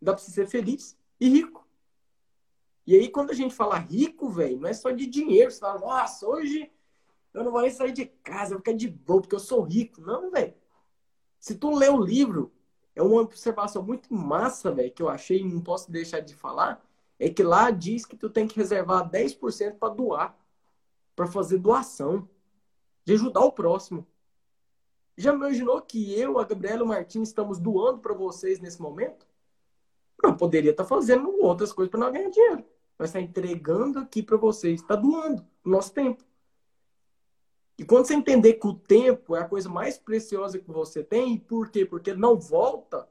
Dá 0.00 0.12
pra 0.12 0.22
você 0.22 0.30
ser 0.30 0.46
feliz 0.46 0.96
e 1.22 1.28
rico. 1.28 1.64
E 2.84 2.96
aí, 2.96 3.08
quando 3.08 3.30
a 3.30 3.34
gente 3.34 3.54
fala 3.54 3.78
rico, 3.78 4.28
velho, 4.28 4.58
não 4.58 4.68
é 4.68 4.72
só 4.72 4.90
de 4.90 5.06
dinheiro. 5.06 5.52
Você 5.52 5.60
fala, 5.60 5.78
nossa, 5.78 6.26
hoje 6.26 6.68
eu 7.32 7.44
não 7.44 7.52
vou 7.52 7.60
nem 7.60 7.70
sair 7.70 7.92
de 7.92 8.06
casa, 8.06 8.46
eu 8.46 8.56
vou 8.56 8.58
ficar 8.58 8.72
de 8.72 8.88
boa, 8.88 9.20
porque 9.20 9.36
eu 9.36 9.40
sou 9.40 9.62
rico. 9.62 10.00
Não, 10.00 10.32
velho. 10.32 10.52
Se 11.38 11.54
tu 11.54 11.72
lê 11.76 11.88
o 11.88 12.00
livro, 12.00 12.52
é 12.96 13.00
uma 13.00 13.20
observação 13.20 13.84
muito 13.84 14.12
massa, 14.12 14.72
velho, 14.72 14.92
que 14.92 15.00
eu 15.00 15.08
achei 15.08 15.38
e 15.38 15.44
não 15.44 15.60
posso 15.60 15.92
deixar 15.92 16.18
de 16.18 16.34
falar, 16.34 16.84
é 17.20 17.30
que 17.30 17.44
lá 17.44 17.70
diz 17.70 18.04
que 18.04 18.16
tu 18.16 18.28
tem 18.28 18.48
que 18.48 18.56
reservar 18.56 19.08
10% 19.08 19.78
para 19.78 19.94
doar, 19.94 20.36
para 21.14 21.28
fazer 21.28 21.58
doação, 21.58 22.28
de 23.04 23.12
ajudar 23.12 23.42
o 23.42 23.52
próximo. 23.52 24.04
Já 25.16 25.32
imaginou 25.32 25.80
que 25.82 26.18
eu, 26.18 26.40
a 26.40 26.44
Gabriela 26.44 26.80
e 26.80 26.82
o 26.82 26.88
Martins 26.88 27.28
estamos 27.28 27.60
doando 27.60 28.00
para 28.00 28.12
vocês 28.12 28.58
nesse 28.58 28.82
momento? 28.82 29.31
Não 30.22 30.36
poderia 30.36 30.70
estar 30.70 30.84
tá 30.84 30.88
fazendo 30.88 31.30
outras 31.42 31.72
coisas 31.72 31.90
para 31.90 32.00
não 32.00 32.12
ganhar 32.12 32.30
dinheiro. 32.30 32.64
Mas 32.98 33.08
está 33.08 33.20
entregando 33.20 33.98
aqui 33.98 34.22
para 34.22 34.36
vocês, 34.36 34.80
está 34.80 34.94
doando 34.94 35.44
o 35.64 35.68
nosso 35.68 35.92
tempo. 35.92 36.24
E 37.78 37.84
quando 37.84 38.06
você 38.06 38.14
entender 38.14 38.54
que 38.54 38.66
o 38.66 38.74
tempo 38.74 39.34
é 39.34 39.40
a 39.40 39.48
coisa 39.48 39.68
mais 39.68 39.98
preciosa 39.98 40.58
que 40.58 40.70
você 40.70 41.02
tem, 41.02 41.38
por 41.38 41.70
quê? 41.70 41.84
Porque 41.84 42.14
não 42.14 42.38
volta. 42.38 43.08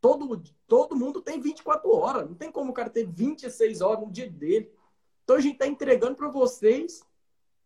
Todo, 0.00 0.42
todo 0.66 0.96
mundo 0.96 1.20
tem 1.22 1.40
24 1.40 1.90
horas. 1.90 2.28
Não 2.28 2.34
tem 2.34 2.50
como 2.50 2.70
o 2.70 2.74
cara 2.74 2.90
ter 2.90 3.06
26 3.06 3.80
horas 3.80 4.04
no 4.04 4.10
dia 4.10 4.28
dele. 4.28 4.70
Então 5.24 5.36
a 5.36 5.40
gente 5.40 5.54
está 5.54 5.66
entregando 5.66 6.16
para 6.16 6.28
vocês 6.28 7.02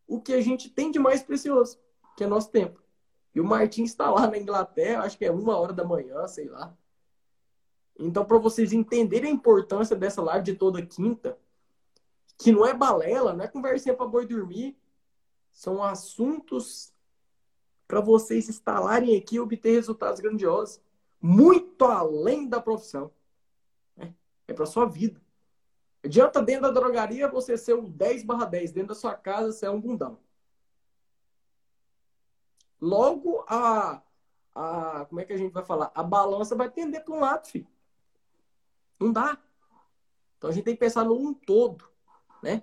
o 0.06 0.20
que 0.20 0.34
a 0.34 0.40
gente 0.40 0.68
tem 0.68 0.90
de 0.90 0.98
mais 0.98 1.22
precioso, 1.22 1.78
que 2.16 2.22
é 2.22 2.26
nosso 2.26 2.50
tempo. 2.50 2.82
E 3.34 3.40
o 3.40 3.44
Martin 3.44 3.84
está 3.84 4.10
lá 4.10 4.26
na 4.26 4.38
Inglaterra, 4.38 5.02
acho 5.02 5.18
que 5.18 5.24
é 5.24 5.30
uma 5.30 5.56
hora 5.58 5.72
da 5.72 5.84
manhã, 5.84 6.26
sei 6.28 6.48
lá. 6.48 6.76
Então, 7.98 8.24
para 8.24 8.38
vocês 8.38 8.72
entenderem 8.72 9.30
a 9.30 9.34
importância 9.34 9.94
dessa 9.94 10.22
live 10.22 10.44
de 10.44 10.54
toda 10.54 10.84
quinta, 10.84 11.38
que 12.38 12.50
não 12.50 12.66
é 12.66 12.74
balela, 12.74 13.32
não 13.32 13.44
é 13.44 13.48
conversinha 13.48 13.94
para 13.94 14.06
boi 14.06 14.26
dormir, 14.26 14.76
são 15.52 15.82
assuntos 15.82 16.92
para 17.86 18.00
vocês 18.00 18.48
instalarem 18.48 19.16
aqui 19.16 19.36
e 19.36 19.40
obter 19.40 19.72
resultados 19.72 20.20
grandiosos, 20.20 20.80
muito 21.20 21.84
além 21.84 22.48
da 22.48 22.60
profissão. 22.60 23.10
É, 23.96 24.12
é 24.48 24.52
para 24.52 24.66
sua 24.66 24.86
vida. 24.86 25.22
Adianta 26.02 26.42
dentro 26.42 26.62
da 26.62 26.80
drogaria 26.80 27.28
você 27.28 27.56
ser 27.56 27.74
o 27.74 27.88
10 27.88 28.24
barra 28.24 28.44
10, 28.44 28.72
dentro 28.72 28.88
da 28.88 28.94
sua 28.94 29.14
casa 29.14 29.52
você 29.52 29.66
é 29.66 29.70
um 29.70 29.80
bundão. 29.80 30.18
Logo, 32.80 33.44
a, 33.48 34.02
a. 34.54 35.06
Como 35.06 35.20
é 35.20 35.24
que 35.24 35.32
a 35.32 35.38
gente 35.38 35.52
vai 35.52 35.64
falar? 35.64 35.90
A 35.94 36.02
balança 36.02 36.54
vai 36.54 36.70
tender 36.70 37.02
para 37.02 37.14
um 37.14 37.20
lado, 37.20 37.46
filho. 37.46 37.66
Não 38.98 39.12
dá. 39.12 39.38
Então 40.38 40.50
a 40.50 40.52
gente 40.52 40.64
tem 40.64 40.74
que 40.74 40.80
pensar 40.80 41.04
no 41.04 41.14
um 41.14 41.32
todo, 41.32 41.84
né? 42.42 42.62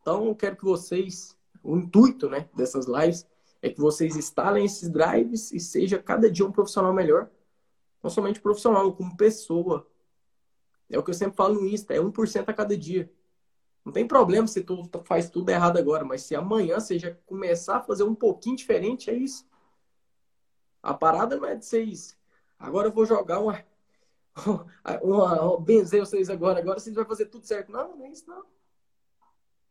Então 0.00 0.26
eu 0.26 0.34
quero 0.34 0.56
que 0.56 0.64
vocês, 0.64 1.36
o 1.62 1.76
intuito, 1.76 2.28
né, 2.28 2.48
dessas 2.54 2.86
lives 2.86 3.26
é 3.62 3.68
que 3.68 3.80
vocês 3.80 4.16
instalem 4.16 4.64
esses 4.64 4.88
drives 4.88 5.52
e 5.52 5.60
seja 5.60 6.02
cada 6.02 6.30
dia 6.30 6.46
um 6.46 6.52
profissional 6.52 6.92
melhor. 6.92 7.30
Não 8.02 8.10
somente 8.10 8.40
profissional, 8.40 8.92
como 8.94 9.16
pessoa. 9.16 9.86
É 10.88 10.98
o 10.98 11.02
que 11.02 11.10
eu 11.10 11.14
sempre 11.14 11.36
falo 11.36 11.54
no 11.54 11.66
Insta, 11.66 11.94
é 11.94 11.98
1% 11.98 12.48
a 12.48 12.54
cada 12.54 12.76
dia. 12.76 13.12
Não 13.84 13.92
tem 13.92 14.06
problema 14.06 14.46
se 14.46 14.62
tu 14.62 14.88
faz 15.04 15.30
tudo 15.30 15.50
errado 15.50 15.78
agora, 15.78 16.04
mas 16.04 16.22
se 16.22 16.34
amanhã 16.34 16.80
você 16.80 16.98
já 16.98 17.14
começar 17.26 17.76
a 17.76 17.82
fazer 17.82 18.02
um 18.02 18.14
pouquinho 18.14 18.56
diferente, 18.56 19.10
é 19.10 19.14
isso. 19.14 19.46
A 20.82 20.94
parada 20.94 21.36
não 21.36 21.46
é 21.46 21.54
de 21.54 21.64
vocês. 21.64 22.18
Agora 22.58 22.88
eu 22.88 22.92
vou 22.92 23.04
jogar 23.04 23.40
uma. 23.40 23.62
benzer 25.64 26.00
vocês 26.00 26.30
agora. 26.30 26.60
Agora 26.60 26.78
vocês 26.78 26.94
vão 26.94 27.04
fazer 27.04 27.26
tudo 27.26 27.46
certo. 27.46 27.70
Não, 27.70 27.96
não 27.96 28.06
é 28.06 28.10
isso 28.10 28.28
não. 28.28 28.44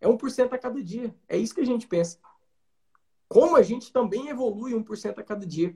É 0.01 0.07
1% 0.07 0.53
a 0.53 0.57
cada 0.57 0.81
dia. 0.81 1.13
É 1.27 1.37
isso 1.37 1.53
que 1.53 1.61
a 1.61 1.65
gente 1.65 1.87
pensa. 1.87 2.17
Como 3.27 3.55
a 3.55 3.61
gente 3.61 3.91
também 3.91 4.29
evolui 4.29 4.73
1% 4.73 5.19
a 5.19 5.23
cada 5.23 5.45
dia. 5.45 5.75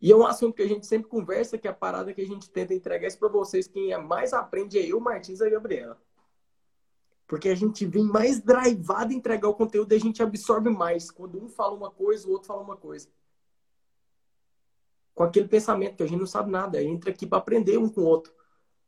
E 0.00 0.10
é 0.10 0.16
um 0.16 0.26
assunto 0.26 0.54
que 0.54 0.62
a 0.62 0.68
gente 0.68 0.86
sempre 0.86 1.08
conversa, 1.08 1.58
que 1.58 1.68
é 1.68 1.70
a 1.70 1.74
parada 1.74 2.12
que 2.12 2.20
a 2.20 2.26
gente 2.26 2.50
tenta 2.50 2.74
entregar 2.74 3.06
isso 3.06 3.18
para 3.18 3.28
vocês. 3.28 3.66
Quem 3.66 3.92
é 3.92 3.98
mais 3.98 4.32
aprende 4.32 4.78
é 4.78 4.86
eu, 4.86 4.98
Martins 4.98 5.40
e 5.40 5.44
a 5.44 5.50
Gabriela. 5.50 6.00
Porque 7.26 7.48
a 7.48 7.54
gente 7.54 7.86
vem 7.86 8.02
mais 8.02 8.40
drivado 8.40 9.12
entregar 9.12 9.48
o 9.48 9.54
conteúdo 9.54 9.92
e 9.92 9.96
a 9.96 10.00
gente 10.00 10.22
absorve 10.22 10.70
mais. 10.70 11.10
Quando 11.10 11.42
um 11.42 11.48
fala 11.48 11.74
uma 11.74 11.90
coisa, 11.90 12.26
o 12.26 12.32
outro 12.32 12.48
fala 12.48 12.62
uma 12.62 12.76
coisa 12.76 13.08
com 15.14 15.24
aquele 15.24 15.48
pensamento 15.48 15.96
que 15.96 16.02
a 16.02 16.06
gente 16.06 16.18
não 16.18 16.26
sabe 16.26 16.50
nada, 16.50 16.82
entra 16.82 17.10
aqui 17.10 17.26
para 17.26 17.38
aprender 17.38 17.78
um 17.78 17.88
com 17.88 18.02
o 18.02 18.04
outro. 18.04 18.32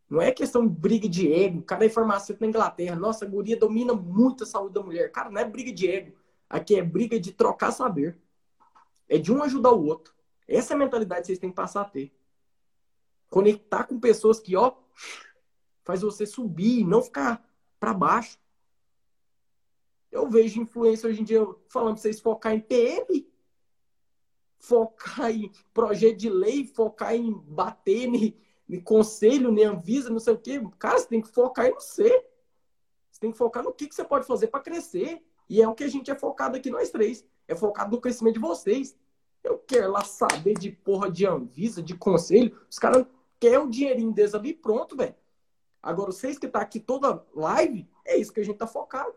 Não 0.08 0.20
é 0.20 0.30
questão 0.30 0.66
de 0.66 0.74
briga 0.74 1.08
de 1.08 1.32
ego. 1.32 1.60
O 1.60 1.62
cara 1.62 1.86
é 1.86 1.88
farmacêutico 1.88 2.44
na 2.44 2.48
Inglaterra. 2.48 2.96
Nossa, 2.96 3.24
a 3.24 3.28
guria 3.28 3.56
domina 3.56 3.94
muito 3.94 4.44
a 4.44 4.46
saúde 4.46 4.74
da 4.74 4.82
mulher. 4.82 5.10
Cara, 5.10 5.30
não 5.30 5.40
é 5.40 5.44
briga 5.44 5.72
de 5.72 5.88
ego. 5.88 6.12
Aqui 6.50 6.76
é 6.76 6.82
briga 6.82 7.18
de 7.18 7.32
trocar 7.32 7.72
saber. 7.72 8.18
É 9.08 9.16
de 9.16 9.32
um 9.32 9.42
ajudar 9.42 9.72
o 9.72 9.86
outro. 9.86 10.14
Essa 10.46 10.74
é 10.74 10.76
a 10.76 10.78
mentalidade 10.78 11.22
que 11.22 11.26
vocês 11.28 11.38
têm 11.38 11.48
que 11.48 11.56
passar 11.56 11.80
a 11.80 11.86
ter. 11.86 12.12
Conectar 13.30 13.84
com 13.84 13.98
pessoas 13.98 14.38
que, 14.38 14.54
ó, 14.54 14.74
faz 15.82 16.02
você 16.02 16.26
subir 16.26 16.80
e 16.80 16.84
não 16.84 17.00
ficar 17.00 17.42
para 17.80 17.94
baixo. 17.94 18.38
Eu 20.10 20.28
vejo 20.28 20.60
influência 20.60 21.08
hoje 21.08 21.22
em 21.22 21.24
dia 21.24 21.40
falando 21.68 21.94
para 21.94 22.02
vocês 22.02 22.20
focar 22.20 22.52
em 22.52 22.60
PM 22.60 23.31
focar 24.62 25.32
em 25.32 25.50
projeto 25.74 26.16
de 26.16 26.30
lei, 26.30 26.64
focar 26.64 27.14
em 27.14 27.32
bater 27.32 28.06
em, 28.08 28.36
em 28.68 28.80
conselho, 28.80 29.52
em 29.58 29.64
Anvisa, 29.64 30.08
não 30.08 30.20
sei 30.20 30.34
o 30.34 30.38
quê. 30.38 30.62
Cara, 30.78 30.98
você 30.98 31.08
tem 31.08 31.20
que 31.20 31.28
focar 31.28 31.66
em 31.66 31.74
você. 31.74 32.08
Você 33.10 33.20
tem 33.20 33.32
que 33.32 33.36
focar 33.36 33.64
no 33.64 33.72
que, 33.72 33.88
que 33.88 33.94
você 33.94 34.04
pode 34.04 34.24
fazer 34.24 34.46
para 34.46 34.60
crescer. 34.60 35.20
E 35.48 35.60
é 35.60 35.68
o 35.68 35.74
que 35.74 35.82
a 35.82 35.88
gente 35.88 36.12
é 36.12 36.14
focado 36.14 36.56
aqui, 36.56 36.70
nós 36.70 36.90
três. 36.90 37.26
É 37.48 37.56
focado 37.56 37.90
no 37.90 38.00
crescimento 38.00 38.34
de 38.34 38.40
vocês. 38.40 38.96
Eu 39.42 39.58
quero 39.58 39.90
lá 39.90 40.04
saber 40.04 40.54
de 40.54 40.70
porra 40.70 41.10
de 41.10 41.26
Anvisa, 41.26 41.82
de 41.82 41.96
conselho. 41.96 42.56
Os 42.70 42.78
caras 42.78 43.04
querem 43.40 43.58
o 43.58 43.68
dinheirinho 43.68 44.12
deles 44.12 44.32
ali 44.32 44.54
pronto, 44.54 44.96
velho. 44.96 45.16
Agora, 45.82 46.12
vocês 46.12 46.38
que 46.38 46.46
tá 46.46 46.60
aqui 46.60 46.78
toda 46.78 47.26
live, 47.34 47.90
é 48.04 48.16
isso 48.16 48.32
que 48.32 48.38
a 48.38 48.44
gente 48.44 48.58
tá 48.58 48.68
focado. 48.68 49.12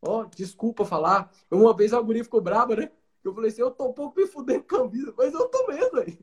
Ó, 0.00 0.20
oh, 0.20 0.24
desculpa 0.26 0.84
falar. 0.84 1.32
Uma 1.50 1.74
vez 1.74 1.92
a 1.92 2.00
guria 2.00 2.22
ficou 2.22 2.40
brava, 2.40 2.76
né? 2.76 2.92
Eu 3.24 3.34
falei 3.34 3.50
assim, 3.50 3.60
eu 3.60 3.70
tô 3.70 3.88
um 3.88 3.92
pouco 3.92 4.18
me 4.18 4.26
fudendo 4.26 4.64
com 4.64 4.76
a 4.76 4.86
vida, 4.86 5.12
mas 5.16 5.34
eu 5.34 5.48
tô 5.48 5.66
mesmo, 5.66 5.98
aí. 5.98 6.18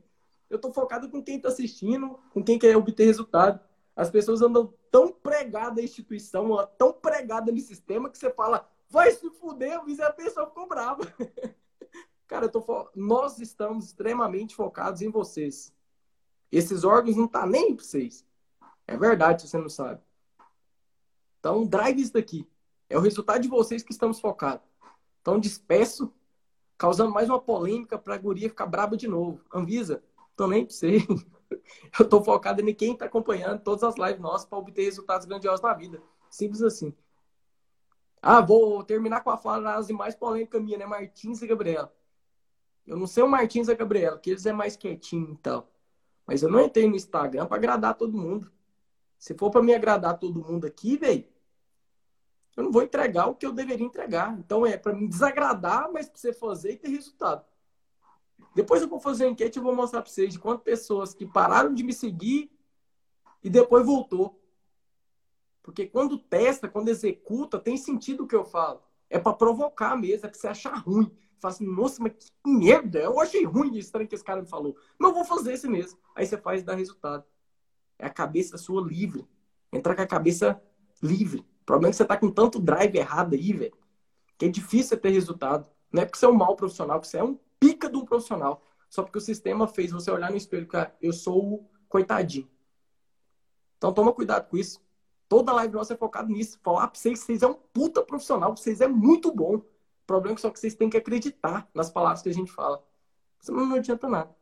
Eu 0.48 0.58
tô 0.58 0.72
focado 0.72 1.10
com 1.10 1.22
quem 1.22 1.40
tá 1.40 1.48
assistindo, 1.48 2.18
com 2.32 2.42
quem 2.42 2.58
quer 2.58 2.76
obter 2.76 3.04
resultado. 3.04 3.60
As 3.94 4.10
pessoas 4.10 4.42
andam 4.42 4.72
tão 4.90 5.10
pregadas 5.10 5.78
à 5.78 5.82
instituição, 5.82 6.48
tão 6.78 6.92
pregadas 6.92 7.52
no 7.54 7.60
sistema, 7.60 8.10
que 8.10 8.18
você 8.18 8.30
fala, 8.30 8.68
vai 8.88 9.10
se 9.10 9.28
fuder, 9.30 9.80
e 9.86 10.02
a 10.02 10.12
pessoa 10.12 10.46
ficou 10.46 10.68
brava. 10.68 11.02
Cara, 12.26 12.50
fo... 12.50 12.88
nós 12.94 13.38
estamos 13.38 13.86
extremamente 13.86 14.54
focados 14.54 15.00
em 15.02 15.10
vocês. 15.10 15.72
Esses 16.50 16.84
órgãos 16.84 17.16
não 17.16 17.26
tá 17.26 17.46
nem 17.46 17.74
para 17.74 17.84
vocês. 17.84 18.24
É 18.86 18.96
verdade, 18.96 19.42
se 19.42 19.48
você 19.48 19.58
não 19.58 19.68
sabe. 19.68 20.00
Então, 21.40 21.66
drive 21.66 22.00
isso 22.00 22.12
daqui. 22.12 22.48
É 22.88 22.96
o 22.96 23.00
resultado 23.00 23.40
de 23.40 23.48
vocês 23.48 23.82
que 23.82 23.92
estamos 23.92 24.20
focados. 24.20 24.66
Então, 25.20 25.40
despeço 25.40 26.12
causando 26.76 27.12
mais 27.12 27.28
uma 27.28 27.40
polêmica 27.40 27.98
para 27.98 28.14
a 28.14 28.18
guria 28.18 28.48
ficar 28.48 28.66
braba 28.66 28.96
de 28.96 29.08
novo. 29.08 29.40
Anvisa, 29.52 30.02
também 30.36 30.68
você. 30.68 30.98
Eu 31.98 32.04
estou 32.04 32.22
focado 32.22 32.60
em 32.60 32.74
quem 32.74 32.92
está 32.92 33.06
acompanhando 33.06 33.60
todas 33.62 33.84
as 33.84 33.96
lives 33.96 34.20
nossas 34.20 34.46
para 34.46 34.58
obter 34.58 34.84
resultados 34.84 35.26
grandiosos 35.26 35.62
na 35.62 35.72
vida. 35.72 36.02
Simples 36.28 36.62
assim. 36.62 36.92
Ah, 38.20 38.40
vou 38.40 38.82
terminar 38.82 39.22
com 39.22 39.30
a 39.30 39.36
frase 39.36 39.92
mais 39.92 40.14
polêmica 40.14 40.58
minha, 40.58 40.78
né? 40.78 40.86
Martins 40.86 41.40
e 41.42 41.46
Gabriela. 41.46 41.94
Eu 42.86 42.96
não 42.96 43.06
sei 43.06 43.22
o 43.22 43.28
Martins 43.28 43.68
e 43.68 43.72
a 43.72 43.74
Gabriela, 43.74 44.18
que 44.18 44.30
eles 44.30 44.46
é 44.46 44.52
mais 44.52 44.76
quietinho 44.76 45.30
então. 45.30 45.66
Mas 46.26 46.42
eu 46.42 46.50
não 46.50 46.60
entrei 46.60 46.88
no 46.88 46.96
Instagram 46.96 47.46
para 47.46 47.56
agradar 47.56 47.94
todo 47.94 48.16
mundo. 48.18 48.50
Se 49.18 49.34
for 49.34 49.50
para 49.50 49.62
me 49.62 49.74
agradar 49.74 50.18
todo 50.18 50.44
mundo 50.44 50.66
aqui, 50.66 50.96
velho, 50.96 51.24
eu 52.56 52.64
não 52.64 52.72
vou 52.72 52.82
entregar 52.82 53.26
o 53.26 53.34
que 53.34 53.44
eu 53.44 53.52
deveria 53.52 53.86
entregar. 53.86 54.36
Então 54.38 54.66
é 54.66 54.76
para 54.76 54.94
me 54.94 55.06
desagradar, 55.06 55.90
mas 55.92 56.08
para 56.08 56.18
você 56.18 56.32
fazer 56.32 56.72
e 56.72 56.76
ter 56.76 56.88
resultado. 56.88 57.44
Depois 58.54 58.80
eu 58.80 58.88
vou 58.88 58.98
fazer 58.98 59.24
uma 59.24 59.32
enquete 59.32 59.58
e 59.58 59.62
vou 59.62 59.74
mostrar 59.74 60.00
para 60.00 60.10
vocês 60.10 60.32
de 60.32 60.38
quantas 60.38 60.64
pessoas 60.64 61.12
que 61.12 61.26
pararam 61.26 61.74
de 61.74 61.82
me 61.82 61.92
seguir 61.92 62.50
e 63.44 63.50
depois 63.50 63.84
voltou. 63.84 64.40
Porque 65.62 65.86
quando 65.86 66.16
testa, 66.16 66.66
quando 66.66 66.88
executa, 66.88 67.58
tem 67.58 67.76
sentido 67.76 68.24
o 68.24 68.26
que 68.26 68.34
eu 68.34 68.44
falo. 68.44 68.82
É 69.10 69.18
para 69.18 69.34
provocar 69.34 69.94
mesmo, 69.96 70.26
é 70.26 70.28
para 70.30 70.38
você 70.38 70.48
achar 70.48 70.74
ruim. 70.76 71.10
Fala 71.38 71.52
assim, 71.52 71.66
nossa, 71.66 72.02
mas 72.02 72.12
que 72.14 72.30
merda, 72.50 72.98
eu 73.00 73.20
achei 73.20 73.44
ruim 73.44 73.76
isso 73.76 73.92
que 73.92 74.14
esse 74.14 74.24
cara 74.24 74.40
me 74.40 74.48
falou. 74.48 74.74
Mas 74.98 75.10
eu 75.10 75.14
vou 75.14 75.24
fazer 75.24 75.52
esse 75.52 75.68
mesmo. 75.68 75.98
Aí 76.14 76.24
você 76.24 76.38
faz 76.38 76.62
e 76.62 76.64
dá 76.64 76.74
resultado. 76.74 77.24
É 77.98 78.06
a 78.06 78.10
cabeça 78.10 78.56
sua 78.56 78.80
livre. 78.80 79.28
Entrar 79.70 79.94
com 79.94 80.02
a 80.02 80.06
cabeça 80.06 80.62
livre. 81.02 81.44
O 81.66 81.72
problema 81.74 81.88
é 81.88 81.90
que 81.90 81.96
você 81.96 82.04
tá 82.04 82.16
com 82.16 82.30
tanto 82.30 82.60
drive 82.60 82.94
errado 82.96 83.34
aí, 83.34 83.52
velho, 83.52 83.76
que 84.38 84.46
é 84.46 84.48
difícil 84.48 84.96
ter 84.96 85.10
resultado. 85.10 85.68
Não 85.92 86.02
é 86.02 86.04
porque 86.04 86.16
você 86.16 86.24
é 86.24 86.28
um 86.28 86.34
mau 86.34 86.54
profissional, 86.54 87.00
porque 87.00 87.10
você 87.10 87.18
é 87.18 87.24
um 87.24 87.36
pica 87.58 87.90
de 87.90 87.96
um 87.96 88.04
profissional. 88.04 88.62
Só 88.88 89.02
porque 89.02 89.18
o 89.18 89.20
sistema 89.20 89.66
fez 89.66 89.90
você 89.90 90.08
olhar 90.08 90.30
no 90.30 90.36
espelho, 90.36 90.68
cara, 90.68 90.96
eu 91.02 91.12
sou 91.12 91.54
o 91.54 91.70
coitadinho. 91.88 92.48
Então 93.76 93.92
toma 93.92 94.12
cuidado 94.12 94.48
com 94.48 94.56
isso. 94.56 94.80
Toda 95.28 95.52
live 95.52 95.74
nossa 95.74 95.94
é 95.94 95.96
focada 95.96 96.28
nisso. 96.28 96.56
Falar 96.62 96.86
pra 96.86 97.00
vocês 97.00 97.18
vocês 97.18 97.42
é 97.42 97.48
um 97.48 97.54
puta 97.54 98.00
profissional, 98.00 98.56
vocês 98.56 98.80
é 98.80 98.86
muito 98.86 99.34
bom. 99.34 99.56
O 99.56 99.64
problema 100.06 100.36
é 100.36 100.40
só 100.40 100.50
que 100.50 100.60
vocês 100.60 100.76
têm 100.76 100.88
que 100.88 100.96
acreditar 100.96 101.68
nas 101.74 101.90
palavras 101.90 102.22
que 102.22 102.28
a 102.28 102.34
gente 102.34 102.52
fala. 102.52 102.80
Senão 103.40 103.66
não 103.66 103.74
adianta 103.74 104.08
nada. 104.08 104.32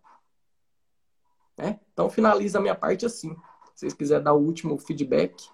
É? 1.56 1.78
Então 1.92 2.10
finaliza 2.10 2.58
a 2.58 2.60
minha 2.60 2.74
parte 2.74 3.06
assim. 3.06 3.34
Se 3.74 3.80
vocês 3.80 3.94
quiserem 3.94 4.24
dar 4.24 4.34
o 4.34 4.42
último 4.42 4.76
feedback. 4.76 5.48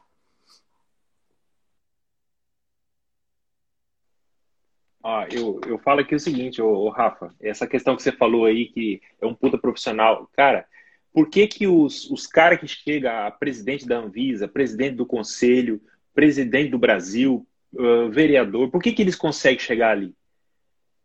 Eu, 5.33 5.61
eu 5.67 5.79
falo 5.79 6.01
aqui 6.01 6.15
o 6.15 6.21
seguinte, 6.21 6.61
ô, 6.61 6.69
ô, 6.69 6.91
Rafa, 6.91 7.35
essa 7.41 7.67
questão 7.67 7.97
que 7.97 8.03
você 8.03 8.13
falou 8.13 8.45
aí, 8.45 8.67
que 8.67 9.01
é 9.21 9.27
um 9.27 9.35
puta 9.35 9.57
profissional, 9.57 10.29
cara, 10.37 10.67
por 11.13 11.29
que 11.29 11.47
que 11.47 11.67
os, 11.67 12.11
os 12.11 12.27
caras 12.27 12.61
que 12.61 12.69
chegam 12.69 13.11
a 13.11 13.31
presidente 13.31 13.87
da 13.87 13.99
Anvisa, 13.99 14.47
presidente 14.47 14.97
do 14.97 15.07
Conselho, 15.07 15.81
presidente 16.15 16.71
do 16.71 16.79
Brasil, 16.79 17.47
uh, 17.73 18.11
vereador, 18.11 18.71
por 18.71 18.83
que 18.83 18.93
que 18.93 19.03
eles 19.03 19.17
conseguem 19.17 19.59
chegar 19.59 19.93
ali? 19.93 20.15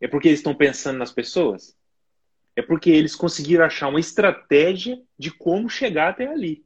É 0.01 0.07
porque 0.07 0.27
eles 0.27 0.39
estão 0.39 0.53
pensando 0.53 0.97
nas 0.97 1.11
pessoas? 1.11 1.75
É 2.55 2.61
porque 2.61 2.89
eles 2.89 3.15
conseguiram 3.15 3.65
achar 3.65 3.87
uma 3.87 3.99
estratégia 3.99 5.01
de 5.17 5.31
como 5.31 5.69
chegar 5.69 6.09
até 6.09 6.27
ali, 6.27 6.65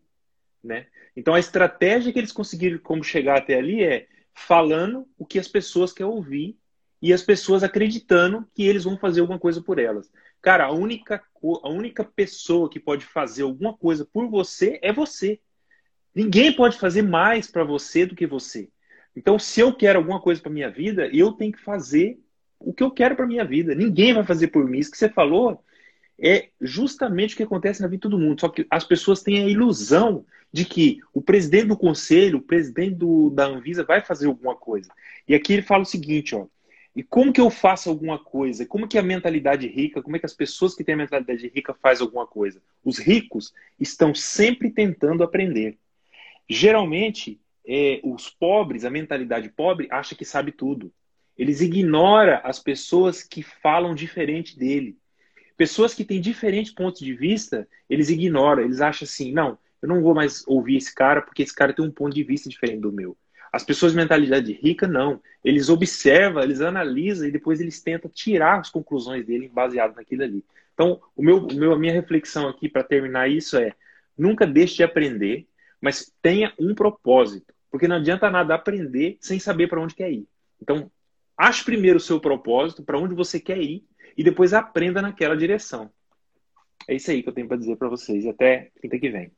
né? 0.63 0.87
Então 1.15 1.33
a 1.33 1.39
estratégia 1.39 2.11
que 2.11 2.19
eles 2.19 2.31
conseguiram 2.31 2.79
como 2.79 3.03
chegar 3.03 3.37
até 3.37 3.55
ali 3.55 3.83
é 3.83 4.07
falando 4.33 5.07
o 5.17 5.25
que 5.25 5.39
as 5.39 5.47
pessoas 5.47 5.93
querem 5.93 6.11
ouvir 6.11 6.58
e 7.01 7.13
as 7.13 7.21
pessoas 7.21 7.63
acreditando 7.63 8.45
que 8.53 8.63
eles 8.65 8.83
vão 8.83 8.97
fazer 8.97 9.21
alguma 9.21 9.39
coisa 9.39 9.61
por 9.61 9.79
elas. 9.79 10.11
Cara, 10.41 10.65
a 10.65 10.71
única, 10.71 11.21
a 11.63 11.69
única 11.69 12.03
pessoa 12.03 12.69
que 12.69 12.79
pode 12.79 13.05
fazer 13.05 13.43
alguma 13.43 13.73
coisa 13.73 14.05
por 14.05 14.27
você 14.29 14.79
é 14.81 14.91
você. 14.91 15.39
Ninguém 16.13 16.51
pode 16.53 16.77
fazer 16.77 17.01
mais 17.01 17.49
para 17.49 17.63
você 17.63 18.05
do 18.05 18.15
que 18.15 18.27
você. 18.27 18.69
Então, 19.15 19.39
se 19.39 19.59
eu 19.59 19.73
quero 19.73 19.99
alguma 19.99 20.19
coisa 20.19 20.41
para 20.41 20.51
minha 20.51 20.69
vida, 20.69 21.09
eu 21.13 21.31
tenho 21.33 21.51
que 21.51 21.61
fazer 21.61 22.19
o 22.59 22.73
que 22.73 22.83
eu 22.83 22.91
quero 22.91 23.15
para 23.15 23.27
minha 23.27 23.45
vida. 23.45 23.73
Ninguém 23.73 24.13
vai 24.13 24.23
fazer 24.23 24.47
por 24.47 24.65
mim. 24.65 24.79
Isso 24.79 24.91
que 24.91 24.97
você 24.97 25.09
falou 25.09 25.63
é 26.21 26.49
justamente 26.59 27.33
o 27.33 27.37
que 27.37 27.43
acontece 27.43 27.81
na 27.81 27.87
vida 27.87 27.97
de 27.97 28.01
todo 28.01 28.19
mundo. 28.19 28.41
Só 28.41 28.49
que 28.49 28.65
as 28.69 28.83
pessoas 28.83 29.23
têm 29.23 29.43
a 29.43 29.47
ilusão 29.47 30.25
de 30.51 30.65
que 30.65 30.99
o 31.13 31.21
presidente 31.21 31.67
do 31.67 31.77
conselho, 31.77 32.39
o 32.39 32.41
presidente 32.41 32.95
do, 32.95 33.29
da 33.29 33.45
Anvisa 33.45 33.83
vai 33.83 34.01
fazer 34.01 34.27
alguma 34.27 34.55
coisa. 34.55 34.91
E 35.27 35.35
aqui 35.35 35.53
ele 35.53 35.61
fala 35.61 35.83
o 35.83 35.85
seguinte, 35.85 36.35
ó. 36.35 36.47
E 36.99 37.03
como 37.03 37.31
que 37.31 37.39
eu 37.39 37.49
faço 37.49 37.89
alguma 37.89 38.19
coisa? 38.19 38.65
Como 38.65 38.85
que 38.85 38.97
a 38.97 39.01
mentalidade 39.01 39.65
rica, 39.69 40.01
como 40.03 40.17
é 40.17 40.19
que 40.19 40.25
as 40.25 40.33
pessoas 40.33 40.75
que 40.75 40.83
têm 40.83 40.95
a 40.95 40.97
mentalidade 40.97 41.47
rica 41.47 41.73
fazem 41.73 42.05
alguma 42.05 42.27
coisa? 42.27 42.61
Os 42.83 42.97
ricos 42.97 43.53
estão 43.79 44.13
sempre 44.13 44.69
tentando 44.69 45.23
aprender. 45.23 45.77
Geralmente, 46.49 47.39
é, 47.65 48.01
os 48.03 48.29
pobres, 48.29 48.83
a 48.83 48.89
mentalidade 48.89 49.47
pobre, 49.47 49.87
acha 49.89 50.13
que 50.13 50.25
sabe 50.25 50.51
tudo. 50.51 50.91
Eles 51.37 51.61
ignoram 51.61 52.41
as 52.43 52.59
pessoas 52.59 53.23
que 53.23 53.41
falam 53.41 53.95
diferente 53.95 54.59
dele. 54.59 54.97
Pessoas 55.55 55.93
que 55.93 56.03
têm 56.03 56.19
diferentes 56.19 56.73
pontos 56.73 56.99
de 56.99 57.13
vista, 57.13 57.65
eles 57.89 58.09
ignoram. 58.09 58.61
Eles 58.61 58.81
acham 58.81 59.05
assim, 59.05 59.31
não, 59.31 59.57
eu 59.81 59.87
não 59.87 60.01
vou 60.01 60.13
mais 60.13 60.45
ouvir 60.45 60.75
esse 60.75 60.93
cara 60.93 61.21
porque 61.21 61.43
esse 61.43 61.55
cara 61.55 61.71
tem 61.71 61.85
um 61.85 61.91
ponto 61.91 62.13
de 62.13 62.25
vista 62.25 62.49
diferente 62.49 62.81
do 62.81 62.91
meu. 62.91 63.15
As 63.51 63.63
pessoas 63.63 63.93
de 63.93 63.97
mentalidade 63.97 64.53
rica, 64.53 64.87
não. 64.87 65.21
Eles 65.43 65.69
observam, 65.69 66.43
eles 66.43 66.61
analisam 66.61 67.27
e 67.27 67.31
depois 67.31 67.59
eles 67.59 67.81
tentam 67.81 68.09
tirar 68.09 68.59
as 68.59 68.69
conclusões 68.69 69.25
dele 69.25 69.47
baseado 69.47 69.95
naquilo 69.95 70.23
ali. 70.23 70.43
Então, 70.73 71.01
o 71.15 71.23
meu, 71.23 71.39
o 71.39 71.53
meu, 71.53 71.73
a 71.73 71.79
minha 71.79 71.93
reflexão 71.93 72.47
aqui 72.47 72.69
para 72.69 72.83
terminar 72.83 73.29
isso 73.29 73.57
é: 73.57 73.73
nunca 74.17 74.45
deixe 74.45 74.77
de 74.77 74.83
aprender, 74.83 75.47
mas 75.81 76.13
tenha 76.21 76.53
um 76.59 76.75
propósito. 76.75 77.53
Porque 77.71 77.87
não 77.87 77.97
adianta 77.97 78.29
nada 78.29 78.55
aprender 78.55 79.17
sem 79.19 79.39
saber 79.39 79.67
para 79.67 79.81
onde 79.81 79.95
quer 79.95 80.11
ir. 80.11 80.27
Então, 80.61 80.91
ache 81.37 81.63
primeiro 81.63 81.97
o 81.97 82.01
seu 82.01 82.19
propósito, 82.19 82.83
para 82.83 82.97
onde 82.97 83.13
você 83.13 83.39
quer 83.39 83.61
ir, 83.61 83.83
e 84.17 84.23
depois 84.23 84.53
aprenda 84.53 85.01
naquela 85.01 85.35
direção. 85.35 85.91
É 86.87 86.95
isso 86.95 87.11
aí 87.11 87.21
que 87.21 87.29
eu 87.29 87.33
tenho 87.33 87.47
para 87.47 87.57
dizer 87.57 87.75
para 87.75 87.87
vocês. 87.87 88.25
Até 88.25 88.71
quinta 88.81 88.97
que 88.97 89.09
vem. 89.09 89.31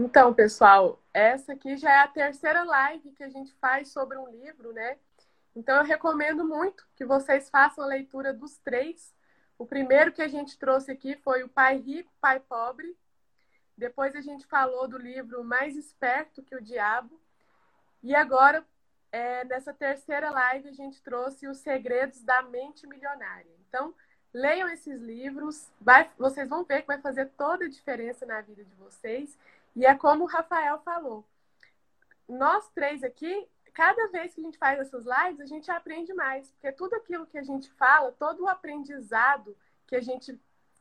Então, 0.00 0.32
pessoal, 0.32 1.02
essa 1.12 1.54
aqui 1.54 1.76
já 1.76 1.90
é 1.90 1.98
a 1.98 2.06
terceira 2.06 2.62
live 2.62 3.10
que 3.10 3.24
a 3.24 3.28
gente 3.28 3.52
faz 3.54 3.88
sobre 3.88 4.16
um 4.16 4.28
livro, 4.28 4.72
né? 4.72 4.96
Então, 5.56 5.76
eu 5.76 5.82
recomendo 5.82 6.44
muito 6.44 6.86
que 6.94 7.04
vocês 7.04 7.50
façam 7.50 7.82
a 7.82 7.88
leitura 7.88 8.32
dos 8.32 8.58
três. 8.58 9.12
O 9.58 9.66
primeiro 9.66 10.12
que 10.12 10.22
a 10.22 10.28
gente 10.28 10.56
trouxe 10.56 10.92
aqui 10.92 11.16
foi 11.16 11.42
o 11.42 11.48
Pai 11.48 11.78
Rico, 11.78 12.12
Pai 12.20 12.38
Pobre. 12.38 12.96
Depois 13.76 14.14
a 14.14 14.20
gente 14.20 14.46
falou 14.46 14.86
do 14.86 14.96
livro 14.96 15.42
Mais 15.42 15.76
Esperto 15.76 16.44
que 16.44 16.54
o 16.54 16.62
Diabo. 16.62 17.20
E 18.00 18.14
agora, 18.14 18.64
é, 19.10 19.44
nessa 19.46 19.74
terceira 19.74 20.30
live, 20.30 20.68
a 20.68 20.72
gente 20.74 21.02
trouxe 21.02 21.48
Os 21.48 21.58
Segredos 21.58 22.22
da 22.22 22.40
Mente 22.40 22.86
Milionária. 22.86 23.50
Então, 23.68 23.92
leiam 24.32 24.68
esses 24.68 25.00
livros, 25.00 25.72
vai, 25.80 26.08
vocês 26.16 26.48
vão 26.48 26.62
ver 26.62 26.82
que 26.82 26.86
vai 26.86 27.00
fazer 27.00 27.30
toda 27.36 27.64
a 27.64 27.68
diferença 27.68 28.24
na 28.24 28.40
vida 28.40 28.62
de 28.62 28.74
vocês. 28.76 29.36
E 29.78 29.86
é 29.86 29.94
como 29.94 30.24
o 30.24 30.26
Rafael 30.26 30.80
falou. 30.80 31.24
Nós 32.28 32.68
três 32.70 33.04
aqui, 33.04 33.48
cada 33.72 34.08
vez 34.08 34.34
que 34.34 34.40
a 34.40 34.42
gente 34.42 34.58
faz 34.58 34.80
essas 34.80 35.04
lives, 35.06 35.40
a 35.40 35.46
gente 35.46 35.70
aprende 35.70 36.12
mais. 36.12 36.50
Porque 36.50 36.72
tudo 36.72 36.96
aquilo 36.96 37.28
que 37.28 37.38
a 37.38 37.44
gente 37.44 37.70
fala, 37.74 38.10
todo 38.10 38.42
o 38.42 38.48
aprendizado 38.48 39.56
que 39.86 39.94
a 39.94 40.00
gente 40.00 40.36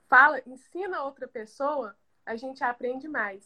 fala, 0.09 0.41
ensina 0.47 1.03
outra 1.03 1.27
pessoa, 1.27 1.95
a 2.25 2.35
gente 2.35 2.63
aprende 2.63 3.07
mais. 3.07 3.45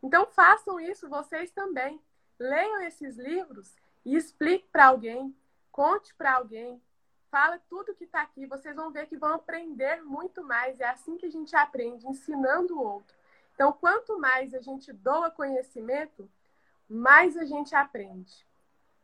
Então 0.00 0.24
façam 0.24 0.78
isso 0.78 1.08
vocês 1.08 1.50
também. 1.50 2.00
Leiam 2.38 2.80
esses 2.82 3.16
livros 3.16 3.74
e 4.04 4.14
explique 4.14 4.68
para 4.68 4.86
alguém, 4.86 5.36
conte 5.72 6.14
para 6.14 6.34
alguém, 6.34 6.80
fala 7.28 7.58
tudo 7.68 7.92
que 7.92 8.04
está 8.04 8.22
aqui. 8.22 8.46
Vocês 8.46 8.76
vão 8.76 8.92
ver 8.92 9.06
que 9.06 9.16
vão 9.16 9.34
aprender 9.34 10.00
muito 10.04 10.44
mais. 10.44 10.78
É 10.78 10.86
assim 10.86 11.16
que 11.16 11.26
a 11.26 11.30
gente 11.30 11.56
aprende, 11.56 12.06
ensinando 12.06 12.78
o 12.78 12.84
outro. 12.84 13.20
Então, 13.62 13.72
quanto 13.74 14.18
mais 14.18 14.52
a 14.54 14.60
gente 14.60 14.92
doa 14.92 15.30
conhecimento, 15.30 16.28
mais 16.88 17.36
a 17.36 17.44
gente 17.44 17.76
aprende. 17.76 18.44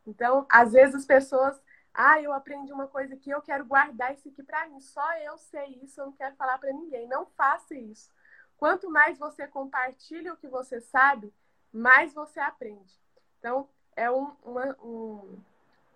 Então, 0.04 0.44
às 0.50 0.72
vezes 0.72 0.96
as 0.96 1.06
pessoas, 1.06 1.62
ah, 1.94 2.20
eu 2.20 2.32
aprendi 2.32 2.72
uma 2.72 2.88
coisa 2.88 3.14
aqui, 3.14 3.30
eu 3.30 3.40
quero 3.40 3.64
guardar 3.64 4.12
isso 4.12 4.28
aqui 4.28 4.42
para 4.42 4.66
mim. 4.66 4.80
Só 4.80 5.16
eu 5.18 5.38
sei 5.38 5.78
isso, 5.80 6.00
eu 6.00 6.06
não 6.06 6.12
quero 6.12 6.34
falar 6.34 6.58
para 6.58 6.72
ninguém. 6.72 7.06
Não 7.06 7.24
faça 7.36 7.76
isso. 7.76 8.10
Quanto 8.56 8.90
mais 8.90 9.16
você 9.16 9.46
compartilha 9.46 10.34
o 10.34 10.36
que 10.36 10.48
você 10.48 10.80
sabe, 10.80 11.32
mais 11.72 12.12
você 12.12 12.40
aprende. 12.40 12.92
Então, 13.38 13.68
é 13.94 14.10
um, 14.10 14.34
uma, 14.42 14.76
um, 14.82 15.38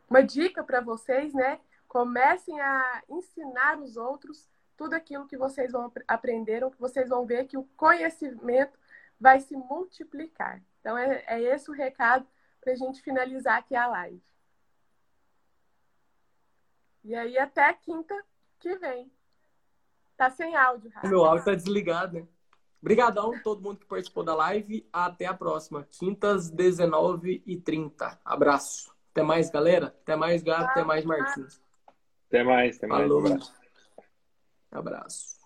uma 0.08 0.22
dica 0.22 0.62
para 0.62 0.80
vocês, 0.80 1.34
né? 1.34 1.58
Comecem 1.88 2.60
a 2.60 3.02
ensinar 3.08 3.80
os 3.80 3.96
outros 3.96 4.48
tudo 4.82 4.94
aquilo 4.94 5.28
que 5.28 5.36
vocês 5.36 5.70
vão 5.70 5.92
aprenderam, 6.08 6.68
que 6.68 6.80
vocês 6.80 7.08
vão 7.08 7.24
ver 7.24 7.44
que 7.44 7.56
o 7.56 7.62
conhecimento 7.76 8.76
vai 9.18 9.38
se 9.38 9.54
multiplicar. 9.54 10.60
Então, 10.80 10.98
é, 10.98 11.22
é 11.28 11.40
esse 11.40 11.70
o 11.70 11.72
recado 11.72 12.26
para 12.60 12.72
a 12.72 12.76
gente 12.76 13.00
finalizar 13.00 13.58
aqui 13.58 13.76
a 13.76 13.86
live. 13.86 14.20
E 17.04 17.14
aí, 17.14 17.38
até 17.38 17.72
quinta 17.74 18.12
que 18.58 18.74
vem. 18.74 19.08
Tá 20.16 20.30
sem 20.30 20.56
áudio, 20.56 20.90
Rafa. 20.90 21.06
Meu 21.06 21.24
áudio 21.24 21.44
tá 21.44 21.54
desligado, 21.54 22.14
né? 22.14 22.26
Obrigadão 22.80 23.40
todo 23.40 23.62
mundo 23.62 23.78
que 23.78 23.86
participou 23.86 24.24
da 24.24 24.34
live. 24.34 24.84
Até 24.92 25.26
a 25.26 25.34
próxima. 25.34 25.86
Quintas, 25.92 26.50
19h30. 26.50 28.18
Abraço. 28.24 28.92
Até 29.12 29.22
mais, 29.22 29.48
galera. 29.48 29.86
Até 29.86 30.16
mais, 30.16 30.42
Gato. 30.42 30.64
Até 30.64 30.82
mais, 30.82 31.04
Martins. 31.04 31.62
Até 32.26 32.42
mais. 32.42 32.76
Até 32.78 32.86
mais. 32.88 33.02
Falou. 33.02 33.61
Abraço. 34.72 35.41